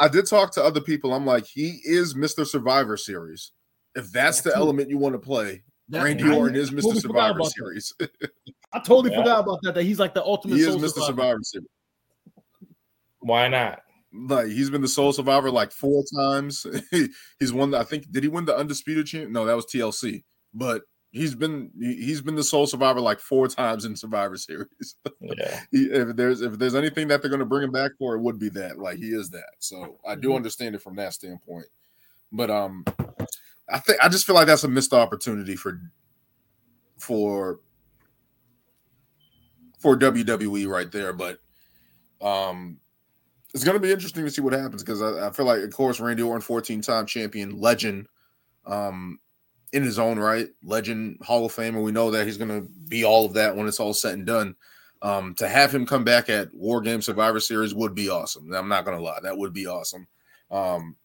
I 0.00 0.08
did 0.08 0.26
talk 0.26 0.52
to 0.54 0.64
other 0.64 0.80
people. 0.80 1.12
I'm 1.14 1.26
like, 1.26 1.44
he 1.46 1.78
is 1.84 2.14
Mr. 2.14 2.46
Survivor 2.46 2.96
Series. 2.96 3.52
If 3.94 4.10
that's 4.12 4.40
the 4.40 4.50
That's 4.50 4.58
element 4.60 4.88
you 4.90 4.98
want 4.98 5.14
to 5.14 5.18
play, 5.18 5.62
that- 5.90 6.02
Randy 6.02 6.24
I 6.24 6.34
Orton 6.34 6.56
is 6.56 6.70
Mr. 6.70 6.82
totally 6.82 7.00
Survivor. 7.00 7.44
Series. 7.44 7.92
I 8.72 8.78
totally 8.78 9.10
Yeah. 9.10 9.18
forgot 9.18 9.40
about 9.40 9.58
that. 9.62 9.74
That 9.74 9.82
he's 9.84 9.98
like 9.98 10.14
the 10.14 10.24
ultimate. 10.24 10.56
he 10.56 10.62
is 10.62 10.76
Mr. 10.76 10.88
survivor. 11.04 11.04
Survivor 11.06 11.38
Series. 11.42 11.68
Why 13.20 13.48
not? 13.48 13.82
Like 14.12 14.46
he's 14.48 14.70
been 14.70 14.80
the 14.82 14.88
sole 14.88 15.12
survivor 15.12 15.50
like 15.50 15.70
four 15.72 16.02
times. 16.16 16.66
he's 17.38 17.52
won. 17.52 17.70
The, 17.72 17.78
I 17.78 17.84
think 17.84 18.10
did 18.10 18.22
he 18.24 18.28
win 18.28 18.44
the 18.44 18.56
undisputed 18.56 19.06
champ? 19.06 19.30
No, 19.30 19.44
that 19.44 19.54
was 19.54 19.66
TLC. 19.66 20.24
But 20.54 20.82
he's 21.12 21.34
been 21.34 21.70
he- 21.78 21.96
he's 22.04 22.20
been 22.20 22.36
the 22.36 22.42
sole 22.44 22.66
survivor 22.66 23.00
like 23.00 23.18
four 23.20 23.48
times 23.48 23.84
in 23.84 23.96
Survivor 23.96 24.36
Series. 24.36 24.96
Yeah. 25.20 25.60
he, 25.70 25.84
if 25.84 26.16
there's 26.16 26.40
if 26.40 26.58
there's 26.58 26.74
anything 26.74 27.08
that 27.08 27.20
they're 27.20 27.28
going 27.30 27.40
to 27.40 27.44
bring 27.46 27.62
him 27.64 27.72
back 27.72 27.92
for, 27.98 28.14
it 28.14 28.20
would 28.20 28.38
be 28.38 28.48
that. 28.50 28.78
Like 28.78 28.96
he 28.98 29.08
is 29.10 29.28
that. 29.30 29.50
So 29.58 29.98
I 30.06 30.14
do 30.14 30.28
Mhm. 30.30 30.36
understand 30.36 30.74
it 30.74 30.82
from 30.82 30.96
that 30.96 31.12
standpoint. 31.12 31.66
But 32.32 32.50
um, 32.50 32.84
I 33.68 33.78
think 33.78 33.98
I 34.02 34.08
just 34.08 34.24
feel 34.26 34.34
like 34.34 34.46
that's 34.46 34.64
a 34.64 34.68
missed 34.68 34.92
opportunity 34.92 35.56
for 35.56 35.80
for 36.98 37.60
for 39.78 39.96
WWE 39.96 40.68
right 40.68 40.90
there. 40.90 41.12
But 41.12 41.38
um, 42.20 42.78
it's 43.54 43.64
going 43.64 43.74
to 43.76 43.80
be 43.80 43.92
interesting 43.92 44.24
to 44.24 44.30
see 44.30 44.42
what 44.42 44.52
happens 44.52 44.82
because 44.82 45.02
I, 45.02 45.28
I 45.28 45.30
feel 45.32 45.46
like, 45.46 45.62
of 45.62 45.72
course, 45.72 46.00
Randy 46.00 46.22
Orton, 46.22 46.40
14 46.42 46.80
time 46.82 47.06
champion, 47.06 47.58
legend, 47.58 48.06
um, 48.66 49.18
in 49.72 49.82
his 49.82 49.98
own 49.98 50.18
right, 50.18 50.48
legend, 50.62 51.18
Hall 51.22 51.46
of 51.46 51.54
Famer. 51.54 51.82
We 51.82 51.92
know 51.92 52.10
that 52.10 52.26
he's 52.26 52.36
going 52.36 52.50
to 52.50 52.68
be 52.88 53.04
all 53.04 53.24
of 53.24 53.34
that 53.34 53.56
when 53.56 53.68
it's 53.68 53.80
all 53.80 53.94
said 53.94 54.14
and 54.14 54.26
done. 54.26 54.56
Um, 55.02 55.34
to 55.36 55.48
have 55.48 55.74
him 55.74 55.86
come 55.86 56.04
back 56.04 56.28
at 56.28 56.52
War 56.52 56.82
Game 56.82 57.00
Survivor 57.00 57.40
Series 57.40 57.74
would 57.74 57.94
be 57.94 58.10
awesome. 58.10 58.52
I'm 58.52 58.68
not 58.68 58.84
going 58.84 58.98
to 58.98 59.02
lie, 59.02 59.20
that 59.22 59.36
would 59.38 59.52
be 59.52 59.66
awesome. 59.66 60.06
Um, 60.50 60.96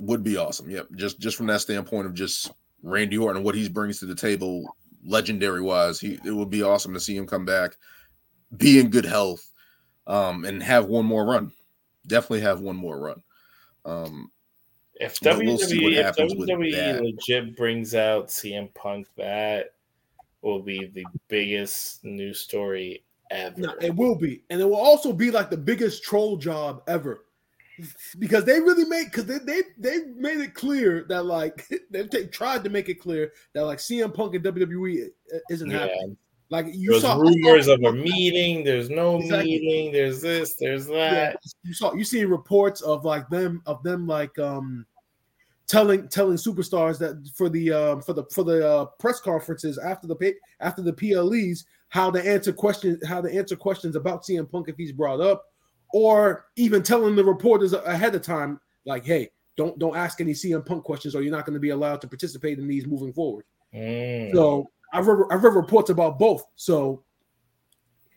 would 0.00 0.24
be 0.24 0.36
awesome. 0.36 0.68
Yep, 0.68 0.88
just 0.96 1.20
just 1.20 1.36
from 1.36 1.46
that 1.46 1.60
standpoint 1.60 2.06
of 2.06 2.14
just 2.14 2.50
Randy 2.82 3.18
Orton 3.18 3.36
and 3.36 3.44
what 3.44 3.54
he 3.54 3.68
brings 3.68 4.00
to 4.00 4.06
the 4.06 4.14
table, 4.14 4.76
legendary 5.04 5.60
wise, 5.60 6.00
he 6.00 6.18
it 6.24 6.32
would 6.32 6.50
be 6.50 6.62
awesome 6.62 6.94
to 6.94 7.00
see 7.00 7.16
him 7.16 7.26
come 7.26 7.44
back, 7.44 7.76
be 8.56 8.80
in 8.80 8.90
good 8.90 9.04
health, 9.04 9.52
um, 10.06 10.44
and 10.44 10.62
have 10.62 10.86
one 10.86 11.04
more 11.04 11.24
run. 11.24 11.52
Definitely 12.06 12.40
have 12.40 12.60
one 12.60 12.76
more 12.76 12.98
run. 12.98 13.22
Um, 13.84 14.30
If 15.00 15.18
But 15.20 15.38
we'll 15.38 15.56
see 15.56 15.82
what 15.82 15.92
WWE, 15.92 15.96
if 15.96 16.04
happens 16.04 16.34
with 16.34 16.48
WWE 16.48 16.72
that. 16.74 17.02
legit 17.02 17.56
brings 17.56 17.94
out 17.94 18.28
CM 18.28 18.72
Punk, 18.74 19.08
that 19.16 19.72
will 20.42 20.60
be 20.60 20.86
the 20.86 21.06
biggest 21.28 22.04
news 22.04 22.40
story 22.40 23.02
ever. 23.30 23.58
No, 23.58 23.74
it 23.80 23.94
will 23.94 24.14
be, 24.14 24.42
and 24.50 24.60
it 24.60 24.64
will 24.64 24.76
also 24.76 25.14
be 25.14 25.30
like 25.30 25.48
the 25.48 25.56
biggest 25.56 26.02
troll 26.02 26.36
job 26.36 26.82
ever, 26.86 27.24
because 28.18 28.44
they 28.44 28.60
really 28.60 28.84
made 28.84 29.06
because 29.06 29.24
they 29.24 29.38
they 29.38 29.62
they 29.78 29.98
made 30.16 30.38
it 30.38 30.52
clear 30.52 31.06
that 31.08 31.24
like 31.24 31.66
they, 31.90 32.02
they 32.02 32.26
tried 32.26 32.62
to 32.64 32.70
make 32.70 32.90
it 32.90 33.00
clear 33.00 33.32
that 33.54 33.64
like 33.64 33.78
CM 33.78 34.12
Punk 34.12 34.34
and 34.34 34.44
WWE 34.44 35.08
isn't 35.48 35.70
yeah. 35.70 35.78
happening. 35.78 36.16
Like 36.50 36.66
you 36.72 36.90
There's 36.90 37.02
saw 37.02 37.16
rumors 37.16 37.68
of 37.68 37.82
a 37.84 37.92
meeting. 37.92 38.64
There's 38.64 38.90
no 38.90 39.18
Exactly. 39.18 39.60
meeting. 39.60 39.92
There's 39.92 40.20
this. 40.20 40.54
There's 40.54 40.88
yeah, 40.88 41.10
that. 41.10 41.40
you 41.62 41.72
saw 41.72 41.94
you 41.94 42.04
see 42.04 42.24
reports 42.24 42.80
of 42.80 43.04
like 43.04 43.28
them 43.30 43.62
of 43.66 43.82
them 43.84 44.06
like 44.06 44.36
um 44.38 44.84
telling 45.70 46.08
telling 46.08 46.36
superstars 46.36 46.98
that 46.98 47.30
for 47.36 47.48
the 47.48 47.72
um 47.72 48.02
for 48.02 48.12
the 48.12 48.24
for 48.32 48.42
the 48.42 48.68
uh, 48.68 48.84
press 48.98 49.20
conferences 49.20 49.78
after 49.78 50.08
the 50.08 50.34
after 50.58 50.82
the 50.82 50.92
PLEs 50.92 51.64
how 51.90 52.10
to 52.10 52.20
answer 52.28 52.52
questions 52.52 52.98
how 53.06 53.20
to 53.20 53.32
answer 53.32 53.54
questions 53.54 53.94
about 53.94 54.24
CM 54.24 54.50
Punk 54.50 54.68
if 54.68 54.76
he's 54.76 54.90
brought 54.90 55.20
up 55.20 55.44
or 55.92 56.46
even 56.56 56.82
telling 56.82 57.14
the 57.14 57.24
reporters 57.24 57.72
ahead 57.72 58.16
of 58.16 58.22
time 58.22 58.60
like 58.84 59.04
hey 59.04 59.30
don't 59.56 59.78
don't 59.78 59.96
ask 59.96 60.20
any 60.20 60.32
CM 60.32 60.66
Punk 60.66 60.82
questions 60.82 61.14
or 61.14 61.22
you're 61.22 61.30
not 61.30 61.46
going 61.46 61.54
to 61.54 61.60
be 61.60 61.70
allowed 61.70 62.00
to 62.00 62.08
participate 62.08 62.58
in 62.58 62.66
these 62.66 62.86
moving 62.86 63.12
forward. 63.12 63.44
Mm. 63.72 64.32
So 64.32 64.68
I've 64.92 65.06
read, 65.06 65.26
I've 65.30 65.44
read 65.44 65.54
reports 65.54 65.90
about 65.90 66.18
both. 66.18 66.44
So 66.56 67.04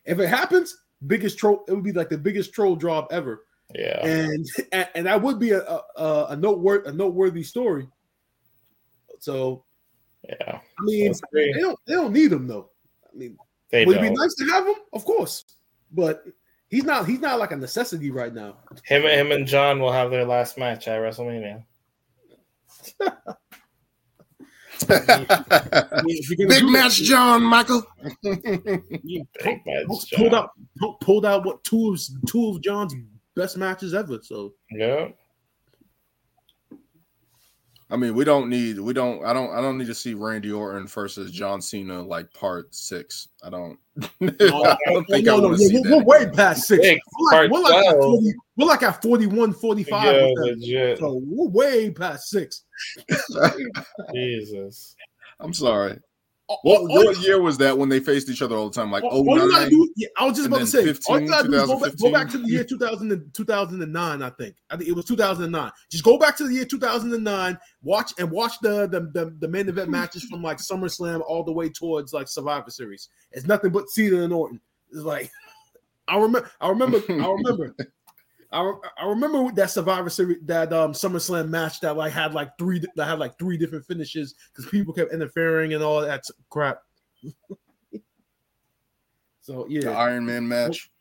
if 0.06 0.18
it 0.20 0.28
happens, 0.28 0.76
biggest 1.06 1.38
troll, 1.38 1.64
it 1.68 1.74
would 1.74 1.84
be 1.84 1.92
like 1.92 2.10
the 2.10 2.18
biggest 2.18 2.52
troll 2.52 2.76
job 2.76 3.06
ever, 3.12 3.44
yeah. 3.76 4.06
and 4.06 4.46
and, 4.72 4.90
and 4.96 5.06
that 5.08 5.22
would 5.22 5.40
be 5.40 5.52
a 5.52 5.62
a, 5.64 6.26
a 6.30 6.36
noteworthy 6.36 6.90
a 6.90 6.94
noteworthy 6.94 7.44
story. 7.44 7.88
So 9.20 9.64
Yeah. 10.28 10.60
I 10.60 10.84
mean, 10.84 11.14
they 11.34 11.52
don't 11.54 11.80
they 11.88 11.94
don't 11.94 12.14
need 12.14 12.32
him 12.32 12.48
though. 12.48 12.70
I 13.06 13.16
mean, 13.18 13.38
They 13.72 13.86
would 13.86 13.98
it 13.98 14.02
don't. 14.02 14.10
be 14.14 14.16
nice 14.20 14.34
to 14.36 14.46
have 14.52 14.66
him? 14.68 14.76
Of 14.94 15.06
course, 15.06 15.46
but 15.92 16.24
he's 16.70 16.84
not 16.84 17.08
he's 17.08 17.20
not 17.20 17.40
like 17.40 17.52
a 17.52 17.58
necessity 17.58 18.12
right 18.12 18.34
now. 18.34 18.58
Him, 18.86 19.04
him, 19.04 19.32
and 19.32 19.46
John 19.48 19.80
will 19.80 19.92
have 19.92 20.12
their 20.12 20.26
last 20.26 20.58
match 20.58 20.88
at 20.88 21.00
WrestleMania. 21.00 21.64
If 24.90 26.38
you're 26.38 26.48
Big 26.50 26.66
match, 26.66 26.98
that, 27.00 27.04
John 27.06 27.44
Michael. 27.44 27.84
you 28.24 29.26
Big 29.44 29.62
pulled 30.16 30.34
out 30.34 30.50
pulled- 30.78 31.00
pulled 31.00 31.26
out 31.26 31.46
what 31.46 31.64
two 31.64 31.94
of 31.94 32.02
two 32.28 32.50
of 32.50 32.62
John's 32.62 32.94
best 33.36 33.58
matches 33.58 33.94
ever. 33.94 34.20
So 34.22 34.54
Yeah. 34.72 35.10
I 37.90 37.96
mean, 37.96 38.16
we 38.16 38.26
don't 38.26 38.50
need 38.50 38.80
we 38.80 38.92
don't 38.92 39.24
I 39.24 39.34
don't 39.34 39.52
I 39.52 39.62
don't 39.62 39.78
need 39.78 39.86
to 39.88 39.94
see 39.94 40.16
Randy 40.16 40.52
Orton 40.52 40.88
versus 40.88 41.32
John 41.32 41.62
Cena 41.62 42.02
like 42.02 42.34
part 42.34 42.74
six. 42.74 43.28
I 43.44 43.52
don't 43.52 43.78
I 44.02 44.76
don't 44.88 45.06
think 45.06 45.28
I 45.28 45.36
no, 45.36 45.38
no, 45.38 45.48
want 45.50 45.58
to 45.58 45.64
yeah, 45.64 45.70
see 45.70 45.76
we're, 45.76 45.90
that. 45.90 45.98
we're 45.98 46.04
way 46.04 46.30
past 46.32 46.64
six. 46.64 46.84
Six, 46.84 47.00
We're 47.20 47.42
like, 47.44 47.52
we're, 47.52 47.62
like 47.62 47.86
at 47.86 47.92
12. 47.92 48.02
40, 48.02 48.34
we're 48.58 48.66
like 48.66 48.84
at 48.84 49.02
41, 49.04 49.54
45. 49.54 50.06
Yeah, 50.06 50.34
legit. 50.38 50.98
So 50.98 51.22
we're 51.24 51.50
way 51.50 51.92
past 51.92 52.30
six. 52.30 52.64
Jesus. 54.16 54.96
I'm 55.40 55.54
sorry. 55.54 56.00
What, 56.62 56.84
what 56.84 57.18
year 57.20 57.42
was 57.42 57.58
that 57.58 57.78
when 57.78 57.90
they 57.90 58.00
faced 58.00 58.30
each 58.30 58.42
other 58.42 58.56
all 58.56 58.70
the 58.70 58.74
time? 58.76 58.92
Like 58.92 59.04
all- 59.04 59.28
all 59.28 59.38
you 59.40 59.50
gotta 59.52 59.64
09? 59.64 59.70
do- 59.70 59.88
oh 59.90 59.94
yeah, 59.96 60.08
I 60.18 60.26
was 60.26 60.36
just 60.36 60.48
about 60.48 60.60
to 60.60 60.68
say, 60.68 60.94
all 61.08 61.20
you 61.20 61.28
gotta 61.28 61.48
do 61.48 61.54
is 61.56 61.66
go 61.66 61.80
back, 61.80 61.98
go 61.98 62.12
back 62.12 62.30
to 62.30 62.38
the 62.38 62.48
year 62.48 62.64
2000 62.64 63.12
and, 63.12 63.34
2009. 63.34 64.22
I 64.22 64.30
think. 64.32 64.56
I 64.70 64.78
think 64.78 64.90
it 64.90 64.94
was 64.96 65.06
2009. 65.06 65.72
Just 65.90 66.04
go 66.04 66.18
back 66.18 66.38
to 66.38 66.48
the 66.48 66.54
year 66.54 66.66
2009. 66.66 67.58
Watch 67.82 68.14
and 68.20 68.30
watch 68.32 68.54
the 68.62 68.88
the, 68.88 69.02
the, 69.14 69.36
the 69.40 69.48
main 69.48 69.68
event 69.70 69.90
matches 69.90 70.24
from 70.26 70.42
like 70.42 70.58
SummerSlam 70.58 71.22
all 71.28 71.44
the 71.44 71.52
way 71.52 71.70
towards 71.70 72.14
like 72.14 72.28
Survivor 72.28 72.70
Series. 72.70 73.10
It's 73.32 73.46
nothing 73.46 73.72
but 73.72 73.90
Cena 73.90 74.22
and 74.22 74.34
Orton. 74.34 74.60
It's 74.92 75.02
like 75.02 75.32
I 76.08 76.18
remember. 76.18 76.50
I 76.60 76.70
remember. 76.70 77.02
I 77.10 77.14
remember. 77.32 77.76
I, 78.54 78.62
re- 78.62 78.76
I 79.00 79.06
remember 79.08 79.52
that 79.54 79.72
Survivor 79.72 80.10
Series, 80.10 80.38
that 80.44 80.72
um 80.72 80.94
SummerSlam 80.94 81.50
match 81.50 81.80
that 81.82 81.98
like 81.98 82.14
had 82.14 82.34
like 82.34 82.58
three 82.58 82.82
that 82.96 83.06
had 83.06 83.20
like 83.20 83.38
three 83.40 83.58
different 83.58 83.86
finishes 83.86 84.36
because 84.54 84.70
people 84.70 84.94
kept 84.94 85.12
interfering 85.12 85.74
and 85.74 85.84
all 85.84 86.02
that 86.02 86.24
crap. 86.50 86.80
so 89.42 89.66
the 89.68 89.74
yeah, 89.84 89.90
Iron 89.98 90.26
Man 90.26 90.48
match. 90.48 90.92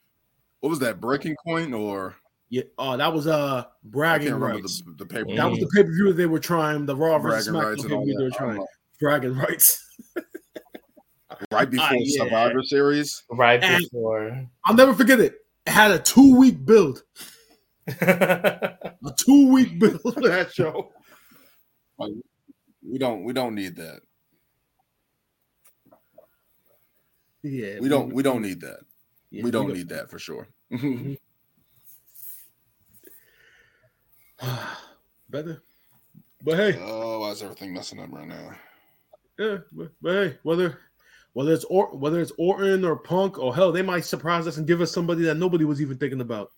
What 0.61 0.71
was 0.71 0.79
that? 0.81 1.01
Breaking 1.01 1.37
Point 1.45 1.75
or 1.75 2.17
yeah. 2.49 2.63
Oh, 2.79 2.97
that 2.97 3.13
was 3.13 3.27
uh 3.27 3.65
I 3.67 3.71
bragging 3.85 4.29
can't 4.29 4.41
rights. 4.41 4.83
the, 4.83 4.93
the 4.99 5.07
paper. 5.07 5.35
That 5.35 5.51
was 5.51 5.59
the 5.59 5.69
pay 5.75 5.83
per 5.85 5.91
view 5.91 6.13
they 6.13 6.27
were 6.27 6.41
trying. 6.41 6.87
The 6.87 6.97
Raw 6.97 7.19
versus 7.19 7.49
bragging 7.49 7.85
SmackDown 7.85 7.89
pay-per-view 7.89 8.17
they 8.19 8.25
were 8.25 8.31
that. 8.31 8.41
I 8.41 8.45
don't 8.47 8.55
trying. 8.57 8.67
Bragging 9.01 9.37
rights. 9.37 9.79
Right 11.51 11.69
before 11.69 11.87
Ah, 11.91 11.95
yeah. 11.97 12.23
Survivor 12.23 12.63
Series. 12.63 13.25
right 13.31 13.63
And- 13.63 13.83
before. 13.83 14.47
I'll 14.65 14.75
never 14.77 14.95
forget 14.95 15.19
it. 15.19 15.35
It 15.67 15.71
had 15.71 15.91
a 15.91 15.99
two 15.99 16.37
week 16.37 16.65
build. 16.65 17.03
A 18.01 19.13
two 19.19 19.53
week 19.53 19.79
build 19.81 20.01
for 20.03 20.13
that 20.13 20.53
show. 20.53 20.93
We 21.99 22.99
don't. 22.99 23.25
We 23.25 23.33
don't 23.33 23.55
need 23.55 23.77
that. 23.77 24.01
Yeah, 27.43 27.81
We 27.81 27.89
don't. 27.89 28.13
We 28.13 28.23
don't 28.23 28.43
need 28.43 28.61
that. 28.61 28.81
yeah, 29.31 29.43
we 29.43 29.51
don't 29.51 29.69
go- 29.69 29.75
need 29.75 29.89
that 29.89 30.11
for 30.11 30.19
sure. 30.19 30.49
better. 35.29 35.53
Uh, 35.53 35.57
but 36.45 36.57
hey, 36.57 36.77
oh, 36.81 37.21
why 37.21 37.31
is 37.31 37.43
everything 37.43 37.73
messing 37.73 38.01
up 38.01 38.11
right 38.13 38.27
now? 38.27 38.53
yeah, 39.39 39.59
but, 39.73 39.93
but 40.01 40.13
hey, 40.13 40.39
whether 40.43 40.79
whether 41.35 41.53
it's 41.53 41.65
or 41.65 41.97
whether 41.97 42.21
it's 42.21 42.33
Orton 42.37 42.85
or 42.85 42.97
Punk 42.97 43.39
or 43.39 43.55
hell, 43.55 43.73
they 43.73 43.83
might 43.83 44.05
surprise 44.05 44.47
us 44.47 44.57
and 44.57 44.67
give 44.67 44.81
us 44.81 44.93
somebody 44.93 45.23
that 45.23 45.37
nobody 45.37 45.65
was 45.65 45.81
even 45.81 45.99
thinking 45.99 46.21
about. 46.21 46.51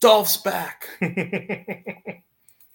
Dolph's 0.00 0.36
back. 0.36 0.88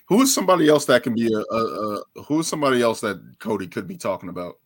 Who 0.07 0.21
is 0.21 0.33
somebody 0.33 0.67
else 0.67 0.85
that 0.85 1.03
can 1.03 1.15
be 1.15 1.33
a, 1.33 1.55
a, 1.55 1.57
a 1.57 2.03
who 2.23 2.41
is 2.41 2.47
somebody 2.47 2.81
else 2.81 2.99
that 3.01 3.19
Cody 3.39 3.67
could 3.67 3.87
be 3.87 3.97
talking 3.97 4.29
about? 4.29 4.59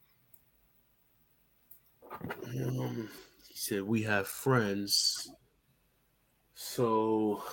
Um, 2.22 3.08
he 3.48 3.56
said 3.56 3.84
we 3.84 4.02
have 4.04 4.28
friends. 4.28 5.30
So, 6.56 7.44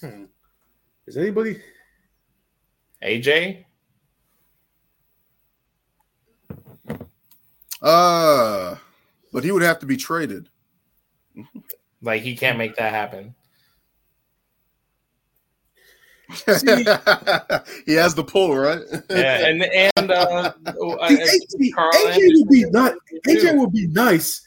hmm, 0.00 0.24
is 1.06 1.18
anybody? 1.18 1.62
AJ? 3.04 3.64
Uh 7.82 8.76
but 9.32 9.44
he 9.44 9.52
would 9.52 9.62
have 9.62 9.78
to 9.78 9.86
be 9.86 9.96
traded. 9.96 10.48
Like 12.02 12.22
he 12.22 12.34
can't 12.34 12.58
make 12.58 12.76
that 12.76 12.92
happen. 12.92 13.34
See- 16.34 16.66
he 17.86 17.94
has 17.94 18.14
the 18.14 18.24
pull, 18.26 18.56
right? 18.56 18.80
Yeah, 19.10 19.46
and 19.46 19.62
and 19.62 20.10
uh, 20.10 20.52
See, 20.66 21.72
AJ, 21.72 21.74
AJ 21.74 22.18
would 22.38 22.48
be 22.48 22.64
not. 22.70 22.94
AJ 23.26 23.58
would 23.58 23.72
be 23.72 23.86
nice, 23.88 24.46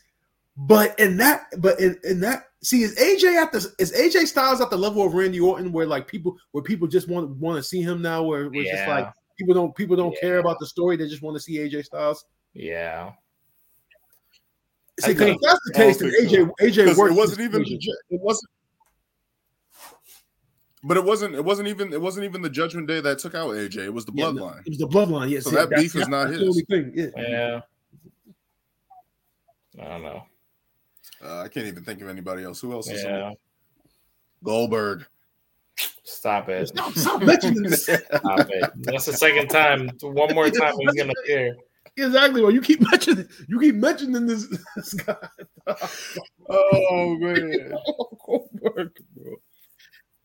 but 0.57 0.97
in 0.99 1.17
that, 1.17 1.45
but 1.59 1.79
in, 1.79 1.97
in 2.03 2.19
that, 2.21 2.45
see, 2.61 2.83
is 2.83 2.95
AJ 2.95 3.35
at 3.35 3.51
the 3.51 3.73
is 3.79 3.91
AJ 3.93 4.27
Styles 4.27 4.61
at 4.61 4.69
the 4.69 4.77
level 4.77 5.05
of 5.05 5.13
Randy 5.13 5.39
Orton 5.39 5.71
where 5.71 5.85
like 5.85 6.07
people 6.07 6.37
where 6.51 6.63
people 6.63 6.87
just 6.87 7.07
want 7.07 7.29
want 7.37 7.57
to 7.57 7.63
see 7.63 7.81
him 7.81 8.01
now, 8.01 8.23
where, 8.23 8.49
where 8.49 8.61
it's 8.61 8.71
just 8.71 8.87
like 8.87 9.07
people 9.37 9.53
don't 9.53 9.75
people 9.75 9.95
don't 9.95 10.17
care 10.19 10.37
about 10.39 10.59
the 10.59 10.65
story, 10.67 10.95
they 10.95 11.07
just 11.07 11.21
want 11.21 11.35
to 11.35 11.41
see 11.41 11.57
AJ 11.57 11.85
Styles. 11.85 12.25
yeah. 12.53 13.11
See, 14.99 15.11
I 15.11 15.13
because 15.13 15.29
if 15.29 15.37
that's 15.41 15.59
the 15.65 15.73
case, 15.73 15.97
then 15.97 16.09
I 16.09 16.23
don't 16.31 16.51
AJ 16.59 16.69
AJ 16.71 16.85
'Cause 16.85 16.97
worked. 16.97 17.13
it 17.13 17.17
wasn't 17.17 17.41
even 17.41 17.61
it 17.63 18.21
wasn't 18.21 18.49
but 20.83 20.97
it 20.97 21.03
wasn't 21.03 21.35
it 21.35 21.43
wasn't 21.43 21.67
even 21.67 21.93
it 21.93 22.01
wasn't 22.01 22.25
even 22.25 22.41
the 22.41 22.49
judgment 22.49 22.87
day 22.87 22.99
that 23.01 23.19
took 23.19 23.35
out 23.35 23.49
AJ. 23.51 23.77
It 23.85 23.93
was 23.93 24.05
the 24.05 24.11
Yeah, 24.15 24.25
bloodline. 24.25 24.59
It 24.65 24.69
was 24.69 24.77
the 24.79 24.87
bloodline. 24.87 25.29
Yeah, 25.29 25.39
So 25.39 25.49
see, 25.51 25.55
that 25.55 25.69
beef 25.69 25.85
is 25.85 25.93
that's- 25.93 26.09
not 26.09 26.27
that's 26.27 26.39
the 26.39 26.45
his. 26.45 26.49
only 26.49 26.63
thing. 26.69 26.91
Yeah. 26.95 27.61
Yeah. 29.77 29.83
I 29.83 29.87
don't 29.89 30.03
know. 30.03 30.23
Uh, 31.23 31.41
I 31.41 31.47
can't 31.47 31.67
even 31.67 31.83
think 31.83 32.01
of 32.01 32.09
anybody 32.09 32.43
else. 32.43 32.59
Who 32.61 32.73
else 32.73 32.89
is 32.89 33.03
Yeah. 33.03 33.31
Goldberg? 34.43 35.05
Stop 36.03 36.49
it. 36.49 36.67
Stop, 36.67 36.93
stop 36.93 37.23
mentioning 37.23 37.63
this. 37.63 37.83
Stop 37.85 38.01
it. 38.49 38.71
That's 38.75 39.05
the 39.05 39.13
second 39.13 39.47
time. 39.47 39.89
One 40.01 40.35
more 40.35 40.49
time 40.49 40.73
he's 40.77 40.93
gonna 40.93 41.13
appear. 41.23 41.55
Exactly. 41.95 42.41
Well, 42.41 42.51
you 42.51 42.61
keep 42.61 42.81
mentioning 42.91 43.27
you 43.47 43.59
keep 43.59 43.75
mentioning 43.75 44.25
this, 44.27 44.47
this 44.75 44.93
guy. 44.93 45.15
oh 46.49 47.15
man. 47.17 47.73
Goldberg, 48.25 48.91
bro. 49.15 49.33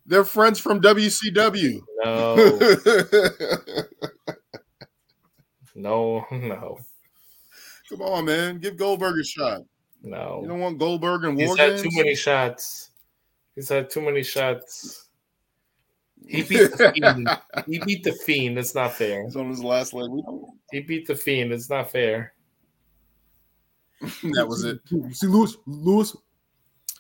They're 0.09 0.25
friends 0.25 0.59
from 0.59 0.81
WCW. 0.81 1.81
No, 2.03 2.35
no, 5.75 6.25
no, 6.33 6.79
Come 7.91 8.01
on, 8.03 8.25
man. 8.25 8.59
Give 8.59 8.75
Goldberg 8.77 9.19
a 9.21 9.25
shot. 9.25 9.63
no. 10.03 10.41
You 10.43 10.49
don't 10.49 10.61
want 10.61 10.79
Goldberg 10.79 11.25
and 11.25 11.39
He's 11.39 11.49
War 11.49 11.59
had 11.59 11.71
Games? 11.71 11.83
too 11.83 11.91
many 11.93 12.15
shots. 12.15 12.91
He's 13.55 13.69
had 13.69 13.91
too 13.91 14.01
many 14.01 14.23
shots. 14.23 15.09
He 16.27 16.43
beat 16.43 16.71
the 16.73 16.93
fiend. 16.95 17.29
He 17.67 17.79
beat 17.81 18.03
the 18.03 18.13
fiend. 18.13 18.59
It's 18.59 18.75
not 18.75 18.95
fair. 18.95 19.25
He's 19.25 19.37
on 19.37 19.51
his 19.51 19.63
last 19.63 19.93
leg. 19.93 20.09
He 20.73 20.81
beat 20.81 21.07
the 21.07 21.17
fiend. 21.17 21.53
It's 21.53 21.69
not 21.69 21.91
fair. 21.91 22.33
that 24.01 24.47
was 24.49 24.65
it. 24.65 24.79
See, 25.13 25.27
Lewis, 25.27 25.57
Lewis, 25.67 26.17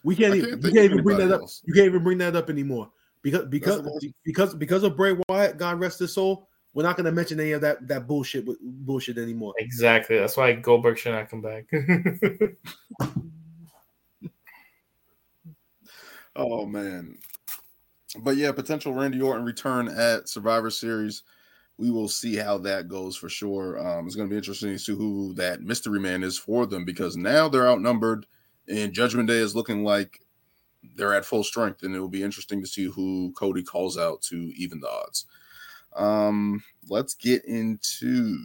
we 0.04 0.14
can't 0.14 0.34
I 0.34 0.36
even 0.36 0.50
can't 0.50 0.56
we 0.58 0.62
think 0.62 0.74
can't 0.74 0.84
even 0.92 1.02
bring 1.02 1.16
that 1.16 1.22
anybody 1.24 1.44
up. 1.44 1.50
You 1.64 1.72
can't 1.74 1.86
even 1.86 2.04
bring 2.04 2.18
that 2.18 2.36
up 2.36 2.50
anymore 2.50 2.90
because 3.22 3.46
because 3.46 3.82
because 4.24 4.54
because 4.54 4.82
of 4.82 4.96
Bray 4.96 5.16
Wyatt. 5.28 5.58
God 5.58 5.80
rest 5.80 5.98
his 5.98 6.12
soul. 6.12 6.48
We're 6.74 6.82
not 6.82 6.96
going 6.96 7.06
to 7.06 7.12
mention 7.12 7.40
any 7.40 7.52
of 7.52 7.60
that 7.62 7.88
that 7.88 8.06
bullshit 8.06 8.46
with 8.46 8.58
bullshit 8.60 9.18
anymore. 9.18 9.54
Exactly. 9.58 10.18
That's 10.18 10.36
why 10.36 10.52
Goldberg 10.52 10.98
should 10.98 11.12
not 11.12 11.30
come 11.30 11.42
back. 11.42 11.66
Oh 16.38 16.64
man. 16.64 17.18
But 18.20 18.36
yeah, 18.36 18.52
potential 18.52 18.94
Randy 18.94 19.20
Orton 19.20 19.44
return 19.44 19.88
at 19.88 20.28
Survivor 20.28 20.70
Series. 20.70 21.24
We 21.78 21.90
will 21.90 22.08
see 22.08 22.36
how 22.36 22.58
that 22.58 22.88
goes 22.88 23.16
for 23.16 23.28
sure. 23.28 23.78
Um, 23.78 24.06
it's 24.06 24.14
going 24.14 24.28
to 24.28 24.32
be 24.32 24.38
interesting 24.38 24.70
to 24.70 24.78
see 24.78 24.94
who 24.94 25.34
that 25.34 25.62
mystery 25.62 26.00
man 26.00 26.22
is 26.22 26.38
for 26.38 26.64
them 26.64 26.84
because 26.84 27.16
now 27.16 27.48
they're 27.48 27.68
outnumbered, 27.68 28.24
and 28.68 28.92
Judgment 28.92 29.28
Day 29.28 29.38
is 29.38 29.54
looking 29.54 29.84
like 29.84 30.20
they're 30.94 31.14
at 31.14 31.24
full 31.24 31.44
strength, 31.44 31.82
and 31.82 31.94
it 31.94 32.00
will 32.00 32.08
be 32.08 32.22
interesting 32.22 32.60
to 32.60 32.66
see 32.66 32.84
who 32.84 33.32
Cody 33.36 33.62
calls 33.62 33.98
out 33.98 34.22
to 34.22 34.52
even 34.56 34.80
the 34.80 34.88
odds. 34.88 35.26
Um, 35.96 36.62
let's 36.88 37.14
get 37.14 37.44
into 37.44 38.38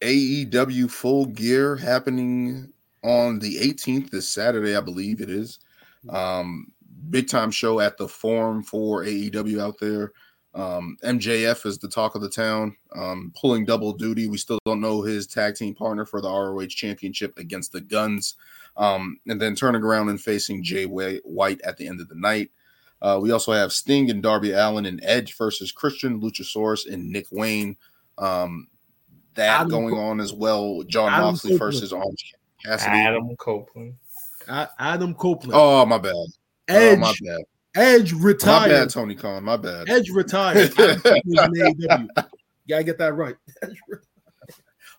AEW 0.00 0.90
Full 0.90 1.26
Gear 1.26 1.76
happening 1.76 2.72
on 3.02 3.38
the 3.38 3.56
18th, 3.56 4.10
this 4.10 4.28
Saturday, 4.28 4.76
I 4.76 4.80
believe 4.80 5.20
it 5.20 5.30
is. 5.30 5.58
Um, 6.08 6.72
big 7.10 7.28
time 7.28 7.50
show 7.50 7.80
at 7.80 7.96
the 7.96 8.08
Forum 8.08 8.62
for 8.62 9.04
AEW 9.04 9.60
out 9.60 9.78
there. 9.80 10.12
Um, 10.54 10.96
MJF 11.02 11.66
is 11.66 11.78
the 11.78 11.88
talk 11.88 12.14
of 12.14 12.22
the 12.22 12.30
town, 12.30 12.76
um, 12.94 13.32
pulling 13.38 13.64
double 13.64 13.92
duty. 13.92 14.28
We 14.28 14.38
still 14.38 14.60
don't 14.64 14.80
know 14.80 15.02
his 15.02 15.26
tag 15.26 15.56
team 15.56 15.74
partner 15.74 16.06
for 16.06 16.20
the 16.20 16.28
ROH 16.28 16.66
championship 16.66 17.36
against 17.38 17.72
the 17.72 17.80
Guns, 17.80 18.36
um, 18.76 19.18
and 19.26 19.40
then 19.40 19.54
turning 19.54 19.82
around 19.82 20.08
and 20.08 20.20
facing 20.20 20.62
Jay 20.62 20.84
White 20.86 21.60
at 21.62 21.76
the 21.76 21.86
end 21.86 22.00
of 22.00 22.08
the 22.08 22.14
night. 22.16 22.50
Uh, 23.02 23.18
we 23.20 23.30
also 23.32 23.52
have 23.52 23.72
Sting 23.72 24.10
and 24.10 24.22
Darby 24.22 24.52
Allin 24.52 24.86
and 24.86 25.00
Edge 25.02 25.36
versus 25.36 25.70
Christian 25.72 26.20
Luchasaurus 26.20 26.90
and 26.90 27.10
Nick 27.10 27.26
Wayne. 27.30 27.76
Um, 28.18 28.68
that 29.34 29.60
Adam 29.62 29.68
going 29.70 29.94
Co- 29.94 30.00
on 30.00 30.20
as 30.20 30.32
well. 30.32 30.82
John 30.86 31.12
Adam 31.12 31.26
Moxley 31.32 31.50
Copeland. 31.52 31.72
versus 31.74 31.92
Orange 31.92 32.34
Cassidy. 32.64 32.90
Adam 32.96 33.36
Copeland. 33.36 33.94
A- 34.48 34.68
Adam 34.78 35.14
Copeland, 35.14 35.52
Oh 35.54 35.84
my 35.84 35.98
bad. 35.98 36.14
Edge, 36.68 36.96
Oh 36.98 37.00
my 37.00 37.14
bad. 37.22 37.40
Edge 37.76 38.12
retired. 38.12 38.60
My 38.70 38.76
bad, 38.78 38.90
Tony 38.90 39.14
Khan. 39.16 39.42
My 39.42 39.56
bad. 39.56 39.88
Edge 39.90 40.08
retired. 40.10 40.72
Adam 40.78 41.00
Copeland's 41.02 41.58
in 41.58 41.74
AEW. 41.88 42.08
Gotta 42.68 42.84
get 42.84 42.98
that 42.98 43.14
right. 43.14 43.34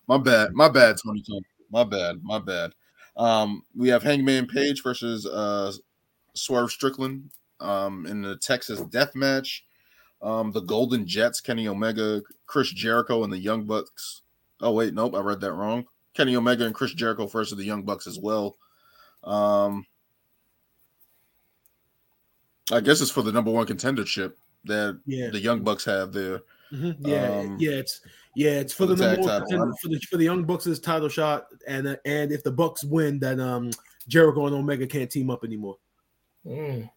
My 0.08 0.18
bad. 0.18 0.52
My 0.52 0.68
bad, 0.68 0.96
Tony 1.04 1.22
Khan. 1.28 1.40
My 1.70 1.84
bad. 1.84 2.16
My 2.22 2.38
bad. 2.38 2.72
Um, 3.16 3.62
we 3.74 3.88
have 3.88 4.02
Hangman 4.02 4.46
Page 4.46 4.82
versus 4.82 5.26
uh 5.26 5.72
Swerve 6.34 6.70
Strickland 6.70 7.30
um 7.60 8.04
in 8.06 8.20
the 8.22 8.36
Texas 8.36 8.80
Death 8.82 9.14
Match. 9.14 9.64
Um, 10.22 10.50
the 10.52 10.60
Golden 10.60 11.06
Jets, 11.06 11.40
Kenny 11.40 11.68
Omega, 11.68 12.22
Chris 12.46 12.70
Jericho, 12.70 13.22
and 13.24 13.32
the 13.32 13.38
Young 13.38 13.64
Bucks. 13.64 14.22
Oh 14.60 14.72
wait, 14.72 14.94
nope, 14.94 15.14
I 15.14 15.20
read 15.20 15.40
that 15.40 15.52
wrong. 15.52 15.86
Kenny 16.14 16.34
Omega 16.36 16.64
and 16.64 16.74
Chris 16.74 16.92
Jericho 16.94 17.26
versus 17.26 17.56
the 17.56 17.64
Young 17.64 17.82
Bucks 17.82 18.06
as 18.06 18.18
well. 18.18 18.56
Um, 19.24 19.86
I 22.72 22.80
guess 22.80 23.00
it's 23.00 23.10
for 23.10 23.22
the 23.22 23.32
number 23.32 23.50
one 23.50 23.66
contendership 23.66 24.32
that 24.64 24.98
Yeah. 25.06 25.28
the 25.30 25.38
Young 25.38 25.62
Bucks 25.62 25.84
have 25.84 26.12
there. 26.12 26.40
Mhm. 26.72 26.96
Yeah, 27.00 27.38
Um, 27.38 27.56
yeah, 27.60 27.72
it's 27.72 28.00
yeah, 28.36 28.50
it's 28.60 28.74
for, 28.74 28.86
for 28.86 28.86
the, 28.88 28.94
the 28.96 29.06
number 29.16 29.22
one 29.22 29.40
contender- 29.40 29.74
for 29.80 29.88
the 29.88 29.98
for 30.10 30.16
the 30.18 30.24
Young 30.24 30.44
Bucks' 30.44 30.78
title 30.78 31.08
shot, 31.08 31.46
and 31.66 31.88
uh, 31.88 31.96
and 32.04 32.30
if 32.30 32.42
the 32.42 32.52
Bucks 32.52 32.84
win, 32.84 33.18
then 33.18 33.40
um 33.40 33.70
Jericho 34.08 34.46
and 34.46 34.54
Omega 34.54 34.86
can't 34.86 35.10
team 35.10 35.30
up 35.30 35.42
anymore. 35.42 35.78
Mm. 36.46 36.74
And 36.84 36.90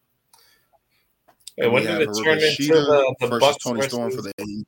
Hey, 1.58 1.68
when 1.70 1.84
did 1.84 2.02
it 2.02 2.10
turn 2.24 2.40
into 2.40 2.68
the, 2.68 3.16
the 3.22 3.28
versus 3.28 3.40
Bucks 3.40 3.64
Tony 3.64 3.78
versus? 3.78 3.94
Storm 3.94 4.12
for 4.12 4.22
the 4.22 4.34
AEW. 4.34 4.66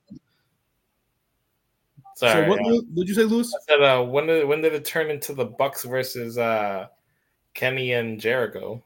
Sorry, 2.16 2.46
so 2.46 2.50
what 2.50 2.60
uh, 2.62 2.82
did 2.96 3.08
you 3.10 3.16
say, 3.16 3.24
Lewis? 3.24 3.54
I 3.54 3.74
said, 3.74 3.82
uh, 3.84 4.04
when 4.04 4.28
did 4.28 4.48
when 4.48 4.62
did 4.62 4.74
it 4.74 4.86
turn 4.86 5.10
into 5.12 5.34
the 5.34 5.46
Bucks 5.46 5.84
versus 5.84 6.38
uh, 6.38 6.88
Kenny 7.54 7.92
and 7.92 8.18
Jericho? 8.18 8.82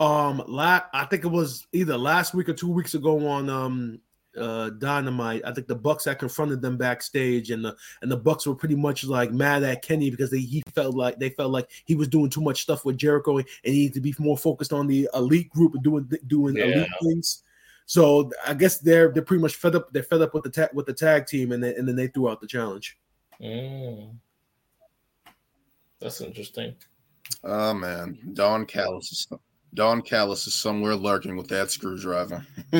Um, 0.00 0.42
la- 0.48 0.82
I 0.92 1.04
think 1.04 1.24
it 1.24 1.28
was 1.28 1.68
either 1.72 1.96
last 1.96 2.34
week 2.34 2.48
or 2.48 2.54
two 2.54 2.72
weeks 2.72 2.94
ago 2.94 3.28
on 3.28 3.48
um 3.48 4.00
uh 4.38 4.70
Dynamite. 4.70 5.42
I 5.44 5.52
think 5.52 5.66
the 5.66 5.74
Bucks 5.74 6.04
had 6.04 6.18
confronted 6.18 6.62
them 6.62 6.76
backstage, 6.76 7.50
and 7.50 7.64
the 7.64 7.76
and 8.02 8.10
the 8.10 8.16
Bucks 8.16 8.46
were 8.46 8.54
pretty 8.54 8.76
much 8.76 9.04
like 9.04 9.32
mad 9.32 9.62
at 9.62 9.82
Kenny 9.82 10.10
because 10.10 10.30
they 10.30 10.40
he 10.40 10.62
felt 10.74 10.94
like 10.94 11.18
they 11.18 11.30
felt 11.30 11.52
like 11.52 11.70
he 11.84 11.94
was 11.94 12.08
doing 12.08 12.30
too 12.30 12.40
much 12.40 12.62
stuff 12.62 12.84
with 12.84 12.96
Jericho, 12.96 13.38
and 13.38 13.46
he 13.64 13.72
needed 13.72 13.94
to 13.94 14.00
be 14.00 14.14
more 14.18 14.38
focused 14.38 14.72
on 14.72 14.86
the 14.86 15.08
elite 15.14 15.50
group 15.50 15.74
and 15.74 15.82
doing 15.82 16.10
doing 16.26 16.56
elite 16.56 16.88
things. 17.02 17.42
So 17.86 18.30
I 18.46 18.54
guess 18.54 18.78
they're 18.78 19.12
they're 19.12 19.22
pretty 19.22 19.42
much 19.42 19.56
fed 19.56 19.76
up. 19.76 19.92
They're 19.92 20.02
fed 20.02 20.22
up 20.22 20.34
with 20.34 20.44
the 20.44 20.50
tag 20.50 20.70
with 20.72 20.86
the 20.86 20.94
tag 20.94 21.26
team, 21.26 21.52
and 21.52 21.62
then, 21.62 21.74
and 21.76 21.86
then 21.86 21.96
they 21.96 22.06
threw 22.06 22.28
out 22.28 22.40
the 22.40 22.46
challenge. 22.46 22.98
Mm. 23.40 24.16
That's 26.00 26.20
interesting. 26.20 26.74
Oh 27.44 27.74
man, 27.74 28.18
Don 28.32 28.66
Callis 28.66 29.12
is 29.12 29.28
Don 29.74 30.02
Callis 30.02 30.46
is 30.46 30.54
somewhere 30.54 30.94
lurking 30.94 31.36
with 31.36 31.48
that 31.48 31.70
screwdriver. 31.70 32.46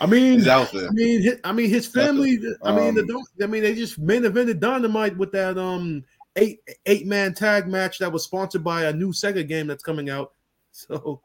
I 0.00 0.06
mean, 0.06 0.38
He's 0.38 0.48
out 0.48 0.72
there. 0.72 0.88
I 0.88 0.92
mean, 0.92 1.22
his, 1.22 1.38
I 1.44 1.52
mean, 1.52 1.70
his 1.70 1.86
family. 1.86 2.38
I 2.62 2.74
mean, 2.74 2.94
the, 2.94 3.02
Um, 3.02 3.06
don't- 3.06 3.28
I 3.42 3.46
mean, 3.46 3.62
they 3.62 3.74
just 3.74 3.98
main 3.98 4.22
evented 4.22 4.58
Dynamite 4.60 5.16
with 5.16 5.30
that 5.32 5.56
um 5.58 6.02
eight 6.36 6.60
eight 6.86 7.06
man 7.06 7.32
tag 7.34 7.68
match 7.68 7.98
that 7.98 8.10
was 8.10 8.24
sponsored 8.24 8.64
by 8.64 8.84
a 8.84 8.92
new 8.92 9.12
Sega 9.12 9.46
game 9.46 9.66
that's 9.66 9.82
coming 9.84 10.10
out. 10.10 10.32
So, 10.76 11.20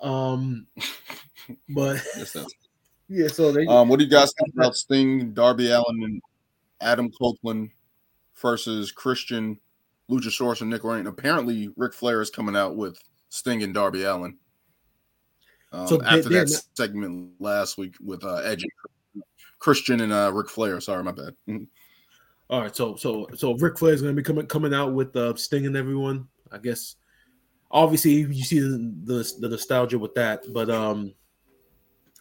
um, 0.00 0.66
but 1.68 2.02
yeah, 3.10 3.28
so 3.28 3.52
they 3.52 3.66
Um, 3.66 3.90
what 3.90 3.98
do 3.98 4.04
you 4.06 4.10
guys 4.10 4.32
think 4.38 4.54
about 4.54 4.76
Sting, 4.76 5.32
Darby 5.34 5.70
Allin, 5.70 6.02
and 6.04 6.22
Adam 6.80 7.10
Copeland 7.10 7.68
versus 8.40 8.90
Christian, 8.90 9.60
Luchasaurus, 10.10 10.60
and 10.60 10.70
Nick 10.70 10.84
Wayne? 10.84 11.06
Apparently, 11.06 11.70
Ric 11.76 11.94
Flair 11.94 12.20
is 12.20 12.30
coming 12.30 12.56
out 12.56 12.76
with 12.76 12.98
Sting 13.30 13.62
and 13.62 13.72
Darby 13.74 14.02
Allin. 14.04 14.36
Um, 15.72 15.86
So 15.88 16.02
after 16.02 16.28
that 16.30 16.50
not- 16.50 16.62
segment 16.74 17.32
last 17.40 17.78
week 17.78 17.94
with 18.00 18.24
uh, 18.24 18.36
Edge, 18.36 18.64
Christian, 19.58 20.00
and 20.00 20.12
uh, 20.12 20.30
Ric 20.32 20.48
Flair. 20.48 20.80
Sorry, 20.80 21.02
my 21.02 21.12
bad. 21.12 21.34
Mhm. 21.48 21.66
all 22.50 22.60
right. 22.62 22.76
So 22.76 22.96
so 22.96 23.26
so 23.34 23.54
Ric 23.54 23.78
Flair 23.78 23.94
is 23.94 24.02
going 24.02 24.14
to 24.14 24.20
be 24.20 24.24
coming 24.24 24.46
coming 24.46 24.74
out 24.74 24.92
with 24.92 25.16
uh, 25.16 25.34
Sting 25.36 25.66
and 25.66 25.76
everyone. 25.76 26.28
I 26.52 26.58
guess 26.58 26.96
obviously 27.70 28.12
you 28.12 28.44
see 28.44 28.60
the, 28.60 28.94
the 29.04 29.32
the 29.40 29.48
nostalgia 29.48 29.98
with 29.98 30.14
that, 30.14 30.44
but 30.52 30.70
um. 30.70 31.14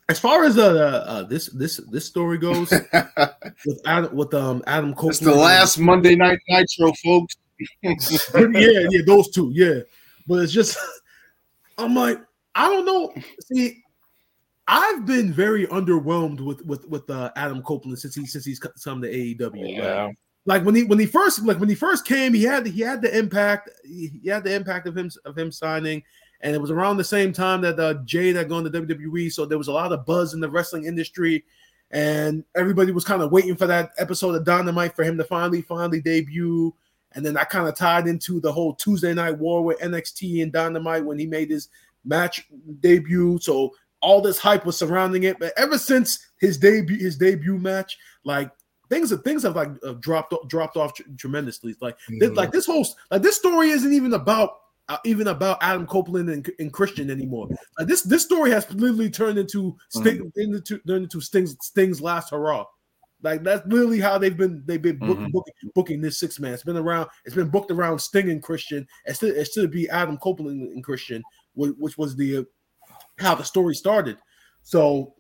As 0.10 0.20
far 0.20 0.44
as 0.44 0.58
uh, 0.58 1.04
uh 1.08 1.24
this 1.24 1.48
this 1.54 1.78
this 1.90 2.06
story 2.06 2.38
goes 2.38 2.70
with 3.66 3.82
Adam 3.86 4.14
with 4.14 4.34
um 4.34 4.62
Adam 4.68 4.94
Copeland, 4.94 5.12
it's 5.16 5.20
the 5.22 5.34
last 5.34 5.78
Monday 5.80 6.14
Night 6.14 6.40
Nitro, 6.50 6.92
folks. 7.02 7.38
Yeah, 7.82 8.88
yeah, 8.90 9.02
those 9.06 9.30
two, 9.30 9.52
yeah. 9.54 9.80
But 10.28 10.44
it's 10.44 10.54
just, 10.54 10.78
I'm 11.78 11.96
like, 11.96 12.20
I 12.56 12.70
don't 12.70 12.86
know. 12.86 13.14
See, 13.42 13.84
I've 14.68 15.06
been 15.06 15.34
very 15.34 15.68
underwhelmed 15.68 16.40
with 16.40 16.66
with 16.66 16.88
with 16.88 17.10
uh, 17.10 17.32
Adam 17.36 17.62
Copeland 17.64 18.00
since 18.00 18.16
he 18.16 18.26
since 18.26 18.46
he's 18.46 18.60
come 18.60 19.02
to 19.02 19.12
AEW. 19.12 19.78
Yeah. 19.78 20.06
Like, 20.06 20.16
like 20.46 20.66
when 20.66 20.76
he 20.76 20.84
when 20.84 21.00
he 21.00 21.06
first 21.06 21.44
like 21.44 21.60
when 21.60 21.70
he 21.70 21.76
first 21.76 22.06
came, 22.06 22.34
he 22.34 22.44
had 22.44 22.66
he 22.66 22.82
had 22.82 23.02
the 23.02 23.18
impact. 23.18 23.70
He, 23.84 24.22
had 24.26 24.44
the 24.44 24.54
impact 24.54 24.88
of 24.88 24.98
him 24.98 25.10
of 25.26 25.38
him 25.38 25.52
signing. 25.52 26.04
And 26.42 26.54
it 26.54 26.60
was 26.60 26.72
around 26.72 26.98
the 26.98 27.06
same 27.06 27.32
time 27.32 27.62
that 27.62 27.80
uh, 27.80 27.94
Jade 28.04 28.36
had 28.36 28.50
gone 28.50 28.66
to 28.66 28.70
WWE, 28.70 29.32
so 29.32 29.46
there 29.46 29.58
was 29.58 29.70
a 29.70 29.72
lot 29.72 29.94
of 29.94 30.06
buzz 30.06 30.34
in 30.34 30.42
the 30.42 30.50
wrestling 30.50 30.84
industry, 30.84 31.46
and 31.90 32.44
everybody 32.54 32.92
was 32.92 33.06
kind 33.06 33.22
of 33.22 33.32
waiting 33.32 33.56
for 33.56 33.66
that 33.66 33.92
episode 33.98 34.36
of 34.36 34.44
Dynamite 34.44 34.94
for 34.94 35.04
him 35.04 35.18
to 35.18 35.24
finally 35.24 35.62
finally 35.62 36.02
debut. 36.02 36.74
And 37.16 37.26
then 37.26 37.34
that 37.36 37.50
kind 37.50 37.68
of 37.68 37.76
tied 37.76 38.08
into 38.08 38.40
the 38.40 38.52
whole 38.52 38.74
Tuesday 38.76 39.14
Night 39.14 39.38
War 39.38 39.64
with 39.64 39.80
NXT 39.80 40.42
and 40.44 40.52
Dynamite 40.52 41.06
when 41.06 41.20
he 41.20 41.26
made 41.26 41.50
his 41.50 41.70
match 42.06 42.46
debut. 42.80 43.40
So 43.40 43.74
all 44.02 44.22
this 44.22 44.38
hype 44.38 44.66
was 44.66 44.78
surrounding 44.78 45.24
it. 45.24 45.40
But 45.40 45.54
ever 45.58 45.78
since 45.78 46.28
his 46.40 46.58
debut, 46.58 46.98
his 46.98 47.18
debut 47.18 47.58
match, 47.58 47.98
like 48.26 48.52
things 48.90 49.10
have 49.12 49.24
things 49.24 49.44
have 49.44 49.56
like 49.56 49.70
uh, 49.86 49.94
dropped 49.94 50.34
dropped 50.48 50.78
off 50.78 50.94
tr- 50.94 51.04
tremendously. 51.18 51.76
Like 51.82 51.98
this, 52.20 52.30
Mhm. 52.32 52.36
like 52.36 52.52
this 52.52 52.66
whole 52.66 52.86
like 53.12 53.22
this 53.22 53.38
story 53.38 53.70
isn't 53.70 53.94
even 53.94 54.14
about 54.14 54.58
uh, 54.90 54.98
even 55.06 55.28
about 55.28 55.58
Adam 55.62 55.88
Copeland 55.88 56.30
and, 56.30 56.50
and 56.60 56.74
Christian 56.74 57.10
anymore. 57.10 57.48
Like 57.80 57.88
this 57.88 58.02
this 58.02 58.24
story 58.24 58.52
has 58.52 58.70
literally 58.74 59.10
turned 59.10 59.38
into 59.40 59.78
Sting 59.90 60.32
into 60.36 60.80
turned 60.86 61.04
into 61.06 61.22
Sting's 61.22 61.56
Sting's 61.62 62.02
last 62.02 62.32
hurrah. 62.32 62.66
Like 63.24 63.42
that's 63.44 63.66
literally 63.66 64.00
how 64.00 64.18
they've 64.18 64.36
been 64.36 64.62
they've 64.66 64.82
been 64.82 64.98
book, 65.00 65.18
Mhm. 65.18 65.32
booking, 65.32 65.54
booking 65.74 66.02
this 66.02 66.20
six 66.20 66.40
man. 66.40 66.54
It's 66.54 66.64
been 66.64 66.78
around. 66.78 67.10
It's 67.26 67.36
been 67.36 67.50
booked 67.50 67.72
around 67.72 68.00
Sting 68.00 68.30
and 68.30 68.44
Christian. 68.44 68.86
It 69.06 69.18
should, 69.18 69.36
it 69.36 69.46
should 69.46 69.72
be 69.72 69.90
Adam 69.90 70.18
Copeland 70.18 70.74
and 70.74 70.84
Christian, 70.84 71.24
which, 71.54 71.74
which 71.78 71.98
was 71.98 72.16
the 72.16 72.38
uh, 72.38 72.44
how 73.20 73.34
the 73.36 73.44
story 73.44 73.76
started. 73.76 74.18
So 74.62 75.16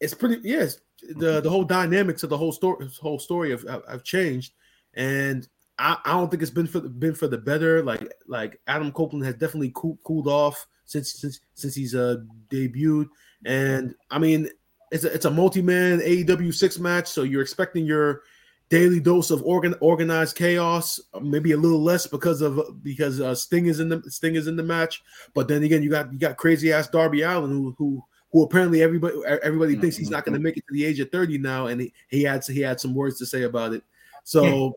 it's 0.00 0.14
pretty 0.14 0.40
yes. 0.46 0.78
The 1.16 1.40
the 1.40 1.50
whole 1.50 1.64
dynamics 1.64 2.22
of 2.24 2.30
the 2.30 2.36
whole 2.38 2.52
story 2.52 2.88
whole 3.00 3.18
story 3.18 3.50
have, 3.50 3.62
have, 3.68 3.82
have 3.88 4.04
changed, 4.04 4.52
and 4.94 5.46
I, 5.78 5.96
I 6.04 6.12
don't 6.12 6.30
think 6.30 6.42
it's 6.42 6.50
been 6.50 6.66
for 6.66 6.80
the, 6.80 6.88
been 6.88 7.14
for 7.14 7.28
the 7.28 7.38
better. 7.38 7.82
Like 7.82 8.12
like 8.26 8.60
Adam 8.66 8.90
Copeland 8.90 9.24
has 9.26 9.34
definitely 9.34 9.72
cool, 9.74 9.98
cooled 10.04 10.28
off 10.28 10.66
since 10.86 11.12
since 11.12 11.40
since 11.54 11.74
he's 11.74 11.94
uh 11.94 12.16
debuted, 12.50 13.06
and 13.44 13.94
I 14.10 14.18
mean 14.18 14.48
it's 14.94 15.02
a, 15.02 15.12
it's 15.12 15.24
a 15.24 15.30
multi 15.30 15.60
man 15.60 15.98
AEW 15.98 16.54
six 16.54 16.78
match, 16.78 17.08
so 17.08 17.24
you're 17.24 17.42
expecting 17.42 17.84
your 17.84 18.22
daily 18.68 19.00
dose 19.00 19.32
of 19.32 19.42
organ 19.42 19.74
organized 19.80 20.36
chaos, 20.36 21.00
maybe 21.20 21.50
a 21.50 21.56
little 21.56 21.82
less 21.82 22.06
because 22.06 22.40
of 22.40 22.82
because 22.84 23.20
uh, 23.20 23.34
Sting 23.34 23.66
is 23.66 23.80
in 23.80 23.88
the 23.88 24.00
Sting 24.08 24.36
is 24.36 24.46
in 24.46 24.54
the 24.54 24.62
match, 24.62 25.02
but 25.34 25.48
then 25.48 25.64
again 25.64 25.82
you 25.82 25.90
got 25.90 26.12
you 26.12 26.18
got 26.20 26.36
crazy 26.36 26.72
ass 26.72 26.86
Darby 26.86 27.22
Allin 27.22 27.50
who 27.50 27.74
who 27.76 28.04
who 28.30 28.44
apparently 28.44 28.82
everybody 28.82 29.16
everybody 29.42 29.74
thinks 29.74 29.96
he's 29.96 30.10
not 30.10 30.24
going 30.24 30.34
to 30.34 30.40
make 30.40 30.56
it 30.56 30.64
to 30.68 30.72
the 30.72 30.84
age 30.84 31.00
of 31.00 31.10
30 31.10 31.38
now 31.38 31.66
and 31.66 31.80
he, 31.80 31.92
he 32.08 32.22
had 32.22 32.44
he 32.46 32.60
had 32.60 32.80
some 32.80 32.94
words 32.94 33.18
to 33.18 33.26
say 33.26 33.42
about 33.42 33.72
it. 33.72 33.82
So 34.22 34.76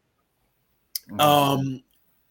um 1.20 1.84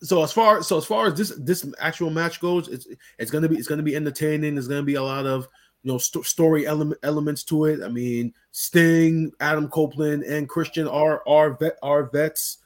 so 0.03 0.25
as 0.25 0.33
far 0.33 0.61
so 0.63 0.77
as 0.77 0.85
far 0.85 1.07
as 1.07 1.15
this 1.15 1.33
this 1.39 1.67
actual 1.79 2.11
match 2.11 2.41
goes 2.41 2.69
it's 2.69 2.87
it's 3.19 3.31
going 3.31 3.43
to 3.43 3.49
be 3.49 3.57
it's 3.57 3.69
going 3.69 3.79
to 3.79 3.85
be 3.85 3.95
entertaining. 3.95 4.57
There's 4.57 4.69
going 4.69 4.83
to 4.83 4.87
be 4.87 4.97
a 4.97 5.03
lot 5.03 5.25
of 5.25 5.49
you 5.87 5.93
know 5.93 5.99
st- 5.99 6.27
story 6.27 6.67
element 6.67 6.99
elements 7.05 7.45
to 7.45 7.67
it. 7.67 7.81
I 7.81 7.89
mean 7.89 8.35
sting 8.51 9.31
adam 9.39 9.69
copeland 9.69 10.25
and 10.25 10.49
christian 10.49 10.89
are 10.89 11.23
are 11.29 11.57
vet 11.57 11.77
are 11.81 12.11
vets. 12.11 12.59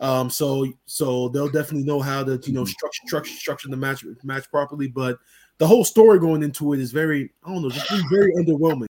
Um 0.00 0.28
so 0.28 0.66
so 0.84 1.28
they'll 1.28 1.48
definitely 1.48 1.84
know 1.84 2.00
how 2.00 2.24
to 2.24 2.40
you 2.44 2.52
know 2.52 2.64
structure 2.64 3.06
structure, 3.06 3.32
structure 3.34 3.68
the 3.68 3.76
match 3.76 4.04
match 4.24 4.50
properly. 4.50 4.88
But 4.88 5.18
the 5.58 5.66
whole 5.66 5.84
story 5.84 6.18
going 6.18 6.42
into 6.42 6.72
it 6.72 6.80
is 6.80 6.90
very 6.90 7.30
i 7.44 7.52
don't 7.52 7.62
know 7.62 7.70
just 7.70 7.88
very 8.10 8.34
underwhelming. 8.34 8.88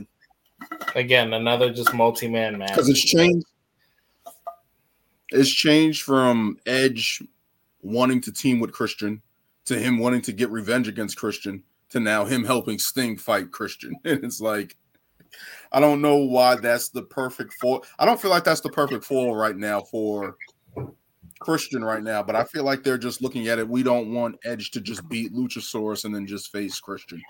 Again, 0.93 1.33
another 1.33 1.73
just 1.73 1.95
multi 1.95 2.27
man 2.27 2.59
match. 2.59 2.69
because 2.69 2.89
it's 2.89 3.03
changed. 3.03 3.47
It's 5.31 5.51
changed 5.51 6.03
from 6.03 6.59
Edge 6.67 7.23
wanting 7.81 8.21
to 8.21 8.31
team 8.31 8.59
with 8.59 8.71
Christian 8.71 9.19
to 9.65 9.79
him 9.79 9.97
wanting 9.97 10.21
to 10.21 10.31
get 10.31 10.51
revenge 10.51 10.87
against 10.87 11.17
Christian 11.17 11.63
to 11.93 11.99
now 11.99 12.25
him 12.25 12.43
helping 12.43 12.77
Sting 12.79 13.17
fight 13.17 13.51
Christian. 13.51 13.95
And 14.05 14.23
it's 14.23 14.41
like, 14.41 14.75
I 15.71 15.79
don't 15.79 16.01
know 16.01 16.17
why 16.17 16.55
that's 16.55 16.89
the 16.89 17.01
perfect 17.01 17.53
for. 17.59 17.81
I 17.97 18.05
don't 18.05 18.21
feel 18.21 18.29
like 18.29 18.43
that's 18.43 18.61
the 18.61 18.69
perfect 18.69 19.03
foil 19.05 19.35
right 19.35 19.55
now 19.55 19.81
for 19.81 20.35
Christian 21.39 21.83
right 21.83 22.03
now, 22.03 22.23
but 22.23 22.35
I 22.35 22.43
feel 22.45 22.63
like 22.63 22.83
they're 22.83 22.97
just 22.97 23.21
looking 23.21 23.47
at 23.47 23.59
it. 23.59 23.67
We 23.67 23.83
don't 23.83 24.13
want 24.13 24.37
Edge 24.45 24.71
to 24.71 24.81
just 24.81 25.07
beat 25.09 25.33
Luchasaurus 25.33 26.05
and 26.05 26.13
then 26.13 26.27
just 26.27 26.51
face 26.51 26.79
Christian. 26.79 27.21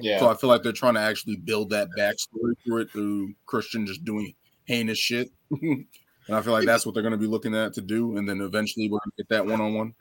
Yeah. 0.00 0.18
So 0.18 0.28
I 0.28 0.34
feel 0.34 0.50
like 0.50 0.62
they're 0.62 0.72
trying 0.72 0.94
to 0.94 1.00
actually 1.00 1.36
build 1.36 1.70
that 1.70 1.88
backstory 1.96 2.54
through 2.64 2.82
it 2.82 2.90
through 2.90 3.34
Christian 3.46 3.86
just 3.86 4.04
doing 4.04 4.34
heinous 4.64 4.98
shit. 4.98 5.30
and 5.50 5.86
I 6.30 6.42
feel 6.42 6.52
like 6.52 6.66
that's 6.66 6.84
what 6.84 6.94
they're 6.94 7.02
going 7.02 7.12
to 7.12 7.18
be 7.18 7.26
looking 7.26 7.54
at 7.54 7.72
to 7.74 7.80
do. 7.80 8.16
And 8.16 8.28
then 8.28 8.40
eventually 8.40 8.88
we're 8.88 8.98
going 8.98 9.12
to 9.16 9.22
get 9.22 9.28
that 9.30 9.46
one 9.46 9.60
on 9.60 9.74
one. 9.74 9.94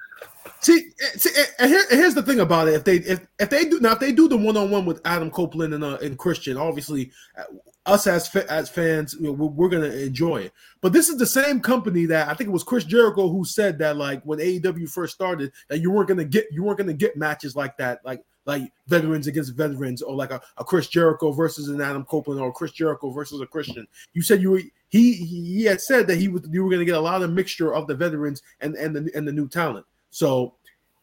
See, 0.62 0.92
see, 1.16 1.32
and 1.58 1.72
here, 1.72 1.84
here's 1.90 2.14
the 2.14 2.22
thing 2.22 2.40
about 2.40 2.68
it. 2.68 2.76
If 2.76 2.84
they 2.84 2.98
if, 2.98 3.26
if 3.40 3.50
they 3.50 3.66
do 3.66 3.80
now, 3.80 3.94
if 3.94 4.00
they 4.00 4.12
do 4.12 4.28
the 4.28 4.38
one 4.38 4.56
on 4.56 4.70
one 4.70 4.86
with 4.86 5.02
Adam 5.06 5.32
Copeland 5.32 5.74
and 5.74 5.84
uh, 5.84 5.98
and 6.04 6.18
Christian, 6.20 6.56
obviously, 6.56 7.12
uh, 7.36 7.46
us 7.88 8.06
as 8.06 8.34
as 8.36 8.70
fans, 8.70 9.16
you 9.20 9.24
know, 9.24 9.32
we're, 9.32 9.48
we're, 9.48 9.70
gonna 9.70 9.88
enjoy 9.88 10.38
it. 10.38 10.54
But 10.82 10.94
this 10.94 11.10
is 11.10 11.18
the 11.18 11.26
same 11.26 11.62
company 11.62 12.06
that 12.06 12.28
I 12.28 12.36
think 12.36 12.50
it 12.50 12.54
was 12.54 12.64
Chris 12.64 12.84
Jericho 12.84 13.28
who 13.28 13.44
said 13.44 13.80
that 13.80 13.98
like 13.98 14.22
when 14.24 14.38
AEW 14.38 14.88
first 14.88 15.16
started 15.16 15.52
that 15.68 15.80
you 15.80 15.90
weren't 15.90 16.10
gonna 16.10 16.26
get 16.26 16.46
you 16.52 16.64
weren't 16.64 16.78
gonna 16.78 16.94
get 16.94 17.18
matches 17.18 17.56
like 17.56 17.76
that, 17.78 18.06
like 18.06 18.24
like 18.46 18.72
veterans 18.88 19.26
against 19.26 19.56
veterans, 19.56 20.04
or 20.04 20.16
like 20.16 20.32
a, 20.32 20.40
a 20.58 20.64
Chris 20.64 20.88
Jericho 20.88 21.32
versus 21.32 21.70
an 21.70 21.82
Adam 21.82 22.06
Copeland, 22.06 22.40
or 22.40 22.52
Chris 22.52 22.72
Jericho 22.72 23.10
versus 23.10 23.42
a 23.42 23.48
Christian. 23.48 23.88
You 24.14 24.22
said 24.22 24.44
you 24.44 24.52
were 24.52 24.62
he 24.90 25.14
he 25.14 25.64
had 25.64 25.82
said 25.82 26.06
that 26.06 26.18
he 26.18 26.28
was 26.28 26.48
you 26.52 26.64
were 26.64 26.70
gonna 26.70 26.86
get 26.86 26.96
a 26.96 27.02
lot 27.02 27.24
of 27.24 27.32
mixture 27.32 27.74
of 27.74 27.88
the 27.88 27.96
veterans 27.96 28.44
and 28.60 28.76
and 28.76 28.96
the 28.96 29.12
and 29.16 29.28
the 29.28 29.32
new 29.32 29.48
talent. 29.48 29.88
So 30.12 30.56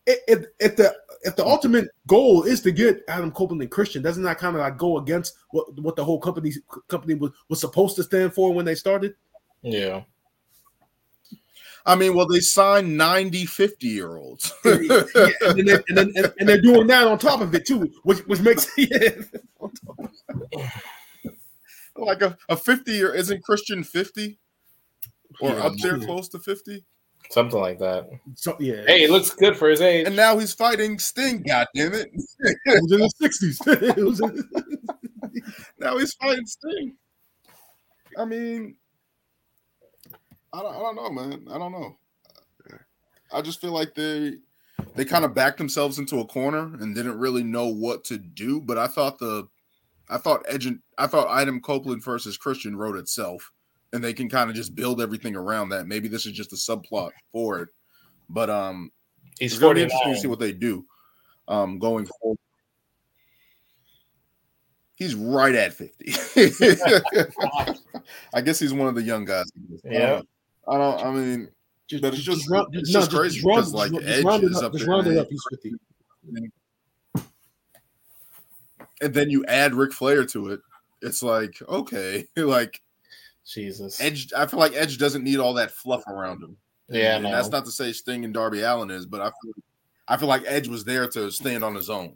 if 0.07 0.47
if 0.61 0.77
the 0.77 0.95
if 1.23 1.37
the 1.37 1.43
hmm. 1.43 1.51
ultimate 1.51 1.89
goal 2.07 2.45
is 2.45 2.61
to 2.63 2.71
get 2.71 3.03
Adam 3.09 3.33
Copeland 3.33 3.63
and 3.63 3.71
Christian, 3.71 4.03
doesn't 4.03 4.23
that 4.23 4.39
kind 4.39 4.55
of 4.55 4.61
like 4.61 4.79
go 4.79 4.99
against 4.99 5.37
what 5.51 5.79
what 5.81 5.97
the 5.97 6.05
whole 6.05 6.21
company 6.21 6.53
company 6.89 7.15
was, 7.15 7.33
was 7.49 7.61
supposed 7.61 7.97
to 7.97 8.05
stand 8.05 8.33
for 8.33 8.53
when 8.53 8.65
they 8.65 8.75
started? 8.75 9.15
Yeah. 9.63 10.03
I 11.87 11.95
mean, 11.95 12.15
well, 12.15 12.27
they 12.27 12.41
signed 12.41 12.99
90, 12.99 13.47
50 13.47 13.87
year 13.87 14.17
olds. 14.17 14.53
yeah, 14.65 14.73
and, 15.41 15.67
then, 15.67 15.83
and, 15.89 15.97
then, 15.97 16.33
and, 16.39 16.49
they're 16.49 16.61
doing 16.61 16.87
that 16.89 17.07
on 17.07 17.19
top 17.19 17.41
of 17.41 17.55
it 17.55 17.67
too, 17.67 17.91
which 18.03 18.19
which 18.27 18.41
makes 18.41 18.69
yeah. 18.77 19.11
like 21.97 22.21
a, 22.21 22.37
a 22.49 22.57
50 22.57 22.93
year 22.93 23.15
isn't 23.15 23.43
Christian 23.43 23.83
50 23.83 24.39
or 25.41 25.51
yeah, 25.51 25.57
up 25.57 25.73
there 25.83 25.99
close 25.99 26.29
to 26.29 26.39
50? 26.39 26.85
Something 27.31 27.61
like 27.61 27.79
that. 27.79 28.09
So, 28.35 28.57
yeah. 28.59 28.83
Hey, 28.87 29.05
it 29.05 29.11
looks 29.11 29.31
good 29.31 29.57
for 29.57 29.69
his 29.69 29.83
age. 29.83 30.07
And 30.07 30.17
now 30.17 30.39
he's 30.39 30.55
fighting 30.55 30.99
Sting. 30.99 31.43
God 31.43 31.67
damn 31.75 31.93
it! 31.93 32.09
it 32.39 32.83
was 32.83 32.93
in 32.93 33.01
the 33.01 33.11
sixties. 33.21 33.61
now 35.79 35.99
he's 35.99 36.15
fighting 36.15 36.47
Sting. 36.47 36.97
I 38.17 38.25
mean, 38.25 38.77
I 40.53 40.63
don't, 40.63 40.75
I 40.75 40.79
don't 40.79 40.97
know, 40.97 41.11
man. 41.11 41.47
I 41.51 41.59
don't 41.59 41.73
know. 41.73 41.97
I 43.31 43.43
just 43.43 43.61
feel 43.61 43.73
like 43.73 43.95
they 43.95 44.39
they 44.95 45.05
kind 45.05 45.25
of 45.25 45.35
backed 45.35 45.59
themselves 45.59 45.99
into 45.99 46.21
a 46.21 46.27
corner 46.27 46.75
and 46.81 46.95
didn't 46.95 47.19
really 47.19 47.43
know 47.43 47.67
what 47.67 48.05
to 48.05 48.19
do. 48.19 48.61
But 48.61 48.79
I 48.79 48.87
thought 48.87 49.19
the 49.19 49.49
I 50.09 50.17
thought 50.17 50.47
Edge 50.49 50.69
I 50.97 51.07
thought 51.07 51.39
Adam 51.39 51.61
Copeland 51.61 52.03
versus 52.03 52.39
Christian 52.39 52.77
wrote 52.77 52.97
itself 52.97 53.53
and 53.93 54.03
they 54.03 54.13
can 54.13 54.29
kind 54.29 54.51
of 54.51 54.57
just 54.57 54.75
build 54.75 55.01
everything 55.01 55.35
around 55.37 55.71
that. 55.71 55.87
Maybe 55.87 56.09
this 56.09 56.27
is 56.27 56.33
just 56.33 56.53
a 56.53 56.57
subplot 56.57 57.11
for 57.33 57.61
it, 57.61 57.69
but 58.29 58.51
um, 58.51 58.91
he's 59.39 59.53
it's 59.53 59.61
going 59.61 59.75
to 59.75 59.79
be 59.79 59.83
interesting 59.83 60.15
to 60.15 60.21
see 60.21 60.29
what 60.29 60.41
they 60.41 60.53
do 60.53 60.85
um 61.49 61.79
going 61.79 62.07
forward. 62.07 62.39
He's 64.95 65.15
right 65.15 65.55
at 65.55 65.73
50. 65.73 66.13
I 68.35 68.41
guess 68.41 68.59
he's 68.59 68.75
one 68.75 68.89
of 68.89 68.97
the 68.97 69.03
young 69.03 69.25
guys. 69.25 69.47
Yeah. 69.85 70.23
I 70.67 70.77
don't, 70.77 71.05
I 71.05 71.11
mean, 71.13 71.49
just, 71.87 72.03
but 72.03 72.15
it's 72.15 72.23
just, 72.23 72.49
just, 72.49 72.67
it's 72.73 72.91
just, 72.91 73.13
no, 73.13 73.19
crazy 73.19 73.37
just 73.37 73.47
because 73.47 73.73
like 73.73 73.93
Edge 73.95 74.43
is 74.43 74.57
up, 74.57 74.75
up 74.75 75.05
there. 75.05 75.21
Up, 75.21 75.29
he's 75.31 75.43
50. 75.51 75.73
And 79.01 79.15
then 79.15 79.31
you 79.31 79.45
add 79.47 79.75
Ric 79.75 79.93
Flair 79.93 80.27
to 80.27 80.49
it. 80.49 80.61
It's 81.01 81.23
like, 81.23 81.63
okay, 81.69 82.27
like 82.37 82.83
Jesus. 83.49 84.01
Edge, 84.01 84.33
I 84.37 84.47
feel 84.47 84.59
like 84.59 84.75
Edge 84.75 84.99
doesn't 84.99 85.25
need 85.25 85.39
all 85.39 85.55
that 85.55 85.71
fluff 85.71 86.07
around 86.07 86.43
him. 86.43 86.57
Yeah, 86.89 87.17
and 87.17 87.25
no. 87.25 87.31
that's 87.31 87.51
not 87.51 87.65
to 87.65 87.71
say 87.71 87.93
Sting 87.93 88.25
and 88.25 88.33
Darby 88.33 88.63
Allin 88.63 88.91
is, 88.91 89.07
but 89.07 89.21
I 89.21 89.31
feel, 89.43 89.53
I 90.07 90.17
feel 90.17 90.29
like 90.29 90.43
Edge 90.47 90.69
was 90.69 90.85
there 90.85 91.07
to 91.09 91.31
stand 91.31 91.65
on 91.65 91.75
his 91.75 91.91
own. 91.91 92.15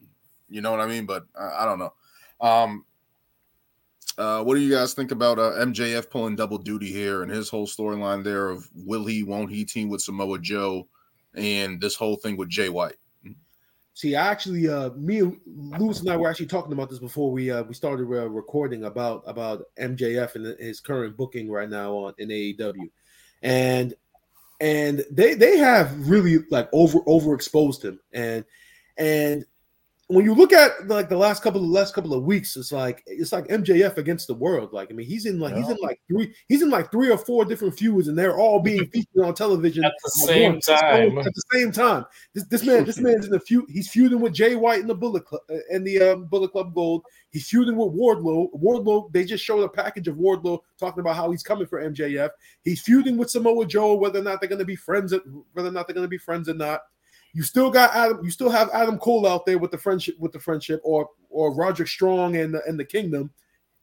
You 0.48 0.60
know 0.60 0.70
what 0.70 0.80
I 0.80 0.86
mean? 0.86 1.06
But 1.06 1.24
I, 1.38 1.62
I 1.62 1.64
don't 1.64 1.78
know. 1.78 1.92
Um, 2.40 2.84
uh, 4.18 4.42
what 4.42 4.54
do 4.54 4.60
you 4.60 4.74
guys 4.74 4.92
think 4.92 5.10
about 5.10 5.38
uh, 5.38 5.52
MJF 5.52 6.10
pulling 6.10 6.36
double 6.36 6.58
duty 6.58 6.92
here 6.92 7.22
and 7.22 7.30
his 7.30 7.48
whole 7.48 7.66
storyline 7.66 8.22
there 8.22 8.50
of 8.50 8.68
will 8.74 9.04
he, 9.04 9.22
won't 9.22 9.50
he 9.50 9.64
team 9.64 9.88
with 9.88 10.02
Samoa 10.02 10.38
Joe 10.38 10.86
and 11.34 11.80
this 11.80 11.94
whole 11.94 12.16
thing 12.16 12.36
with 12.36 12.50
Jay 12.50 12.68
White? 12.68 12.96
See, 13.94 14.16
I 14.16 14.28
actually, 14.28 14.68
uh, 14.68 14.90
me 14.90 15.18
and 15.18 15.38
Lewis 15.46 16.00
and 16.00 16.08
I 16.10 16.16
were 16.16 16.30
actually 16.30 16.46
talking 16.46 16.72
about 16.72 16.88
this 16.88 16.98
before 16.98 17.30
we 17.30 17.50
uh, 17.50 17.62
we 17.64 17.74
started 17.74 18.04
uh, 18.04 18.28
recording 18.28 18.84
about 18.84 19.22
about 19.26 19.64
MJF 19.78 20.34
and 20.34 20.58
his 20.58 20.80
current 20.80 21.16
booking 21.16 21.50
right 21.50 21.68
now 21.68 21.92
on 21.92 22.14
in 22.16 22.28
AEW, 22.30 22.88
and 23.42 23.94
and 24.60 25.04
they 25.10 25.34
they 25.34 25.58
have 25.58 26.08
really 26.08 26.38
like 26.50 26.70
over 26.72 27.00
overexposed 27.00 27.84
him. 27.84 28.00
And 28.14 28.46
and 28.96 29.44
when 30.12 30.26
you 30.26 30.34
look 30.34 30.52
at 30.52 30.88
like 30.88 31.08
the 31.08 31.16
last 31.16 31.42
couple 31.42 31.62
of 31.62 31.68
last 31.68 31.94
couple 31.94 32.12
of 32.12 32.24
weeks, 32.24 32.56
it's 32.56 32.70
like 32.70 33.02
it's 33.06 33.32
like 33.32 33.48
MJF 33.48 33.96
against 33.96 34.26
the 34.26 34.34
world. 34.34 34.72
Like 34.72 34.90
I 34.90 34.94
mean, 34.94 35.06
he's 35.06 35.24
in 35.24 35.38
like 35.38 35.54
yeah. 35.54 35.62
he's 35.62 35.70
in 35.70 35.78
like 35.80 36.00
three 36.06 36.34
he's 36.48 36.60
in 36.60 36.68
like 36.68 36.90
three 36.90 37.10
or 37.10 37.16
four 37.16 37.46
different 37.46 37.78
feuds, 37.78 38.08
and 38.08 38.18
they're 38.18 38.36
all 38.36 38.60
being 38.60 38.86
featured 38.92 39.24
on 39.24 39.34
television 39.34 39.84
at 39.84 39.92
the 40.04 40.10
same 40.26 40.60
time. 40.60 41.18
At 41.18 41.24
the 41.24 41.42
same 41.52 41.72
time, 41.72 42.04
this, 42.34 42.44
this 42.44 42.64
man 42.64 42.84
this 42.84 42.98
man's 42.98 43.26
in 43.26 43.34
a 43.34 43.40
feud. 43.40 43.64
He's 43.70 43.88
feuding 43.88 44.20
with 44.20 44.34
Jay 44.34 44.54
White 44.54 44.80
in 44.80 44.86
the 44.86 44.94
Bullet 44.94 45.24
Club 45.24 45.40
and 45.48 45.82
uh, 45.82 45.84
the 45.84 46.12
um, 46.12 46.24
Bullet 46.26 46.52
Club 46.52 46.74
Gold. 46.74 47.04
He's 47.30 47.48
feuding 47.48 47.76
with 47.76 47.94
Wardlow. 47.94 48.48
Wardlow 48.60 49.10
they 49.12 49.24
just 49.24 49.42
showed 49.42 49.62
a 49.62 49.68
package 49.68 50.08
of 50.08 50.16
Wardlow 50.16 50.58
talking 50.78 51.00
about 51.00 51.16
how 51.16 51.30
he's 51.30 51.42
coming 51.42 51.66
for 51.66 51.82
MJF. 51.82 52.28
He's 52.64 52.82
feuding 52.82 53.16
with 53.16 53.30
Samoa 53.30 53.64
Joe, 53.64 53.94
whether 53.94 54.20
or 54.20 54.22
not 54.22 54.40
they're 54.40 54.48
going 54.50 54.58
to 54.58 54.64
be 54.66 54.76
friends, 54.76 55.14
whether 55.54 55.68
or 55.68 55.72
not 55.72 55.86
they're 55.86 55.94
going 55.94 56.04
to 56.04 56.08
be 56.08 56.18
friends 56.18 56.50
or 56.50 56.54
not. 56.54 56.82
You 57.32 57.42
still 57.42 57.70
got 57.70 57.94
Adam. 57.94 58.20
You 58.22 58.30
still 58.30 58.50
have 58.50 58.68
Adam 58.72 58.98
Cole 58.98 59.26
out 59.26 59.46
there 59.46 59.58
with 59.58 59.70
the 59.70 59.78
friendship, 59.78 60.16
with 60.18 60.32
the 60.32 60.40
friendship, 60.40 60.80
or 60.84 61.08
or 61.30 61.54
Roderick 61.54 61.88
Strong 61.88 62.36
and 62.36 62.54
the, 62.54 62.62
and 62.66 62.78
the 62.78 62.84
Kingdom. 62.84 63.30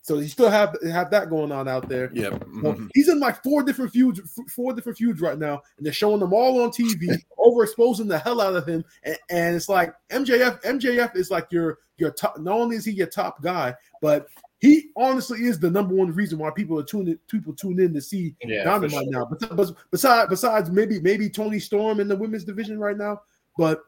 So 0.01 0.17
you 0.19 0.27
still 0.27 0.49
have 0.49 0.75
have 0.83 1.11
that 1.11 1.29
going 1.29 1.51
on 1.51 1.67
out 1.67 1.89
there. 1.89 2.09
Yeah, 2.13 2.29
mm-hmm. 2.29 2.87
he's 2.93 3.09
in 3.09 3.19
like 3.19 3.43
four 3.43 3.63
different 3.63 3.91
feuds, 3.91 4.21
four 4.55 4.73
different 4.73 4.97
feuds 4.97 5.19
right 5.19 5.37
now, 5.37 5.61
and 5.77 5.85
they're 5.85 5.93
showing 5.93 6.19
them 6.19 6.33
all 6.33 6.61
on 6.63 6.71
TV, 6.71 7.21
overexposing 7.39 8.07
the 8.07 8.17
hell 8.17 8.39
out 8.39 8.55
of 8.55 8.67
him. 8.67 8.83
And, 9.03 9.17
and, 9.29 9.55
it's 9.55 9.67
like 9.67 9.93
MJF. 10.09 10.61
MJF 10.63 11.15
is 11.15 11.29
like 11.29 11.51
your 11.51 11.79
your 11.97 12.11
top. 12.11 12.39
Not 12.39 12.55
only 12.55 12.77
is 12.77 12.85
he 12.85 12.91
your 12.91 13.07
top 13.07 13.41
guy, 13.41 13.75
but 14.01 14.27
he 14.59 14.89
honestly 14.95 15.45
is 15.45 15.59
the 15.59 15.69
number 15.69 15.95
one 15.95 16.13
reason 16.13 16.39
why 16.39 16.51
people 16.51 16.79
are 16.79 16.83
tuning 16.83 17.19
people 17.27 17.53
tune 17.53 17.79
in 17.79 17.93
to 17.93 18.01
see 18.01 18.35
yeah, 18.41 18.63
Dynamite 18.63 18.91
sure. 18.91 19.11
now. 19.11 19.25
But, 19.25 19.55
but 19.55 19.71
besides 19.91 20.29
besides 20.29 20.69
maybe 20.71 20.99
maybe 21.01 21.29
Toni 21.29 21.59
Storm 21.59 21.99
in 21.99 22.07
the 22.07 22.15
women's 22.15 22.45
division 22.45 22.79
right 22.79 22.97
now, 22.97 23.21
but 23.57 23.83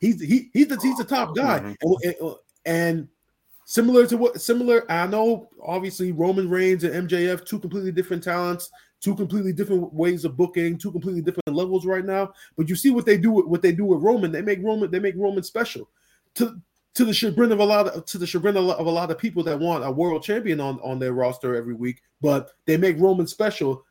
he's 0.00 0.20
he 0.20 0.50
he's 0.52 0.68
the 0.68 0.78
he's 0.80 0.98
the 0.98 1.04
top 1.04 1.34
guy, 1.34 1.60
mm-hmm. 1.60 2.08
and, 2.08 2.34
and, 2.66 3.08
similar 3.64 4.06
to 4.06 4.16
what 4.16 4.40
similar. 4.40 4.90
I 4.90 5.06
know 5.06 5.48
obviously 5.62 6.12
Roman 6.12 6.48
Reigns 6.48 6.84
and 6.84 7.08
MJF 7.08 7.44
two 7.44 7.58
completely 7.58 7.92
different 7.92 8.22
talents, 8.22 8.70
two 9.00 9.14
completely 9.14 9.52
different 9.52 9.92
ways 9.92 10.24
of 10.24 10.36
booking, 10.36 10.78
two 10.78 10.92
completely 10.92 11.22
different 11.22 11.56
levels 11.56 11.86
right 11.86 12.04
now. 12.04 12.32
But 12.56 12.68
you 12.68 12.76
see 12.76 12.90
what 12.90 13.06
they 13.06 13.18
do 13.18 13.30
with 13.30 13.46
what 13.46 13.62
they 13.62 13.72
do 13.72 13.84
with 13.84 14.02
Roman. 14.02 14.32
They 14.32 14.42
make 14.42 14.62
Roman 14.62 14.90
they 14.90 15.00
make 15.00 15.16
Roman 15.16 15.42
special 15.42 15.88
to 16.34 16.60
to 16.94 17.04
the 17.04 17.14
chagrin 17.14 17.52
of 17.52 17.60
a 17.60 17.64
lot 17.64 17.86
of 17.88 18.04
to 18.06 18.18
the 18.18 18.26
chagrin 18.26 18.56
of 18.56 18.86
a 18.86 18.90
lot 18.90 19.10
of 19.10 19.18
people 19.18 19.44
that 19.44 19.58
want 19.58 19.84
a 19.84 19.90
world 19.90 20.22
champion 20.22 20.60
on 20.60 20.80
on 20.80 20.98
their 20.98 21.12
roster 21.12 21.54
every 21.54 21.74
week. 21.74 22.02
But 22.20 22.50
they 22.66 22.76
make 22.76 22.98
Roman 22.98 23.26
special 23.26 23.84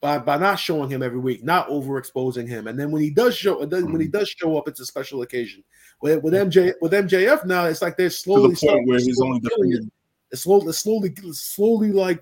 by 0.00 0.18
by 0.18 0.38
not 0.38 0.56
showing 0.56 0.90
him 0.90 1.02
every 1.02 1.18
week, 1.18 1.44
not 1.44 1.68
overexposing 1.68 2.48
him, 2.48 2.66
and 2.66 2.78
then 2.78 2.90
when 2.90 3.02
he 3.02 3.10
does 3.10 3.36
show, 3.36 3.58
when 3.58 4.00
he 4.00 4.08
mm. 4.08 4.12
does 4.12 4.28
show 4.28 4.56
up, 4.56 4.68
it's 4.68 4.80
a 4.80 4.86
special 4.86 5.22
occasion. 5.22 5.62
With, 6.00 6.22
with 6.22 6.34
MJ 6.34 6.74
with 6.80 6.92
MJF 6.92 7.44
now, 7.44 7.64
it's 7.64 7.82
like 7.82 7.96
they're 7.96 8.10
slowly 8.10 8.54
the 8.54 8.66
point 8.66 8.88
where 8.88 8.98
he's 8.98 9.20
only 9.20 9.40
killing 9.40 9.72
it. 9.72 10.38
slowly, 10.38 10.72
slowly, 10.72 11.14
slowly, 11.32 11.92
like 11.92 12.20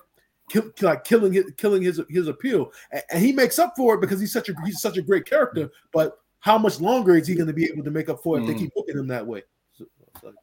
kill, 0.51 0.71
like 0.81 1.05
killing 1.05 1.35
it, 1.35 1.57
killing 1.57 1.83
his 1.83 2.01
his 2.09 2.29
appeal, 2.29 2.73
and, 2.91 3.03
and, 3.11 3.23
he 3.23 3.33
makes 3.33 3.59
up 3.59 3.75
for 3.77 3.95
it 3.95 4.01
because 4.01 4.19
he's 4.19 4.33
such 4.33 4.49
a 4.49 4.55
he's 4.65 4.81
such 4.81 4.97
a 4.97 5.03
great 5.03 5.25
character. 5.25 5.71
But 5.93 6.19
how 6.41 6.59
much 6.59 6.81
longer 6.81 7.17
is 7.17 7.29
he 7.29 7.35
going 7.35 7.47
to 7.47 7.53
be 7.53 7.67
able 7.67 7.85
to 7.85 7.91
make 7.91 8.09
up 8.09 8.23
for 8.23 8.37
it 8.37 8.41
mm. 8.41 8.43
if 8.43 8.49
they 8.49 8.55
mm. 8.55 8.59
keep 8.59 8.75
booking 8.75 8.99
him 8.99 9.07
that 9.09 9.27
way? 9.27 9.43
So, 9.73 9.87
like, 10.23 10.35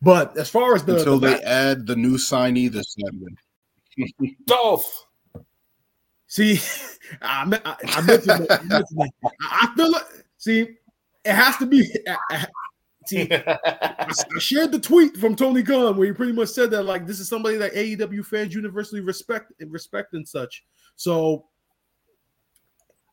but 0.00 0.36
as 0.36 0.48
far 0.48 0.76
as 0.76 0.84
the 0.84 0.98
until 0.98 1.18
the 1.18 1.28
they 1.28 1.42
add 1.42 1.86
the 1.86 1.96
new 1.96 2.16
signee 2.16 2.70
this 2.70 2.94
Saturday, 2.96 4.36
Dolph. 4.46 5.07
See, 6.28 6.60
I, 7.22 7.60
I, 7.64 7.76
I 7.84 8.00
mentioned, 8.02 8.46
that, 8.46 8.60
I, 8.60 8.64
mentioned 8.64 8.98
that. 8.98 9.32
I 9.40 9.72
feel 9.74 9.90
like 9.90 10.04
see, 10.36 10.76
it 11.24 11.32
has 11.32 11.56
to 11.56 11.66
be. 11.66 11.82
see, 13.06 13.28
I, 13.32 14.06
shared 14.38 14.70
the 14.70 14.78
tweet 14.78 15.16
from 15.16 15.34
Tony 15.34 15.62
Khan 15.62 15.96
where 15.96 16.06
he 16.06 16.12
pretty 16.12 16.32
much 16.32 16.50
said 16.50 16.70
that 16.70 16.84
like 16.84 17.06
this 17.06 17.18
is 17.18 17.28
somebody 17.28 17.56
that 17.56 17.72
AEW 17.74 18.24
fans 18.24 18.54
universally 18.54 19.00
respect 19.00 19.52
and 19.60 19.72
respect 19.72 20.12
and 20.12 20.28
such. 20.28 20.64
So 20.96 21.46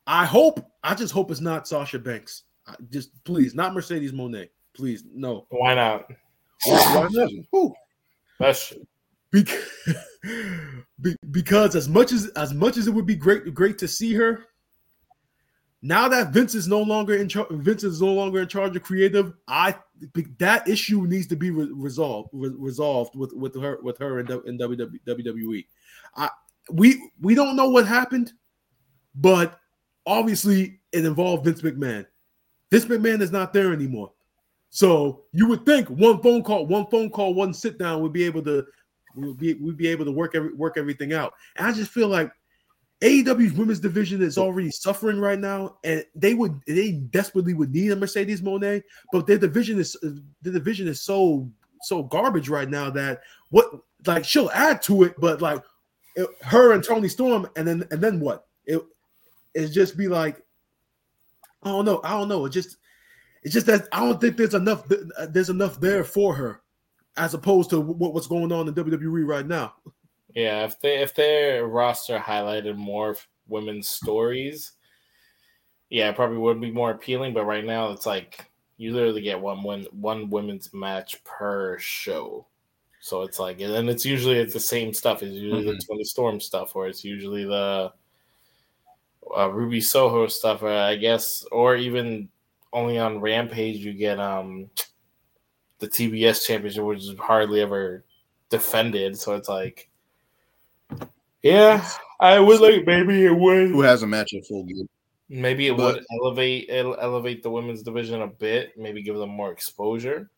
I 0.06 0.26
hope, 0.26 0.66
I 0.84 0.94
just 0.94 1.14
hope 1.14 1.32
it's 1.32 1.42
not 1.42 1.68
Sasha 1.68 2.00
Banks. 2.00 2.44
Just 2.90 3.12
please, 3.24 3.56
not 3.56 3.74
Mercedes 3.74 4.12
Moné. 4.12 4.50
Please, 4.74 5.04
no. 5.14 5.46
Why 5.50 5.76
not? 5.76 6.12
Why 6.66 7.08
not? 7.12 7.32
Who? 7.52 7.74
That's 8.40 8.74
because, 9.36 9.96
because 11.32 11.76
as 11.76 11.90
much 11.90 12.14
as 12.14 12.28
as 12.30 12.54
much 12.54 12.78
as 12.78 12.88
it 12.88 12.92
would 12.92 13.06
be 13.06 13.16
great 13.16 13.54
great 13.54 13.78
to 13.80 13.88
see 13.88 14.14
her, 14.14 14.46
now 15.82 16.08
that 16.08 16.32
Vince 16.32 16.56
is 16.56 16.68
no 16.68 16.82
longer 16.82 17.16
in 17.16 17.28
charge, 17.28 17.50
Vince 17.52 17.84
is 17.84 18.02
no 18.02 18.14
longer 18.14 18.42
in 18.42 18.48
charge 18.48 18.76
of 18.76 18.84
creative. 18.84 19.34
I 19.48 19.76
that 20.40 20.68
issue 20.70 21.06
needs 21.06 21.28
to 21.28 21.36
be 21.36 21.52
re- 21.52 21.70
resolved 21.74 22.30
re- 22.32 22.56
resolved 22.58 23.16
with 23.16 23.34
with 23.34 23.62
her 23.62 23.80
with 23.82 23.98
her 23.98 24.20
in, 24.20 24.32
in 24.46 24.58
WWE. 24.58 25.66
I 26.16 26.30
we 26.72 27.12
we 27.20 27.36
don't 27.36 27.58
know 27.58 27.70
what 27.70 27.86
happened, 27.86 28.32
but 29.16 29.60
obviously 30.06 30.80
it 30.94 31.06
involved 31.06 31.44
Vince 31.44 31.62
McMahon. 31.62 32.06
Vince 32.72 32.86
McMahon 32.86 33.22
is 33.22 33.32
not 33.32 33.52
there 33.52 33.74
anymore. 33.74 34.14
So 34.70 35.26
you 35.32 35.48
would 35.48 35.66
think 35.66 35.90
one 35.90 36.22
phone 36.22 36.42
call, 36.42 36.68
one 36.68 36.88
phone 36.88 37.10
call, 37.10 37.34
one 37.34 37.54
sit 37.54 37.78
down 37.78 38.02
would 38.02 38.14
be 38.14 38.24
able 38.24 38.44
to 38.44 38.66
would 39.16 39.38
be 39.38 39.54
we'd 39.56 39.78
be 39.78 39.88
able 39.88 40.06
to 40.06 40.12
work 40.12 40.36
every, 40.36 40.54
work 40.54 40.78
everything 40.78 41.14
out. 41.14 41.34
And 41.56 41.68
I 41.68 41.72
just 41.72 41.92
feel 41.92 42.08
like 42.08 42.32
AEW's 43.02 43.54
women's 43.54 43.80
division 43.80 44.22
is 44.22 44.38
already 44.38 44.72
suffering 44.72 45.20
right 45.20 45.40
now, 45.40 45.78
and 45.84 46.06
they 46.16 46.34
would 46.34 46.60
they 46.66 46.94
desperately 46.94 47.54
would 47.54 47.74
need 47.74 47.92
a 47.92 47.96
Mercedes 47.96 48.42
Moné, 48.42 48.82
but 49.12 49.28
their 49.28 49.38
division 49.38 49.80
is 49.80 49.94
the 50.02 50.52
division 50.52 50.88
is 50.88 51.02
so 51.02 51.50
so 51.82 52.04
garbage 52.04 52.50
right 52.50 52.70
now 52.70 52.90
that 52.90 53.22
what 53.50 53.70
like 54.06 54.24
she'll 54.24 54.50
add 54.52 54.82
to 54.84 55.04
it, 55.04 55.20
but 55.20 55.42
like 55.42 55.62
it, 56.16 56.28
her 56.44 56.74
and 56.74 56.84
Toni 56.84 57.10
Storm, 57.10 57.48
and 57.56 57.68
then 57.68 57.84
and 57.92 58.02
then 58.02 58.20
what? 58.20 58.48
It 58.66 58.82
it 59.54 59.70
just 59.70 59.98
be 59.98 60.08
like 60.08 60.42
I 61.64 61.70
don't 61.70 61.86
know, 61.86 62.00
I 62.04 62.12
don't 62.12 62.30
know. 62.30 62.46
It 62.46 62.52
just 62.52 62.78
it's 63.44 63.54
just 63.54 63.68
that 63.68 63.88
I 63.92 64.00
don't 64.00 64.22
think 64.22 64.38
there's 64.38 64.54
enough 64.54 64.84
there's 65.30 65.50
enough 65.50 65.80
there 65.82 66.04
for 66.04 66.34
her 66.34 66.62
as 67.18 67.34
opposed 67.34 67.70
to 67.70 67.80
what, 67.80 68.14
what's 68.14 68.28
going 68.28 68.52
on 68.52 68.68
in 68.68 68.74
WWE 68.74 69.26
right 69.26 69.48
now. 69.48 69.74
Yeah, 70.34 70.66
if 70.66 70.80
they 70.80 71.02
if 71.02 71.16
their 71.16 71.66
roster 71.66 72.20
highlighted 72.20 72.76
more 72.76 73.16
women's 73.48 73.88
stories, 73.88 74.74
yeah, 75.90 76.10
it 76.10 76.16
probably 76.16 76.38
would 76.38 76.60
be 76.60 76.72
more 76.72 76.92
appealing. 76.92 77.34
But 77.34 77.46
right 77.46 77.64
now, 77.64 77.92
it's 77.92 78.06
like 78.06 78.46
you 78.78 78.94
literally 78.94 79.22
get 79.22 79.40
one 79.40 79.64
one 79.64 79.86
one 79.92 80.30
women's 80.30 80.74
match 80.74 81.24
per 81.24 81.78
show. 81.80 82.48
So 83.00 83.22
it's 83.22 83.40
like, 83.40 83.62
and 83.62 83.72
then 83.72 83.88
it's 83.88 84.06
usually 84.06 84.38
it's 84.38 84.54
the 84.54 84.60
same 84.60 84.94
stuff. 84.94 85.24
It's 85.24 85.36
usually 85.36 85.62
mm-hmm. 85.62 85.78
the 85.78 85.86
Toni 85.88 86.04
Storm 86.04 86.40
stuff, 86.40 86.76
or 86.76 86.88
it's 86.88 87.06
usually 87.06 87.46
the 87.46 87.94
uh, 89.38 89.52
Ruby 89.52 89.80
Soho 89.80 90.28
stuff, 90.28 90.64
or 90.64 90.72
I 90.72 90.96
guess, 90.96 91.46
or 91.52 91.76
even 91.76 92.30
only 92.74 92.98
on 92.98 93.22
Rampage 93.22 93.78
you 93.78 93.94
get 93.94 94.20
um 94.20 94.70
the 95.80 95.88
TBS 95.88 96.46
championship, 96.46 96.84
which 96.84 97.00
is 97.00 97.16
hardly 97.20 97.62
ever 97.62 98.04
defended. 98.50 99.18
So 99.18 99.36
it's 99.36 99.50
like 99.50 99.90
yeah, 101.46 101.88
I 102.20 102.40
would 102.40 102.60
like 102.60 102.88
maybe 102.88 103.24
it 103.24 103.38
would. 103.38 103.70
Who 103.70 103.82
has 103.82 104.02
a 104.02 104.08
match 104.08 104.34
at 104.34 104.48
full 104.48 104.64
gear? 104.64 104.86
Maybe 105.30 105.68
it 105.68 105.78
but, 105.78 105.96
would 105.96 106.06
elevate 106.20 106.70
it'll 106.70 106.98
elevate 107.00 107.44
the 107.44 107.52
women's 107.52 107.84
division 107.84 108.24
a 108.24 108.28
bit. 108.28 108.76
Maybe 108.76 109.04
give 109.04 109.18
them 109.18 109.30
more 109.30 109.52
exposure 109.52 110.32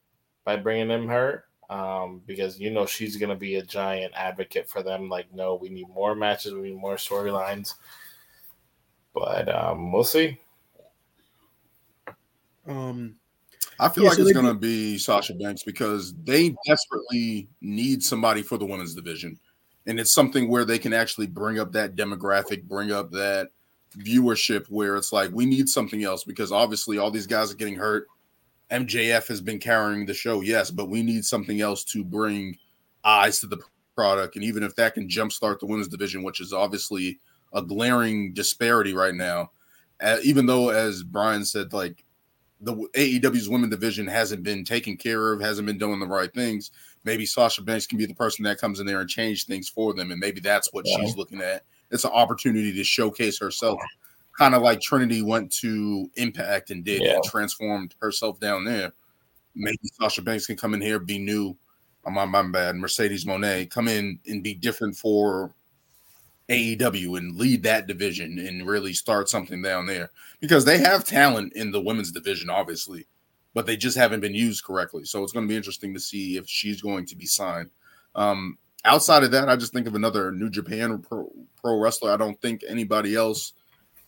by 0.44 0.58
bringing 0.58 0.90
them 0.90 1.08
her. 1.08 1.46
Um, 1.70 2.22
because 2.26 2.60
you 2.60 2.72
know 2.72 2.86
she's 2.86 3.16
gonna 3.16 3.38
be 3.38 3.56
a 3.56 3.64
giant 3.64 4.14
advocate 4.16 4.70
for 4.70 4.84
them. 4.84 5.08
Like, 5.08 5.34
no, 5.34 5.56
we 5.56 5.70
need 5.70 5.88
more 5.88 6.14
matches, 6.14 6.54
we 6.54 6.72
need 6.72 6.78
more 6.78 6.96
storylines. 6.96 7.76
But 9.14 9.48
um, 9.54 9.94
we'll 9.94 10.04
see. 10.04 10.40
Um, 12.68 13.16
I 13.80 13.90
feel 13.90 14.04
yeah, 14.04 14.10
like 14.10 14.18
so 14.18 14.24
it's 14.24 14.34
gonna 14.34 14.54
be 14.54 14.98
Sasha 14.98 15.34
Banks 15.36 15.64
because 15.64 16.14
they 16.24 16.56
desperately 16.66 17.48
need 17.62 18.04
somebody 18.04 18.42
for 18.42 18.58
the 18.58 18.66
women's 18.66 18.96
division 18.96 19.40
and 19.88 20.00
it's 20.00 20.14
something 20.14 20.50
where 20.50 20.66
they 20.66 20.78
can 20.78 20.94
actually 20.94 21.28
bring 21.28 21.60
up 21.60 21.72
that 21.72 21.96
demographic, 21.96 22.64
bring 22.64 22.92
up 22.92 23.10
that 23.12 23.48
viewership 23.98 24.68
where 24.68 24.98
it's 24.98 25.14
like 25.14 25.32
we 25.32 25.46
need 25.46 25.68
something 25.68 26.04
else 26.04 26.26
because 26.26 26.52
obviously 26.52 26.98
all 26.98 27.10
these 27.10 27.26
guys 27.26 27.52
are 27.52 27.56
getting 27.56 27.78
hurt. 27.78 28.06
MJF 28.70 29.28
has 29.28 29.40
been 29.40 29.60
carrying 29.60 30.06
the 30.06 30.14
show, 30.14 30.42
yes, 30.42 30.70
but 30.70 30.90
we 30.90 31.02
need 31.02 31.24
something 31.24 31.62
else 31.62 31.86
to 31.86 32.04
bring 32.04 32.58
eyes 33.06 33.40
to 33.40 33.48
the 33.48 33.58
product. 33.96 34.36
And 34.36 34.44
even 34.44 34.62
if 34.62 34.76
that 34.76 34.94
can 34.94 35.08
jumpstart 35.08 35.60
the 35.60 35.66
women's 35.66 35.88
division, 35.88 36.22
which 36.22 36.42
is 36.42 36.52
obviously 36.52 37.18
a 37.54 37.62
glaring 37.62 38.34
disparity 38.34 38.94
right 38.94 39.16
now, 39.16 39.52
uh, 40.02 40.18
even 40.22 40.46
though, 40.46 40.68
as 40.70 41.02
Brian 41.02 41.46
said, 41.46 41.72
like 41.72 42.04
the 42.62 42.74
AEW's 42.74 43.50
women 43.50 43.70
division 43.70 44.08
hasn't 44.08 44.44
been 44.44 44.64
taken 44.64 44.98
care 44.98 45.32
of, 45.32 45.42
hasn't 45.42 45.68
been 45.68 45.78
doing 45.78 46.00
the 46.00 46.08
right 46.08 46.34
things 46.34 46.72
maybe 47.08 47.26
Sasha 47.26 47.64
Banks 47.64 47.88
can 47.88 47.98
be 47.98 48.06
the 48.06 48.14
person 48.14 48.44
that 48.44 48.60
comes 48.60 48.80
in 48.80 48.86
there 48.86 49.00
and 49.00 49.10
change 49.10 49.46
things 49.46 49.70
for 49.70 49.94
them. 49.94 50.12
And 50.12 50.20
maybe 50.20 50.42
that's 50.42 50.72
what 50.74 50.86
yeah. 50.86 50.98
she's 51.00 51.16
looking 51.18 51.42
at. 51.42 51.64
It's 51.90 52.04
an 52.04 52.12
opportunity 52.12 52.74
to 52.74 52.84
showcase 52.84 53.40
herself, 53.40 53.80
kind 54.38 54.54
of 54.54 54.62
like 54.62 54.82
Trinity 54.82 55.22
went 55.22 55.52
to 55.54 56.12
Impact 56.16 56.70
and 56.70 56.84
did 56.84 57.02
yeah. 57.02 57.16
and 57.16 57.24
transformed 57.24 57.96
herself 58.02 58.40
down 58.40 58.66
there. 58.66 58.92
Maybe 59.56 59.80
Sasha 60.00 60.22
Banks 60.22 60.46
can 60.46 60.58
come 60.58 60.76
in 60.76 60.82
here, 60.82 61.00
be 61.00 61.18
new. 61.18 61.58
On 62.06 62.14
my 62.14 62.42
bad. 62.44 62.78
Mercedes 62.78 63.26
Moné, 63.26 63.70
come 63.70 63.90
in 63.90 64.18
and 64.28 64.42
be 64.42 64.54
different 64.54 64.96
for 64.96 65.54
AEW 66.50 67.18
and 67.18 67.36
lead 67.36 67.64
that 67.64 67.88
division 67.88 68.40
and 68.40 68.68
really 68.68 68.94
start 68.94 69.30
something 69.30 69.62
down 69.62 69.86
there 69.86 70.12
because 70.40 70.64
they 70.64 70.78
have 70.78 71.04
talent 71.04 71.54
in 71.54 71.72
the 71.72 71.82
women's 71.82 72.12
division, 72.12 72.50
obviously 72.50 73.06
but 73.58 73.66
they 73.66 73.76
just 73.76 73.98
haven't 73.98 74.20
been 74.20 74.36
used 74.36 74.64
correctly. 74.64 75.04
So 75.04 75.24
it's 75.24 75.34
going 75.34 75.48
to 75.48 75.50
be 75.50 75.58
interesting 75.58 75.92
to 75.96 76.00
see 76.00 76.38
if 76.38 76.48
she's 76.48 76.80
going 76.80 77.08
to 77.08 77.16
be 77.16 77.26
signed. 77.26 77.72
Um, 78.14 78.60
outside 78.86 79.24
of 79.24 79.32
that, 79.32 79.50
I 79.50 79.56
just 79.56 79.74
think 79.74 79.88
of 79.88 79.96
another 79.96 80.32
New 80.32 80.52
Japan 80.52 81.00
pro, 81.00 81.28
pro 81.60 81.80
wrestler. 81.80 82.12
I 82.12 82.18
don't 82.18 82.40
think 82.40 82.64
anybody 82.70 83.16
else 83.16 83.54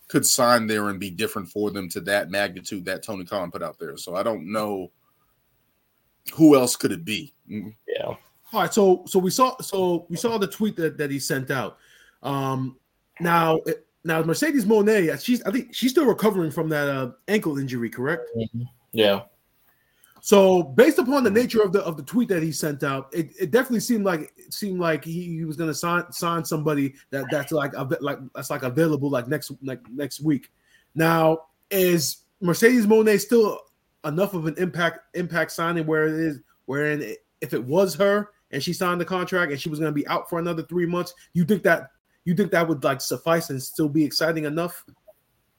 could 0.06 0.24
sign 0.24 0.68
there 0.68 0.88
and 0.88 1.00
be 1.00 1.10
different 1.10 1.48
for 1.48 1.72
them 1.72 1.88
to 1.88 2.00
that 2.02 2.30
magnitude 2.30 2.84
that 2.84 3.02
Tony 3.02 3.24
Khan 3.24 3.50
put 3.50 3.60
out 3.60 3.76
there. 3.80 3.96
So 3.96 4.14
I 4.14 4.22
don't 4.22 4.52
know 4.52 4.92
who 6.32 6.54
else 6.54 6.76
could 6.76 6.92
it 6.92 7.04
be. 7.04 7.34
Mm-hmm. 7.50 7.70
Yeah. 7.88 8.04
All 8.04 8.18
right. 8.52 8.72
So 8.72 9.02
so 9.08 9.18
we 9.18 9.32
saw 9.32 9.60
so 9.60 10.06
we 10.08 10.16
saw 10.16 10.38
the 10.38 10.46
tweet 10.46 10.76
that, 10.76 10.96
that 10.96 11.10
he 11.10 11.18
sent 11.18 11.50
out. 11.50 11.78
Um 12.22 12.76
now 13.20 13.60
now 14.04 14.22
Mercedes 14.22 14.64
Moné, 14.64 15.22
she's 15.22 15.42
I 15.44 15.50
think 15.50 15.74
she's 15.74 15.90
still 15.90 16.06
recovering 16.06 16.50
from 16.50 16.68
that 16.70 16.88
uh, 16.88 17.10
ankle 17.28 17.58
injury, 17.58 17.90
correct? 17.90 18.22
Mm-hmm. 18.36 18.62
Yeah. 18.92 19.22
So 20.22 20.62
based 20.62 20.98
upon 20.98 21.24
the 21.24 21.30
nature 21.30 21.62
of 21.62 21.72
the 21.72 21.80
of 21.80 21.96
the 21.96 22.02
tweet 22.02 22.28
that 22.28 22.42
he 22.42 22.52
sent 22.52 22.84
out, 22.84 23.08
it, 23.12 23.30
it 23.38 23.50
definitely 23.50 23.80
seemed 23.80 24.04
like 24.04 24.32
it 24.36 24.52
seemed 24.52 24.78
like 24.78 25.04
he, 25.04 25.38
he 25.38 25.44
was 25.44 25.56
going 25.56 25.70
to 25.70 25.74
sign 25.74 26.10
sign 26.12 26.44
somebody 26.44 26.94
that 27.10 27.24
that's 27.30 27.52
like 27.52 27.72
a, 27.74 27.84
bit 27.84 28.02
like 28.02 28.18
that's 28.34 28.50
like 28.50 28.62
available 28.62 29.10
like 29.10 29.28
next 29.28 29.50
like 29.62 29.80
next 29.90 30.20
week. 30.20 30.50
Now 30.94 31.44
is 31.70 32.18
Mercedes 32.40 32.86
Moné 32.86 33.18
still 33.18 33.60
enough 34.04 34.34
of 34.34 34.46
an 34.46 34.54
impact 34.58 35.00
impact 35.14 35.52
signing 35.52 35.86
where 35.86 36.06
it 36.06 36.14
is 36.14 36.40
wherein 36.66 37.14
if 37.40 37.54
it 37.54 37.64
was 37.64 37.94
her 37.94 38.30
and 38.50 38.62
she 38.62 38.72
signed 38.72 39.00
the 39.00 39.04
contract 39.04 39.52
and 39.52 39.60
she 39.60 39.68
was 39.68 39.78
going 39.78 39.92
to 39.92 39.94
be 39.94 40.06
out 40.08 40.28
for 40.28 40.38
another 40.38 40.62
three 40.62 40.86
months, 40.86 41.14
you 41.32 41.44
think 41.44 41.62
that 41.62 41.90
you 42.24 42.34
think 42.34 42.50
that 42.52 42.68
would 42.68 42.84
like 42.84 43.00
suffice 43.00 43.50
and 43.50 43.62
still 43.62 43.88
be 43.88 44.04
exciting 44.04 44.44
enough? 44.44 44.84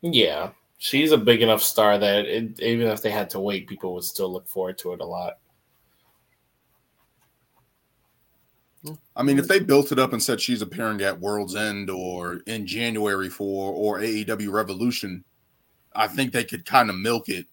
Yeah, 0.02 0.52
she's 0.78 1.12
a 1.12 1.18
big 1.18 1.42
enough 1.42 1.62
star 1.62 1.98
that 1.98 2.26
it, 2.26 2.60
even 2.60 2.88
if 2.88 3.02
they 3.02 3.12
had 3.12 3.30
to 3.32 3.40
wait, 3.40 3.68
people 3.68 3.94
would 3.94 4.04
still 4.04 4.32
look 4.32 4.48
forward 4.48 4.78
to 4.80 4.94
it 4.94 5.02
a 5.02 5.06
lot. 5.06 5.38
I 9.16 9.22
mean, 9.22 9.38
if 9.38 9.48
they 9.48 9.60
built 9.60 9.92
it 9.92 10.00
up 10.00 10.12
and 10.12 10.22
said 10.22 10.42
she's 10.42 10.64
appearing 10.64 11.02
at 11.02 11.20
World's 11.20 11.56
End 11.56 11.90
or 11.92 12.42
in 12.48 12.66
January 12.66 13.30
for 13.30 13.72
or 13.74 14.00
AEW 14.00 14.52
Revolution, 14.52 15.24
I 15.94 16.08
think 16.08 16.32
they 16.32 16.44
could 16.44 16.66
kind 16.66 16.90
of 16.90 16.96
milk 16.96 17.30
it 17.30 17.46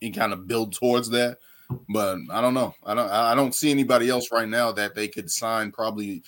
and 0.00 0.14
kind 0.14 0.32
of 0.32 0.46
build 0.46 0.72
towards 0.72 1.10
that. 1.10 1.36
But 1.88 2.18
I 2.30 2.40
don't 2.40 2.54
know. 2.54 2.74
I 2.84 2.94
don't. 2.94 3.10
I 3.10 3.34
don't 3.34 3.54
see 3.54 3.70
anybody 3.70 4.08
else 4.08 4.32
right 4.32 4.48
now 4.48 4.72
that 4.72 4.94
they 4.94 5.06
could 5.06 5.30
sign. 5.30 5.70
Probably, 5.70 6.22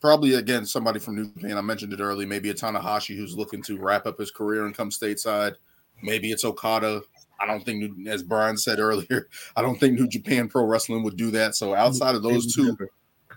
probably 0.00 0.34
again 0.34 0.66
somebody 0.66 0.98
from 0.98 1.16
New 1.16 1.32
Japan. 1.32 1.58
I 1.58 1.60
mentioned 1.60 1.92
it 1.92 2.00
early. 2.00 2.26
Maybe 2.26 2.50
a 2.50 2.54
Tanahashi 2.54 3.16
who's 3.16 3.36
looking 3.36 3.62
to 3.62 3.78
wrap 3.78 4.06
up 4.06 4.18
his 4.18 4.30
career 4.30 4.66
and 4.66 4.76
come 4.76 4.90
stateside. 4.90 5.54
Maybe 6.02 6.30
it's 6.30 6.44
Okada. 6.44 7.02
I 7.40 7.46
don't 7.46 7.64
think, 7.64 7.78
New 7.80 8.10
as 8.10 8.22
Brian 8.22 8.56
said 8.56 8.78
earlier, 8.78 9.28
I 9.56 9.62
don't 9.62 9.78
think 9.78 9.98
New 9.98 10.08
Japan 10.08 10.48
Pro 10.48 10.64
Wrestling 10.64 11.02
would 11.02 11.16
do 11.16 11.30
that. 11.32 11.54
So 11.54 11.74
outside 11.74 12.14
of 12.14 12.22
those 12.22 12.54
two, 12.54 12.76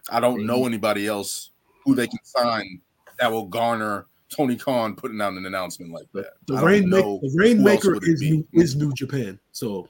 I 0.10 0.20
don't 0.20 0.46
know 0.46 0.66
anybody 0.66 1.08
else 1.08 1.52
who 1.84 1.96
they 1.96 2.08
can 2.08 2.20
sign 2.24 2.82
that 3.20 3.32
will 3.32 3.46
garner 3.46 4.08
Tony 4.30 4.56
Khan 4.56 4.96
putting 4.96 5.20
out 5.22 5.34
an 5.34 5.46
announcement 5.46 5.92
like 5.92 6.08
that. 6.14 6.34
The, 6.48 6.56
Rainmaker, 6.58 7.02
the 7.02 7.32
Rainmaker 7.36 7.98
is 8.02 8.22
new, 8.22 8.48
is 8.54 8.76
New 8.76 8.94
Japan. 8.94 9.40
So 9.52 9.90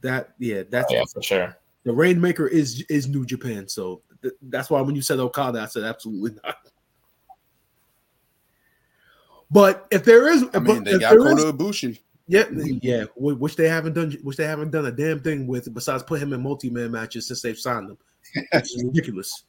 that 0.00 0.30
yeah, 0.38 0.62
that's 0.68 0.90
oh, 0.90 0.96
yeah 0.96 1.04
for 1.12 1.22
sure. 1.22 1.56
The 1.84 1.92
Rainmaker 1.92 2.48
is 2.48 2.82
is 2.88 3.08
New 3.08 3.26
Japan. 3.26 3.68
So 3.68 4.00
th- 4.03 4.03
that's 4.42 4.70
why 4.70 4.80
when 4.80 4.94
you 4.94 5.02
said 5.02 5.18
Okada, 5.18 5.60
I 5.60 5.66
said 5.66 5.84
absolutely 5.84 6.38
not. 6.44 6.56
But 9.50 9.86
if 9.90 10.04
there 10.04 10.28
is, 10.28 10.44
I 10.52 10.58
mean, 10.58 10.82
they 10.84 10.98
got 10.98 11.16
Kota 11.16 11.52
Ibushi. 11.52 12.00
Yeah, 12.26 12.44
yeah, 12.50 13.04
which 13.16 13.54
they 13.54 13.68
haven't 13.68 13.92
done, 13.92 14.16
which 14.22 14.36
they 14.36 14.46
haven't 14.46 14.70
done 14.70 14.86
a 14.86 14.90
damn 14.90 15.20
thing 15.20 15.46
with 15.46 15.72
besides 15.74 16.02
put 16.02 16.20
him 16.20 16.32
in 16.32 16.42
multi-man 16.42 16.90
matches 16.90 17.28
since 17.28 17.42
they've 17.42 17.58
signed 17.58 17.90
him. 17.90 17.98
It's 18.52 18.82
ridiculous. 18.82 19.44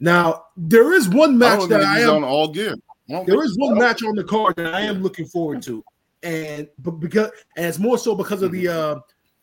Now 0.00 0.46
there 0.56 0.92
is 0.92 1.08
one 1.08 1.38
match 1.38 1.60
I 1.60 1.66
that 1.66 1.82
I 1.82 2.00
am 2.00 2.16
on 2.16 2.24
all 2.24 2.48
gear. 2.48 2.74
there 3.08 3.44
is 3.44 3.56
one 3.56 3.78
match 3.78 4.02
on 4.02 4.16
the 4.16 4.24
card 4.24 4.56
that 4.56 4.74
I 4.74 4.80
am 4.80 5.00
looking 5.00 5.26
forward 5.26 5.62
to, 5.62 5.84
and 6.24 6.68
but 6.80 6.92
because 6.92 7.30
and 7.56 7.66
it's 7.66 7.78
more 7.78 7.96
so 7.96 8.16
because 8.16 8.42
of 8.42 8.50
the 8.50 8.66
uh 8.66 8.96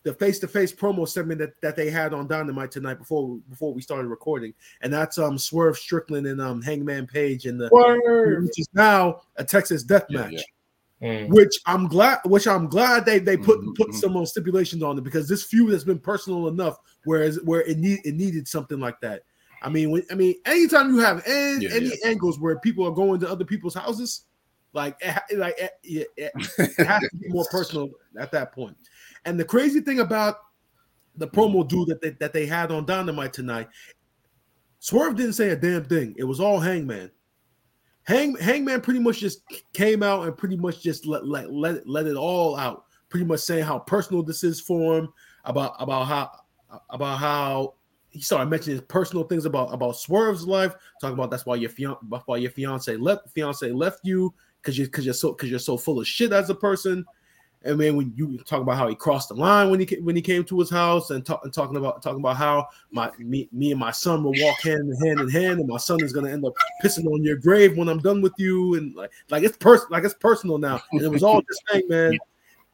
the 0.04 0.14
face 0.14 0.40
to 0.40 0.48
face 0.48 0.74
promo 0.74 1.08
segment 1.08 1.40
that, 1.40 1.60
that 1.62 1.76
they 1.76 1.90
had 1.90 2.14
on 2.14 2.28
Dynamite 2.28 2.72
tonight 2.72 2.96
before 2.96 3.38
before 3.50 3.74
we 3.74 3.82
started 3.82 4.08
recording, 4.08 4.54
and 4.82 4.94
that's 4.94 5.18
um 5.18 5.38
Swerve 5.38 5.78
Strickland 5.78 6.28
and 6.28 6.40
um 6.42 6.62
Hangman 6.62 7.08
Page 7.08 7.46
and 7.46 7.60
the 7.60 7.70
Word. 7.72 8.46
which 8.46 8.60
is 8.60 8.70
now 8.74 9.22
a 9.36 9.44
Texas 9.44 9.84
Death 9.84 10.06
Yeah, 10.10 10.20
Match. 10.22 10.32
yeah. 10.32 10.42
Mm. 11.02 11.30
Which 11.30 11.60
I'm 11.66 11.88
glad, 11.88 12.20
which 12.26 12.48
I'm 12.48 12.68
glad 12.68 13.06
they 13.06 13.20
they 13.20 13.38
put 13.38 13.62
Mhm, 13.62 13.76
put 13.76 13.90
mhm. 13.90 13.94
some 13.96 14.18
uh, 14.18 14.26
stipulations 14.26 14.84
on 14.84 14.98
it 14.98 15.04
because 15.04 15.28
this 15.30 15.44
feud 15.44 15.72
has 15.72 15.84
been 15.86 16.00
personal 16.00 16.48
enough, 16.50 16.78
whereas 17.06 17.40
where 17.44 17.62
it 17.62 17.78
need 17.78 18.00
it 18.04 18.16
needed 18.16 18.48
something 18.48 18.80
like 18.80 19.00
that. 19.02 19.24
I 19.62 19.70
mean, 19.70 19.92
when, 19.92 20.04
I 20.10 20.16
mean, 20.16 20.36
anytime 20.46 20.94
you 20.94 21.00
have 21.00 21.22
any, 21.26 21.66
Yeah, 21.66 21.70
any 21.74 21.92
angles 22.06 22.40
where 22.40 22.58
people 22.60 22.86
are 22.86 22.92
going 22.92 23.20
to 23.22 23.30
other 23.30 23.44
people's 23.46 23.76
houses, 23.76 24.26
like 24.74 24.96
it, 25.02 25.38
like 25.38 25.56
it, 25.60 25.72
it, 25.84 26.08
it 26.18 26.86
has 26.86 27.00
to 27.00 27.18
be 27.18 27.28
more 27.30 27.46
personal 27.52 27.90
at 28.18 28.32
that 28.32 28.52
point. 28.52 28.78
And 29.26 29.40
the 29.40 29.46
crazy 29.46 29.82
thing 29.82 30.00
about 30.00 30.38
the 31.16 31.28
promo 31.28 31.68
dude 31.68 31.88
that 31.90 32.02
they, 32.02 32.12
that 32.12 32.34
they 32.34 32.46
had 32.46 32.72
on 32.72 32.86
Dynamite 32.86 33.34
tonight, 33.34 33.68
Swerve 34.80 35.16
didn't 35.16 35.34
say 35.34 35.50
a 35.50 35.56
damn 35.56 35.84
thing. 35.86 36.16
It 36.18 36.24
was 36.24 36.40
all 36.40 36.60
Hangman. 36.60 37.12
Hang 38.04 38.36
Hangman 38.38 38.82
pretty 38.82 39.00
much 39.00 39.20
just 39.20 39.44
came 39.74 40.02
out 40.02 40.26
and 40.26 40.36
pretty 40.36 40.58
much 40.58 40.82
just 40.82 41.06
let 41.06 41.28
let 41.28 41.52
let 41.52 41.76
it, 41.76 41.88
let 41.88 42.08
it 42.08 42.16
all 42.16 42.56
out. 42.56 42.86
Pretty 43.10 43.26
much 43.26 43.42
saying 43.42 43.66
how 43.66 43.80
personal 43.80 44.24
this 44.24 44.44
is 44.44 44.60
for 44.60 44.98
him 44.98 45.10
about 45.46 45.76
about 45.80 46.06
how 46.06 46.32
about 46.90 47.18
how 47.18 47.76
he 48.10 48.22
started 48.22 48.50
mentioning 48.50 48.82
personal 48.88 49.24
things 49.26 49.46
about 49.46 49.72
about 49.74 49.98
Swerve's 49.98 50.48
life. 50.48 50.74
Talking 51.00 51.14
about 51.16 51.30
that's 51.30 51.46
why 51.46 51.56
your 51.56 51.70
fian 51.70 51.96
that's 52.10 52.24
why 52.26 52.38
your 52.38 52.52
fiance 52.52 52.96
left 52.96 53.30
fiance 53.30 53.70
left 53.72 54.00
you 54.04 54.34
because 54.62 54.78
you 54.78 54.86
because 54.86 55.06
you're 55.06 55.14
so 55.14 55.34
because 55.34 55.50
you're 55.50 55.60
so 55.60 55.78
full 55.78 56.00
of 56.00 56.08
shit 56.08 56.32
as 56.32 56.50
a 56.50 56.56
person. 56.56 57.06
And 57.64 57.80
then 57.80 57.98
when 57.98 58.14
you 58.16 58.38
talk 58.38 58.62
about 58.62 58.78
how 58.78 58.88
he 58.88 58.96
crossed 58.96 59.30
the 59.30 59.36
line 59.36 59.70
when 59.70 59.82
he 59.82 59.96
when 59.98 60.16
he 60.16 60.22
came 60.22 60.46
to 60.46 60.60
his 60.60 60.70
house 60.70 61.10
and, 61.10 61.26
talk, 61.26 61.42
and 61.44 61.54
talking 61.54 61.76
about 61.76 62.02
talking 62.02 62.22
about 62.22 62.38
how 62.38 62.68
my 62.92 63.12
me, 63.20 63.50
me 63.52 63.72
and 63.72 63.80
my 63.80 63.92
son 63.92 64.24
will 64.24 64.34
walk 64.38 64.62
hand 64.62 64.90
in 64.90 64.96
hand 65.06 65.20
in 65.20 65.30
hand 65.30 65.60
and 65.60 65.68
my 65.68 65.78
son 65.78 66.02
is 66.02 66.14
gonna 66.14 66.30
end 66.30 66.46
up 66.46 66.54
pissing 66.82 67.06
on 67.06 67.22
your 67.22 67.36
grave 67.36 67.78
when 67.78 67.90
I'm 67.90 68.00
done 68.00 68.22
with 68.22 68.34
you 68.38 68.76
and 68.76 68.96
like 68.96 69.12
like 69.30 69.44
it's 69.44 69.58
pers- 69.58 69.86
like 69.90 70.06
it's 70.06 70.14
personal 70.14 70.58
now. 70.58 70.82
And 70.94 71.02
it 71.02 71.10
was 71.10 71.22
all 71.22 71.42
this 71.42 71.60
thing 71.70 71.88
man. 71.90 72.18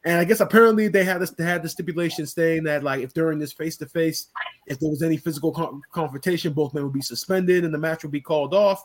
And 0.04 0.20
I 0.20 0.24
guess 0.24 0.38
apparently 0.38 0.86
they 0.86 1.02
had 1.02 1.20
this 1.20 1.30
they 1.30 1.44
had 1.44 1.64
the 1.64 1.68
stipulation 1.68 2.24
saying 2.24 2.62
that 2.64 2.84
like 2.84 3.02
if 3.02 3.12
during 3.12 3.40
this 3.40 3.52
face 3.52 3.76
to 3.78 3.86
face 3.86 4.28
if 4.68 4.78
there 4.78 4.88
was 4.88 5.02
any 5.02 5.16
physical 5.16 5.50
con- 5.50 5.82
confrontation 5.90 6.52
both 6.52 6.74
men 6.74 6.84
would 6.84 6.92
be 6.92 7.02
suspended 7.02 7.64
and 7.64 7.74
the 7.74 7.78
match 7.78 8.04
would 8.04 8.12
be 8.12 8.20
called 8.20 8.54
off. 8.54 8.84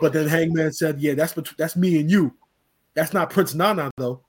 But 0.00 0.12
then 0.12 0.26
Hangman 0.26 0.72
said 0.72 1.00
yeah 1.00 1.14
that's 1.14 1.34
bet- 1.34 1.56
that's 1.56 1.76
me 1.76 2.00
and 2.00 2.10
you. 2.10 2.34
That's 2.94 3.12
not 3.12 3.30
Prince 3.30 3.54
Nana 3.54 3.92
though 3.96 4.25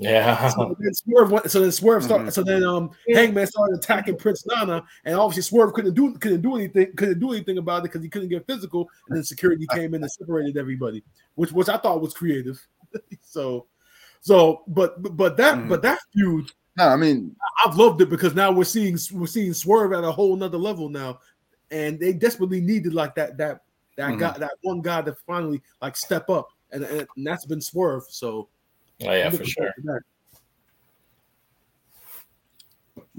Yeah. 0.00 0.48
so 0.50 0.76
then 0.78 0.94
Swerve 0.94 1.30
went, 1.32 1.50
so 1.50 1.60
then 1.60 1.72
Swerve 1.72 2.04
started, 2.04 2.28
Mhm. 2.28 2.32
so 2.32 2.42
then 2.44 2.62
um 2.62 2.90
Hangman 3.08 3.46
started 3.48 3.78
attacking 3.78 4.16
Prince 4.16 4.46
Nana, 4.46 4.84
and 5.04 5.16
obviously 5.16 5.42
Swerve 5.42 5.72
couldn't 5.72 5.94
do 5.94 6.14
couldn't 6.18 6.40
do 6.40 6.54
anything 6.56 6.94
couldn't 6.96 7.18
do 7.18 7.32
anything 7.32 7.58
about 7.58 7.78
it 7.80 7.82
because 7.84 8.02
he 8.02 8.08
couldn't 8.08 8.28
get 8.28 8.46
physical, 8.46 8.88
and 9.08 9.16
then 9.16 9.24
security 9.24 9.66
came 9.72 9.94
in 9.94 10.02
and 10.02 10.10
separated 10.12 10.56
everybody, 10.56 11.02
which 11.34 11.50
which 11.52 11.68
I 11.68 11.76
thought 11.78 12.00
was 12.00 12.14
creative. 12.14 12.64
so 13.22 13.66
so 14.20 14.62
but 14.68 15.02
but- 15.02 15.16
but 15.16 15.36
that 15.36 15.56
Mhm. 15.58 15.68
but 15.68 15.82
that 15.82 15.98
feud 16.12 16.52
No, 16.76 16.86
I 16.86 16.96
mean, 16.96 17.34
I've 17.66 17.74
loved 17.76 18.00
it 18.00 18.08
because 18.08 18.36
now 18.36 18.52
we're 18.52 18.62
seeing 18.62 18.96
we're 19.12 19.26
seeing 19.26 19.52
Swerve 19.52 19.92
at 19.92 20.04
a 20.04 20.12
whole 20.12 20.36
nother 20.36 20.58
level 20.58 20.88
now, 20.88 21.18
and 21.72 21.98
they 21.98 22.12
desperately 22.12 22.60
needed 22.60 22.94
like 22.94 23.16
that 23.16 23.36
that 23.38 23.62
that 23.96 24.10
Mhm. 24.12 24.18
guy 24.20 24.38
that 24.38 24.52
one 24.62 24.80
guy 24.80 25.02
to 25.02 25.12
finally 25.26 25.60
like 25.82 25.96
step 25.96 26.30
up, 26.30 26.50
and, 26.70 26.84
and, 26.84 27.04
and 27.16 27.26
that's 27.26 27.46
been 27.46 27.60
Swerve. 27.60 28.04
So 28.08 28.48
Oh, 29.04 29.12
yeah, 29.12 29.30
for 29.30 29.44
sure. 29.44 29.72
forward 29.82 30.00
to 30.00 30.04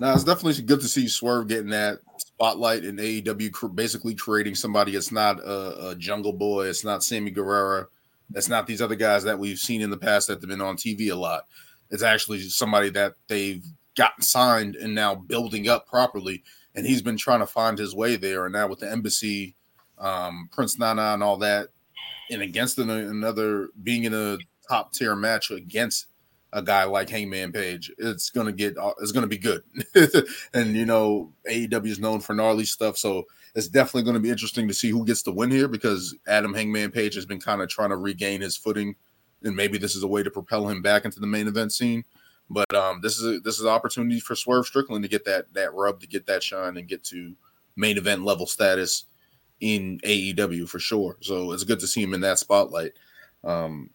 it's 0.01 0.23
definitely 0.23 0.61
good 0.63 0.81
to 0.81 0.87
see 0.87 1.07
Swerve 1.07 1.47
getting 1.47 1.69
that 1.69 1.99
spotlight 2.17 2.85
in 2.85 2.97
AEW, 2.97 3.51
cr- 3.51 3.67
basically 3.67 4.15
creating 4.15 4.55
somebody. 4.55 4.95
It's 4.95 5.11
not 5.11 5.39
a, 5.39 5.89
a 5.89 5.95
Jungle 5.95 6.33
Boy. 6.33 6.67
It's 6.67 6.83
not 6.83 7.03
Sammy 7.03 7.31
Guevara. 7.31 7.87
It's 8.35 8.49
not 8.49 8.67
these 8.67 8.81
other 8.81 8.95
guys 8.95 9.23
that 9.23 9.39
we've 9.39 9.57
seen 9.57 9.81
in 9.81 9.89
the 9.89 9.97
past 9.97 10.27
that 10.27 10.41
have 10.41 10.49
been 10.49 10.61
on 10.61 10.77
TV 10.77 11.11
a 11.11 11.15
lot. 11.15 11.45
It's 11.89 12.03
actually 12.03 12.41
somebody 12.41 12.89
that 12.91 13.15
they've 13.27 13.63
gotten 13.97 14.21
signed 14.21 14.75
and 14.75 14.93
now 14.93 15.15
building 15.15 15.67
up 15.67 15.87
properly. 15.87 16.43
And 16.75 16.85
he's 16.85 17.01
been 17.01 17.17
trying 17.17 17.39
to 17.39 17.47
find 17.47 17.77
his 17.77 17.95
way 17.95 18.15
there. 18.15 18.45
And 18.45 18.53
now 18.53 18.67
with 18.67 18.79
the 18.79 18.89
embassy, 18.89 19.55
um, 19.97 20.49
Prince 20.51 20.77
Nana, 20.77 21.13
and 21.13 21.23
all 21.23 21.37
that, 21.37 21.69
and 22.31 22.41
against 22.41 22.77
another 22.77 23.69
being 23.83 24.03
in 24.03 24.13
a 24.13 24.37
top 24.69 24.93
tier 24.93 25.15
match 25.15 25.51
against 25.51 26.07
a 26.53 26.61
guy 26.61 26.83
like 26.83 27.09
Hangman 27.09 27.51
Page, 27.51 27.91
it's 27.97 28.29
gonna 28.29 28.51
get 28.51 28.77
uh, 28.77 28.93
it's 29.01 29.11
gonna 29.11 29.27
be 29.27 29.37
good. 29.37 29.63
and 30.53 30.75
you 30.75 30.85
know, 30.85 31.31
AEW 31.49 31.87
is 31.87 31.99
known 31.99 32.19
for 32.19 32.33
gnarly 32.33 32.65
stuff, 32.65 32.97
so 32.97 33.25
it's 33.55 33.67
definitely 33.67 34.03
gonna 34.03 34.19
be 34.19 34.29
interesting 34.29 34.67
to 34.67 34.73
see 34.73 34.89
who 34.89 35.05
gets 35.05 35.23
the 35.23 35.31
win 35.31 35.51
here 35.51 35.67
because 35.67 36.15
Adam 36.27 36.53
Hangman 36.53 36.91
Page 36.91 37.15
has 37.15 37.25
been 37.25 37.39
kind 37.39 37.61
of 37.61 37.69
trying 37.69 37.89
to 37.89 37.97
regain 37.97 38.41
his 38.41 38.57
footing, 38.57 38.95
and 39.43 39.55
maybe 39.55 39.77
this 39.77 39.95
is 39.95 40.03
a 40.03 40.07
way 40.07 40.23
to 40.23 40.31
propel 40.31 40.67
him 40.67 40.81
back 40.81 41.05
into 41.05 41.19
the 41.19 41.27
main 41.27 41.47
event 41.47 41.71
scene. 41.71 42.03
But 42.49 42.73
um, 42.73 42.99
this 43.01 43.19
is 43.19 43.37
a, 43.37 43.39
this 43.39 43.59
is 43.59 43.65
an 43.65 43.69
opportunity 43.69 44.19
for 44.19 44.35
Swerve 44.35 44.65
Strickland 44.65 45.03
to 45.03 45.09
get 45.09 45.25
that 45.25 45.53
that 45.53 45.73
rub, 45.73 46.01
to 46.01 46.07
get 46.07 46.25
that 46.25 46.41
shine, 46.41 46.77
and 46.77 46.87
get 46.87 47.03
to 47.05 47.35
main 47.75 47.97
event 47.97 48.25
level 48.25 48.47
status 48.47 49.05
in 49.59 49.99
AEW 50.03 50.67
for 50.67 50.79
sure. 50.79 51.17
So 51.21 51.51
it's 51.51 51.63
good 51.63 51.79
to 51.81 51.87
see 51.87 52.01
him 52.01 52.13
in 52.13 52.21
that 52.21 52.39
spotlight. 52.39 52.93
Um, 53.43 53.91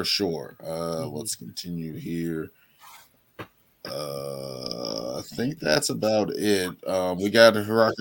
for 0.00 0.04
sure. 0.06 0.56
Uh, 0.66 1.06
let's 1.08 1.34
continue 1.34 1.94
here. 1.94 2.50
Uh, 3.84 5.18
I 5.18 5.22
think 5.36 5.58
that's 5.58 5.90
about 5.90 6.30
it. 6.30 6.70
Um, 6.88 7.18
we 7.18 7.28
got 7.28 7.52
Hikaru 7.52 7.92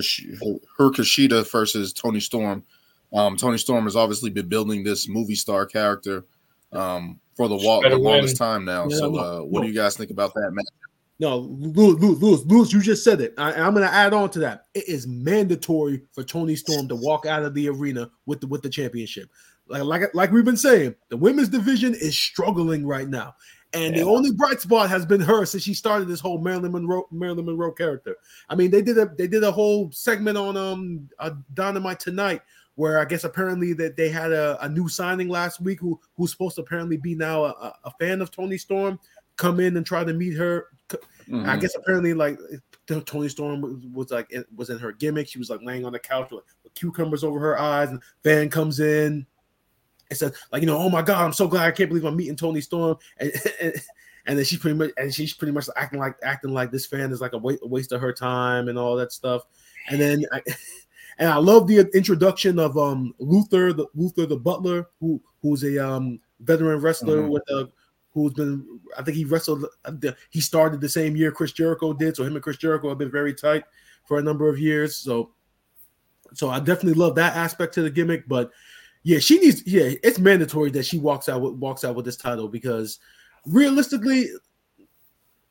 Shida 0.79 1.51
versus 1.51 1.91
Toni 1.91 2.21
Storm. 2.21 2.63
Um, 3.11 3.35
Toni 3.35 3.57
Storm 3.57 3.83
has 3.83 3.97
obviously 3.97 4.29
been 4.29 4.47
building 4.47 4.81
this 4.81 5.09
movie 5.09 5.35
star 5.35 5.65
character 5.65 6.23
um, 6.71 7.19
for 7.35 7.49
the, 7.49 7.57
wa- 7.57 7.81
the 7.81 7.97
longest 7.97 8.37
time 8.37 8.63
now. 8.63 8.87
Yeah, 8.87 8.95
so, 8.95 9.17
uh, 9.17 9.39
what 9.41 9.59
no. 9.59 9.63
do 9.63 9.67
you 9.67 9.75
guys 9.75 9.97
think 9.97 10.11
about 10.11 10.33
that 10.35 10.51
match? 10.53 10.67
No, 11.19 11.39
Lewis, 11.39 12.01
Lewis, 12.01 12.21
Lewis, 12.21 12.45
Lewis, 12.45 12.71
you 12.71 12.81
just 12.81 13.03
said 13.03 13.19
it. 13.19 13.33
I, 13.37 13.51
I'm 13.51 13.73
going 13.73 13.85
to 13.85 13.93
add 13.93 14.13
on 14.13 14.29
to 14.29 14.39
that. 14.39 14.67
It 14.73 14.87
is 14.87 15.05
mandatory 15.05 16.03
for 16.13 16.23
Toni 16.23 16.55
Storm 16.55 16.87
to 16.87 16.95
walk 16.95 17.25
out 17.25 17.43
of 17.43 17.53
the 17.53 17.67
arena 17.67 18.09
with 18.25 18.39
the 18.39 18.47
with 18.47 18.61
the 18.61 18.69
championship. 18.69 19.29
Like 19.69 19.83
like 19.83 20.15
like 20.15 20.31
we've 20.31 20.43
been 20.45 20.57
saying, 20.57 20.95
the 21.09 21.17
women's 21.17 21.49
division 21.49 21.93
is 21.93 22.17
struggling 22.17 22.85
right 22.85 23.07
now, 23.07 23.35
and 23.73 23.95
the 23.95 24.01
only 24.01 24.31
bright 24.31 24.59
spot 24.59 24.89
has 24.89 25.05
been 25.05 25.21
her 25.21 25.45
since 25.45 25.63
she 25.63 25.73
started 25.73 26.07
this 26.07 26.19
whole 26.19 26.39
Marilyn 26.39 26.71
Monroe 26.71 27.07
Marilyn 27.11 27.45
Monroe 27.45 27.71
character. 27.71 28.15
I 28.49 28.55
mean, 28.55 28.71
they 28.71 28.81
did 28.81 28.97
a 28.97 29.05
they 29.17 29.27
did 29.27 29.43
a 29.43 29.51
whole 29.51 29.91
segment 29.91 30.37
on 30.37 30.57
um 30.57 31.07
uh, 31.19 31.31
Dynamite 31.53 31.99
tonight 31.99 32.41
where 32.75 32.97
I 32.97 33.05
guess 33.05 33.25
apparently 33.25 33.73
that 33.73 33.95
they 33.97 34.09
had 34.09 34.31
a, 34.31 34.57
a 34.63 34.69
new 34.69 34.87
signing 34.87 35.27
last 35.29 35.59
week 35.61 35.79
who 35.79 35.99
who's 36.15 36.31
supposed 36.31 36.55
to 36.55 36.61
apparently 36.61 36.97
be 36.97 37.13
now 37.13 37.43
a, 37.43 37.49
a- 37.49 37.75
a 37.85 37.91
fan 37.99 38.21
of 38.21 38.31
Toni 38.31 38.57
Storm 38.57 38.99
come 39.35 39.59
in 39.59 39.77
and 39.77 39.85
try 39.85 40.03
to 40.03 40.13
meet 40.13 40.35
her 40.35 40.67
I 40.91 40.95
Mhm. 41.31 41.61
guess 41.61 41.75
apparently 41.75 42.15
like 42.15 42.39
Toni 42.87 43.29
Storm 43.29 43.61
was, 43.61 43.75
was 43.93 44.09
like 44.11 44.25
it 44.31 44.47
was 44.55 44.71
in 44.71 44.79
her 44.79 44.91
gimmick. 44.91 45.27
She 45.27 45.37
was 45.37 45.51
like 45.51 45.61
laying 45.61 45.85
on 45.85 45.91
the 45.91 45.99
couch 45.99 46.31
with, 46.31 46.43
with 46.63 46.73
cucumbers 46.73 47.23
over 47.23 47.39
her 47.39 47.59
eyes, 47.59 47.89
and 47.91 48.01
Van 48.23 48.49
comes 48.49 48.79
in 48.79 49.27
and 50.09 50.17
says 50.17 50.33
like 50.51 50.61
you 50.61 50.67
know 50.67 50.77
oh 50.77 50.89
my 50.89 51.01
god 51.01 51.23
I'm 51.25 51.33
so 51.33 51.47
glad 51.47 51.67
I 51.67 51.71
can't 51.71 51.89
believe 51.89 52.05
I'm 52.05 52.15
meeting 52.15 52.35
Toni 52.35 52.61
Storm. 52.61 52.97
And 53.19 53.31
and, 53.61 53.73
and 54.25 54.37
then 54.37 54.45
she's 54.45 54.59
pretty 54.59 54.77
much 54.77 54.91
and 54.97 55.13
she's 55.13 55.33
pretty 55.33 55.51
much 55.53 55.67
acting 55.75 55.99
like 55.99 56.15
acting 56.23 56.51
like 56.53 56.71
this 56.71 56.85
fan 56.85 57.11
is 57.11 57.21
like 57.21 57.33
a, 57.33 57.37
wa- 57.37 57.53
a 57.63 57.67
waste 57.67 57.91
of 57.91 58.01
her 58.01 58.13
time 58.13 58.67
and 58.67 58.77
all 58.77 58.95
that 58.97 59.11
stuff, 59.11 59.43
and 59.89 59.99
then 59.99 60.23
I, 60.31 60.41
and 61.17 61.29
I 61.29 61.37
love 61.37 61.67
the 61.67 61.79
introduction 61.95 62.59
of 62.59 62.77
um 62.77 63.13
Luther 63.17 63.73
the 63.73 63.87
Luther 63.95 64.25
the 64.27 64.37
Butler 64.37 64.87
who 64.99 65.19
who's 65.41 65.63
a 65.63 65.79
um 65.83 66.19
veteran 66.41 66.79
wrestler 66.79 67.23
Mhm. 67.23 67.29
with 67.29 67.43
a 67.49 67.69
who's 68.13 68.33
been 68.33 68.79
I 68.97 69.03
think 69.03 69.17
he 69.17 69.23
wrestled 69.25 69.65
uh, 69.85 69.91
he 70.29 70.41
started 70.41 70.81
the 70.81 70.89
same 70.89 71.15
year 71.15 71.31
Chris 71.31 71.51
Jericho 71.53 71.93
did. 71.93 72.15
So 72.15 72.23
him 72.23 72.35
and 72.35 72.43
Chris 72.43 72.57
Jericho 72.57 72.89
have 72.89 72.97
been 72.97 73.11
very 73.11 73.33
tight 73.33 73.63
for 74.05 74.19
a 74.19 74.23
number 74.23 74.47
of 74.49 74.59
years. 74.59 74.95
So 74.95 75.31
so 76.33 76.49
I 76.49 76.59
definitely 76.59 76.93
love 76.99 77.15
that 77.15 77.35
aspect 77.35 77.73
to 77.75 77.81
the 77.81 77.89
gimmick 77.89 78.27
but 78.27 78.51
yeah 79.09 79.17
she 79.17 79.39
needs 79.39 79.65
yeah 79.65 79.89
it's 80.03 80.19
mandatory 80.19 80.69
that 80.69 80.85
she 80.85 80.99
walks 80.99 81.27
out 81.27 81.41
with 81.41 81.53
walks 81.55 81.83
out 81.83 81.95
with 81.95 82.05
this 82.05 82.15
title 82.15 82.47
because 82.47 82.99
realistically 83.47 84.27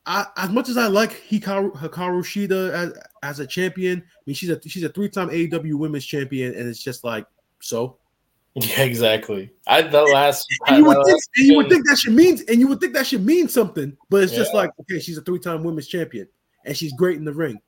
I, 0.07 0.27
as 0.37 0.51
much 0.51 0.69
as 0.69 0.79
I 0.79 0.87
like 0.87 1.11
Hikaru, 1.29 1.73
Hikaru 1.73 2.23
Shida 2.23 2.71
as, 2.73 2.93
as 3.23 3.41
a 3.41 3.47
champion, 3.47 3.99
I 3.99 4.21
mean 4.25 4.35
she's 4.35 4.49
a 4.49 4.61
she's 4.67 4.85
a 4.85 4.89
three 4.89 5.11
time 5.11 5.29
AEW 5.29 5.75
Women's 5.75 6.07
Champion, 6.07 6.55
and 6.55 6.67
it's 6.67 6.83
just 6.83 7.05
like 7.05 7.27
so. 7.61 7.99
Yeah, 8.55 8.85
exactly. 8.85 9.53
I 9.67 9.83
the 9.83 10.03
last. 10.03 10.47
And 10.67 10.79
you 10.79 10.85
would 10.87 11.05
think, 11.05 11.21
and 11.37 11.47
you 11.47 11.57
would 11.57 11.69
think 11.69 11.87
that 11.87 11.99
should 11.99 12.15
mean, 12.15 12.39
and 12.49 12.59
you 12.59 12.69
would 12.69 12.81
think 12.81 12.95
that 12.95 13.07
should 13.07 13.27
mean 13.27 13.49
something, 13.49 13.95
but 14.09 14.23
it's 14.23 14.33
just 14.33 14.55
like 14.55 14.71
okay, 14.81 14.99
she's 14.99 15.19
a 15.19 15.23
three 15.23 15.41
time 15.41 15.63
Women's 15.63 15.89
Champion, 15.89 16.27
and 16.65 16.75
she's 16.75 16.95
great 16.95 17.19
in 17.19 17.25
the 17.27 17.35
ring. 17.35 17.61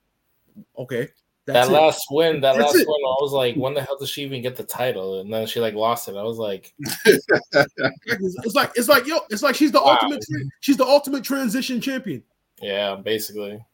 Okay, 0.79 1.09
that 1.53 1.69
it. 1.69 1.73
last 1.73 2.07
win, 2.11 2.41
that 2.41 2.57
That's 2.57 2.73
last 2.73 2.81
it. 2.81 2.87
win, 2.89 2.97
I 3.05 3.17
was 3.21 3.33
like, 3.33 3.55
when 3.57 3.75
the 3.75 3.83
hell 3.83 3.97
does 3.99 4.11
she 4.11 4.23
even 4.23 4.43
get 4.43 4.57
the 4.57 4.65
title? 4.65 5.21
And 5.21 5.33
then 5.33 5.47
she 5.47 5.61
like 5.61 5.75
lost 5.75 6.09
it. 6.09 6.17
I 6.17 6.23
was 6.23 6.39
like, 6.39 6.73
It's, 7.07 7.27
it's 7.53 8.55
like 8.55 8.73
it's 8.75 8.89
like 8.89 9.07
yo, 9.07 9.19
it's 9.31 9.43
like 9.43 9.55
she's 9.55 9.73
the 9.73 9.81
Wow. 9.81 9.99
ultimate 10.01 10.25
she's 10.61 10.77
the 10.77 10.87
ultimate 10.87 11.25
transition 11.25 11.81
champion. 11.81 12.23
yeah, 12.61 12.97
basically. 12.97 13.65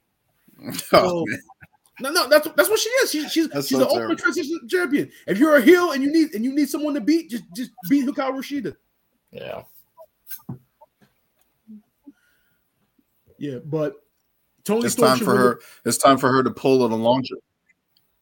Oh, 0.62 0.72
So- 0.72 1.24
man. 1.26 1.40
No, 1.98 2.10
no, 2.10 2.28
that's 2.28 2.46
that's 2.56 2.68
what 2.68 2.78
she 2.78 2.90
is. 2.90 3.10
She, 3.10 3.26
she's 3.30 3.48
That's 3.48 3.68
she's 3.68 3.78
so 3.78 3.84
the 3.84 3.88
ultimate 3.88 4.18
transition 4.18 4.60
champion. 4.68 5.10
If 5.26 5.38
you're 5.38 5.56
a 5.56 5.62
heel 5.62 5.92
and 5.92 6.02
you 6.02 6.12
need 6.12 6.34
and 6.34 6.44
you 6.44 6.54
need 6.54 6.68
someone 6.68 6.92
to 6.92 7.00
beat, 7.00 7.30
just 7.30 7.44
just 7.56 7.70
beat 7.88 8.04
Hikaru 8.06 8.34
Rashida. 8.40 8.76
Yeah. 9.30 9.62
Yeah, 13.38 13.58
but 13.64 13.94
Tony 14.64 14.84
It's 14.86 14.92
Storm 14.94 15.16
time 15.16 15.24
for 15.24 15.32
really- 15.32 15.38
her. 15.44 15.60
It's 15.86 15.98
time 15.98 16.18
for 16.18 16.30
her 16.32 16.42
to 16.42 16.50
pull 16.50 16.82
on 16.82 16.92
a 16.92 16.96
Alundra. 16.96 17.36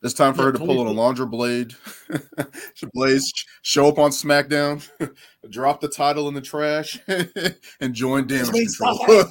It's 0.05 0.13
time 0.15 0.35
for 0.35 0.43
Yeah, 0.43 0.47
her 0.47 0.53
to 0.53 0.59
pull 0.59 0.81
on 0.81 0.87
a 0.87 0.93
Storm- 0.93 1.33
Alundra 1.33 1.33
Blayze. 1.33 2.51
She 2.75 2.87
Blayze 2.95 3.23
show 3.63 3.89
up 3.89 3.99
on 3.99 4.11
SmackDown, 4.11 4.87
drop 5.51 5.81
the 5.81 5.89
title 5.89 6.29
in 6.29 6.35
the 6.35 6.41
trash, 6.43 7.01
and 7.81 7.95
join 7.95 8.27
Damage 8.27 8.51
Wait, 8.53 8.69
Control. 8.79 9.25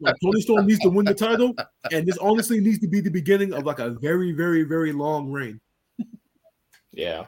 Like, 0.00 0.14
Toni 0.22 0.40
Storm 0.42 0.66
needs 0.66 0.80
to 0.80 0.90
win 0.90 1.06
the 1.06 1.14
title, 1.14 1.54
and 1.90 2.06
this 2.06 2.18
honestly 2.18 2.60
needs 2.60 2.78
to 2.80 2.88
be 2.88 3.00
the 3.00 3.10
beginning 3.10 3.52
of 3.54 3.64
like 3.64 3.78
a 3.78 3.90
very, 3.90 4.32
very, 4.32 4.62
very 4.62 4.92
long 4.92 5.30
reign. 5.32 5.60
Yeah. 6.92 7.24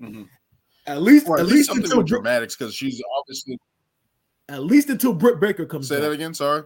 Mhm. 0.00 0.28
At 0.86 1.02
least, 1.02 1.26
Or 1.28 1.36
at, 1.38 1.40
at 1.40 1.46
least 1.46 1.70
least 1.70 1.84
until 1.84 1.98
with 1.98 2.06
dramatics 2.06 2.56
because 2.56 2.74
she's 2.74 3.02
obviously. 3.18 3.58
at 4.48 4.62
least 4.62 4.88
until 4.88 5.12
Britt 5.12 5.40
Baker 5.40 5.66
comes 5.66 5.88
Say 5.88 5.96
back. 5.96 6.02
that 6.04 6.10
again. 6.12 6.32
Sorry. 6.32 6.62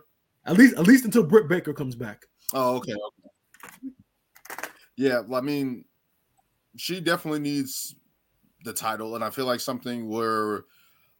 At 0.46 0.56
least, 0.58 0.76
at 0.76 0.86
least 0.86 1.04
until 1.04 1.24
Britt 1.24 1.48
Baker 1.48 1.72
comes 1.72 1.94
back. 1.96 2.26
Oh, 2.52 2.76
okay. 2.76 2.92
okay. 2.92 3.23
Yeah, 4.96 5.22
I 5.32 5.40
mean, 5.40 5.84
she 6.76 7.00
definitely 7.00 7.40
needs 7.40 7.94
the 8.64 8.72
title, 8.72 9.14
and 9.14 9.24
I 9.24 9.30
feel 9.30 9.46
like 9.46 9.60
something 9.60 10.08
where 10.08 10.64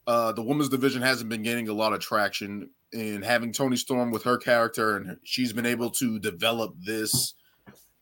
uh, 0.07 0.33
the 0.33 0.43
women's 0.43 0.69
division 0.69 1.03
hasn't 1.03 1.31
been 1.31 1.43
gaining 1.43 1.69
a 1.69 1.73
lot 1.73 1.93
of 1.93 2.01
traction, 2.01 2.71
and 2.93 3.25
having 3.25 3.53
Toni 3.53 3.77
Storm 3.77 4.11
with 4.11 4.23
her 4.23 4.39
character, 4.39 4.97
and 4.97 5.19
she's 5.25 5.53
been 5.53 5.67
able 5.67 5.91
to 5.91 6.19
develop 6.19 6.75
this 6.79 7.35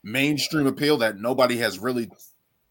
mainstream 0.05 0.67
appeal 0.67 0.99
that 0.99 1.19
nobody 1.19 1.57
has 1.59 1.79
really 1.79 2.11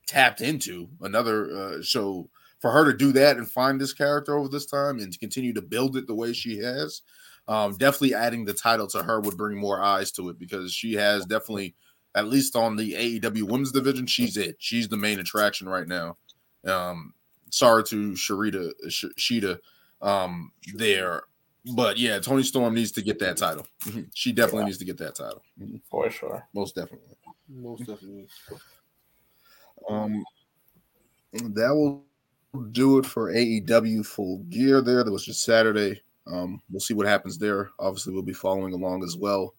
tapped 0.05 0.41
into. 0.41 0.89
Another 1.01 1.51
uh, 1.51 1.81
so 1.81 2.29
for 2.59 2.71
her 2.71 2.85
to 2.91 2.95
do 2.95 3.11
that 3.13 3.37
and 3.37 3.49
find 3.49 3.81
this 3.81 3.93
character 3.93 4.37
over 4.37 4.47
this 4.47 4.65
time 4.65 4.99
and 4.99 5.11
to 5.11 5.19
continue 5.19 5.53
to 5.53 5.61
build 5.61 5.97
it 5.97 6.05
the 6.05 6.15
way 6.15 6.31
she 6.31 6.59
has, 6.59 7.01
um, 7.47 7.75
definitely 7.77 8.13
adding 8.13 8.45
the 8.45 8.53
title 8.53 8.87
to 8.87 9.01
her 9.01 9.19
would 9.19 9.35
bring 9.35 9.57
more 9.57 9.81
eyes 9.81 10.11
to 10.11 10.29
it 10.29 10.37
because 10.37 10.71
she 10.71 10.93
has 10.93 11.25
definitely, 11.25 11.75
at 12.15 12.27
least 12.27 12.55
on 12.55 12.75
the 12.75 12.93
AEW 12.93 13.43
women's 13.43 13.71
division, 13.71 14.05
she's 14.05 14.37
it. 14.37 14.55
She's 14.59 14.87
the 14.87 14.97
main 14.97 15.19
attraction 15.19 15.67
right 15.69 15.87
now. 15.87 16.17
Um, 16.65 17.13
sorry 17.49 17.83
to 17.85 18.11
Sharita 18.11 18.71
Sh- 18.89 19.05
Shida 19.17 19.57
um, 20.01 20.51
there, 20.75 21.23
but 21.75 21.97
yeah, 21.97 22.19
Toni 22.19 22.43
Storm 22.43 22.73
needs 22.75 22.91
to 22.93 23.01
get 23.01 23.19
that 23.19 23.37
title. 23.37 23.65
Mhm. 23.81 24.09
She 24.13 24.31
definitely 24.31 24.61
Yeah. 24.61 24.65
needs 24.65 24.77
to 24.79 24.85
get 24.85 24.97
that 24.97 25.15
title. 25.15 25.41
Mhm. 25.59 25.81
For 25.89 26.09
sure. 26.09 26.47
Most 26.53 26.75
definitely. 26.75 27.15
Most 27.47 27.85
definitely. 27.85 28.27
Um, 29.89 30.23
that 31.33 31.73
will 31.73 32.05
do 32.71 32.97
it 32.97 33.05
for 33.05 33.31
AEW 33.31 34.03
full 34.05 34.39
gear. 34.49 34.81
There, 34.81 35.03
that 35.03 35.11
was 35.11 35.25
just 35.25 35.43
Saturday. 35.43 36.01
Um, 36.27 36.61
we'll 36.69 36.79
see 36.79 36.93
what 36.93 37.07
happens 37.07 37.37
there. 37.37 37.71
Obviously, 37.79 38.13
we'll 38.13 38.21
be 38.21 38.33
following 38.33 38.73
along 38.73 39.03
as 39.03 39.15
well. 39.17 39.55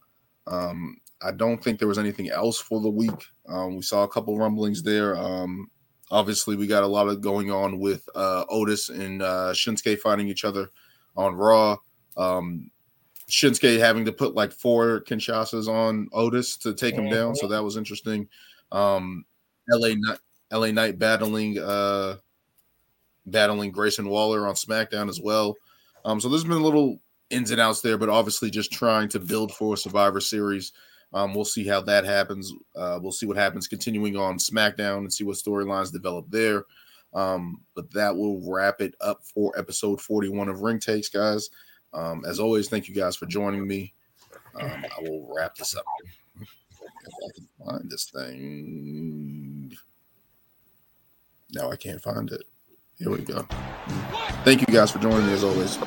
Um, 0.46 1.00
I 1.24 1.32
don't 1.32 1.62
think 1.62 1.78
there 1.78 1.88
was 1.88 1.98
anything 1.98 2.30
else 2.30 2.58
for 2.58 2.80
the 2.80 2.90
week. 2.90 3.26
Um, 3.48 3.76
we 3.76 3.82
saw 3.82 4.02
a 4.04 4.08
couple 4.08 4.38
rumblings 4.38 4.82
there. 4.82 5.16
Um, 5.16 5.70
obviously, 6.10 6.56
we 6.56 6.66
got 6.66 6.82
a 6.82 6.86
lot 6.86 7.08
of 7.08 7.20
going 7.20 7.50
on 7.50 7.78
with 7.78 8.08
uh, 8.14 8.44
Otis 8.48 8.88
and 8.88 9.22
uh, 9.22 9.52
Shinsuke 9.52 9.98
fighting 9.98 10.28
each 10.28 10.44
other 10.44 10.70
on 11.16 11.34
Raw. 11.34 11.76
Um, 12.16 12.70
Shinsuke 13.28 13.78
having 13.78 14.04
to 14.04 14.12
put 14.12 14.34
like 14.34 14.52
four 14.52 15.02
Kinshasas 15.02 15.68
on 15.68 16.08
Otis 16.12 16.56
to 16.58 16.74
take 16.74 16.94
him 16.94 17.08
down, 17.08 17.34
so 17.34 17.46
that 17.48 17.62
was 17.62 17.76
interesting. 17.76 18.28
Um, 18.70 19.24
LA 19.70 19.94
Knight, 19.96 20.18
LA 20.50 20.70
Knight 20.70 20.98
battling 20.98 21.58
uh 21.58 22.16
battling 23.26 23.70
Grayson 23.70 24.08
Waller 24.08 24.46
on 24.46 24.54
SmackDown 24.54 25.08
as 25.08 25.20
well. 25.20 25.56
Um, 26.04 26.20
so 26.20 26.28
there's 26.28 26.44
been 26.44 26.52
a 26.52 26.56
little 26.56 27.00
ins 27.30 27.50
and 27.50 27.60
outs 27.60 27.80
there, 27.80 27.96
but 27.96 28.08
obviously 28.08 28.50
just 28.50 28.72
trying 28.72 29.08
to 29.10 29.20
build 29.20 29.52
for 29.52 29.76
Survivor 29.76 30.20
Series. 30.20 30.72
Um, 31.14 31.34
we'll 31.34 31.44
see 31.44 31.66
how 31.66 31.80
that 31.82 32.04
happens. 32.04 32.52
Uh, 32.74 32.98
we'll 33.02 33.12
see 33.12 33.26
what 33.26 33.36
happens 33.36 33.68
continuing 33.68 34.16
on 34.16 34.38
SmackDown 34.38 34.98
and 34.98 35.12
see 35.12 35.24
what 35.24 35.36
storylines 35.36 35.92
develop 35.92 36.26
there. 36.30 36.64
Um, 37.14 37.60
but 37.74 37.90
that 37.92 38.16
will 38.16 38.40
wrap 38.50 38.80
it 38.80 38.94
up 39.00 39.22
for 39.22 39.56
episode 39.58 40.00
41 40.00 40.48
of 40.48 40.62
Ring 40.62 40.78
Takes, 40.78 41.08
guys. 41.08 41.50
Um, 41.92 42.24
as 42.26 42.40
always, 42.40 42.68
thank 42.68 42.88
you 42.88 42.94
guys 42.94 43.16
for 43.16 43.26
joining 43.26 43.66
me. 43.66 43.92
Um, 44.58 44.70
I 44.70 45.02
will 45.02 45.28
wrap 45.34 45.54
this 45.56 45.76
up. 45.76 45.84
If 46.40 46.48
I 47.14 47.30
can 47.34 47.48
find 47.66 47.90
this 47.90 48.04
thing. 48.04 49.72
No, 51.52 51.70
I 51.70 51.76
can't 51.76 52.00
find 52.00 52.30
it. 52.30 52.44
Here 52.98 53.10
we 53.10 53.18
go. 53.18 53.46
Thank 54.44 54.60
you 54.60 54.66
guys 54.68 54.90
for 54.90 54.98
joining 54.98 55.26
me 55.26 55.32
as 55.32 55.44
always. 55.44 55.78